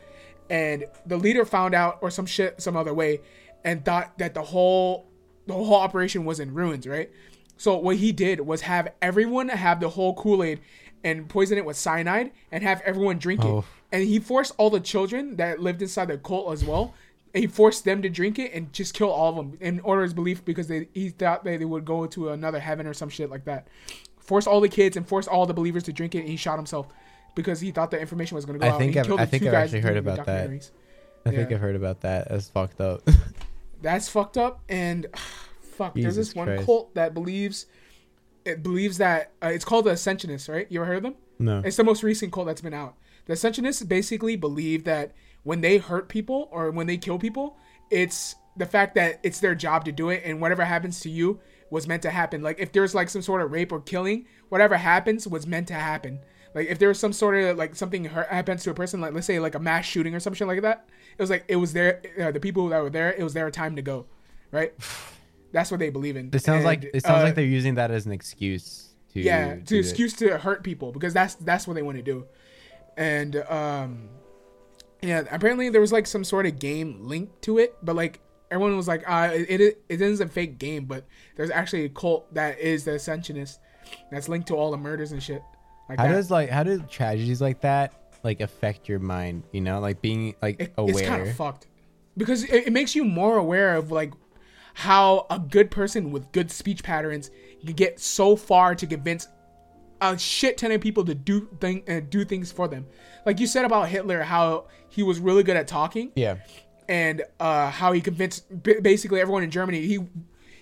and 0.50 0.84
the 1.06 1.16
leader 1.16 1.44
found 1.46 1.74
out 1.74 1.98
or 2.02 2.10
some 2.10 2.26
shit 2.26 2.60
some 2.60 2.76
other 2.76 2.92
way, 2.92 3.20
and 3.64 3.84
thought 3.84 4.18
that 4.18 4.34
the 4.34 4.42
whole 4.42 5.06
the 5.46 5.54
whole 5.54 5.74
operation 5.76 6.24
was 6.26 6.38
in 6.40 6.52
ruins, 6.52 6.86
right? 6.86 7.10
So 7.56 7.76
what 7.76 7.96
he 7.96 8.12
did 8.12 8.40
was 8.40 8.62
have 8.62 8.88
everyone 9.00 9.48
have 9.48 9.80
the 9.80 9.88
whole 9.90 10.14
Kool 10.14 10.42
Aid 10.42 10.60
and 11.02 11.28
poison 11.28 11.56
it 11.58 11.64
with 11.64 11.76
cyanide 11.76 12.30
and 12.52 12.62
have 12.62 12.82
everyone 12.84 13.18
drink 13.18 13.42
Oh. 13.44 13.58
it. 13.60 13.64
And 13.92 14.04
he 14.04 14.18
forced 14.18 14.52
all 14.58 14.70
the 14.70 14.80
children 14.80 15.36
that 15.36 15.58
lived 15.60 15.82
inside 15.82 16.06
the 16.08 16.18
cult 16.18 16.52
as 16.52 16.64
well. 16.64 16.94
He 17.34 17.46
forced 17.46 17.84
them 17.84 18.02
to 18.02 18.08
drink 18.08 18.38
it 18.38 18.52
and 18.52 18.72
just 18.72 18.94
kill 18.94 19.10
all 19.10 19.30
of 19.30 19.36
them 19.36 19.58
in 19.60 19.80
order 19.80 20.02
his 20.02 20.14
belief 20.14 20.44
because 20.44 20.68
they 20.68 20.88
he 20.92 21.08
thought 21.10 21.44
that 21.44 21.58
they 21.58 21.64
would 21.64 21.84
go 21.84 22.06
to 22.06 22.28
another 22.30 22.60
heaven 22.60 22.86
or 22.86 22.94
some 22.94 23.08
shit 23.08 23.30
like 23.30 23.44
that. 23.46 23.66
Forced 24.18 24.46
all 24.48 24.60
the 24.60 24.68
kids 24.68 24.96
and 24.96 25.06
forced 25.06 25.28
all 25.28 25.46
the 25.46 25.54
believers 25.54 25.82
to 25.84 25.92
drink 25.92 26.14
it. 26.14 26.20
And 26.20 26.28
he 26.28 26.36
shot 26.36 26.56
himself 26.56 26.86
because 27.34 27.60
he 27.60 27.70
thought 27.70 27.90
the 27.90 28.00
information 28.00 28.34
was 28.34 28.44
going 28.44 28.58
to 28.58 28.64
go 28.64 28.70
I 28.70 28.74
out. 28.74 28.78
think 28.78 28.96
I've- 28.96 29.12
I 29.16 29.26
think 29.26 29.44
I've 29.44 29.54
actually 29.54 29.80
heard 29.80 29.96
about 29.96 30.26
that. 30.26 30.50
I 31.26 31.30
think 31.30 31.52
I've 31.52 31.60
heard 31.60 31.76
about 31.76 32.00
that. 32.02 32.28
That's 32.28 32.48
fucked 32.48 32.80
up. 32.80 33.02
That's 33.82 34.08
fucked 34.08 34.36
up. 34.38 34.60
And 34.68 35.06
fuck, 35.60 35.94
there's 35.94 36.16
this 36.16 36.34
one 36.34 36.46
Christ. 36.46 36.66
cult 36.66 36.94
that 36.94 37.14
believes 37.14 37.66
it 38.44 38.62
believes 38.62 38.98
that 38.98 39.32
uh, 39.42 39.48
it's 39.48 39.64
called 39.64 39.84
the 39.84 39.90
Ascensionists, 39.92 40.48
right? 40.48 40.66
You 40.70 40.80
ever 40.80 40.86
heard 40.86 40.96
of 40.98 41.02
them? 41.02 41.14
no. 41.38 41.62
It's 41.64 41.76
the 41.76 41.84
most 41.84 42.02
recent 42.02 42.32
cult 42.32 42.46
that's 42.46 42.60
been 42.62 42.74
out. 42.74 42.94
The 43.26 43.34
Ascensionists 43.34 43.86
basically 43.86 44.36
believe 44.36 44.84
that 44.84 45.12
when 45.42 45.60
they 45.60 45.76
hurt 45.78 46.08
people 46.08 46.48
or 46.50 46.70
when 46.70 46.86
they 46.86 46.96
kill 46.96 47.18
people, 47.18 47.56
it's 47.90 48.34
the 48.56 48.66
fact 48.66 48.94
that 48.94 49.20
it's 49.22 49.40
their 49.40 49.54
job 49.54 49.84
to 49.84 49.92
do 49.92 50.08
it, 50.10 50.22
and 50.24 50.40
whatever 50.40 50.64
happens 50.64 51.00
to 51.00 51.10
you 51.10 51.38
was 51.70 51.86
meant 51.86 52.02
to 52.02 52.10
happen. 52.10 52.42
Like 52.42 52.58
if 52.58 52.72
there's 52.72 52.94
like 52.94 53.08
some 53.10 53.22
sort 53.22 53.42
of 53.42 53.52
rape 53.52 53.72
or 53.72 53.80
killing, 53.80 54.26
whatever 54.48 54.76
happens 54.76 55.28
was 55.28 55.46
meant 55.46 55.68
to 55.68 55.74
happen. 55.74 56.20
Like 56.54 56.68
if 56.68 56.78
there 56.78 56.88
was 56.88 56.98
some 56.98 57.12
sort 57.12 57.36
of 57.36 57.56
like 57.56 57.76
something 57.76 58.04
hurt, 58.04 58.28
happens 58.28 58.64
to 58.64 58.70
a 58.70 58.74
person, 58.74 59.00
like 59.00 59.12
let's 59.12 59.26
say 59.26 59.38
like 59.38 59.54
a 59.54 59.60
mass 59.60 59.84
shooting 59.84 60.14
or 60.14 60.20
some 60.20 60.34
shit 60.34 60.48
like 60.48 60.62
that, 60.62 60.88
it 61.16 61.22
was 61.22 61.30
like 61.30 61.44
it 61.48 61.56
was 61.56 61.72
their 61.72 62.02
uh, 62.20 62.30
the 62.30 62.40
people 62.40 62.68
that 62.68 62.82
were 62.82 62.90
there, 62.90 63.12
it 63.12 63.22
was 63.22 63.34
their 63.34 63.50
time 63.50 63.76
to 63.76 63.82
go, 63.82 64.06
right? 64.50 64.72
That's 65.52 65.70
what 65.70 65.80
they 65.80 65.90
believe 65.90 66.16
in. 66.16 66.30
It 66.32 66.42
sounds 66.42 66.64
like 66.64 66.84
it 66.84 67.02
sounds 67.02 67.22
uh, 67.22 67.24
like 67.24 67.34
they're 67.34 67.44
using 67.44 67.74
that 67.74 67.90
as 67.90 68.06
an 68.06 68.12
excuse 68.12 68.90
to 69.12 69.20
yeah 69.20 69.54
do 69.54 69.62
to 69.62 69.76
it. 69.76 69.80
excuse 69.80 70.12
to 70.14 70.38
hurt 70.38 70.62
people 70.62 70.92
because 70.92 71.12
that's 71.12 71.34
that's 71.36 71.66
what 71.66 71.74
they 71.74 71.82
want 71.82 71.96
to 71.96 72.02
do 72.02 72.26
and 72.96 73.36
um 73.48 74.08
yeah 75.02 75.24
apparently 75.30 75.68
there 75.68 75.80
was 75.80 75.92
like 75.92 76.06
some 76.06 76.24
sort 76.24 76.46
of 76.46 76.58
game 76.58 77.06
linked 77.06 77.42
to 77.42 77.58
it 77.58 77.76
but 77.82 77.96
like 77.96 78.20
everyone 78.50 78.76
was 78.76 78.88
like 78.88 79.02
uh 79.08 79.30
it 79.32 79.60
it, 79.60 79.82
it 79.88 80.00
is 80.00 80.20
a 80.20 80.26
fake 80.26 80.58
game 80.58 80.84
but 80.84 81.04
there's 81.36 81.50
actually 81.50 81.84
a 81.84 81.88
cult 81.88 82.32
that 82.34 82.58
is 82.58 82.84
the 82.84 82.94
ascensionist 82.94 83.60
that's 84.10 84.28
linked 84.28 84.46
to 84.48 84.54
all 84.54 84.70
the 84.70 84.76
murders 84.76 85.12
and 85.12 85.22
shit 85.22 85.42
like 85.90 85.98
How 85.98 86.06
that. 86.06 86.12
does 86.12 86.30
like 86.30 86.50
how 86.50 86.62
do 86.62 86.78
tragedies 86.88 87.40
like 87.40 87.60
that 87.62 87.92
like 88.22 88.40
affect 88.40 88.88
your 88.88 89.00
mind? 89.00 89.42
You 89.52 89.60
know, 89.60 89.80
like 89.80 90.00
being 90.00 90.36
like 90.40 90.60
it, 90.60 90.72
aware. 90.78 90.98
it's 90.98 91.08
kind 91.08 91.22
of 91.22 91.34
fucked 91.34 91.66
because 92.16 92.44
it, 92.44 92.68
it 92.68 92.72
makes 92.72 92.94
you 92.94 93.04
more 93.04 93.36
aware 93.36 93.74
of 93.74 93.90
like 93.90 94.12
how 94.74 95.26
a 95.30 95.38
good 95.38 95.68
person 95.70 96.12
with 96.12 96.30
good 96.30 96.50
speech 96.50 96.84
patterns 96.84 97.30
can 97.64 97.74
get 97.74 97.98
so 97.98 98.36
far 98.36 98.74
to 98.76 98.86
convince 98.86 99.26
a 100.00 100.16
shit 100.16 100.58
ton 100.58 100.70
of 100.70 100.80
people 100.80 101.04
to 101.04 101.14
do 101.14 101.48
thing 101.60 101.82
uh, 101.88 102.00
do 102.08 102.24
things 102.24 102.52
for 102.52 102.68
them. 102.68 102.86
Like 103.26 103.40
you 103.40 103.48
said 103.48 103.64
about 103.64 103.88
Hitler, 103.88 104.22
how 104.22 104.68
he 104.88 105.02
was 105.02 105.18
really 105.18 105.42
good 105.42 105.56
at 105.56 105.66
talking 105.66 106.12
yeah. 106.14 106.36
and 106.88 107.22
uh, 107.40 107.68
how 107.70 107.92
he 107.92 108.00
convinced 108.00 108.62
b- 108.62 108.80
basically 108.80 109.20
everyone 109.20 109.42
in 109.42 109.50
Germany. 109.50 109.80
He 109.86 109.98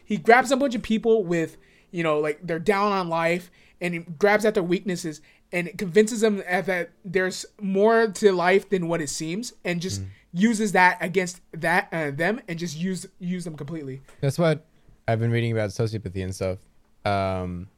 he 0.05 0.16
grabs 0.16 0.51
a 0.51 0.57
bunch 0.57 0.74
of 0.74 0.83
people 0.83 1.24
with 1.24 1.59
you 1.91 2.03
know 2.03 2.18
like 2.18 2.41
they're 2.43 2.59
down 2.59 2.93
on 2.93 3.09
life 3.09 3.51
and 3.81 3.95
he 3.95 4.01
grabs 4.01 4.45
at 4.45 4.55
their 4.55 4.62
weaknesses 4.62 5.20
and 5.53 5.76
convinces 5.79 6.20
them 6.20 6.39
that- 6.39 6.91
there's 7.05 7.47
more 7.61 8.09
to 8.09 8.33
life 8.33 8.68
than 8.68 8.89
what 8.89 9.01
it 9.01 9.09
seems 9.09 9.53
and 9.64 9.81
just 9.81 10.03
uses 10.33 10.72
that 10.72 10.99
against 11.01 11.41
that 11.53 11.89
uh, 11.93 12.11
them 12.11 12.41
and 12.49 12.59
just 12.59 12.76
use 12.76 13.07
use 13.18 13.45
them 13.45 13.57
completely. 13.57 14.01
That's 14.20 14.39
what 14.39 14.64
I've 15.07 15.18
been 15.20 15.31
reading 15.31 15.53
about 15.53 15.70
sociopathy 15.70 16.22
and 16.22 16.35
stuff. 16.35 16.59
Um, 17.05 17.68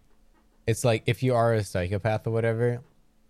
it's 0.67 0.85
like 0.85 1.05
if 1.07 1.23
you 1.23 1.35
are 1.35 1.55
a 1.55 1.63
psychopath 1.63 2.27
or 2.27 2.31
whatever, 2.33 2.81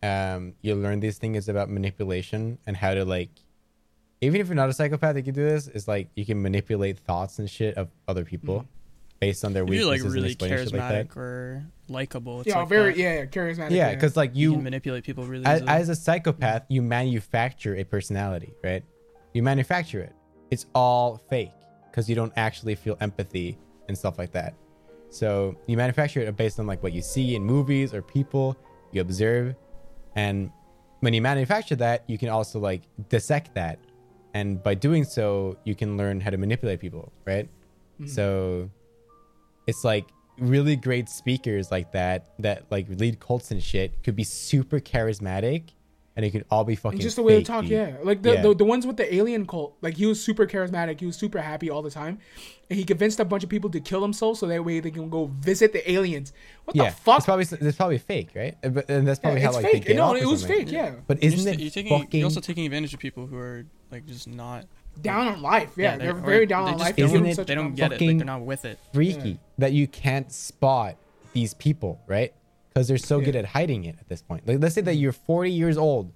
um, 0.03 0.55
you 0.62 0.75
learn 0.75 1.01
these 1.01 1.18
things 1.18 1.49
about 1.49 1.68
manipulation 1.68 2.57
and 2.66 2.77
how 2.77 2.95
to 2.95 3.05
like, 3.05 3.29
even 4.23 4.41
if 4.41 4.47
you're 4.49 4.57
not 4.57 4.71
a 4.71 4.73
psychopath, 4.73 5.16
you 5.16 5.23
can 5.23 5.35
do 5.35 5.45
this. 5.45 5.68
It's 5.68 5.87
like 5.87 6.09
you 6.14 6.25
can 6.25 6.41
manipulate 6.41 6.99
thoughts 6.99 7.39
and 7.39 7.49
shit 7.49 7.77
of 7.77 7.89
other 8.09 8.25
people 8.25 8.66
based 9.21 9.45
on 9.45 9.53
their 9.53 9.64
If 9.64 9.71
you're 9.71 9.91
weaknesses 9.91 10.05
like 10.05 10.14
really 10.14 10.27
and 10.27 10.33
explain 10.33 10.51
shit 10.51 10.73
like 10.73 10.83
charismatic 10.83 11.14
that. 11.14 11.21
or 11.21 11.64
likable, 11.89 12.41
it's 12.41 12.49
yeah, 12.49 12.59
like 12.59 12.68
very 12.68 12.93
that. 12.93 12.99
yeah, 12.99 13.14
yeah, 13.14 13.25
charismatic. 13.27 13.71
Yeah, 13.71 13.95
because 13.95 14.16
like 14.16 14.35
you, 14.35 14.51
you, 14.51 14.55
can 14.55 14.64
manipulate 14.64 15.05
people 15.05 15.25
really 15.25 15.45
as, 15.45 15.61
easily. 15.61 15.73
as 15.73 15.89
a 15.89 15.95
psychopath, 15.95 16.64
you 16.68 16.83
manufacture 16.83 17.77
a 17.77 17.85
personality, 17.85 18.55
right? 18.64 18.83
You 19.35 19.43
manufacture 19.43 20.01
it. 20.01 20.14
It's 20.51 20.66
all 20.75 21.23
fake 21.29 21.53
because 21.91 22.09
you 22.09 22.16
don't 22.16 22.33
actually 22.37 22.75
feel 22.75 22.97
empathy 23.01 23.59
and 23.89 23.97
stuff 23.97 24.18
like 24.18 24.33
that. 24.33 24.55
So 25.11 25.57
you 25.66 25.77
manufacture 25.77 26.21
it 26.21 26.37
based 26.37 26.59
on 26.59 26.66
like 26.66 26.83
what 26.83 26.93
you 26.93 27.03
see 27.03 27.35
in 27.35 27.45
movies 27.45 27.93
or 27.95 28.03
people 28.03 28.57
you 28.93 29.01
observe, 29.01 29.55
and 30.16 30.51
when 31.01 31.14
you 31.14 31.23
manufacture 31.23 31.77
that, 31.77 32.05
you 32.09 32.18
can 32.18 32.29
also 32.29 32.59
like 32.59 32.83
dissect 33.09 33.55
that 33.55 33.79
and 34.35 34.62
by 34.62 34.75
doing 34.75 35.05
so, 35.05 35.57
you 35.64 35.75
can 35.75 35.97
learn 35.97 36.21
how 36.21 36.31
to 36.31 36.37
manipulate 36.37 36.81
people, 36.81 37.12
right? 37.27 37.47
Mm-hmm. 37.47 38.07
So 38.07 38.71
it's 39.71 39.85
like 39.85 40.07
really 40.39 40.77
great 40.77 41.09
speakers 41.09 41.71
like 41.71 41.93
that 41.93 42.33
that 42.39 42.64
like 42.71 42.87
lead 42.89 43.21
cults 43.21 43.51
and 43.51 43.62
shit 43.62 44.03
could 44.03 44.16
be 44.16 44.25
super 44.25 44.81
charismatic 44.81 45.71
and 46.16 46.27
it 46.27 46.33
could 46.33 46.45
all 46.51 46.64
be 46.64 46.75
fucking 46.75 46.97
And 46.99 47.01
just 47.03 47.16
the 47.16 47.23
way 47.23 47.37
fake, 47.37 47.47
to 47.47 47.53
talk, 47.53 47.68
yeah. 47.68 47.97
Like 48.03 48.21
the, 48.23 48.33
Yeah. 48.35 48.43
the 48.43 48.55
the 48.55 48.64
ones 48.64 48.85
with 48.85 48.97
the 48.97 49.14
alien 49.14 49.47
cult, 49.47 49.77
like 49.81 49.97
he 49.97 50.07
was 50.07 50.23
super 50.23 50.45
charismatic, 50.45 50.99
he 50.99 51.07
was 51.07 51.16
super 51.16 51.41
happy 51.41 51.71
all 51.71 51.83
the 51.83 51.91
time, 51.91 52.18
and 52.68 52.77
he 52.79 52.85
convinced 52.85 53.21
a 53.21 53.25
bunch 53.25 53.45
of 53.45 53.49
people 53.49 53.71
to 53.71 53.81
kill 53.81 54.01
themselves 54.01 54.41
so 54.41 54.47
that 54.49 54.62
way 54.64 54.81
they 54.81 54.91
can 54.91 55.09
go 55.09 55.31
visit 55.41 55.73
the 55.73 55.83
aliens. 55.91 56.33
What 56.64 56.75
yeah 56.77 56.91
the 56.91 56.97
fuck? 56.97 57.18
it's 57.18 57.27
probably 57.27 57.47
it's 57.68 57.77
probably 57.77 57.99
fake 57.99 58.31
right 58.35 58.57
but 58.61 58.91
and 58.91 59.07
that's 59.07 59.21
Yeah, 59.21 59.23
probably 59.23 59.41
how 59.43 59.49
it's 59.51 59.57
like 59.59 59.66
fake. 59.66 59.85
they 59.85 59.89
get 59.95 59.97
No, 59.97 60.07
off 60.11 60.16
it 60.16 60.27
was 60.27 60.41
something. 60.41 60.59
fake. 60.66 60.73
Yeah, 60.73 60.95
but 61.07 61.23
isn't 61.23 61.39
just, 61.39 61.49
it 61.49 61.61
you're 61.61 61.71
taking 61.71 61.97
fucking 61.99 62.18
you're 62.21 62.27
also 62.27 62.41
taking 62.41 62.66
advantage 62.66 62.93
of 62.93 62.99
people 63.01 63.27
who 63.29 63.37
are 63.39 63.64
like 63.93 64.05
just 64.07 64.27
not 64.27 64.66
down 65.01 65.28
on 65.28 65.43
life. 65.43 65.72
Yeah, 65.76 65.93
Yeah, 65.93 65.97
they're, 65.99 66.12
they- 66.12 66.18
or 66.18 66.22
very 66.22 66.38
they 66.41 66.47
down 66.47 66.68
on 66.68 66.78
life. 66.78 66.97
They 66.97 67.03
give 67.03 67.12
them 67.12 67.26
Isn't 67.26 67.43
it 67.43 67.47
they 67.47 67.55
don't 67.55 67.74
get 67.74 67.93
it. 67.93 68.01
Like 68.01 68.16
they're 68.18 68.26
not 68.26 68.43
with 68.43 68.64
it. 68.64 68.78
freaky 68.93 69.38
that 69.59 69.72
you 69.72 69.86
can't 69.86 70.30
spot 70.32 70.97
these 71.32 71.55
people, 71.55 72.01
right? 72.07 72.32
Because 72.68 72.88
they're 72.88 72.99
so 72.99 73.20
good 73.20 73.34
at 73.36 73.45
hiding 73.47 73.84
it 73.84 73.97
at 74.01 74.09
this 74.09 74.22
point. 74.22 74.47
Like, 74.47 74.61
let's 74.61 74.74
say 74.74 74.80
that 74.82 74.95
you're 74.95 75.12
40 75.12 75.51
years 75.51 75.76
old 75.76 76.12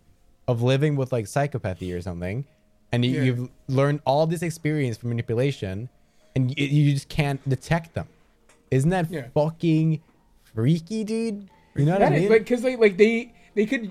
of 0.46 0.62
living 0.62 0.96
with 0.96 1.12
like 1.12 1.24
psychopathy 1.24 1.96
or 1.96 2.00
something, 2.00 2.44
and 2.92 3.04
you, 3.04 3.10
Yeah. 3.12 3.22
you've 3.22 3.50
learned 3.68 4.00
all 4.04 4.26
this 4.26 4.42
experience 4.42 4.96
from 4.98 5.08
manipulation, 5.08 5.88
and 6.36 6.56
you, 6.58 6.66
you 6.66 6.92
just 6.94 7.08
can't 7.08 7.46
detect 7.48 7.94
them. 7.94 8.06
Isn't 8.70 8.90
that 8.90 9.10
Yeah. 9.10 9.28
fucking 9.34 10.00
freaky, 10.54 11.04
dude? 11.04 11.48
You 11.76 11.86
know 11.86 11.92
what 11.92 12.00
That 12.00 12.12
I 12.12 12.16
is- 12.16 12.20
mean? 12.22 12.30
like 12.30 12.40
because 12.44 12.62
they 12.62 12.76
like 12.76 12.96
they 12.96 13.32
they 13.54 13.66
could 13.66 13.90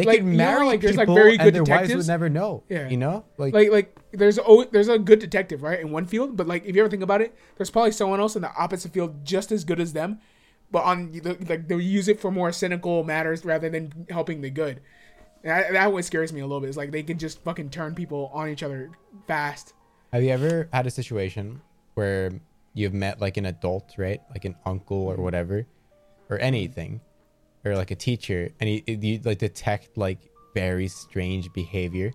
they 0.00 0.04
like, 0.06 0.18
could 0.18 0.26
you 0.26 0.32
know 0.32 0.36
marry 0.38 0.66
like, 0.66 0.80
there's, 0.80 0.96
like, 0.96 1.08
very 1.08 1.36
good 1.36 1.48
and 1.48 1.56
their 1.56 1.62
wives 1.62 1.88
detectives? 1.88 2.06
would 2.06 2.12
never 2.12 2.28
know. 2.28 2.64
Yeah. 2.68 2.88
You 2.88 2.96
know, 2.96 3.24
like, 3.38 3.54
like 3.54 3.70
like 3.70 3.98
there's 4.12 4.38
always 4.38 4.68
there's 4.70 4.88
a 4.88 4.98
good 4.98 5.18
detective 5.18 5.62
right 5.62 5.80
in 5.80 5.90
one 5.90 6.06
field, 6.06 6.36
but 6.36 6.46
like 6.46 6.64
if 6.64 6.74
you 6.74 6.82
ever 6.82 6.90
think 6.90 7.02
about 7.02 7.20
it, 7.20 7.34
there's 7.56 7.70
probably 7.70 7.92
someone 7.92 8.20
else 8.20 8.36
in 8.36 8.42
the 8.42 8.52
opposite 8.56 8.92
field 8.92 9.24
just 9.24 9.52
as 9.52 9.64
good 9.64 9.80
as 9.80 9.92
them, 9.92 10.18
but 10.70 10.84
on 10.84 11.12
the- 11.12 11.36
like 11.48 11.68
they'll 11.68 11.80
use 11.80 12.08
it 12.08 12.20
for 12.20 12.30
more 12.30 12.52
cynical 12.52 13.04
matters 13.04 13.44
rather 13.44 13.68
than 13.70 14.06
helping 14.10 14.40
the 14.40 14.50
good. 14.50 14.80
That, 15.42 15.72
that 15.72 15.86
always 15.86 16.06
scares 16.06 16.32
me 16.32 16.40
a 16.40 16.46
little 16.46 16.60
bit. 16.60 16.68
It's 16.68 16.76
like 16.76 16.90
they 16.90 17.02
can 17.02 17.18
just 17.18 17.42
fucking 17.42 17.70
turn 17.70 17.94
people 17.94 18.30
on 18.34 18.48
each 18.48 18.62
other 18.62 18.90
fast. 19.26 19.72
Have 20.12 20.22
you 20.22 20.30
ever 20.30 20.68
had 20.72 20.86
a 20.86 20.90
situation 20.90 21.62
where 21.94 22.30
you've 22.74 22.92
met 22.94 23.20
like 23.20 23.36
an 23.36 23.46
adult, 23.46 23.94
right? 23.96 24.20
Like 24.30 24.44
an 24.44 24.56
uncle 24.66 24.98
or 24.98 25.16
whatever, 25.16 25.66
or 26.28 26.38
anything, 26.38 27.00
or 27.64 27.76
like 27.76 27.90
a 27.90 27.96
teacher, 27.96 28.50
and 28.60 28.70
you, 28.70 28.82
you 28.86 29.20
like 29.24 29.38
detect 29.38 29.96
like 29.96 30.18
very 30.54 30.88
strange 30.88 31.52
behavior. 31.52 32.12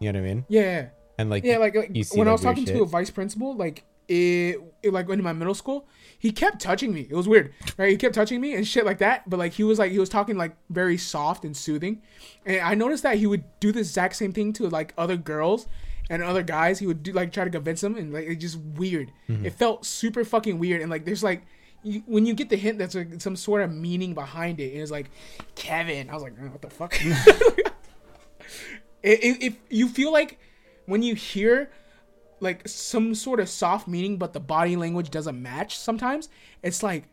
You 0.00 0.12
know 0.12 0.20
what 0.20 0.26
I 0.26 0.34
mean? 0.34 0.44
Yeah. 0.48 0.88
And 1.18 1.30
like, 1.30 1.44
Yeah, 1.44 1.58
like, 1.58 1.74
like 1.74 1.90
you 1.94 2.04
see, 2.04 2.18
when 2.18 2.28
I 2.28 2.32
was 2.32 2.42
talking 2.42 2.64
to 2.66 2.82
a 2.82 2.86
vice 2.86 3.10
principal, 3.10 3.54
like 3.56 3.84
it, 4.06 4.60
it, 4.82 4.92
like 4.92 5.08
in 5.08 5.22
my 5.22 5.32
middle 5.32 5.54
school, 5.54 5.86
he 6.18 6.30
kept 6.30 6.60
touching 6.60 6.94
me. 6.94 7.06
It 7.10 7.14
was 7.14 7.28
weird, 7.28 7.52
right? 7.76 7.90
He 7.90 7.96
kept 7.96 8.14
touching 8.14 8.40
me 8.40 8.54
and 8.54 8.66
shit 8.66 8.86
like 8.86 8.98
that. 8.98 9.28
But 9.28 9.38
like 9.38 9.52
he 9.52 9.64
was 9.64 9.78
like 9.78 9.92
he 9.92 9.98
was 9.98 10.08
talking 10.08 10.36
like 10.36 10.56
very 10.70 10.96
soft 10.96 11.44
and 11.44 11.56
soothing, 11.56 12.02
and 12.46 12.60
I 12.60 12.74
noticed 12.74 13.02
that 13.02 13.18
he 13.18 13.26
would 13.26 13.44
do 13.60 13.72
the 13.72 13.80
exact 13.80 14.16
same 14.16 14.32
thing 14.32 14.52
to 14.54 14.68
like 14.68 14.94
other 14.96 15.16
girls 15.16 15.66
and 16.08 16.22
other 16.22 16.42
guys. 16.42 16.78
He 16.78 16.86
would 16.86 17.02
do 17.02 17.12
like 17.12 17.32
try 17.32 17.44
to 17.44 17.50
convince 17.50 17.80
them, 17.80 17.96
and 17.96 18.12
like 18.12 18.26
it's 18.26 18.40
just 18.40 18.58
weird. 18.58 19.12
Mm-hmm. 19.28 19.46
It 19.46 19.54
felt 19.54 19.84
super 19.84 20.24
fucking 20.24 20.58
weird, 20.58 20.80
and 20.80 20.90
like 20.90 21.04
there's 21.04 21.22
like. 21.22 21.42
You, 21.82 22.02
when 22.06 22.26
you 22.26 22.34
get 22.34 22.48
the 22.48 22.56
hint, 22.56 22.78
that's 22.78 22.94
like 22.94 23.20
some 23.20 23.36
sort 23.36 23.62
of 23.62 23.72
meaning 23.72 24.14
behind 24.14 24.60
it. 24.60 24.72
And 24.72 24.82
it's 24.82 24.90
like, 24.90 25.10
Kevin. 25.54 26.10
I 26.10 26.14
was 26.14 26.22
like, 26.22 26.34
oh, 26.40 26.46
what 26.46 26.62
the 26.62 26.70
fuck? 26.70 26.98
if, 29.02 29.42
if 29.42 29.56
you 29.70 29.88
feel 29.88 30.12
like 30.12 30.38
when 30.86 31.02
you 31.02 31.14
hear 31.14 31.70
like 32.40 32.66
some 32.68 33.14
sort 33.14 33.40
of 33.40 33.48
soft 33.48 33.88
meaning 33.88 34.16
but 34.16 34.32
the 34.32 34.40
body 34.40 34.76
language 34.76 35.10
doesn't 35.10 35.40
match 35.40 35.76
sometimes 35.78 36.28
it's 36.62 36.82
like 36.82 37.04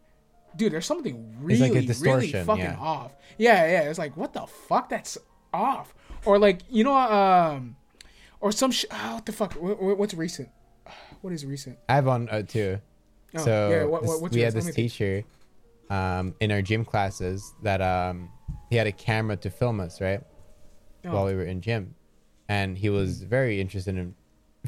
dude 0.55 0.71
there's 0.71 0.85
something 0.85 1.35
really 1.41 1.69
like 1.69 1.99
really 1.99 2.31
fucking 2.31 2.63
yeah. 2.63 2.77
off 2.79 3.11
yeah 3.37 3.67
yeah 3.67 3.89
it's 3.89 3.99
like 3.99 4.15
what 4.15 4.33
the 4.33 4.45
fuck 4.45 4.87
that's 4.89 5.17
off 5.53 5.93
or 6.25 6.37
like 6.37 6.61
you 6.69 6.83
know 6.83 6.95
um 6.95 7.75
or 8.39 8.51
some 8.51 8.71
sh- 8.71 8.85
oh, 8.91 9.15
what 9.15 9.25
the 9.25 9.31
fuck 9.31 9.53
what, 9.53 9.81
what- 9.81 9.97
what's 9.97 10.13
recent 10.13 10.49
what 11.21 11.33
is 11.33 11.45
recent 11.45 11.77
I 11.89 11.95
have 11.95 12.05
one 12.05 12.29
uh, 12.29 12.43
too. 12.43 12.79
Oh, 13.37 13.43
so 13.45 13.69
yeah, 13.69 13.83
what- 13.83 14.03
what- 14.03 14.21
what's 14.21 14.35
we 14.35 14.41
had 14.41 14.53
this 14.53 14.73
teacher 14.73 15.23
um, 15.89 16.33
in 16.39 16.51
our 16.51 16.61
gym 16.61 16.83
classes 16.85 17.53
that 17.63 17.81
um, 17.81 18.29
he 18.69 18.75
had 18.75 18.87
a 18.87 18.91
camera 18.91 19.35
to 19.37 19.49
film 19.49 19.79
us, 19.79 20.01
right? 20.01 20.21
Oh. 21.05 21.13
While 21.13 21.25
we 21.25 21.35
were 21.35 21.43
in 21.45 21.61
gym, 21.61 21.95
and 22.49 22.77
he 22.77 22.89
was 22.89 23.21
very 23.23 23.61
interested 23.61 23.95
in 23.97 24.15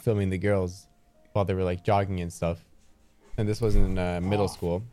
filming 0.01 0.29
the 0.29 0.37
girls 0.37 0.87
while 1.33 1.45
they 1.45 1.53
were 1.55 1.63
like 1.63 1.83
jogging 1.83 2.19
and 2.21 2.31
stuff. 2.31 2.63
And 3.37 3.47
this 3.47 3.61
was 3.61 3.75
in 3.75 3.97
uh, 3.97 4.19
middle 4.21 4.45
Oh. 4.45 4.47
school. 4.47 4.83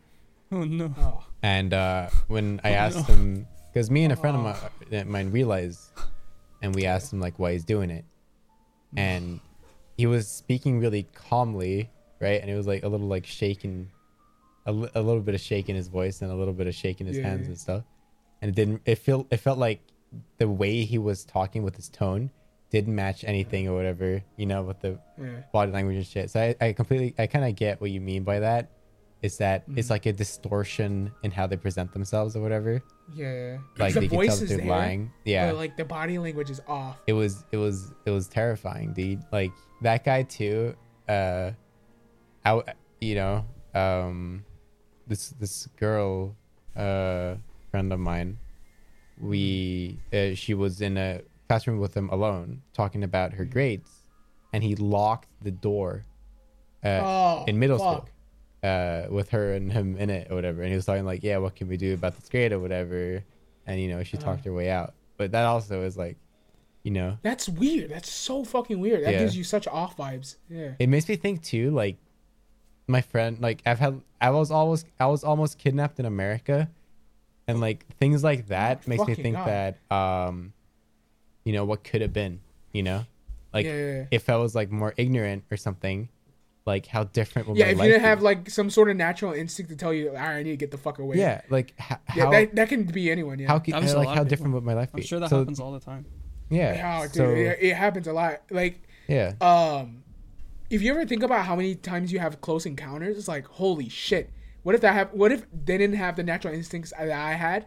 Oh 0.53 0.65
no. 0.65 0.95
oh 0.99 1.25
And 1.43 1.73
uh, 1.75 2.09
when 2.29 2.61
I 2.65 2.71
Oh, 2.75 2.75
asked 2.75 3.09
no. 3.09 3.15
him, 3.15 3.47
because 3.73 3.91
me 3.91 4.05
and 4.05 4.13
a 4.13 4.17
friend 4.17 4.37
of 4.37 4.47
Oh. 4.47 4.71
mine, 4.91 5.11
mine 5.11 5.31
realized, 5.33 5.81
and 6.63 6.75
we 6.75 6.87
asked 6.87 7.13
him 7.13 7.21
like 7.21 7.39
why 7.39 7.53
he's 7.53 7.65
doing 7.65 7.91
it, 7.91 8.05
and 8.97 9.41
he 9.97 10.07
was 10.07 10.27
speaking 10.29 10.79
really 10.81 11.07
calmly, 11.15 11.91
right? 12.25 12.41
And 12.41 12.51
it 12.51 12.57
was 12.57 12.67
like 12.67 12.83
a 12.83 12.89
little 12.89 13.07
like 13.07 13.27
shaking, 13.27 13.89
a, 14.67 14.73
little 14.73 15.21
bit 15.21 15.35
of 15.35 15.41
shake 15.41 15.69
in 15.69 15.77
his 15.77 15.89
voice 15.89 16.23
and 16.23 16.31
a 16.33 16.35
little 16.35 16.55
bit 16.55 16.67
of 16.67 16.75
shake 16.75 17.01
in 17.01 17.07
his 17.07 17.19
Yeah. 17.19 17.29
hands 17.29 17.47
and 17.49 17.57
stuff. 17.59 17.85
And 18.43 18.49
it 18.49 18.55
didn't. 18.55 18.83
It 18.87 18.97
felt. 18.97 19.27
It 19.31 19.37
felt 19.39 19.59
like 19.59 19.81
the 20.39 20.49
way 20.49 20.85
he 20.85 20.99
was 20.99 21.25
talking 21.25 21.63
with 21.63 21.77
his 21.77 21.89
tone 21.89 22.31
didn't 22.71 22.95
match 22.95 23.25
anything 23.25 23.69
or 23.69 23.75
whatever, 23.75 24.23
you 24.37 24.47
know, 24.47 24.63
with 24.63 24.81
the 24.81 24.99
yeah 25.21 25.41
body 25.53 25.71
language 25.73 25.97
and 25.97 26.07
shit. 26.07 26.31
So 26.31 26.41
I, 26.41 26.57
I 26.61 26.73
completely, 26.73 27.15
I 27.19 27.27
kind 27.27 27.45
of 27.45 27.55
get 27.57 27.81
what 27.81 27.91
you 27.91 28.01
mean 28.01 28.25
by 28.25 28.41
that. 28.41 28.71
Is 29.23 29.39
that 29.39 29.63
Mm-hmm. 29.67 29.79
it's 29.79 29.89
like 29.91 30.05
a 30.07 30.13
distortion 30.13 31.11
in 31.23 31.31
how 31.31 31.47
they 31.47 31.57
present 31.57 31.93
themselves 31.93 32.37
or 32.37 32.43
whatever. 32.43 32.83
yeah 33.15 33.57
Like 33.79 33.95
the 33.95 34.01
they 34.01 34.09
can 34.09 34.19
tell 34.19 34.27
voice 34.27 34.43
is 34.43 34.49
they're 34.51 34.59
there 34.59 34.67
lying. 34.67 35.11
Yeah, 35.25 35.47
but 35.51 35.57
like 35.57 35.77
the 35.79 35.85
body 35.85 36.19
language 36.19 36.51
is 36.51 36.61
off 36.69 36.99
it 37.07 37.15
was, 37.15 37.45
it 37.53 37.57
was, 37.57 37.93
it 38.05 38.11
was 38.11 38.29
terrifying, 38.29 38.93
dude. 38.93 39.23
Like 39.33 39.53
that 39.81 40.05
guy 40.05 40.25
too. 40.25 40.75
Uh, 41.09 41.53
I, 42.45 42.63
you 43.01 43.15
know, 43.15 43.45
um, 43.75 44.45
this 45.07 45.31
this 45.31 45.67
girl, 45.79 46.37
uh, 46.77 47.37
friend 47.71 47.93
of 47.93 48.01
mine, 48.01 48.39
we, 49.19 49.99
uh, 50.13 50.35
she 50.35 50.55
was 50.55 50.81
in 50.81 50.97
a 50.97 51.23
classroom 51.49 51.79
with 51.79 51.95
him 51.97 52.09
alone, 52.11 52.63
talking 52.73 53.03
about 53.05 53.33
her 53.35 53.45
grades, 53.45 53.91
and 54.53 54.63
he 54.63 54.75
locked 54.77 55.29
the 55.43 55.51
door. 55.51 56.05
Uh, 56.85 57.01
oh 57.03 57.45
in 57.47 57.59
middle 57.59 57.79
fuck. 57.79 58.09
school 58.09 58.09
uh 58.63 59.07
with 59.11 59.31
her 59.31 59.55
and 59.55 59.73
him 59.73 59.97
in 59.97 60.11
it 60.11 60.27
or 60.31 60.35
whatever 60.35 60.61
and 60.61 60.69
he 60.71 60.77
was 60.77 60.85
talking 60.85 61.05
like 61.07 61.23
yeah 61.23 61.39
what 61.39 61.55
can 61.57 61.67
we 61.67 61.79
do 61.79 61.95
about 61.95 62.15
this 62.15 62.29
grade 62.29 62.53
or 62.53 62.59
whatever 62.59 63.23
and 63.67 63.81
you 63.81 63.89
know 63.89 64.03
she 64.03 64.19
Uh-huh. 64.19 64.27
talked 64.27 64.45
her 64.45 64.53
way 64.53 64.69
out 64.69 64.93
but 65.17 65.33
that 65.33 65.45
also 65.47 65.83
is 65.83 65.97
like 65.97 66.19
you 66.83 66.91
know 66.91 67.17
that's 67.23 67.49
weird 67.49 67.91
that's 67.91 68.11
so 68.11 68.45
fucking 68.45 68.79
weird 68.81 69.03
that 69.03 69.13
Yeah. 69.13 69.21
gives 69.21 69.35
you 69.35 69.45
such 69.45 69.67
off 69.67 69.97
vibes 69.97 70.37
yeah 70.51 70.73
it 70.79 70.89
makes 70.91 71.09
me 71.09 71.17
think 71.17 71.43
too 71.43 71.71
like 71.71 71.97
my 72.87 73.01
friend 73.01 73.41
like 73.41 73.63
i've 73.67 73.79
had 73.79 74.01
i 74.21 74.31
was 74.31 74.51
almost 74.51 74.87
i 75.01 75.07
was 75.07 75.25
almost 75.25 75.59
kidnapped 75.59 75.99
in 75.99 76.05
america 76.07 76.69
and 77.49 77.61
like 77.61 77.87
things 77.99 78.23
like 78.23 78.49
that 78.49 78.87
makes 78.87 79.07
me 79.07 79.15
think 79.15 79.37
God. 79.37 79.47
that 79.49 79.95
um 79.95 80.53
you 81.45 81.53
know 81.53 81.65
what 81.65 81.83
could 81.85 82.01
have 82.03 82.13
been 82.13 82.41
you 82.73 82.83
know 82.83 83.05
like 83.53 83.65
Yeah, 83.67 83.73
yeah, 83.77 83.93
yeah. 83.93 84.05
if 84.11 84.29
i 84.29 84.37
was 84.37 84.55
like 84.55 84.71
more 84.71 84.93
ignorant 84.97 85.45
or 85.51 85.57
something 85.57 86.09
like 86.67 86.87
how 86.87 87.05
different 87.05 87.47
would 87.49 87.59
my 87.59 87.65
life 87.65 87.67
be? 87.67 87.71
Yeah, 87.73 87.73
my 87.73 87.73
if 87.73 87.79
life 87.79 87.87
you 87.87 87.93
didn't 87.93 88.03
be? 88.03 88.09
have 88.09 88.23
like 88.23 88.51
some 88.51 88.71
sort 88.71 88.89
of 88.91 88.97
natural 88.97 89.33
instinct 89.35 89.71
to 89.71 89.77
tell 89.77 89.93
you, 89.93 90.09
all 90.09 90.15
right, 90.15 90.37
I 90.37 90.43
need 90.43 90.51
to 90.53 90.57
get 90.57 90.71
the 90.71 90.79
fuck 90.79 90.99
away. 90.99 91.19
yeah 91.19 91.43
like 91.51 91.75
h- 91.79 91.99
yeah, 92.17 92.25
how 92.25 92.31
that, 92.31 92.55
that 92.57 92.69
can 92.71 92.85
be 92.85 93.11
anyone. 93.11 93.39
Yeah, 93.39 93.49
how 93.49 93.59
can, 93.59 93.75
Happens 93.75 93.93
to 93.93 93.99
a 93.99 94.01
like 94.01 94.17
how 94.17 94.25
different 94.25 94.55
would 94.55 94.65
my 94.65 94.73
life 94.73 94.91
be? 94.93 95.03
I'm 95.03 95.07
sure 95.07 95.21
that 95.21 95.29
So, 95.29 95.41
happens 95.41 95.61
all 95.61 95.73
the 95.73 95.81
time. 95.81 96.07
Yeah. 96.49 96.75
yeah, 96.75 97.03
dude, 97.03 97.15
so 97.17 97.29
it, 97.31 97.59
it 97.61 97.75
happens 97.75 98.07
a 98.07 98.15
lot. 98.15 98.41
Like, 98.51 98.81
yeah, 99.09 99.33
um, 99.43 100.04
if 100.75 100.83
you 100.83 100.91
ever 100.93 101.07
think 101.07 101.23
about 101.23 101.47
how 101.47 101.55
many 101.57 101.75
times 101.75 102.13
you 102.13 102.19
have 102.19 102.41
close 102.41 102.67
encounters, 102.67 103.17
it's 103.17 103.29
like, 103.29 103.47
holy 103.47 103.89
shit. 103.89 104.31
What 104.63 104.75
if 104.75 104.81
that 104.81 104.93
hap- 104.95 105.15
What 105.15 105.31
if 105.33 105.47
they 105.53 105.79
didn't 105.79 105.97
have 105.97 106.17
the 106.17 106.23
natural 106.23 106.55
instincts 106.55 106.93
that 106.99 107.11
I 107.11 107.33
had, 107.35 107.67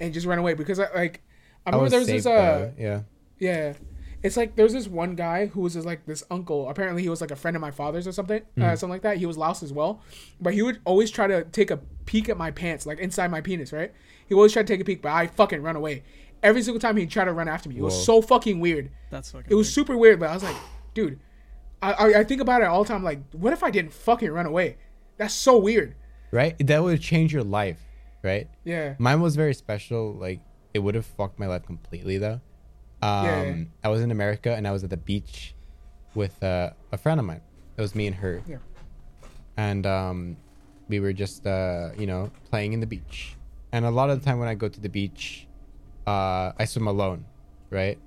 and 0.00 0.12
just 0.12 0.26
ran 0.26 0.38
away? 0.38 0.54
Because 0.54 0.78
I, 0.80 0.92
like, 0.94 1.22
I 1.66 1.70
I 1.70 1.70
remember 1.70 1.82
was 1.84 1.90
there 1.92 2.00
was 2.00 2.08
safe 2.08 2.16
this 2.24 2.26
uh, 2.26 2.30
though. 2.32 2.72
Yeah. 2.78 3.00
Yeah. 3.38 3.72
It's 4.22 4.36
like 4.36 4.54
there's 4.56 4.72
this 4.74 4.86
one 4.86 5.14
guy 5.14 5.46
who 5.46 5.60
was 5.62 5.74
just 5.74 5.86
like 5.86 6.04
this 6.06 6.22
uncle. 6.30 6.68
Apparently, 6.68 7.02
he 7.02 7.08
was 7.08 7.20
like 7.22 7.30
a 7.30 7.36
friend 7.36 7.56
of 7.56 7.60
my 7.62 7.70
father's 7.70 8.06
or 8.06 8.12
something, 8.12 8.42
Mm. 8.58 8.62
uh, 8.64 8.76
something 8.76 8.92
like 8.92 9.02
that. 9.02 9.16
He 9.16 9.24
was 9.26 9.38
Laos 9.38 9.62
as 9.62 9.72
well, 9.72 10.02
but 10.40 10.52
he 10.54 10.60
would 10.62 10.80
always 10.84 11.10
try 11.10 11.26
to 11.26 11.44
take 11.44 11.70
a 11.70 11.78
peek 12.04 12.28
at 12.28 12.36
my 12.36 12.50
pants, 12.50 12.84
like 12.84 12.98
inside 12.98 13.30
my 13.30 13.40
penis, 13.40 13.72
right? 13.72 13.92
He 14.28 14.34
always 14.34 14.52
tried 14.52 14.66
to 14.66 14.72
take 14.74 14.80
a 14.80 14.84
peek, 14.84 15.00
but 15.02 15.12
I 15.12 15.26
fucking 15.26 15.62
run 15.62 15.74
away 15.76 16.02
every 16.42 16.62
single 16.62 16.80
time. 16.80 16.96
he 16.98 17.06
tried 17.06 17.26
to 17.26 17.32
run 17.32 17.48
after 17.48 17.68
me. 17.70 17.76
It 17.78 17.82
was 17.82 18.04
so 18.04 18.20
fucking 18.20 18.60
weird. 18.60 18.90
That's 19.10 19.30
fucking. 19.32 19.50
It 19.50 19.54
was 19.54 19.66
weird. 19.68 19.74
super 19.74 19.96
weird, 19.96 20.20
but 20.20 20.28
I 20.30 20.34
was 20.34 20.42
like, 20.42 20.56
dude, 20.94 21.18
I, 21.82 22.14
I 22.20 22.24
think 22.24 22.40
about 22.40 22.60
it 22.62 22.66
all 22.66 22.84
the 22.84 22.88
time. 22.88 23.02
Like, 23.02 23.20
what 23.32 23.52
if 23.52 23.62
I 23.62 23.70
didn't 23.70 23.92
fucking 23.92 24.30
run 24.30 24.46
away? 24.46 24.76
That's 25.16 25.34
so 25.34 25.56
weird. 25.58 25.94
Right. 26.30 26.54
That 26.66 26.82
would 26.82 27.00
change 27.00 27.32
your 27.32 27.42
life, 27.42 27.80
right? 28.22 28.48
Yeah. 28.64 28.94
Mine 28.98 29.20
was 29.20 29.34
very 29.36 29.54
special. 29.54 30.12
Like 30.14 30.40
it 30.74 30.78
would 30.80 30.94
have 30.94 31.06
fucked 31.06 31.38
my 31.38 31.46
life 31.46 31.64
completely 31.66 32.18
though. 32.18 32.40
Um, 33.02 33.24
Yeah. 33.26 33.54
I 33.84 33.88
was 33.88 34.02
in 34.02 34.10
America 34.10 34.54
and 34.54 34.68
I 34.68 34.72
was 34.72 34.84
at 34.84 34.90
the 34.90 34.96
beach, 34.96 35.54
with 36.14 36.42
uh, 36.42 36.70
a 36.92 36.98
friend 36.98 37.18
of 37.20 37.26
mine. 37.26 37.40
It 37.76 37.80
was 37.80 37.94
me 37.94 38.06
and 38.06 38.16
her. 38.16 38.42
Yeah. 38.46 38.58
And 39.56 39.86
um, 39.86 40.36
we 40.88 41.00
were 41.00 41.12
just 41.12 41.46
uh, 41.46 41.90
you 41.96 42.06
know 42.06 42.30
playing 42.50 42.72
in 42.72 42.80
the 42.80 42.86
beach. 42.86 43.36
And 43.72 43.84
a 43.84 43.90
lot 43.90 44.10
of 44.10 44.18
the 44.20 44.24
time 44.24 44.38
when 44.38 44.48
I 44.48 44.54
go 44.54 44.68
to 44.68 44.80
the 44.80 44.88
beach, 44.88 45.46
uh, 46.06 46.52
I 46.58 46.64
swim 46.64 46.88
alone, 46.88 47.24
right? 47.70 47.98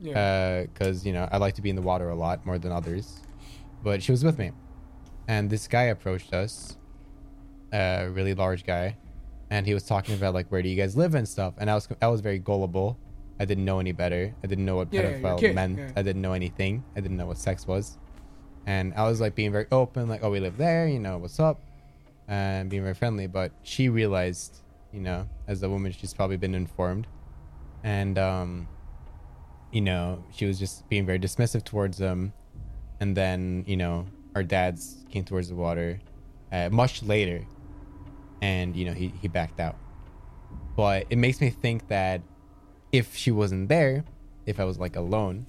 Yeah. 0.00 0.62
because 0.62 1.04
you 1.06 1.12
know 1.12 1.28
I 1.30 1.36
like 1.36 1.54
to 1.56 1.62
be 1.62 1.70
in 1.70 1.76
the 1.76 1.82
water 1.82 2.08
a 2.08 2.14
lot 2.14 2.44
more 2.46 2.58
than 2.58 2.72
others. 2.72 3.20
But 3.82 4.02
she 4.02 4.12
was 4.12 4.22
with 4.24 4.38
me, 4.38 4.52
and 5.28 5.48
this 5.50 5.66
guy 5.68 5.84
approached 5.84 6.32
us, 6.34 6.76
a 7.72 8.08
really 8.08 8.34
large 8.34 8.64
guy, 8.64 8.96
and 9.50 9.66
he 9.66 9.74
was 9.74 9.84
talking 9.84 10.14
about 10.14 10.34
like 10.34 10.48
where 10.48 10.62
do 10.62 10.68
you 10.68 10.76
guys 10.76 10.96
live 10.96 11.14
and 11.14 11.26
stuff. 11.28 11.54
And 11.58 11.70
I 11.70 11.74
was 11.74 11.88
I 12.02 12.08
was 12.08 12.20
very 12.20 12.38
gullible. 12.38 12.98
I 13.38 13.46
didn't 13.46 13.64
know 13.64 13.78
any 13.78 13.92
better. 13.92 14.34
I 14.44 14.46
didn't 14.46 14.66
know 14.66 14.76
what 14.76 14.92
Yeah, 14.92 15.00
yeah, 15.02 15.18
pedophile 15.18 15.38
kid, 15.40 15.54
meant. 15.54 15.78
yeah. 15.78 15.90
I 15.96 16.02
didn't 16.02 16.20
know 16.20 16.34
anything. 16.34 16.84
I 16.94 17.00
didn't 17.00 17.16
know 17.16 17.24
what 17.26 17.38
sex 17.38 17.66
was. 17.66 17.96
And 18.66 18.92
I 18.94 19.04
was 19.08 19.18
like 19.18 19.34
being 19.34 19.50
very 19.50 19.64
open, 19.72 20.10
like, 20.10 20.22
oh, 20.22 20.30
we 20.30 20.40
live 20.40 20.58
there, 20.58 20.86
you 20.86 20.98
know, 20.98 21.16
what's 21.16 21.40
up? 21.40 21.58
And 22.28 22.68
being 22.68 22.82
very 22.82 22.92
friendly. 22.94 23.26
But 23.28 23.52
she 23.62 23.88
realized, 23.88 24.58
you 24.92 25.00
know, 25.00 25.26
as 25.48 25.62
a 25.62 25.70
woman, 25.70 25.90
she's 25.92 26.12
probably 26.12 26.36
been 26.36 26.54
informed. 26.54 27.06
And, 27.82 28.18
um, 28.18 28.68
you 29.72 29.80
know, 29.80 30.24
she 30.32 30.46
was 30.46 30.58
just 30.58 30.88
being 30.88 31.06
very 31.06 31.18
dismissive 31.18 31.64
towards 31.64 31.98
them. 31.98 32.32
And 33.00 33.16
then, 33.16 33.64
you 33.66 33.76
know, 33.76 34.06
our 34.34 34.42
dads 34.42 35.04
came 35.10 35.24
towards 35.24 35.48
the 35.48 35.54
water 35.54 36.00
uh, 36.52 36.68
much 36.70 37.02
later. 37.02 37.46
And, 38.42 38.74
you 38.76 38.84
know, 38.84 38.92
he, 38.92 39.08
he 39.20 39.28
backed 39.28 39.60
out. 39.60 39.76
But 40.76 41.06
it 41.10 41.16
makes 41.18 41.40
me 41.40 41.50
think 41.50 41.88
that 41.88 42.22
if 42.92 43.14
she 43.16 43.30
wasn't 43.30 43.68
there, 43.68 44.04
if 44.46 44.58
I 44.58 44.64
was 44.64 44.78
like 44.78 44.96
alone, 44.96 45.46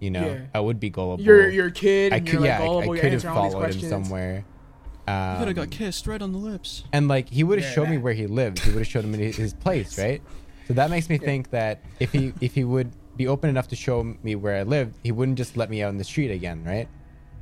you 0.00 0.10
know, 0.10 0.26
Yeah. 0.26 0.40
I 0.54 0.60
would 0.60 0.78
be 0.78 0.90
gullible. 0.90 1.24
you're 1.24 1.48
you're 1.48 1.66
a 1.68 1.72
kid 1.72 2.12
I 2.12 2.20
could, 2.20 2.28
you're 2.32 2.40
like 2.42 2.48
yeah, 2.48 2.60
I- 2.62 2.78
I, 2.78 2.86
could 2.86 3.12
have 3.12 3.24
answering 3.24 3.36
all 3.36 3.42
these 3.44 3.52
followed 3.52 3.54
him 3.54 3.58
questions. 3.80 3.88
somewhere. 3.88 4.34
You 4.36 5.14
could 5.14 5.14
have 5.14 5.48
Um, 5.48 5.54
got 5.54 5.70
kissed 5.70 6.06
right 6.06 6.20
on 6.20 6.32
the 6.32 6.38
lips. 6.38 6.84
and 6.92 7.08
like 7.08 7.28
he 7.30 7.42
would 7.42 7.58
have 7.58 7.68
Yeah, 7.68 7.74
showed 7.74 7.88
me 7.88 7.98
where 7.98 8.12
he 8.12 8.26
lived. 8.26 8.58
He 8.60 8.70
would 8.70 8.80
have 8.80 8.86
showed 8.86 9.04
him 9.04 9.14
his, 9.14 9.36
his 9.36 9.54
place, 9.54 9.98
right? 10.04 10.20
So 10.66 10.74
that 10.74 10.90
makes 10.90 11.08
me 11.08 11.16
think 11.18 11.50
that 11.50 11.80
if 11.98 12.12
he 12.12 12.34
if 12.42 12.54
he 12.54 12.62
would 12.64 12.92
be 13.18 13.26
open 13.28 13.50
enough 13.50 13.68
to 13.68 13.76
show 13.76 14.02
me 14.22 14.34
where 14.34 14.56
I 14.56 14.62
lived, 14.62 14.94
he 15.02 15.12
wouldn't 15.12 15.36
just 15.36 15.56
let 15.56 15.68
me 15.68 15.82
out 15.82 15.90
in 15.90 15.98
the 15.98 16.04
street 16.04 16.30
again, 16.30 16.64
right? 16.64 16.88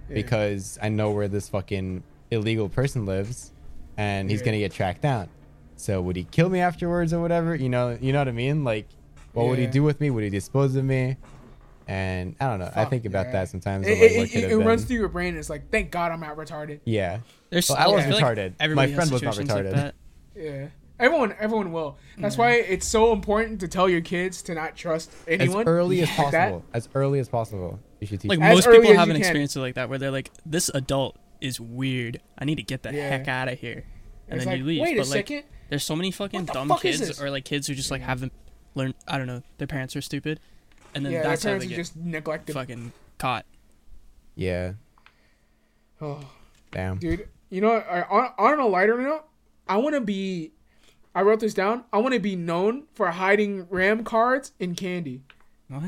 Because 0.09 0.79
I 0.83 0.89
know 0.89 1.11
where 1.11 1.29
this 1.29 1.49
fucking 1.49 2.03
illegal 2.31 2.69
person 2.69 3.07
lives, 3.07 3.53
and 3.97 4.31
he's 4.31 4.41
Yeah. 4.41 4.47
gonna 4.47 4.59
get 4.59 4.73
tracked 4.73 5.03
down. 5.03 5.29
So 5.77 6.01
would 6.01 6.17
he 6.17 6.25
kill 6.25 6.49
me 6.49 6.61
afterwards 6.61 7.13
or 7.13 7.21
whatever? 7.21 7.55
You 7.55 7.69
know, 7.69 7.97
you 8.01 8.13
know 8.13 8.19
what 8.21 8.29
I 8.29 8.33
mean? 8.33 8.65
Like, 8.65 8.89
what 9.33 9.47
would 9.47 9.59
he 9.59 9.67
do 9.67 9.83
with 9.83 10.01
me? 10.01 10.11
Would 10.11 10.25
he 10.25 10.31
dispose 10.31 10.75
of 10.75 10.85
me? 10.85 11.17
And 11.89 12.35
I 12.41 12.47
don't 12.47 12.59
know. 12.59 12.73
I 12.75 12.85
think 12.87 13.05
about 13.05 13.27
yeah. 13.27 13.33
that 13.33 13.49
sometimes. 13.49 13.87
It, 13.87 13.91
like, 14.19 14.35
it, 14.35 14.45
it, 14.45 14.51
it 14.53 14.57
runs 14.59 14.85
through 14.85 14.97
your 14.97 15.09
brain. 15.09 15.37
It's 15.37 15.51
like, 15.51 15.71
thank 15.71 15.93
God 15.93 16.11
I'm 16.11 16.21
not 16.21 16.37
retarded. 16.37 16.81
Yeah. 16.85 17.19
There's 17.51 17.69
Well, 17.69 17.79
I 17.79 17.87
was 17.87 18.05
feel 18.05 18.15
like 18.15 18.37
retarded. 18.37 18.75
My 18.75 18.93
friend 18.93 19.11
was 19.11 19.23
not 19.23 19.35
situations 19.35 19.75
like 19.75 19.85
retarded. 19.85 19.93
Yeah. 20.35 20.67
Everyone, 20.99 21.35
everyone 21.39 21.73
will. 21.73 21.99
That's 22.17 22.39
why 22.39 22.53
mm. 22.61 22.65
it's 22.71 22.87
so 22.87 23.13
important 23.13 23.61
to 23.61 23.69
tell 23.69 23.89
your 23.89 24.01
kids 24.01 24.41
to 24.43 24.55
not 24.55 24.77
trust 24.77 25.13
anyone 25.29 25.61
As 25.63 25.67
early 25.67 26.01
as 26.03 26.09
like 26.19 26.31
that. 26.33 26.51
possible. 26.53 26.65
As 26.73 26.89
early 26.95 27.19
as 27.19 27.29
possible. 27.29 27.79
You 28.01 28.07
should 28.07 28.21
teach. 28.21 28.29
Like 28.31 28.41
As 28.41 28.57
most 28.57 28.71
people 28.75 28.95
have 28.95 29.09
an 29.09 29.15
can. 29.15 29.17
experience 29.17 29.55
like 29.57 29.75
that 29.75 29.89
where 29.91 29.99
they're 29.99 30.11
like, 30.11 30.31
"This 30.47 30.71
adult 30.75 31.17
is 31.41 31.61
weird. 31.61 32.21
I 32.39 32.45
need 32.47 32.57
to 32.57 32.63
get 32.63 32.83
the 32.83 32.93
Yeah. 32.95 33.09
heck 33.11 33.29
out 33.29 33.49
of 33.49 33.59
here," 33.61 33.85
and 34.29 34.37
It's 34.39 34.45
then 34.47 34.55
like, 34.55 34.59
you 34.59 34.65
leave. 34.65 34.81
wait 34.83 34.97
a 34.97 35.01
but 35.03 35.09
like, 35.09 35.29
second. 35.29 35.45
there's 35.69 35.85
so 35.85 35.95
many 35.97 36.11
fucking 36.11 36.47
the 36.47 36.53
dumb 36.55 36.69
fuck 36.69 36.81
kids 36.81 37.21
or 37.21 37.31
like 37.31 37.45
kids 37.45 37.67
who 37.67 37.75
just 37.75 37.91
like 37.91 38.01
haven't 38.01 38.33
learned. 38.75 38.95
I 39.07 39.19
don't 39.19 39.27
know. 39.27 39.43
Their 39.59 39.67
parents 39.67 39.95
are 39.97 40.01
stupid, 40.03 40.41
and 40.95 41.05
then 41.05 41.13
Yeah, 41.13 41.21
their 41.23 41.31
that's 41.31 41.43
how 41.43 41.49
parents 41.51 41.67
they 41.67 41.75
are 41.75 41.77
get 41.77 41.83
just 41.83 41.97
neglected. 41.97 42.55
fucking 42.55 42.93
caught. 43.19 43.45
yeah. 44.35 44.73
Oh, 46.01 46.21
Damn. 46.73 46.99
dude, 46.99 47.29
you 47.49 47.61
know, 47.63 47.75
what? 47.75 48.11
on, 48.11 48.33
on 48.39 48.59
a 48.61 48.67
lighter 48.67 49.01
note, 49.01 49.25
I 49.69 49.77
want 49.79 49.95
to 49.95 50.01
be. 50.01 50.53
I 51.17 51.23
wrote 51.23 51.41
this 51.41 51.55
down. 51.55 51.85
I 51.95 51.97
want 51.97 52.13
to 52.13 52.21
be 52.21 52.37
known 52.37 52.85
for 52.93 53.11
hiding 53.11 53.67
RAM 53.71 54.05
cards 54.05 54.53
in 54.61 54.75
candy. 54.75 55.23
What? 55.69 55.83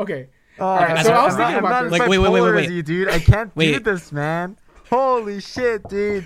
Okay. 0.00 0.30
Alright, 0.58 1.04
so 1.04 1.12
I 1.12 1.26
was 1.26 1.36
thinking 1.36 1.56
about 1.58 1.82
this. 1.84 1.92
Like, 1.92 2.08
wait, 2.08 2.16
wait, 2.18 2.30
wait, 2.30 2.40
wait, 2.40 2.54
wait. 2.54 2.70
you, 2.70 2.82
dude. 2.82 3.08
I 3.10 3.18
can't 3.18 3.54
do 3.54 3.78
this, 3.80 4.10
man. 4.10 4.56
Holy 4.88 5.42
shit, 5.42 5.86
dude. 5.90 6.24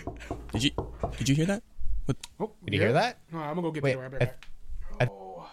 Did 0.53 0.63
you 0.63 0.71
did 1.19 1.29
you 1.29 1.35
hear 1.35 1.47
that? 1.47 1.65
What? 2.05 2.17
Oh, 2.39 2.53
Did 2.65 2.75
you 2.75 2.81
hear 2.81 2.93
that? 2.93 3.19
No, 3.33 3.41
I'm 3.41 3.57
gonna 3.57 3.63
go 3.63 3.73
get 3.73 3.83
Wait, 3.83 3.95
the 3.95 3.99
right 3.99 4.15
I- 4.15 4.19
back. 4.19 4.47
I- 5.01 5.09
Oh, 5.11 5.49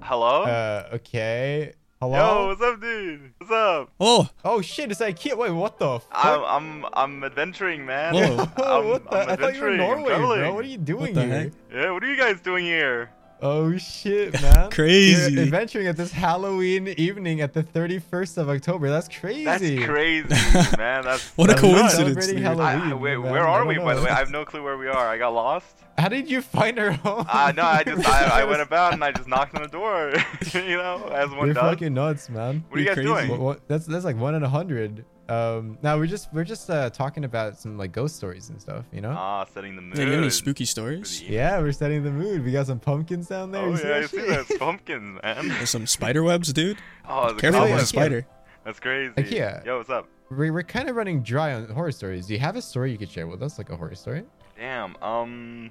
Hello? 0.00 0.42
Uh, 0.44 0.88
okay. 0.94 1.72
Yo, 2.12 2.48
what's 2.48 2.60
up, 2.60 2.80
dude? 2.80 3.32
What's 3.38 3.52
up? 3.52 3.90
Oh, 3.98 4.28
oh 4.44 4.60
shit! 4.60 4.90
It's 4.90 5.00
IKEA. 5.00 5.36
Wait, 5.36 5.50
what 5.50 5.78
the? 5.78 6.00
Fuck? 6.00 6.10
I'm 6.12 6.44
I'm 6.44 6.86
I'm 6.92 7.24
adventuring, 7.24 7.86
man. 7.86 8.14
Whoa. 8.14 8.48
I'm, 8.58 8.88
what 8.88 9.10
the? 9.10 9.16
I'm 9.16 9.30
I 9.30 9.36
thought 9.36 9.54
you 9.54 9.60
were 9.62 9.70
in 9.70 9.78
Norway, 9.78 10.14
bro. 10.16 10.54
What 10.54 10.64
are 10.64 10.68
you 10.68 10.78
doing 10.78 11.14
the 11.14 11.24
here? 11.24 11.40
heck? 11.40 11.52
Yeah, 11.72 11.90
what 11.92 12.04
are 12.04 12.10
you 12.10 12.16
guys 12.16 12.40
doing 12.40 12.64
here? 12.64 13.10
Oh 13.42 13.76
shit, 13.76 14.40
man! 14.40 14.70
Crazy. 14.70 15.32
You're 15.34 15.42
adventuring 15.42 15.86
at 15.86 15.96
this 15.96 16.12
Halloween 16.12 16.88
evening 16.88 17.40
at 17.40 17.52
the 17.52 17.62
31st 17.62 18.38
of 18.38 18.48
October. 18.48 18.88
That's 18.88 19.08
crazy. 19.08 19.44
That's 19.44 19.84
crazy, 19.84 20.28
man. 20.78 21.04
That's 21.04 21.28
What 21.36 21.50
a 21.50 21.54
that's 21.54 21.62
I'm 21.64 21.72
not 21.72 21.76
nuts. 21.82 21.94
coincidence, 21.96 21.96
celebrating 21.96 22.34
dude. 22.36 22.44
Halloween. 22.44 22.92
I, 22.92 22.94
where, 22.94 23.20
man. 23.20 23.32
where 23.32 23.46
are 23.46 23.58
don't 23.58 23.68
we, 23.68 23.78
by 23.78 23.94
the 23.94 24.02
way? 24.02 24.10
I 24.10 24.14
have 24.14 24.30
no 24.30 24.44
clue 24.44 24.62
where 24.62 24.78
we 24.78 24.88
are. 24.88 25.08
I 25.08 25.18
got 25.18 25.30
lost. 25.34 25.76
How 25.98 26.08
did 26.08 26.30
you 26.30 26.40
find 26.40 26.78
our 26.78 26.92
home? 26.92 27.26
Uh, 27.28 27.52
no, 27.54 27.62
I 27.62 27.84
just 27.84 28.08
I, 28.08 28.40
I 28.40 28.44
went 28.44 28.62
about 28.62 28.94
and 28.94 29.04
I 29.04 29.12
just 29.12 29.28
knocked 29.28 29.54
on 29.56 29.62
the 29.62 29.68
door, 29.68 30.12
you 30.54 30.76
know, 30.76 31.08
as 31.12 31.30
one 31.30 31.46
You're 31.46 31.54
does. 31.54 31.62
fucking 31.62 31.94
nuts, 31.94 32.28
man. 32.30 32.64
What 32.68 32.78
are 32.78 32.80
you 32.80 32.86
guys 32.86 32.94
crazy. 32.94 33.08
doing? 33.08 33.28
What, 33.30 33.40
what, 33.40 33.68
that's 33.68 33.86
that's 33.86 34.04
like 34.04 34.16
one 34.16 34.34
in 34.34 34.42
a 34.42 34.48
hundred. 34.48 35.04
Um, 35.28 35.78
now 35.82 35.96
we're 35.96 36.06
just 36.06 36.30
we're 36.34 36.44
just 36.44 36.68
uh, 36.68 36.90
talking 36.90 37.24
about 37.24 37.56
some 37.58 37.78
like 37.78 37.92
ghost 37.92 38.16
stories 38.16 38.50
and 38.50 38.60
stuff, 38.60 38.84
you 38.92 39.00
know. 39.00 39.14
Ah, 39.16 39.44
setting 39.46 39.74
the 39.74 39.80
mood. 39.82 39.96
yeah, 39.96 40.04
you 40.04 40.10
have 40.10 40.20
any 40.20 40.30
spooky 40.30 40.66
stories? 40.66 41.22
yeah, 41.22 41.58
we're 41.60 41.72
setting 41.72 42.02
the 42.04 42.10
mood. 42.10 42.44
We 42.44 42.52
got 42.52 42.66
some 42.66 42.78
pumpkins 42.78 43.28
down 43.28 43.50
there. 43.50 43.62
Oh 43.62 43.70
You 43.70 43.76
see 43.78 43.88
yeah, 43.88 43.96
I 43.96 44.00
see 44.02 44.16
shit? 44.18 44.28
that. 44.28 44.40
It's 44.50 44.58
pumpkins, 44.58 45.18
man. 45.22 45.48
There's 45.48 45.70
some 45.70 45.86
spider 45.86 46.22
webs, 46.22 46.52
dude. 46.52 46.76
Oh, 47.08 47.32
the 47.32 47.40
Careful 47.40 47.60
Wait, 47.62 47.70
with 47.72 47.72
wait, 47.72 47.76
a 47.76 47.82
wait. 47.82 47.86
spider. 47.88 48.26
That's 48.64 48.80
crazy. 48.80 49.12
IKEA. 49.14 49.64
Yo, 49.66 49.76
what's 49.78 49.90
up? 49.90 50.08
We're, 50.30 50.52
we're 50.52 50.62
kind 50.62 50.88
of 50.88 50.96
running 50.96 51.22
dry 51.22 51.52
on 51.52 51.68
horror 51.68 51.92
stories. 51.92 52.26
Do 52.26 52.32
you 52.32 52.40
have 52.40 52.56
a 52.56 52.62
story 52.62 52.90
you 52.92 52.96
could 52.98 53.10
share 53.10 53.26
with 53.26 53.42
us, 53.42 53.58
like 53.58 53.68
a 53.70 53.76
horror 53.76 53.94
story? 53.94 54.24
Damn. 54.58 54.96
Um. 55.02 55.70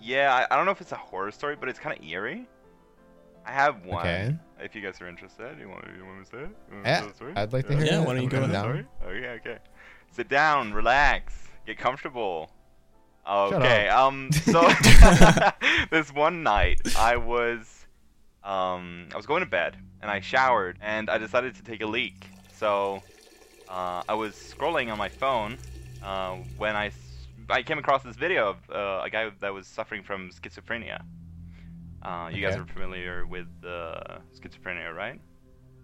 Yeah, 0.00 0.34
I, 0.34 0.52
I 0.52 0.56
don't 0.56 0.66
know 0.66 0.72
if 0.72 0.80
it's 0.82 0.92
a 0.92 0.96
horror 0.96 1.30
story, 1.30 1.56
but 1.58 1.68
it's 1.70 1.78
kind 1.78 1.98
of 1.98 2.04
eerie. 2.04 2.46
I 3.46 3.52
have 3.52 3.84
one. 3.86 4.00
Okay. 4.00 4.34
If 4.60 4.74
you 4.74 4.80
guys 4.80 5.00
are 5.00 5.08
interested, 5.08 5.58
you 5.58 5.68
want, 5.68 5.84
you 5.96 6.04
want 6.04 6.18
me 6.18 6.24
to 6.24 6.30
say 6.30 6.36
it? 6.38 6.40
You 6.68 6.74
want 6.74 6.84
me 6.84 6.90
Yeah, 6.90 6.98
tell 7.00 7.08
the 7.08 7.14
story? 7.14 7.32
I'd 7.36 7.52
like 7.52 7.66
to 7.68 7.76
hear 7.76 7.84
Yeah, 7.86 8.00
it. 8.00 8.06
why 8.06 8.14
don't 8.14 8.22
you 8.22 8.28
go 8.28 8.40
down. 8.40 8.76
with 8.76 8.86
Tell 9.00 9.08
the? 9.10 9.16
Okay, 9.16 9.28
okay. 9.50 9.58
Sit 10.12 10.28
down, 10.28 10.72
relax, 10.72 11.34
get 11.66 11.76
comfortable. 11.78 12.50
Okay. 13.28 13.88
Um. 13.88 14.30
So 14.32 14.60
this 15.90 16.12
one 16.12 16.42
night, 16.42 16.80
I 16.98 17.16
was, 17.16 17.86
um, 18.44 19.08
I 19.12 19.16
was 19.16 19.26
going 19.26 19.40
to 19.42 19.48
bed 19.48 19.76
and 20.02 20.10
I 20.10 20.20
showered 20.20 20.78
and 20.80 21.08
I 21.10 21.18
decided 21.18 21.54
to 21.56 21.62
take 21.62 21.80
a 21.82 21.86
leak. 21.86 22.26
So, 22.52 23.02
uh, 23.68 24.02
I 24.08 24.14
was 24.14 24.34
scrolling 24.34 24.92
on 24.92 24.98
my 24.98 25.08
phone, 25.08 25.58
uh, 26.02 26.36
when 26.58 26.76
I 26.76 26.90
came 27.62 27.78
across 27.78 28.02
this 28.02 28.16
video 28.16 28.50
of 28.50 28.56
uh, 28.70 29.02
a 29.04 29.10
guy 29.10 29.30
that 29.40 29.52
was 29.52 29.66
suffering 29.66 30.02
from 30.02 30.30
schizophrenia. 30.30 31.00
Uh, 32.04 32.28
you 32.32 32.40
guys 32.42 32.52
Okay. 32.54 32.62
are 32.62 32.72
familiar 32.72 33.26
with 33.26 33.46
uh, 33.66 34.18
schizophrenia, 34.38 34.94
right? 34.94 35.20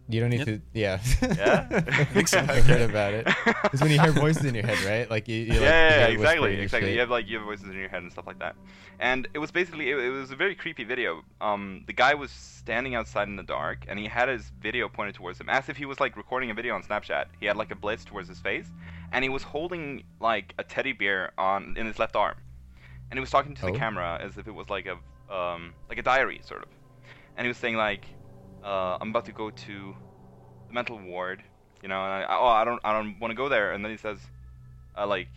You 0.08 0.18
don't 0.20 0.30
need 0.30 0.38
Yep. 0.40 0.46
to. 0.48 0.60
Yeah. 0.74 0.98
Yeah? 1.22 1.68
I 1.86 2.04
think 2.04 2.26
so. 2.26 2.40
Okay. 2.40 2.54
I've 2.54 2.66
heard 2.66 2.90
about 2.90 3.14
it. 3.14 3.28
It's 3.72 3.80
when 3.80 3.92
you 3.92 4.00
hear 4.00 4.10
voices 4.10 4.44
in 4.44 4.54
your 4.56 4.66
head, 4.66 4.80
right? 4.82 5.08
Like 5.08 5.28
you. 5.28 5.36
you 5.36 5.52
like, 5.52 5.60
yeah, 5.60 5.68
yeah, 5.70 5.94
you 5.94 6.00
yeah, 6.00 6.06
exactly, 6.08 6.54
exactly. 6.60 6.88
shit. 6.88 6.94
You 6.94 7.00
have 7.00 7.10
like 7.10 7.28
you 7.28 7.36
have 7.38 7.46
voices 7.46 7.66
in 7.66 7.74
your 7.74 7.88
head 7.88 8.02
and 8.02 8.10
stuff 8.10 8.26
like 8.26 8.40
that. 8.40 8.56
And 8.98 9.28
it 9.34 9.38
was 9.38 9.52
basically 9.52 9.88
it, 9.90 9.96
it 9.98 10.10
was 10.10 10.32
a 10.32 10.36
very 10.36 10.56
creepy 10.56 10.82
video. 10.82 11.22
Um, 11.40 11.84
the 11.86 11.92
guy 11.92 12.14
was 12.14 12.32
standing 12.32 12.96
outside 12.96 13.28
in 13.28 13.36
the 13.36 13.44
dark, 13.44 13.84
and 13.88 14.00
he 14.00 14.06
had 14.08 14.28
his 14.28 14.50
video 14.60 14.88
pointed 14.88 15.14
towards 15.14 15.40
him, 15.40 15.48
as 15.48 15.68
if 15.68 15.76
he 15.76 15.84
was 15.86 16.00
like 16.00 16.16
recording 16.16 16.50
a 16.50 16.54
video 16.54 16.74
on 16.74 16.82
Snapchat. 16.82 17.26
He 17.38 17.46
had 17.46 17.56
like 17.56 17.70
a 17.70 17.76
blitz 17.76 18.04
towards 18.04 18.28
his 18.28 18.40
face, 18.40 18.66
and 19.12 19.22
he 19.22 19.28
was 19.30 19.44
holding 19.44 20.02
like 20.18 20.54
a 20.58 20.64
teddy 20.64 20.92
bear 20.92 21.30
on 21.38 21.76
in 21.78 21.86
his 21.86 22.00
left 22.00 22.16
arm, 22.16 22.34
and 23.10 23.16
he 23.16 23.20
was 23.20 23.30
talking 23.30 23.54
to 23.54 23.66
Oh. 23.66 23.70
the 23.72 23.78
camera 23.78 24.18
as 24.20 24.36
if 24.38 24.48
it 24.48 24.54
was 24.54 24.68
like 24.68 24.86
a 24.86 24.98
um 25.30 25.74
like 25.88 25.98
a 25.98 26.02
diary 26.02 26.40
sort 26.44 26.62
of, 26.62 26.68
and 27.36 27.44
he 27.44 27.48
was 27.48 27.58
saying 27.58 27.76
like, 27.76 28.06
uh, 28.62 28.96
I'm 29.00 29.10
about 29.10 29.24
to 29.26 29.32
go 29.32 29.50
to 29.50 29.96
the 30.68 30.74
mental 30.74 30.98
ward, 30.98 31.42
you 31.82 31.88
know, 31.88 32.02
and 32.04 32.12
I, 32.24 32.26
oh 32.38 32.46
I 32.46 32.64
don't 32.64 32.80
I 32.84 32.92
don't 32.92 33.18
want 33.20 33.30
to 33.30 33.36
go 33.36 33.48
there, 33.48 33.72
and 33.72 33.84
then 33.84 33.92
he 33.92 33.96
says, 33.98 34.18
uh, 34.96 35.06
like 35.06 35.28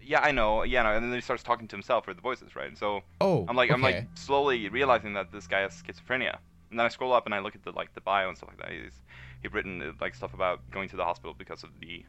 yeah, 0.00 0.20
I 0.20 0.30
know, 0.30 0.62
yeah, 0.62 0.82
no, 0.82 0.90
and 0.92 1.04
then 1.04 1.14
he 1.14 1.20
starts 1.20 1.42
talking 1.42 1.66
to 1.68 1.76
himself 1.76 2.06
or 2.06 2.14
the 2.14 2.20
voices, 2.20 2.54
right? 2.54 2.68
And 2.68 2.78
so 2.78 3.02
Oh. 3.20 3.44
I'm 3.48 3.56
like, 3.56 3.70
I'm 3.70 3.82
like 3.82 4.06
slowly 4.14 4.68
realizing 4.68 5.14
that 5.14 5.32
this 5.32 5.46
guy 5.46 5.60
has 5.60 5.72
schizophrenia, 5.72 6.38
and 6.70 6.78
then 6.78 6.86
I 6.86 6.88
scroll 6.88 7.12
up 7.12 7.26
and 7.26 7.34
I 7.34 7.40
look 7.40 7.54
at 7.56 7.64
the 7.64 7.72
like 7.72 7.92
the 7.94 8.00
bio 8.00 8.28
and 8.28 8.36
stuff 8.36 8.50
like 8.50 8.58
that. 8.58 8.70
He's 8.70 9.00
he'd 9.42 9.52
written 9.54 9.82
uh, 9.82 9.92
like 10.00 10.14
stuff 10.14 10.32
about 10.34 10.60
going 10.70 10.88
to 10.90 10.96
the 10.96 11.04
hospital 11.04 11.34
because 11.36 11.64
of 11.64 11.70
the 11.80 12.04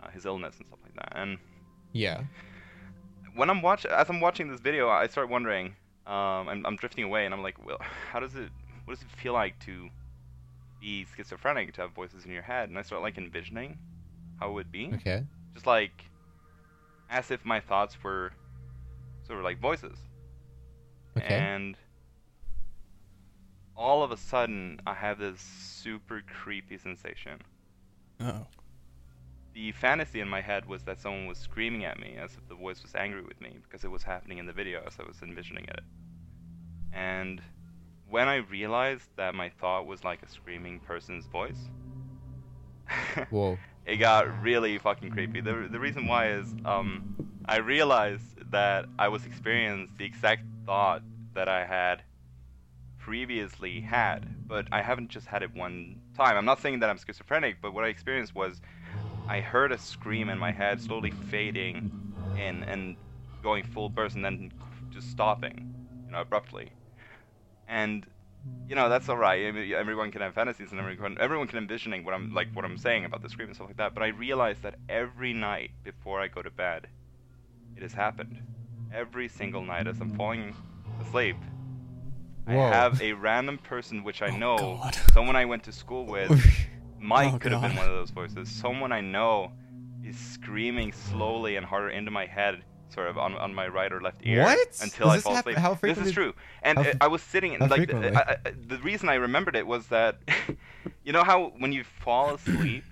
uh, 0.00 0.10
his 0.10 0.24
illness 0.26 0.56
and 0.58 0.66
stuff 0.66 0.80
like 0.84 0.94
that. 0.94 1.12
And 1.20 1.38
Yeah. 1.92 2.22
when 3.34 3.48
I'm 3.50 3.62
watching, 3.62 3.90
as 3.90 4.08
I'm 4.10 4.20
watching 4.20 4.48
this 4.48 4.60
video, 4.60 4.88
I 4.88 5.06
start 5.06 5.28
wondering, 5.28 5.76
um, 6.06 6.48
I'm, 6.48 6.66
I'm 6.66 6.76
drifting 6.76 7.04
away, 7.04 7.24
and 7.24 7.34
I'm 7.34 7.42
like, 7.42 7.64
well, 7.64 7.78
how 8.10 8.20
does 8.20 8.34
it, 8.34 8.50
what 8.84 8.94
does 8.94 9.02
it 9.02 9.10
feel 9.10 9.32
like 9.32 9.58
to 9.60 9.88
be 10.80 11.06
schizophrenic, 11.16 11.72
to 11.74 11.82
have 11.82 11.92
voices 11.92 12.24
in 12.24 12.32
your 12.32 12.42
head? 12.42 12.68
And 12.68 12.78
I 12.78 12.82
start 12.82 13.02
like 13.02 13.18
envisioning 13.18 13.78
how 14.40 14.50
it 14.50 14.52
would 14.52 14.72
be, 14.72 14.90
Okay. 14.94 15.24
just 15.54 15.66
like 15.66 16.04
as 17.08 17.30
if 17.30 17.44
my 17.44 17.60
thoughts 17.60 18.02
were 18.02 18.32
sort 19.26 19.38
of 19.38 19.44
like 19.44 19.60
voices. 19.60 19.98
Okay. 21.16 21.34
And 21.36 21.76
all 23.76 24.02
of 24.02 24.10
a 24.10 24.16
sudden, 24.16 24.80
I 24.86 24.94
have 24.94 25.18
this 25.18 25.40
super 25.40 26.22
creepy 26.26 26.78
sensation. 26.78 27.40
Oh. 28.20 28.46
The 29.54 29.72
fantasy 29.72 30.20
in 30.20 30.28
my 30.28 30.40
head 30.40 30.66
was 30.66 30.82
that 30.84 31.00
someone 31.00 31.26
was 31.26 31.38
screaming 31.38 31.84
at 31.84 31.98
me 31.98 32.16
as 32.18 32.32
if 32.32 32.48
the 32.48 32.54
voice 32.54 32.82
was 32.82 32.94
angry 32.94 33.22
with 33.22 33.40
me 33.40 33.58
because 33.62 33.84
it 33.84 33.90
was 33.90 34.02
happening 34.02 34.38
in 34.38 34.46
the 34.46 34.52
video 34.52 34.82
as 34.86 34.94
I 34.98 35.04
was 35.06 35.20
envisioning 35.22 35.64
it. 35.64 35.80
And 36.92 37.40
when 38.08 38.28
I 38.28 38.36
realized 38.36 39.08
that 39.16 39.34
my 39.34 39.50
thought 39.50 39.86
was 39.86 40.04
like 40.04 40.22
a 40.22 40.28
screaming 40.28 40.80
person's 40.80 41.26
voice, 41.26 41.68
Whoa. 43.30 43.58
it 43.86 43.96
got 43.96 44.42
really 44.42 44.78
fucking 44.78 45.10
creepy. 45.10 45.40
The, 45.40 45.68
the 45.70 45.78
reason 45.78 46.06
why 46.06 46.32
is 46.32 46.54
um, 46.64 47.16
I 47.46 47.56
realized 47.56 48.50
that 48.50 48.86
I 48.98 49.08
was 49.08 49.26
experiencing 49.26 49.94
the 49.98 50.04
exact 50.04 50.44
thought 50.66 51.02
that 51.34 51.48
I 51.48 51.64
had 51.64 52.02
previously 52.98 53.80
had, 53.80 54.46
but 54.46 54.66
I 54.70 54.82
haven't 54.82 55.08
just 55.08 55.26
had 55.26 55.42
it 55.42 55.54
one 55.54 56.00
time. 56.16 56.36
I'm 56.36 56.44
not 56.44 56.60
saying 56.60 56.80
that 56.80 56.90
I'm 56.90 56.98
schizophrenic, 56.98 57.56
but 57.60 57.74
what 57.74 57.84
I 57.84 57.88
experienced 57.88 58.34
was 58.34 58.60
I 59.28 59.40
heard 59.40 59.72
a 59.72 59.78
scream 59.78 60.28
in 60.28 60.38
my 60.38 60.52
head 60.52 60.80
slowly 60.80 61.10
fading 61.10 61.90
in 62.36 62.62
and 62.64 62.96
going 63.42 63.64
full 63.64 63.88
burst 63.88 64.16
and 64.16 64.24
then 64.24 64.52
just 64.90 65.10
stopping, 65.10 65.74
you 66.06 66.12
know, 66.12 66.20
abruptly. 66.20 66.70
And 67.68 68.06
you 68.68 68.74
know 68.74 68.88
that's 68.88 69.08
all 69.08 69.16
right. 69.16 69.46
I 69.46 69.52
mean, 69.52 69.72
everyone 69.72 70.10
can 70.10 70.20
have 70.20 70.34
fantasies 70.34 70.72
and 70.72 70.80
everyone 70.80 71.16
everyone 71.20 71.46
can 71.46 71.58
envisioning 71.58 72.04
what 72.04 72.12
I'm 72.12 72.34
like 72.34 72.48
what 72.52 72.64
I'm 72.64 72.76
saying 72.76 73.04
about 73.04 73.22
the 73.22 73.28
scream 73.28 73.48
and 73.48 73.54
stuff 73.54 73.68
like 73.68 73.76
that. 73.76 73.94
But 73.94 74.02
I 74.02 74.08
realized 74.08 74.62
that 74.62 74.74
every 74.88 75.32
night 75.32 75.70
before 75.84 76.20
I 76.20 76.26
go 76.28 76.42
to 76.42 76.50
bed, 76.50 76.88
it 77.76 77.82
has 77.82 77.92
happened. 77.92 78.40
Every 78.92 79.28
single 79.28 79.62
night 79.64 79.86
as 79.86 80.00
I'm 80.00 80.14
falling 80.16 80.54
asleep, 81.00 81.36
I 82.46 82.54
have 82.54 83.00
a 83.00 83.12
random 83.14 83.58
person 83.58 84.02
which 84.04 84.20
I 84.22 84.28
Oh, 84.28 84.36
know, 84.36 84.56
God. 84.82 84.94
someone 85.14 85.36
I 85.36 85.44
went 85.44 85.62
to 85.64 85.72
school 85.72 86.04
with. 86.06 86.30
Mike 87.02 87.34
Oh, 87.34 87.38
could 87.38 87.52
have 87.52 87.62
been 87.62 87.76
one 87.76 87.86
of 87.86 87.92
those 87.94 88.10
voices. 88.10 88.48
Someone 88.48 88.92
I 88.92 89.00
know 89.00 89.52
is 90.04 90.16
screaming 90.16 90.92
slowly 90.92 91.56
and 91.56 91.66
harder 91.66 91.90
into 91.90 92.10
my 92.10 92.26
head, 92.26 92.62
sort 92.88 93.08
of 93.08 93.18
on, 93.18 93.34
on 93.36 93.52
my 93.54 93.66
right 93.68 93.92
or 93.92 94.00
left 94.00 94.20
ear, 94.24 94.42
What? 94.44 94.58
until 94.80 95.08
Does 95.08 95.18
I 95.18 95.20
fall 95.20 95.36
asleep. 95.36 95.56
how 95.56 95.74
this 95.74 95.98
is 95.98 96.12
true, 96.12 96.34
and 96.62 96.78
f- 96.78 96.96
I 97.00 97.08
was 97.08 97.22
sitting 97.22 97.58
like? 97.58 97.92
I, 97.92 98.36
I- 98.46 98.52
the 98.68 98.78
reason 98.78 99.08
I 99.08 99.14
remembered 99.14 99.56
it 99.56 99.66
was 99.66 99.88
that 99.88 100.16
you 101.04 101.12
know 101.12 101.24
how 101.24 101.52
when 101.58 101.72
you 101.72 101.84
fall 101.84 102.34
asleep. 102.34 102.84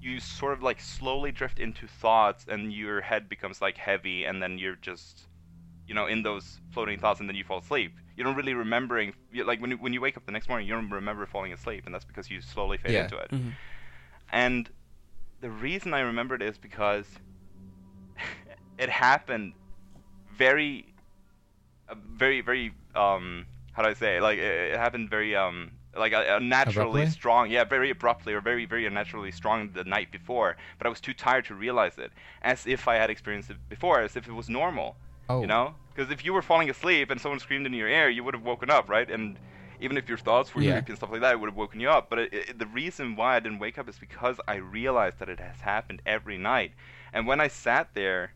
You 0.00 0.20
sort 0.20 0.52
of 0.52 0.62
like 0.62 0.82
slowly 0.82 1.32
drift 1.32 1.58
into 1.58 1.86
thoughts, 1.88 2.44
and 2.46 2.70
your 2.70 3.00
head 3.00 3.26
becomes 3.26 3.62
like 3.62 3.78
heavy, 3.78 4.24
and 4.24 4.42
then 4.42 4.58
you're 4.58 4.76
just, 4.76 5.22
you 5.88 5.94
know, 5.94 6.04
in 6.06 6.22
those 6.22 6.60
floating 6.72 6.98
thoughts, 6.98 7.20
and 7.20 7.28
then 7.28 7.36
you 7.36 7.42
fall 7.42 7.60
asleep. 7.60 7.96
You 8.16 8.22
don't 8.24 8.36
really 8.36 8.54
remembering, 8.54 9.12
like 9.44 9.60
when 9.60 9.70
you, 9.72 9.76
when 9.76 9.92
you 9.92 10.00
wake 10.00 10.16
up 10.16 10.24
the 10.24 10.32
next 10.32 10.48
morning, 10.48 10.66
you 10.68 10.74
don't 10.74 10.90
remember 10.90 11.26
falling 11.26 11.52
asleep, 11.52 11.84
and 11.86 11.94
that's 11.94 12.04
because 12.04 12.30
you 12.30 12.40
slowly 12.40 12.76
fade 12.78 12.92
Yeah. 12.92 13.02
into 13.02 13.16
it. 13.16 13.30
Mhm. 13.32 13.52
And 14.32 14.70
the 15.40 15.50
reason 15.50 15.92
I 15.94 16.00
remembered 16.00 16.42
is 16.42 16.56
because 16.56 17.06
it 18.78 18.88
happened 18.88 19.54
very, 20.36 20.94
uh, 21.88 21.94
very, 22.16 22.40
very. 22.40 22.72
Um, 22.94 23.46
how 23.72 23.82
do 23.82 23.88
I 23.88 23.94
say? 23.94 24.18
It? 24.18 24.22
Like 24.22 24.38
it, 24.38 24.72
it 24.72 24.76
happened 24.78 25.10
very 25.10 25.34
um 25.34 25.72
like 25.96 26.12
a, 26.12 26.36
a 26.36 26.40
naturally 26.40 27.02
Abruptly? 27.02 27.06
strong, 27.06 27.50
yeah, 27.50 27.64
very 27.64 27.90
abruptly 27.90 28.32
or 28.34 28.40
very, 28.40 28.64
very 28.66 28.86
unnaturally 28.86 29.30
strong 29.30 29.70
the 29.74 29.84
night 29.84 30.10
before. 30.10 30.56
But 30.78 30.86
I 30.86 30.90
was 30.90 31.00
too 31.00 31.14
tired 31.14 31.44
to 31.46 31.54
realize 31.54 31.98
it, 31.98 32.12
as 32.42 32.66
if 32.66 32.88
I 32.88 32.96
had 32.96 33.10
experienced 33.10 33.50
it 33.50 33.56
before, 33.68 34.00
as 34.00 34.16
if 34.16 34.26
it 34.28 34.32
was 34.32 34.48
normal. 34.48 34.96
Oh. 35.28 35.40
You 35.40 35.46
know, 35.46 35.74
because 35.94 36.10
if 36.10 36.24
you 36.24 36.32
were 36.32 36.42
falling 36.42 36.68
asleep 36.70 37.10
and 37.10 37.20
someone 37.20 37.40
screamed 37.40 37.66
in 37.66 37.72
your 37.72 37.88
ear, 37.88 38.08
you 38.08 38.22
would 38.24 38.34
have 38.34 38.42
woken 38.42 38.70
up, 38.70 38.88
right? 38.88 39.10
And 39.10 39.38
even 39.80 39.96
if 39.96 40.08
your 40.08 40.18
thoughts 40.18 40.54
were 40.54 40.62
Yeah. 40.62 40.72
creepy 40.74 40.92
and 40.92 40.96
stuff 40.98 41.10
like 41.10 41.20
that, 41.22 41.32
it 41.32 41.40
would 41.40 41.48
have 41.50 41.56
woken 41.56 41.80
you 41.80 41.88
up. 41.90 42.08
But 42.10 42.18
it, 42.20 42.34
it, 42.34 42.58
the 42.58 42.66
reason 42.66 43.16
why 43.16 43.36
I 43.36 43.40
didn't 43.40 43.58
wake 43.58 43.78
up 43.78 43.88
is 43.88 43.98
because 43.98 44.36
I 44.46 44.56
realized 44.56 45.18
that 45.18 45.28
it 45.28 45.40
has 45.40 45.60
happened 45.60 46.02
every 46.06 46.38
night. 46.38 46.72
And 47.12 47.26
when 47.26 47.40
I 47.40 47.48
sat 47.48 47.88
there, 47.94 48.32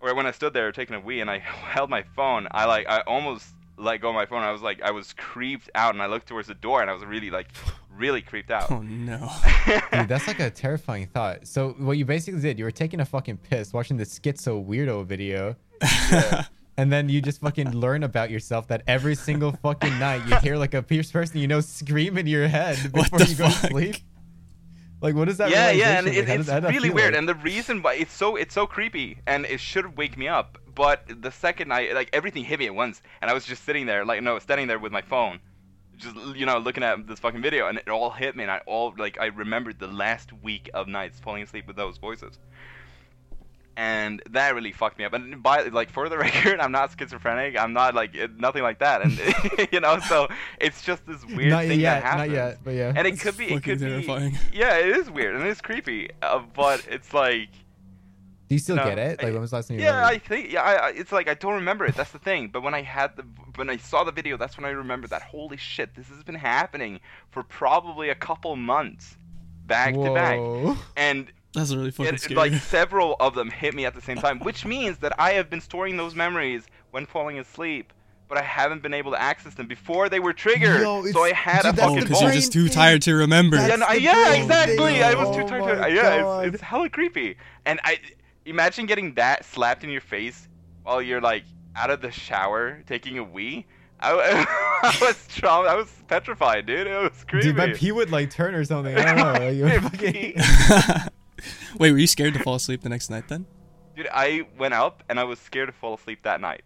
or 0.00 0.14
when 0.14 0.26
I 0.26 0.30
stood 0.32 0.52
there 0.54 0.70
taking 0.72 0.96
a 0.96 1.00
wee 1.00 1.20
and 1.20 1.30
I 1.30 1.38
held 1.74 1.88
my 1.90 2.02
phone, 2.16 2.48
I 2.50 2.64
like 2.66 2.88
I 2.88 3.00
almost 3.02 3.46
let 3.76 4.00
go 4.00 4.10
of 4.10 4.14
my 4.14 4.26
phone. 4.26 4.42
I 4.42 4.52
was 4.52 4.62
like 4.62 4.82
I 4.82 4.90
was 4.90 5.12
creeped 5.14 5.70
out, 5.74 5.94
and 5.94 6.02
I 6.02 6.06
looked 6.06 6.28
towards 6.28 6.48
the 6.48 6.54
door, 6.54 6.80
and 6.80 6.90
I 6.90 6.94
was 6.94 7.04
really 7.04 7.30
like 7.30 7.48
really 7.90 8.22
creeped 8.22 8.50
out. 8.50 8.70
Oh 8.70 8.82
no. 8.82 9.30
Dude, 9.92 10.08
that's 10.08 10.26
like 10.26 10.40
a 10.40 10.50
terrifying 10.50 11.06
thought. 11.06 11.46
So 11.46 11.70
what 11.78 11.96
you 11.96 12.04
basically 12.04 12.40
did, 12.40 12.58
you 12.58 12.64
were 12.64 12.70
taking 12.70 13.00
a 13.00 13.04
fucking 13.04 13.38
piss, 13.38 13.72
watching 13.72 13.96
the 13.96 14.04
schizo 14.04 14.64
weirdo 14.64 15.06
video, 15.06 15.56
and 16.76 16.92
then 16.92 17.08
you 17.08 17.20
just 17.20 17.40
fucking 17.40 17.72
learn 17.72 18.02
about 18.02 18.30
yourself 18.30 18.68
that 18.68 18.82
every 18.86 19.14
single 19.14 19.52
fucking 19.52 19.98
night 19.98 20.26
you 20.28 20.36
hear 20.36 20.56
like 20.56 20.74
a 20.74 20.82
pierced 20.82 21.12
person 21.12 21.38
you 21.38 21.46
know 21.48 21.60
scream 21.60 22.18
in 22.18 22.26
your 22.26 22.48
head 22.48 22.92
before 22.92 23.18
the 23.18 23.26
you 23.26 23.36
go 23.36 23.46
to 23.46 23.52
sleep. 23.52 23.96
Like 25.00 25.14
what 25.14 25.28
is 25.28 25.36
that? 25.36 25.50
yeah, 25.50 25.70
yeah, 25.70 25.98
and? 25.98 26.06
Like, 26.06 26.16
it, 26.16 26.26
how 26.28 26.34
it's 26.34 26.46
does- 26.46 26.52
how 26.52 26.60
does 26.60 26.68
that 26.68 26.74
really 26.74 26.90
weird. 26.90 27.12
like? 27.12 27.18
And 27.18 27.28
the 27.28 27.34
reason 27.34 27.82
why 27.82 27.94
it's 27.94 28.12
so 28.12 28.36
it's 28.36 28.54
so 28.54 28.66
creepy, 28.66 29.18
and 29.26 29.44
it 29.44 29.60
should 29.60 29.96
wake 29.98 30.16
me 30.16 30.28
up. 30.28 30.58
But 30.74 31.04
the 31.20 31.30
second 31.30 31.72
I 31.72 31.92
like 31.92 32.08
everything 32.12 32.42
hit 32.44 32.58
me 32.58 32.66
at 32.66 32.74
once, 32.74 33.02
and 33.20 33.30
I 33.30 33.34
was 33.34 33.44
just 33.44 33.64
sitting 33.64 33.86
there, 33.86 34.04
like 34.04 34.22
no, 34.22 34.38
standing 34.38 34.66
there 34.66 34.78
with 34.78 34.92
my 34.92 35.02
phone, 35.02 35.40
just 35.98 36.16
you 36.34 36.46
know 36.46 36.58
looking 36.58 36.82
at 36.82 37.06
this 37.06 37.18
fucking 37.20 37.42
video, 37.42 37.68
and 37.68 37.76
it 37.78 37.88
all 37.88 38.10
hit 38.10 38.34
me, 38.34 38.44
and 38.44 38.50
I 38.50 38.60
all 38.66 38.94
like 38.96 39.20
I 39.20 39.26
remembered 39.26 39.78
the 39.78 39.88
last 39.88 40.32
week 40.32 40.70
of 40.72 40.88
nights 40.88 41.20
falling 41.20 41.42
asleep 41.42 41.66
with 41.66 41.76
those 41.76 41.98
voices. 41.98 42.38
And 43.76 44.22
that 44.30 44.54
really 44.54 44.70
fucked 44.70 44.98
me 44.98 45.04
up. 45.04 45.14
And 45.14 45.42
by 45.42 45.62
like 45.64 45.90
for 45.90 46.08
the 46.08 46.16
record, 46.26 46.60
I'm 46.60 46.70
not 46.70 46.96
schizophrenic. 46.96 47.58
I'm 47.58 47.72
not 47.72 47.94
like 47.94 48.14
it, 48.14 48.38
nothing 48.38 48.62
like 48.62 48.78
that. 48.78 49.02
And 49.02 49.18
you 49.72 49.80
know, 49.80 49.98
so 49.98 50.28
it's 50.60 50.82
just 50.82 51.04
this 51.06 51.24
weird 51.26 51.50
not 51.50 51.64
thing 51.64 51.80
yet, 51.80 52.02
that 52.02 52.02
happens. 52.04 52.28
not 52.28 52.36
yet, 52.36 52.58
but 52.64 52.74
yeah. 52.74 52.92
And 52.94 53.06
it 53.06 53.18
could 53.18 53.36
be, 53.36 53.46
it 53.46 53.62
could 53.64 53.80
terrifying. 53.80 54.30
be, 54.30 54.58
yeah, 54.58 54.76
it 54.78 54.88
is 54.96 55.10
weird 55.10 55.34
and 55.34 55.44
it's 55.44 55.60
creepy. 55.60 56.08
Uh, 56.22 56.42
but 56.54 56.86
it's 56.88 57.12
like, 57.12 57.48
Do 58.48 58.54
you 58.54 58.58
still 58.60 58.76
no, 58.76 58.84
get 58.84 58.98
it? 58.98 59.18
Like 59.18 59.28
I- 59.28 59.32
when 59.32 59.40
was 59.40 59.50
the 59.50 59.56
last 59.56 59.68
time 59.68 59.78
you 59.78 59.84
yeah, 59.84 60.06
I 60.06 60.18
think, 60.18 60.52
yeah, 60.52 60.62
I, 60.62 60.72
I, 60.74 60.88
it's 60.90 61.10
like 61.10 61.28
I 61.28 61.34
don't 61.34 61.54
remember 61.54 61.84
it. 61.84 61.96
That's 61.96 62.12
the 62.12 62.20
thing. 62.20 62.48
But 62.52 62.62
when 62.62 62.74
I 62.74 62.82
had 62.82 63.16
the, 63.16 63.24
when 63.56 63.68
I 63.70 63.76
saw 63.78 64.04
the 64.04 64.12
video, 64.12 64.36
that's 64.36 64.56
when 64.56 64.66
I 64.66 64.70
remembered 64.70 65.10
that. 65.10 65.22
Holy 65.22 65.56
shit, 65.56 65.96
this 65.96 66.06
has 66.10 66.22
been 66.22 66.34
happening 66.36 67.00
for 67.32 67.42
probably 67.42 68.10
a 68.10 68.14
couple 68.14 68.54
months, 68.54 69.16
back 69.66 69.94
to 69.94 70.14
back, 70.14 70.38
Whoa. 70.38 70.76
and 70.96 71.32
That's 71.54 71.74
really 71.74 71.90
fucking 71.90 72.14
it, 72.14 72.20
scary. 72.20 72.50
like 72.50 72.54
several 72.54 73.16
of 73.20 73.34
them 73.34 73.48
hit 73.50 73.74
me 73.74 73.86
at 73.86 73.94
the 73.94 74.00
same 74.00 74.16
time, 74.16 74.40
which 74.40 74.64
means 74.64 74.98
that 74.98 75.18
I 75.20 75.32
have 75.32 75.48
been 75.48 75.60
storing 75.60 75.96
those 75.96 76.14
memories 76.14 76.64
when 76.90 77.06
falling 77.06 77.38
asleep. 77.38 77.92
But 78.26 78.38
I 78.38 78.42
haven't 78.42 78.82
been 78.82 78.94
able 78.94 79.12
to 79.12 79.20
access 79.20 79.54
them 79.54 79.66
before 79.66 80.08
they 80.08 80.18
were 80.18 80.32
triggered. 80.32 80.80
Yo, 80.80 81.04
so 81.12 81.24
I 81.24 81.32
had 81.32 81.62
dude, 81.62 81.74
a 81.74 81.76
that's 81.76 81.86
oh, 81.86 81.88
fucking 81.90 82.04
because 82.04 82.22
you're 82.22 82.32
just 82.32 82.52
too 82.52 82.68
tired 82.70 83.02
to 83.02 83.14
remember. 83.14 83.56
Yeah, 83.56 83.76
no, 83.76 83.86
the 83.86 84.00
yeah, 84.00 84.32
exactly. 84.34 84.76
thing. 84.76 85.02
I 85.02 85.14
was 85.14 85.36
too 85.36 85.42
Oh 85.42 85.46
tired. 85.46 85.78
my 85.78 85.88
To, 85.88 85.94
yeah, 85.94 86.40
it's, 86.40 86.54
it's 86.54 86.62
hella 86.62 86.88
creepy. 86.88 87.36
And 87.66 87.80
I 87.84 87.98
imagine 88.46 88.86
getting 88.86 89.14
that 89.14 89.44
slapped 89.44 89.84
in 89.84 89.90
your 89.90 90.00
face 90.00 90.48
while 90.84 91.02
you're 91.02 91.20
like 91.20 91.44
out 91.76 91.90
of 91.90 92.00
the 92.00 92.10
shower 92.10 92.82
taking 92.86 93.18
a 93.18 93.24
wee. 93.24 93.66
I, 94.00 94.12
I 94.82 94.98
was 95.00 95.26
trauma. 95.28 95.68
I 95.68 95.74
was 95.74 95.90
petrified, 96.08 96.66
dude. 96.66 96.86
It 96.86 96.96
was 96.96 97.24
creepy. 97.24 97.48
Dude, 97.48 97.56
my 97.56 97.72
pee 97.72 97.92
would 97.92 98.10
like 98.10 98.30
turn 98.30 98.54
or 98.54 98.64
something. 98.64 98.96
I 98.96 99.04
don't 99.04 99.16
know. 99.16 99.46
Like, 99.46 99.54
you 99.54 99.80
fucking... 99.88 101.08
pee. 101.44 101.76
Wait, 101.78 101.92
were 101.92 101.98
you 101.98 102.06
scared 102.06 102.34
to 102.34 102.40
fall 102.40 102.54
asleep 102.54 102.82
the 102.82 102.88
next 102.88 103.10
night 103.10 103.28
then? 103.28 103.46
Dude, 103.96 104.08
I 104.12 104.46
went 104.58 104.74
up 104.74 105.02
and 105.08 105.20
I 105.20 105.24
was 105.24 105.38
scared 105.38 105.68
to 105.68 105.72
fall 105.72 105.94
asleep 105.94 106.20
that 106.24 106.40
night. 106.40 106.62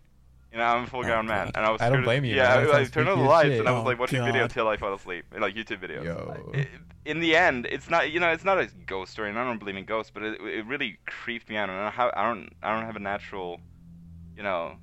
You 0.53 0.57
know, 0.59 0.65
I'm 0.65 0.85
a 0.85 0.87
full 0.87 1.01
Oh, 1.01 1.03
grown 1.03 1.27
man, 1.27 1.51
and 1.55 1.67
I 1.67 1.71
was. 1.71 1.81
I 1.83 1.91
don't 1.91 1.97
scared 1.97 2.03
to- 2.05 2.07
blame 2.07 2.25
you, 2.25 2.35
Yeah, 2.37 2.57
man. 2.57 2.67
That 2.69 2.75
I, 2.75 2.81
I 2.81 2.85
turned 2.87 3.09
on 3.11 3.19
the 3.19 3.25
lights 3.25 3.49
shit. 3.51 3.59
and 3.61 3.69
I 3.69 3.73
was 3.73 3.83
Oh, 3.83 3.85
like 3.85 3.99
watching 3.99 4.25
video 4.25 4.43
God. 4.45 4.51
till 4.51 4.67
I 4.69 4.79
fell 4.79 4.95
asleep, 4.95 5.27
like 5.39 5.55
YouTube 5.55 5.81
videos. 5.83 6.05
Yo. 6.05 6.51
I- 6.55 6.67
in 7.05 7.21
the 7.21 7.37
end, 7.37 7.67
it's 7.71 7.89
not 7.91 8.11
you 8.11 8.19
know 8.21 8.31
it's 8.31 8.45
not 8.45 8.59
a 8.59 8.67
ghost 8.87 9.13
story, 9.13 9.29
and 9.29 9.39
I 9.39 9.45
don't 9.45 9.59
believe 9.59 9.77
in 9.77 9.85
ghosts, 9.85 10.11
but 10.13 10.23
it, 10.23 10.41
it 10.41 10.65
really 10.67 10.99
creeped 11.07 11.49
me 11.51 11.57
out, 11.57 11.69
and 11.69 11.79
I 11.79 11.83
don't 11.85 11.93
have 11.93 12.13
I 12.17 12.23
don't 12.29 12.51
I 12.63 12.75
don't 12.75 12.87
have 12.87 12.97
a 12.97 13.01
natural, 13.01 13.61
you 14.37 14.43
know, 14.43 14.77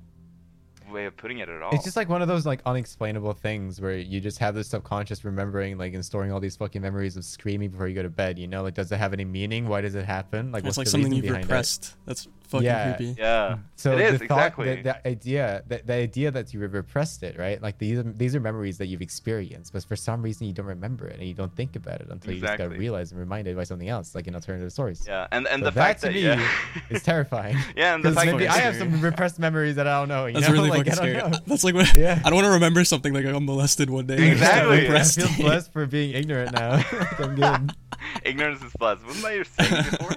way 0.90 1.06
of 1.06 1.16
putting 1.16 1.38
it 1.38 1.48
at 1.48 1.62
all. 1.62 1.74
It's 1.74 1.84
just 1.84 1.96
like 1.96 2.08
one 2.08 2.22
of 2.22 2.28
those 2.28 2.46
like 2.46 2.60
unexplainable 2.66 3.32
things 3.34 3.80
where 3.80 3.96
you 3.96 4.20
just 4.20 4.38
have 4.38 4.54
this 4.54 4.68
subconscious 4.68 5.24
remembering, 5.24 5.78
like 5.78 5.94
and 5.94 6.04
storing 6.04 6.32
all 6.32 6.40
these 6.40 6.56
fucking 6.56 6.82
memories 6.82 7.16
of 7.16 7.24
screaming 7.24 7.70
before 7.70 7.88
you 7.88 7.94
go 7.94 8.02
to 8.02 8.08
bed. 8.08 8.38
You 8.38 8.46
know, 8.46 8.62
like 8.62 8.74
does 8.74 8.90
it 8.92 8.96
have 8.98 9.12
any 9.12 9.24
meaning? 9.24 9.68
Why 9.68 9.80
does 9.80 9.94
it 9.94 10.04
happen? 10.04 10.52
Like 10.52 10.60
it's 10.64 10.76
what's 10.76 10.78
like 10.78 10.84
the 10.86 10.90
something 10.92 11.10
reason 11.10 11.16
you've 11.24 11.32
behind 11.32 11.44
it? 11.44 11.48
repressed. 11.48 11.96
That's 12.06 12.28
fucking 12.48 12.64
Yeah. 12.66 12.94
creepy. 12.96 13.16
yeah. 13.18 13.58
So 13.74 13.92
It 13.92 14.00
is, 14.14 14.20
the 14.20 14.26
thought, 14.28 14.38
exactly. 14.38 14.76
the, 14.76 14.82
the 14.82 15.08
idea, 15.08 15.62
the, 15.66 15.82
the 15.84 15.94
idea 15.94 16.30
that 16.30 16.54
you 16.54 16.60
repressed 16.60 17.24
it, 17.24 17.36
right? 17.36 17.60
Like 17.60 17.78
these, 17.78 17.98
are, 17.98 18.04
these 18.04 18.36
are 18.36 18.40
memories 18.40 18.78
that 18.78 18.86
you've 18.86 19.02
experienced, 19.02 19.72
but 19.72 19.84
for 19.84 19.96
some 19.96 20.22
reason 20.22 20.46
you 20.46 20.52
don't 20.52 20.66
remember 20.66 21.08
it 21.08 21.18
and 21.18 21.26
you 21.26 21.34
don't 21.34 21.54
think 21.56 21.74
about 21.74 22.00
it 22.00 22.06
until 22.08 22.32
you 22.34 22.40
just 22.40 22.56
got 22.56 22.70
realized 22.70 23.10
and 23.12 23.18
reminded 23.20 23.56
by 23.56 23.64
something 23.64 23.88
else, 23.88 24.14
like 24.14 24.28
an 24.28 24.34
alternative 24.36 24.72
stories. 24.72 25.04
Yeah, 25.08 25.26
and 25.32 25.48
and 25.48 25.60
So 25.60 25.64
the 25.64 25.70
that 25.72 25.80
fact 25.80 26.00
to 26.02 26.06
that 26.06 26.14
me 26.14 26.22
yeah. 26.22 26.48
is 26.88 27.02
terrifying. 27.12 27.56
yeah, 27.76 27.94
and 27.96 28.04
the 28.04 28.12
fact 28.12 28.26
maybe 28.30 28.44
that 28.46 28.54
I 28.54 28.58
have 28.60 28.76
some 28.76 29.00
repressed 29.00 29.40
memories 29.40 29.74
that 29.74 29.88
I 29.88 29.98
don't 29.98 30.08
know. 30.08 30.26
You 30.26 30.34
That's 30.34 30.46
know? 30.46 30.52
really 30.54 30.70
like 30.78 30.88
I 30.88 30.90
fucking 30.94 31.12
don't 31.12 31.18
scary. 31.18 31.30
know. 31.32 31.38
That's 31.46 31.64
like 31.64 31.74
when 31.74 31.86
Yeah. 31.96 32.20
I 32.24 32.30
don't 32.30 32.34
want 32.36 32.46
to 32.46 32.52
remember 32.52 32.84
something 32.84 33.12
like 33.12 33.24
I 33.26 33.32
got 33.32 33.42
molested 33.42 33.90
one 33.90 34.06
day. 34.06 34.30
Exactly. 34.32 34.76
I 34.78 34.80
Impressed. 34.82 35.20
feel 35.20 35.44
blessed 35.44 35.72
for 35.74 35.86
being 35.86 36.14
ignorant 36.14 36.52
now. 36.52 36.82
I'm 37.18 37.34
good. 37.34 37.72
Ignorance 38.24 38.62
is 38.62 38.72
bliss. 38.78 38.98
Wasn't 39.06 39.24
that 39.24 39.34
your 39.34 39.44
saying 39.44 39.84
before? 39.90 40.12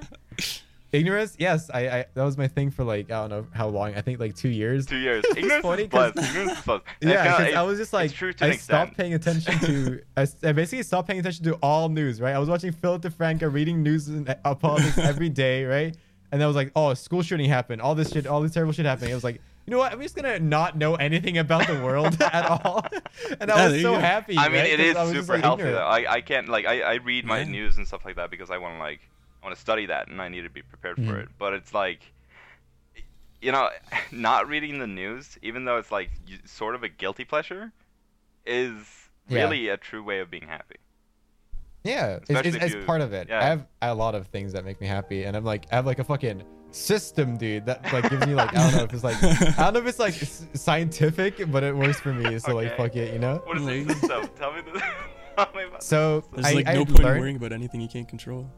Ignorance, 0.92 1.36
yes. 1.38 1.70
I, 1.72 1.80
I 1.88 2.06
that 2.16 2.24
was 2.24 2.36
my 2.36 2.48
thing 2.48 2.72
for 2.72 2.84
like 2.84 3.12
I 3.12 3.22
don't 3.22 3.30
know 3.30 3.46
how 3.54 3.68
long. 3.68 3.94
I 3.94 4.02
think 4.02 4.20
like 4.20 4.36
two 4.36 4.50
years. 4.50 4.88
Two 4.88 4.98
years. 4.98 5.24
It's 5.28 5.38
Ignorance 5.38 5.62
funny 5.62 5.84
is 5.84 5.90
'cause- 5.90 6.14
bliss. 6.14 6.30
Ignorance 6.30 6.52
is 6.58 6.66
bliss. 6.66 6.82
And 7.02 7.10
Yeah, 7.12 7.24
kinda- 7.24 7.38
because 7.38 7.56
I 7.56 7.62
was 7.62 7.78
just 7.78 7.94
like, 7.94 8.12
true 8.12 8.34
to 8.34 8.44
an 8.46 8.52
I 8.52 8.56
stopped 8.56 8.90
extent. 8.94 8.98
paying 8.98 9.14
attention 9.14 9.60
to, 9.60 10.02
I 10.18 10.52
basically 10.52 10.82
stopped 10.82 11.08
paying 11.08 11.20
attention 11.20 11.44
to 11.46 11.54
all 11.62 11.90
news, 11.90 12.20
right? 12.20 12.34
I 12.36 12.40
was 12.40 12.50
watching 12.50 12.72
Philip 12.72 13.04
DeFranco 13.04 13.54
reading 13.54 13.84
news 13.84 14.08
and 14.08 14.36
uh, 14.44 14.56
politics 14.56 14.98
every 14.98 15.30
day, 15.30 15.64
right? 15.66 15.96
And 16.32 16.42
I 16.42 16.48
was 16.48 16.56
like, 16.56 16.72
oh, 16.76 16.96
school 16.96 17.22
shooting 17.22 17.48
happened, 17.50 17.82
all 17.84 17.94
this 17.94 18.12
shit, 18.12 18.26
all 18.26 18.42
this 18.42 18.52
terrible 18.54 18.74
shit 18.74 18.86
happening. 18.88 19.12
It 19.12 19.16
was 19.16 19.24
like, 19.24 19.42
you 19.70 19.76
know 19.76 19.78
what? 19.84 19.92
I'm 19.94 20.02
just 20.02 20.16
gonna 20.16 20.40
not 20.40 20.76
know 20.78 20.96
anything 20.96 21.38
about 21.38 21.68
the 21.68 21.76
world 21.84 22.20
at 22.22 22.44
all, 22.50 22.84
and 23.40 23.50
Yeah, 23.50 23.56
I 23.56 23.68
was 23.70 23.82
so 23.84 23.94
go. 23.94 24.00
happy. 24.00 24.36
I 24.36 24.50
mean, 24.50 24.58
right? 24.62 24.68
it 24.72 24.78
'Cause 24.78 24.86
is 24.88 24.96
I 24.96 25.04
was 25.04 25.14
just, 25.14 25.28
super 25.28 25.34
like, 25.38 25.44
healthy 25.44 25.62
ignorant. 25.64 25.78
though. 25.78 25.86
I, 25.86 26.14
I 26.16 26.22
can't 26.22 26.50
like 26.50 26.66
I, 26.66 26.82
I 26.82 26.94
read 26.96 27.24
my 27.26 27.40
Yeah. 27.40 27.44
news 27.50 27.78
and 27.78 27.88
stuff 27.88 28.04
like 28.04 28.16
that 28.16 28.32
because 28.32 28.50
I 28.50 28.58
want 28.58 28.76
to 28.76 28.80
like 28.80 29.02
I 29.44 29.46
want 29.46 29.56
to 29.56 29.62
study 29.62 29.86
that 29.86 30.08
and 30.08 30.20
I 30.22 30.28
need 30.30 30.42
to 30.42 30.50
be 30.50 30.64
prepared 30.64 30.96
for 30.96 31.02
Mhm. 31.14 31.24
it. 31.24 31.30
But 31.38 31.54
it's 31.54 31.72
like, 31.74 32.00
you 33.42 33.52
know, 33.52 33.70
not 34.12 34.48
reading 34.50 34.80
the 34.80 34.88
news, 34.88 35.38
even 35.44 35.66
though 35.66 35.78
it's 35.78 35.92
like 35.92 36.10
sort 36.46 36.74
of 36.74 36.82
a 36.84 36.90
guilty 36.90 37.26
pleasure, 37.26 37.72
is 38.48 38.74
Yeah. 39.28 39.42
really 39.44 39.70
a 39.70 39.78
true 39.78 40.02
way 40.04 40.20
of 40.20 40.32
being 40.32 40.48
happy. 40.48 40.78
Yeah, 41.84 42.16
it's, 42.18 42.30
Especially 42.30 42.48
it's, 42.50 42.58
if 42.58 42.64
it's 42.64 42.74
you- 42.76 42.84
part 42.84 43.02
of 43.02 43.14
it. 43.14 43.30
yeah. 43.30 43.40
I 43.40 43.44
have 43.44 43.66
a 43.82 43.94
lot 43.96 44.14
of 44.16 44.28
things 44.28 44.52
that 44.54 44.66
make 44.66 44.82
me 44.82 44.88
happy, 44.88 45.24
and 45.24 45.38
I'm 45.38 45.46
like, 45.46 45.66
I 45.72 45.76
have 45.76 45.86
like 45.86 46.00
a 46.00 46.04
fucking 46.04 46.44
system, 46.72 47.38
dude, 47.38 47.66
that 47.66 47.92
like 47.92 48.10
gives 48.10 48.26
me 48.28 48.36
like 48.36 48.56
I 48.56 48.64
don't 48.70 48.76
know 48.78 48.84
if 48.84 48.94
it's 48.94 49.04
like 49.04 49.22
I 49.24 49.64
don't 49.64 49.74
know 49.74 49.80
if 49.80 49.88
it's 49.88 50.00
like 50.00 50.22
s- 50.22 50.46
scientific, 50.54 51.52
but 51.52 51.64
it 51.64 51.76
works 51.76 52.00
for 52.00 52.14
me. 52.14 52.38
So 52.40 52.56
like, 52.56 52.76
fuck 52.78 52.96
it, 52.96 53.14
you 53.14 53.20
know. 53.20 53.42
What 53.46 53.58
is 53.58 53.64
Like- 53.64 53.88
this 53.88 54.00
system? 54.00 54.30
Tell 54.38 54.54
me 54.54 54.62
this. 54.74 54.82
Tell 55.38 55.48
me 55.56 55.64
about 55.64 55.84
So 55.84 56.24
There's 56.34 56.46
I, 56.48 56.52
like 56.54 56.68
I 56.68 56.74
no 56.74 56.86
point 56.86 57.00
learned, 57.00 57.16
in 57.16 57.22
worrying 57.22 57.36
about 57.38 57.52
anything 57.54 57.80
you 57.82 57.88
can't 57.88 58.08
control. 58.08 58.50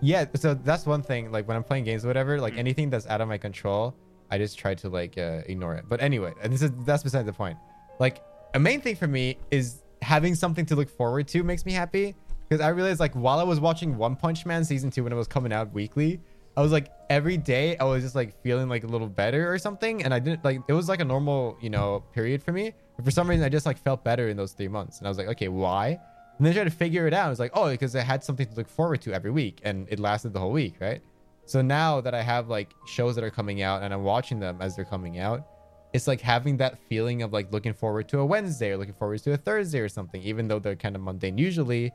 Yeah, 0.00 0.24
so 0.34 0.54
that's 0.54 0.86
one 0.86 1.02
thing. 1.02 1.30
Like 1.30 1.46
when 1.46 1.56
I'm 1.56 1.64
playing 1.64 1.84
games 1.84 2.04
or 2.04 2.08
whatever, 2.08 2.40
like 2.40 2.54
Mm. 2.54 2.58
anything 2.58 2.90
that's 2.90 3.06
out 3.06 3.20
of 3.20 3.28
my 3.28 3.36
control, 3.36 3.94
I 4.30 4.38
just 4.38 4.58
try 4.58 4.74
to 4.76 4.88
like 4.88 5.18
uh, 5.18 5.42
ignore 5.46 5.74
it. 5.74 5.84
But 5.88 6.00
anyway, 6.00 6.32
and 6.42 6.52
this 6.52 6.62
is 6.62 6.70
that's 6.86 7.02
beside 7.02 7.26
the 7.26 7.32
point. 7.32 7.58
Like 7.98 8.22
a 8.54 8.58
main 8.58 8.80
thing 8.80 8.96
for 8.96 9.06
me 9.06 9.36
is 9.50 9.82
having 10.02 10.34
something 10.34 10.64
to 10.66 10.74
look 10.76 10.88
forward 10.88 11.28
to 11.28 11.42
makes 11.42 11.66
me 11.66 11.72
happy 11.72 12.14
because 12.48 12.62
I 12.64 12.68
realized 12.70 12.98
like 12.98 13.12
while 13.12 13.38
I 13.38 13.42
was 13.42 13.60
watching 13.60 13.98
One 13.98 14.16
Punch 14.16 14.46
Man 14.46 14.64
season 14.64 14.90
two 14.90 15.04
when 15.04 15.12
it 15.12 15.16
was 15.16 15.28
coming 15.28 15.52
out 15.52 15.70
weekly, 15.74 16.18
I 16.56 16.62
was 16.62 16.72
like 16.72 16.90
every 17.08 17.36
day 17.36 17.76
I 17.76 17.84
was 17.84 18.02
just 18.02 18.14
like 18.14 18.40
feeling 18.42 18.68
like 18.68 18.84
a 18.84 18.86
little 18.86 19.08
better 19.08 19.52
or 19.52 19.58
something, 19.58 20.02
and 20.02 20.12
I 20.12 20.18
didn't 20.18 20.44
like 20.44 20.60
it 20.68 20.72
was 20.72 20.88
like 20.88 21.00
a 21.00 21.04
normal 21.04 21.56
you 21.60 21.70
know 21.70 22.04
period 22.12 22.42
for 22.42 22.52
me. 22.52 22.74
But 22.96 23.04
for 23.04 23.10
some 23.10 23.28
reason, 23.28 23.44
I 23.44 23.48
just 23.48 23.66
like 23.66 23.78
felt 23.78 24.04
better 24.04 24.28
in 24.28 24.36
those 24.36 24.52
three 24.52 24.68
months, 24.68 24.98
and 24.98 25.06
I 25.06 25.10
was 25.10 25.18
like, 25.18 25.28
okay, 25.28 25.48
why? 25.48 25.98
And 26.38 26.46
then 26.46 26.52
I 26.52 26.54
tried 26.54 26.64
to 26.64 26.70
figure 26.70 27.06
it 27.06 27.12
out. 27.12 27.26
I 27.26 27.30
was 27.30 27.38
like, 27.38 27.52
oh, 27.54 27.70
because 27.70 27.94
I 27.94 28.00
had 28.00 28.24
something 28.24 28.46
to 28.46 28.54
look 28.54 28.68
forward 28.68 29.02
to 29.02 29.12
every 29.12 29.30
week, 29.30 29.60
and 29.62 29.86
it 29.90 30.00
lasted 30.00 30.32
the 30.32 30.40
whole 30.40 30.52
week, 30.52 30.76
right? 30.80 31.02
So 31.50 31.62
now 31.62 32.00
that 32.00 32.14
I 32.14 32.22
have 32.22 32.48
like 32.48 32.74
shows 32.86 33.14
that 33.16 33.24
are 33.24 33.30
coming 33.30 33.60
out 33.62 33.82
and 33.82 33.92
I'm 33.92 34.04
watching 34.04 34.38
them 34.38 34.62
as 34.62 34.76
they're 34.76 34.84
coming 34.84 35.18
out, 35.18 35.46
it's 35.92 36.06
like 36.06 36.20
having 36.20 36.56
that 36.58 36.78
feeling 36.88 37.22
of 37.22 37.32
like 37.32 37.52
looking 37.52 37.72
forward 37.72 38.08
to 38.10 38.20
a 38.20 38.24
Wednesday 38.24 38.70
or 38.70 38.76
looking 38.76 38.94
forward 38.94 39.20
to 39.24 39.32
a 39.32 39.36
Thursday 39.36 39.80
or 39.80 39.88
something, 39.88 40.22
even 40.22 40.46
though 40.46 40.60
they're 40.60 40.76
kind 40.76 40.94
of 40.94 41.02
mundane 41.02 41.38
usually. 41.38 41.92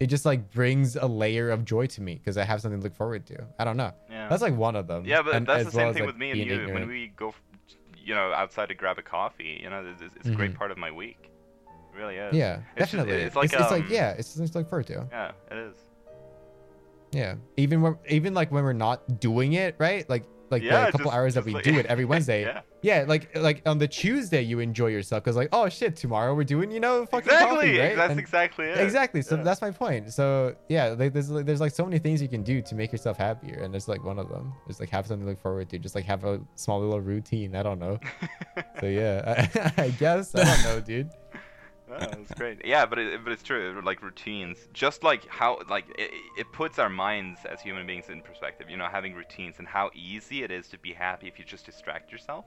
It 0.00 0.06
just 0.06 0.24
like 0.26 0.50
brings 0.50 0.96
a 0.96 1.06
layer 1.06 1.50
of 1.50 1.64
joy 1.64 1.86
to 1.86 2.00
me 2.02 2.14
because 2.16 2.36
I 2.36 2.44
have 2.44 2.60
something 2.60 2.80
to 2.80 2.84
look 2.84 2.94
forward 2.96 3.24
to. 3.26 3.46
I 3.58 3.64
don't 3.64 3.76
know. 3.76 3.92
Yeah. 4.10 4.28
That's 4.28 4.42
like 4.42 4.56
one 4.56 4.74
of 4.74 4.86
them. 4.88 5.04
Yeah, 5.04 5.22
but 5.22 5.34
And 5.34 5.46
that's 5.46 5.64
the 5.66 5.70
same 5.70 5.80
well 5.80 5.88
as, 5.90 5.94
thing 5.96 6.04
like, 6.04 6.12
with 6.14 6.18
me 6.18 6.30
and 6.32 6.40
you. 6.40 6.74
When 6.74 6.88
we 6.88 7.12
go, 7.16 7.34
you 8.04 8.14
know, 8.14 8.32
outside 8.32 8.66
to 8.70 8.74
grab 8.74 8.98
a 8.98 9.02
coffee, 9.02 9.60
you 9.62 9.70
know, 9.70 9.84
it's, 10.00 10.02
it's 10.16 10.28
a 10.28 10.32
great 10.32 10.52
Mhm. 10.52 10.56
part 10.56 10.70
of 10.72 10.78
my 10.78 10.90
week. 10.90 11.30
It 11.66 11.96
really 11.98 12.16
is. 12.16 12.34
Yeah, 12.34 12.54
It's 12.76 12.90
just- 12.90 12.92
definitely. 12.92 13.22
it's 13.22 13.36
like, 13.36 13.52
it's, 13.52 13.70
like 13.70 13.84
um, 13.84 13.88
yeah, 13.90 14.10
it's 14.18 14.28
something 14.28 14.50
to 14.52 14.58
look 14.58 14.68
forward 14.68 14.86
to. 14.88 15.06
Yeah, 15.12 15.30
it 15.52 15.56
is. 15.58 15.76
Yeah, 17.12 17.34
even 17.56 17.82
when 17.82 17.96
even 18.08 18.32
like 18.34 18.50
when 18.50 18.64
we're 18.64 18.72
not 18.72 19.20
doing 19.20 19.52
it, 19.52 19.76
right? 19.78 20.08
Like 20.08 20.24
like 20.50 20.62
Yeah, 20.62 20.86
the 20.86 20.92
couple 20.92 21.06
just- 21.06 21.14
hours 21.16 21.34
that 21.34 21.44
we 21.44 21.52
like- 21.52 21.62
do 21.64 21.74
it 21.78 21.86
every 21.86 22.06
Wednesday. 22.06 22.42
Yeah. 22.42 22.62
Yeah. 22.82 23.04
like 23.08 23.36
like 23.38 23.62
on 23.66 23.78
the 23.78 23.88
Tuesday 23.88 24.42
you 24.42 24.58
enjoy 24.60 24.88
yourself 24.88 25.22
because 25.24 25.36
like 25.36 25.48
oh 25.52 25.68
shit 25.68 25.96
tomorrow 25.96 26.34
we're 26.34 26.44
doing 26.44 26.70
you 26.70 26.80
know 26.80 27.06
fucking 27.06 27.32
Exactly. 27.32 27.56
coffee, 27.56 27.78
right? 27.78 27.96
That's 27.96 28.10
And- 28.10 28.20
exactly 28.20 28.66
it. 28.66 28.78
Exactly. 28.78 29.22
So 29.22 29.36
Yeah. 29.36 29.42
that's 29.42 29.60
my 29.62 29.70
point. 29.70 30.12
So 30.12 30.54
yeah, 30.68 30.88
like, 30.98 31.12
there's 31.12 31.30
like, 31.30 31.46
there's 31.46 31.60
like 31.60 31.72
so 31.72 31.84
many 31.84 31.98
things 31.98 32.20
you 32.20 32.28
can 32.28 32.42
do 32.42 32.60
to 32.62 32.74
make 32.74 32.92
yourself 32.92 33.16
happier, 33.16 33.60
and 33.62 33.72
there's 33.72 33.88
like 33.88 34.02
one 34.04 34.18
of 34.18 34.28
them. 34.28 34.52
Just 34.66 34.80
like 34.80 34.90
have 34.90 35.06
something 35.06 35.24
to 35.26 35.30
look 35.30 35.40
forward 35.40 35.68
to. 35.70 35.78
Just 35.78 35.94
like 35.94 36.04
have 36.04 36.24
a 36.24 36.40
small 36.56 36.80
little 36.80 37.00
routine. 37.00 37.54
I 37.56 37.62
don't 37.62 37.78
know. 37.78 37.98
so 38.80 38.86
yeah, 38.86 39.48
I, 39.54 39.72
I 39.84 39.88
guess 39.90 40.34
I 40.34 40.44
don't 40.44 40.62
know, 40.64 40.80
dude. 40.80 41.10
Oh, 41.94 41.98
that's 41.98 42.32
great. 42.38 42.64
Yeah, 42.64 42.86
but 42.86 42.98
it, 42.98 43.22
but 43.22 43.34
it's 43.34 43.42
true. 43.42 43.78
Like 43.84 44.02
routines, 44.02 44.56
just 44.72 45.04
like 45.04 45.28
how 45.28 45.58
like 45.68 45.84
it, 45.98 46.10
it 46.38 46.50
puts 46.50 46.78
our 46.78 46.88
minds 46.88 47.40
as 47.44 47.60
human 47.60 47.86
beings 47.86 48.08
in 48.08 48.22
perspective. 48.22 48.70
You 48.70 48.78
know, 48.78 48.86
having 48.90 49.12
routines 49.12 49.56
and 49.58 49.68
how 49.68 49.90
easy 49.94 50.42
it 50.42 50.50
is 50.50 50.68
to 50.68 50.78
be 50.78 50.94
happy 50.94 51.28
if 51.28 51.38
you 51.38 51.44
just 51.44 51.66
distract 51.66 52.10
yourself. 52.10 52.46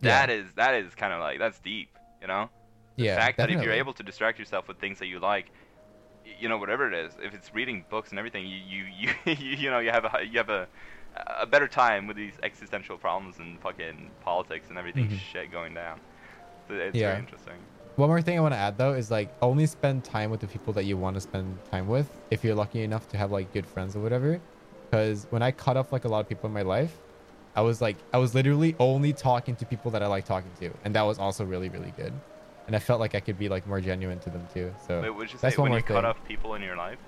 Yeah. 0.00 0.26
That 0.26 0.30
is 0.30 0.52
that 0.56 0.74
is 0.74 0.94
kind 0.94 1.12
of 1.12 1.20
like 1.20 1.38
that's 1.38 1.60
deep. 1.60 1.98
You 2.20 2.28
know, 2.28 2.50
the 3.00 3.06
Yeah, 3.06 3.18
fact 3.20 3.38
that 3.40 3.50
if 3.50 3.62
you're 3.62 3.72
able 3.72 3.92
to 3.94 4.02
distract 4.02 4.38
yourself 4.38 4.68
with 4.68 4.78
things 4.78 4.98
that 5.00 5.06
you 5.06 5.20
like, 5.20 5.52
you 6.24 6.48
know, 6.48 6.58
whatever 6.58 6.88
it 6.92 6.94
is, 6.94 7.14
if 7.22 7.34
it's 7.34 7.54
reading 7.54 7.86
books 7.90 8.10
and 8.10 8.18
everything, 8.18 8.46
you 8.46 8.56
you 8.56 9.10
you 9.26 9.34
you, 9.56 9.70
know 9.70 9.78
you 9.80 9.90
have 9.90 10.04
a 10.04 10.24
you 10.24 10.38
have 10.38 10.50
a 10.50 10.68
a 11.40 11.46
better 11.46 11.68
time 11.68 12.06
with 12.06 12.16
these 12.16 12.34
existential 12.42 12.98
problems 12.98 13.38
and 13.38 13.60
fucking 13.60 14.12
politics 14.20 14.68
and 14.70 14.78
everything 14.78 15.08
Mhm. 15.08 15.18
shit 15.32 15.50
going 15.50 15.74
down. 15.74 16.00
So 16.68 16.74
it's 16.74 17.00
Yeah. 17.00 17.00
very 17.00 17.18
interesting. 17.18 17.54
One 17.96 18.08
more 18.10 18.22
thing 18.22 18.38
I 18.38 18.42
want 18.42 18.54
to 18.54 18.58
add 18.58 18.78
though 18.78 18.94
is 18.94 19.10
like 19.10 19.34
only 19.42 19.66
spend 19.66 20.04
time 20.04 20.30
with 20.30 20.40
the 20.40 20.48
people 20.48 20.72
that 20.74 20.84
you 20.84 20.98
want 20.98 21.16
to 21.16 21.20
spend 21.20 21.64
time 21.64 21.88
with 21.88 22.08
if 22.30 22.44
you're 22.44 22.54
lucky 22.54 22.82
enough 22.82 23.08
to 23.08 23.18
have 23.18 23.30
like 23.32 23.52
good 23.52 23.66
friends 23.66 23.96
or 23.96 24.00
whatever. 24.00 24.40
Because 24.90 25.26
when 25.30 25.42
I 25.42 25.52
cut 25.52 25.76
off 25.76 25.92
like 25.92 26.04
a 26.04 26.08
lot 26.08 26.20
of 26.20 26.28
people 26.28 26.48
in 26.48 26.54
my 26.54 26.62
life, 26.62 27.07
I 27.56 27.60
was 27.62 27.80
like 27.80 27.96
I 28.12 28.18
was 28.18 28.34
literally 28.34 28.76
only 28.78 29.12
talking 29.12 29.56
to 29.56 29.66
people 29.66 29.90
that 29.92 30.02
I 30.02 30.06
like 30.06 30.24
talking 30.24 30.50
to, 30.60 30.70
and 30.84 30.94
that 30.94 31.02
was 31.02 31.18
also 31.18 31.44
really 31.44 31.68
really 31.68 31.92
good. 31.96 32.12
And 32.66 32.76
I 32.76 32.78
felt 32.78 33.00
like 33.00 33.14
I 33.14 33.20
could 33.20 33.38
be 33.38 33.48
like 33.48 33.66
more 33.66 33.80
genuine 33.80 34.18
to 34.20 34.30
them 34.30 34.46
too. 34.52 34.74
So 34.86 35.00
Wait, 35.00 35.10
would 35.10 35.32
you 35.32 35.38
say 35.38 35.48
that's 35.48 35.58
one 35.58 35.64
when 35.64 35.70
more 35.72 35.78
you 35.78 35.84
cut 35.84 36.04
off 36.04 36.22
people 36.26 36.54
in 36.54 36.62
your 36.62 36.76
life? 36.76 36.98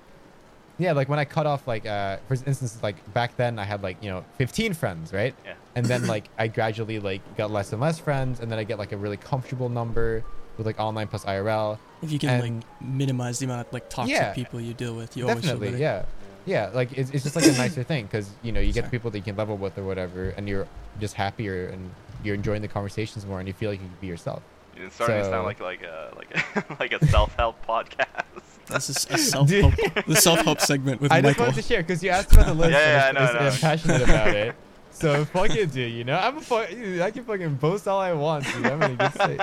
Yeah, 0.79 0.93
like 0.93 1.07
when 1.09 1.19
I 1.19 1.25
cut 1.25 1.45
off 1.45 1.67
like 1.67 1.85
uh 1.85 2.17
for 2.27 2.33
instance 2.33 2.81
like 2.81 2.95
back 3.13 3.37
then 3.37 3.59
I 3.59 3.63
had 3.65 3.83
like, 3.83 4.01
you 4.03 4.09
know, 4.09 4.25
15 4.37 4.73
friends, 4.73 5.13
right? 5.13 5.35
Yeah. 5.45 5.53
And 5.75 5.85
then 5.85 6.07
like 6.15 6.29
I 6.39 6.47
gradually 6.47 6.99
like 6.99 7.21
got 7.37 7.51
less 7.51 7.71
and 7.73 7.79
less 7.81 7.99
friends 7.99 8.39
and 8.39 8.51
then 8.51 8.57
I 8.57 8.63
get 8.63 8.79
like 8.79 8.91
a 8.91 8.97
really 8.97 9.17
comfortable 9.17 9.69
number 9.69 10.23
with 10.57 10.65
like 10.65 10.79
online 10.79 11.07
plus 11.07 11.23
IRL. 11.25 11.77
If 12.01 12.11
you 12.11 12.17
can 12.17 12.29
And- 12.29 12.41
like 12.59 12.81
minimize 12.81 13.37
the 13.37 13.45
amount 13.45 13.67
of 13.67 13.71
like 13.73 13.87
toxic 13.89 14.15
Yeah. 14.15 14.33
people 14.33 14.59
you 14.59 14.73
deal 14.73 14.95
with, 14.95 15.15
you 15.15 15.27
always 15.29 15.43
feel 15.45 15.53
Definitely, 15.59 15.67
better. 15.77 15.81
yeah. 15.83 16.05
Yeah, 16.45 16.69
like 16.73 16.91
it's, 16.97 17.11
it's 17.11 17.23
just 17.23 17.35
like 17.35 17.45
a 17.45 17.51
nicer 17.57 17.83
thing 17.83 18.05
because 18.05 18.29
you 18.41 18.51
know 18.51 18.59
you 18.59 18.73
get 18.73 18.85
Sorry. 18.85 18.91
people 18.91 19.11
that 19.11 19.17
you 19.19 19.23
can 19.23 19.35
level 19.35 19.57
with 19.57 19.77
or 19.77 19.83
whatever, 19.83 20.29
and 20.31 20.47
you're 20.49 20.67
just 20.99 21.13
happier 21.15 21.67
and 21.67 21.91
you're 22.23 22.35
enjoying 22.35 22.61
the 22.61 22.67
conversations 22.67 23.25
more, 23.25 23.39
and 23.39 23.47
you 23.47 23.53
feel 23.53 23.69
like 23.71 23.79
you 23.81 23.87
can 23.87 23.97
be 24.01 24.07
yourself. 24.07 24.41
It's 24.75 24.95
starting 24.95 25.17
to 25.17 25.25
sound 25.29 25.45
like 25.45 25.59
like 25.59 25.83
a 25.83 26.13
like 26.15 26.35
a 26.35 26.75
like 26.79 26.93
a 26.93 27.05
self 27.07 27.35
help 27.35 27.63
podcast. 27.65 28.23
That's 28.67 28.89
a 28.89 28.93
self 28.93 29.49
help, 29.49 29.73
the 30.07 30.15
self 30.15 30.39
help 30.41 30.61
segment 30.61 31.01
with 31.01 31.11
I 31.11 31.21
just 31.21 31.31
Michael. 31.37 31.45
wanted 31.47 31.61
to 31.61 31.67
share 31.67 31.81
because 31.83 32.01
you 32.03 32.09
asked 32.09 32.31
about 32.33 32.47
the 32.47 32.53
list. 32.53 32.71
Yeah, 32.71 33.09
and 33.09 33.17
yeah, 33.17 33.23
I'm, 33.23 33.29
I 33.29 33.33
know, 33.33 33.39
I 33.39 33.47
I'm 33.49 33.57
passionate 33.59 34.01
about 34.01 34.27
it. 34.35 34.55
So 34.91 35.25
fuck 35.25 35.49
it, 35.51 35.71
dude. 35.71 35.91
You 35.91 36.03
know, 36.03 36.17
I'm 36.17 36.37
a 36.37 36.41
fuck. 36.41 36.69
I 36.71 37.11
can 37.11 37.23
fucking 37.23 37.55
boast 37.55 37.87
all 37.87 37.99
I 37.99 38.13
want, 38.13 38.45
dude. 38.45 38.65
I'm 38.65 38.79
gonna 38.79 38.95
just 38.97 39.17
say. 39.17 39.37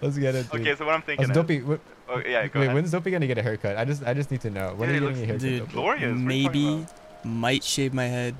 Let's 0.00 0.18
get 0.18 0.34
it. 0.34 0.50
Dude. 0.50 0.60
okay, 0.60 0.76
so 0.76 0.86
what 0.86 0.94
I'm 0.94 1.02
thinking 1.02 1.28
Also, 1.28 1.40
is, 1.40 1.46
Dopey, 1.46 1.58
wh- 1.60 1.95
oh 2.08 2.18
yeah, 2.26 2.46
go 2.46 2.60
wait, 2.60 2.66
ahead. 2.66 2.74
when's 2.74 2.90
Dopey 2.90 3.10
gonna 3.10 3.26
get 3.26 3.38
a 3.38 3.42
haircut? 3.42 3.76
I 3.76 3.84
just, 3.84 4.02
I 4.04 4.14
just 4.14 4.30
need 4.30 4.40
to 4.42 4.50
know. 4.50 4.74
When 4.76 4.88
Dude, 4.88 5.02
are 5.02 5.06
it 5.06 5.08
you 5.08 5.08
getting 5.08 5.22
a 5.22 5.26
haircut? 5.26 5.40
Dude, 5.40 5.58
Dopey? 5.60 5.72
glorious. 5.72 6.02
What 6.02 6.30
are 6.32 6.34
you 6.34 6.44
talking 6.44 6.62
maybe 6.80 6.86
might 7.24 7.64
shave 7.64 7.92
my 7.94 8.04
head 8.06 8.34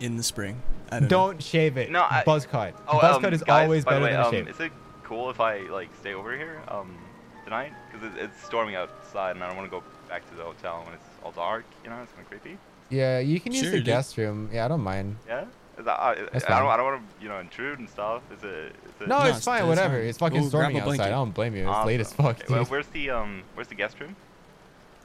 in 0.00 0.16
the 0.16 0.22
spring. 0.22 0.60
I 0.90 1.00
don't. 1.00 1.08
Don't 1.08 1.42
shave 1.42 1.76
it. 1.76 1.90
No, 1.90 2.02
I- 2.02 2.22
buzz 2.24 2.46
cut. 2.46 2.74
Oh, 2.88 3.00
buzz 3.00 3.16
um, 3.16 3.22
cut 3.22 3.34
is 3.34 3.42
guys, 3.42 3.64
always 3.64 3.84
better 3.84 4.04
way, 4.04 4.12
than 4.12 4.20
a 4.20 4.24
um, 4.24 4.30
shave. 4.32 4.48
Is 4.48 4.60
it 4.60 4.72
cool 5.02 5.30
if 5.30 5.40
I 5.40 5.58
like 5.68 5.88
stay 6.00 6.14
over 6.14 6.36
here 6.36 6.60
um 6.68 6.96
tonight? 7.44 7.72
Because 7.90 8.06
it, 8.14 8.18
it's 8.24 8.44
storming 8.44 8.74
outside, 8.74 9.32
and 9.36 9.44
I 9.44 9.48
don't 9.48 9.56
want 9.56 9.70
to 9.70 9.76
go 9.76 9.84
back 10.08 10.28
to 10.30 10.34
the 10.36 10.44
hotel 10.44 10.82
when 10.84 10.94
it's 10.94 11.04
all 11.22 11.32
dark. 11.32 11.64
You 11.84 11.90
know, 11.90 12.00
it's 12.02 12.12
kind 12.12 12.22
of 12.24 12.28
creepy. 12.30 12.58
Yeah, 12.90 13.18
you 13.18 13.38
can 13.38 13.52
use 13.52 13.62
Sure, 13.64 13.70
the 13.72 13.76
dude. 13.78 13.86
guest 13.86 14.16
room. 14.16 14.48
Yeah, 14.52 14.64
I 14.64 14.68
don't 14.68 14.80
mind. 14.80 15.16
Yeah. 15.26 15.44
Is 15.78 15.84
that, 15.84 16.00
I, 16.00 16.10
I 16.10 16.14
don't. 16.14 16.42
I 16.68 16.76
don't 16.76 16.84
want 16.86 17.02
to, 17.18 17.22
you 17.22 17.28
know, 17.28 17.38
intrude 17.38 17.78
and 17.78 17.88
stuff. 17.88 18.22
Is 18.36 18.42
it? 18.42 18.48
Is 18.48 18.72
it 19.00 19.06
No, 19.08 19.18
No, 19.18 19.20
it's 19.20 19.28
it's- 19.28 19.44
fine. 19.44 19.60
it's 19.60 19.68
Whatever. 19.68 19.98
fine. 19.98 20.06
It's 20.08 20.18
fucking 20.18 20.36
Go 20.42 20.50
grab 20.50 20.70
storming 20.72 20.76
a 20.78 20.90
outside. 20.90 21.06
I 21.06 21.10
don't 21.10 21.32
blame 21.32 21.54
you. 21.54 21.70
It's 21.70 21.86
late 21.86 22.00
as 22.00 22.12
fuck. 22.12 22.40
Okay, 22.40 22.52
well, 22.52 22.64
where's 22.64 22.86
the 22.88 23.10
um? 23.10 23.42
Where's 23.54 23.68
the 23.68 23.76
guest 23.76 24.00
room? 24.00 24.16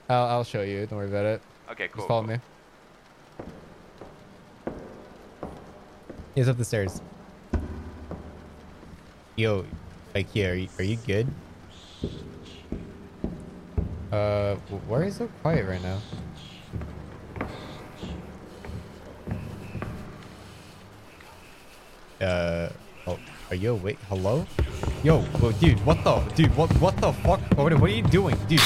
I'll, 0.09 0.25
I'll 0.25 0.43
show 0.43 0.61
you. 0.63 0.85
Don't 0.87 0.97
worry 0.97 1.07
about 1.09 1.25
it. 1.25 1.41
Okay, 1.71 1.87
cool. 1.89 1.97
Just 2.01 2.07
follow 2.07 2.23
cool. 2.23 2.31
me. 2.33 2.39
He's 6.35 6.49
up 6.49 6.57
the 6.57 6.65
stairs. 6.65 7.01
Yo, 9.35 9.65
like 10.15 10.29
here, 10.31 10.53
are 10.53 10.55
you, 10.55 10.67
are 10.79 10.83
you 10.83 10.97
good? 11.07 11.27
Uh, 14.11 14.55
wh- 14.55 14.89
why 14.89 14.99
are 14.99 15.05
you 15.05 15.11
so 15.11 15.27
quiet 15.41 15.67
right 15.67 15.81
now? 15.81 15.99
Uh, 22.23 22.69
oh, 23.05 23.19
are 23.49 23.55
you 23.55 23.71
awake? 23.71 23.97
Hello? 24.07 24.45
Yo, 25.03 25.25
well, 25.41 25.51
dude, 25.59 25.85
what 25.85 26.01
the, 26.05 26.19
dude, 26.35 26.55
what, 26.55 26.71
what 26.79 26.95
the 26.97 27.11
fuck? 27.11 27.41
What, 27.57 27.73
what 27.73 27.89
are 27.89 27.93
you 27.93 28.01
doing, 28.03 28.37
dude? 28.47 28.61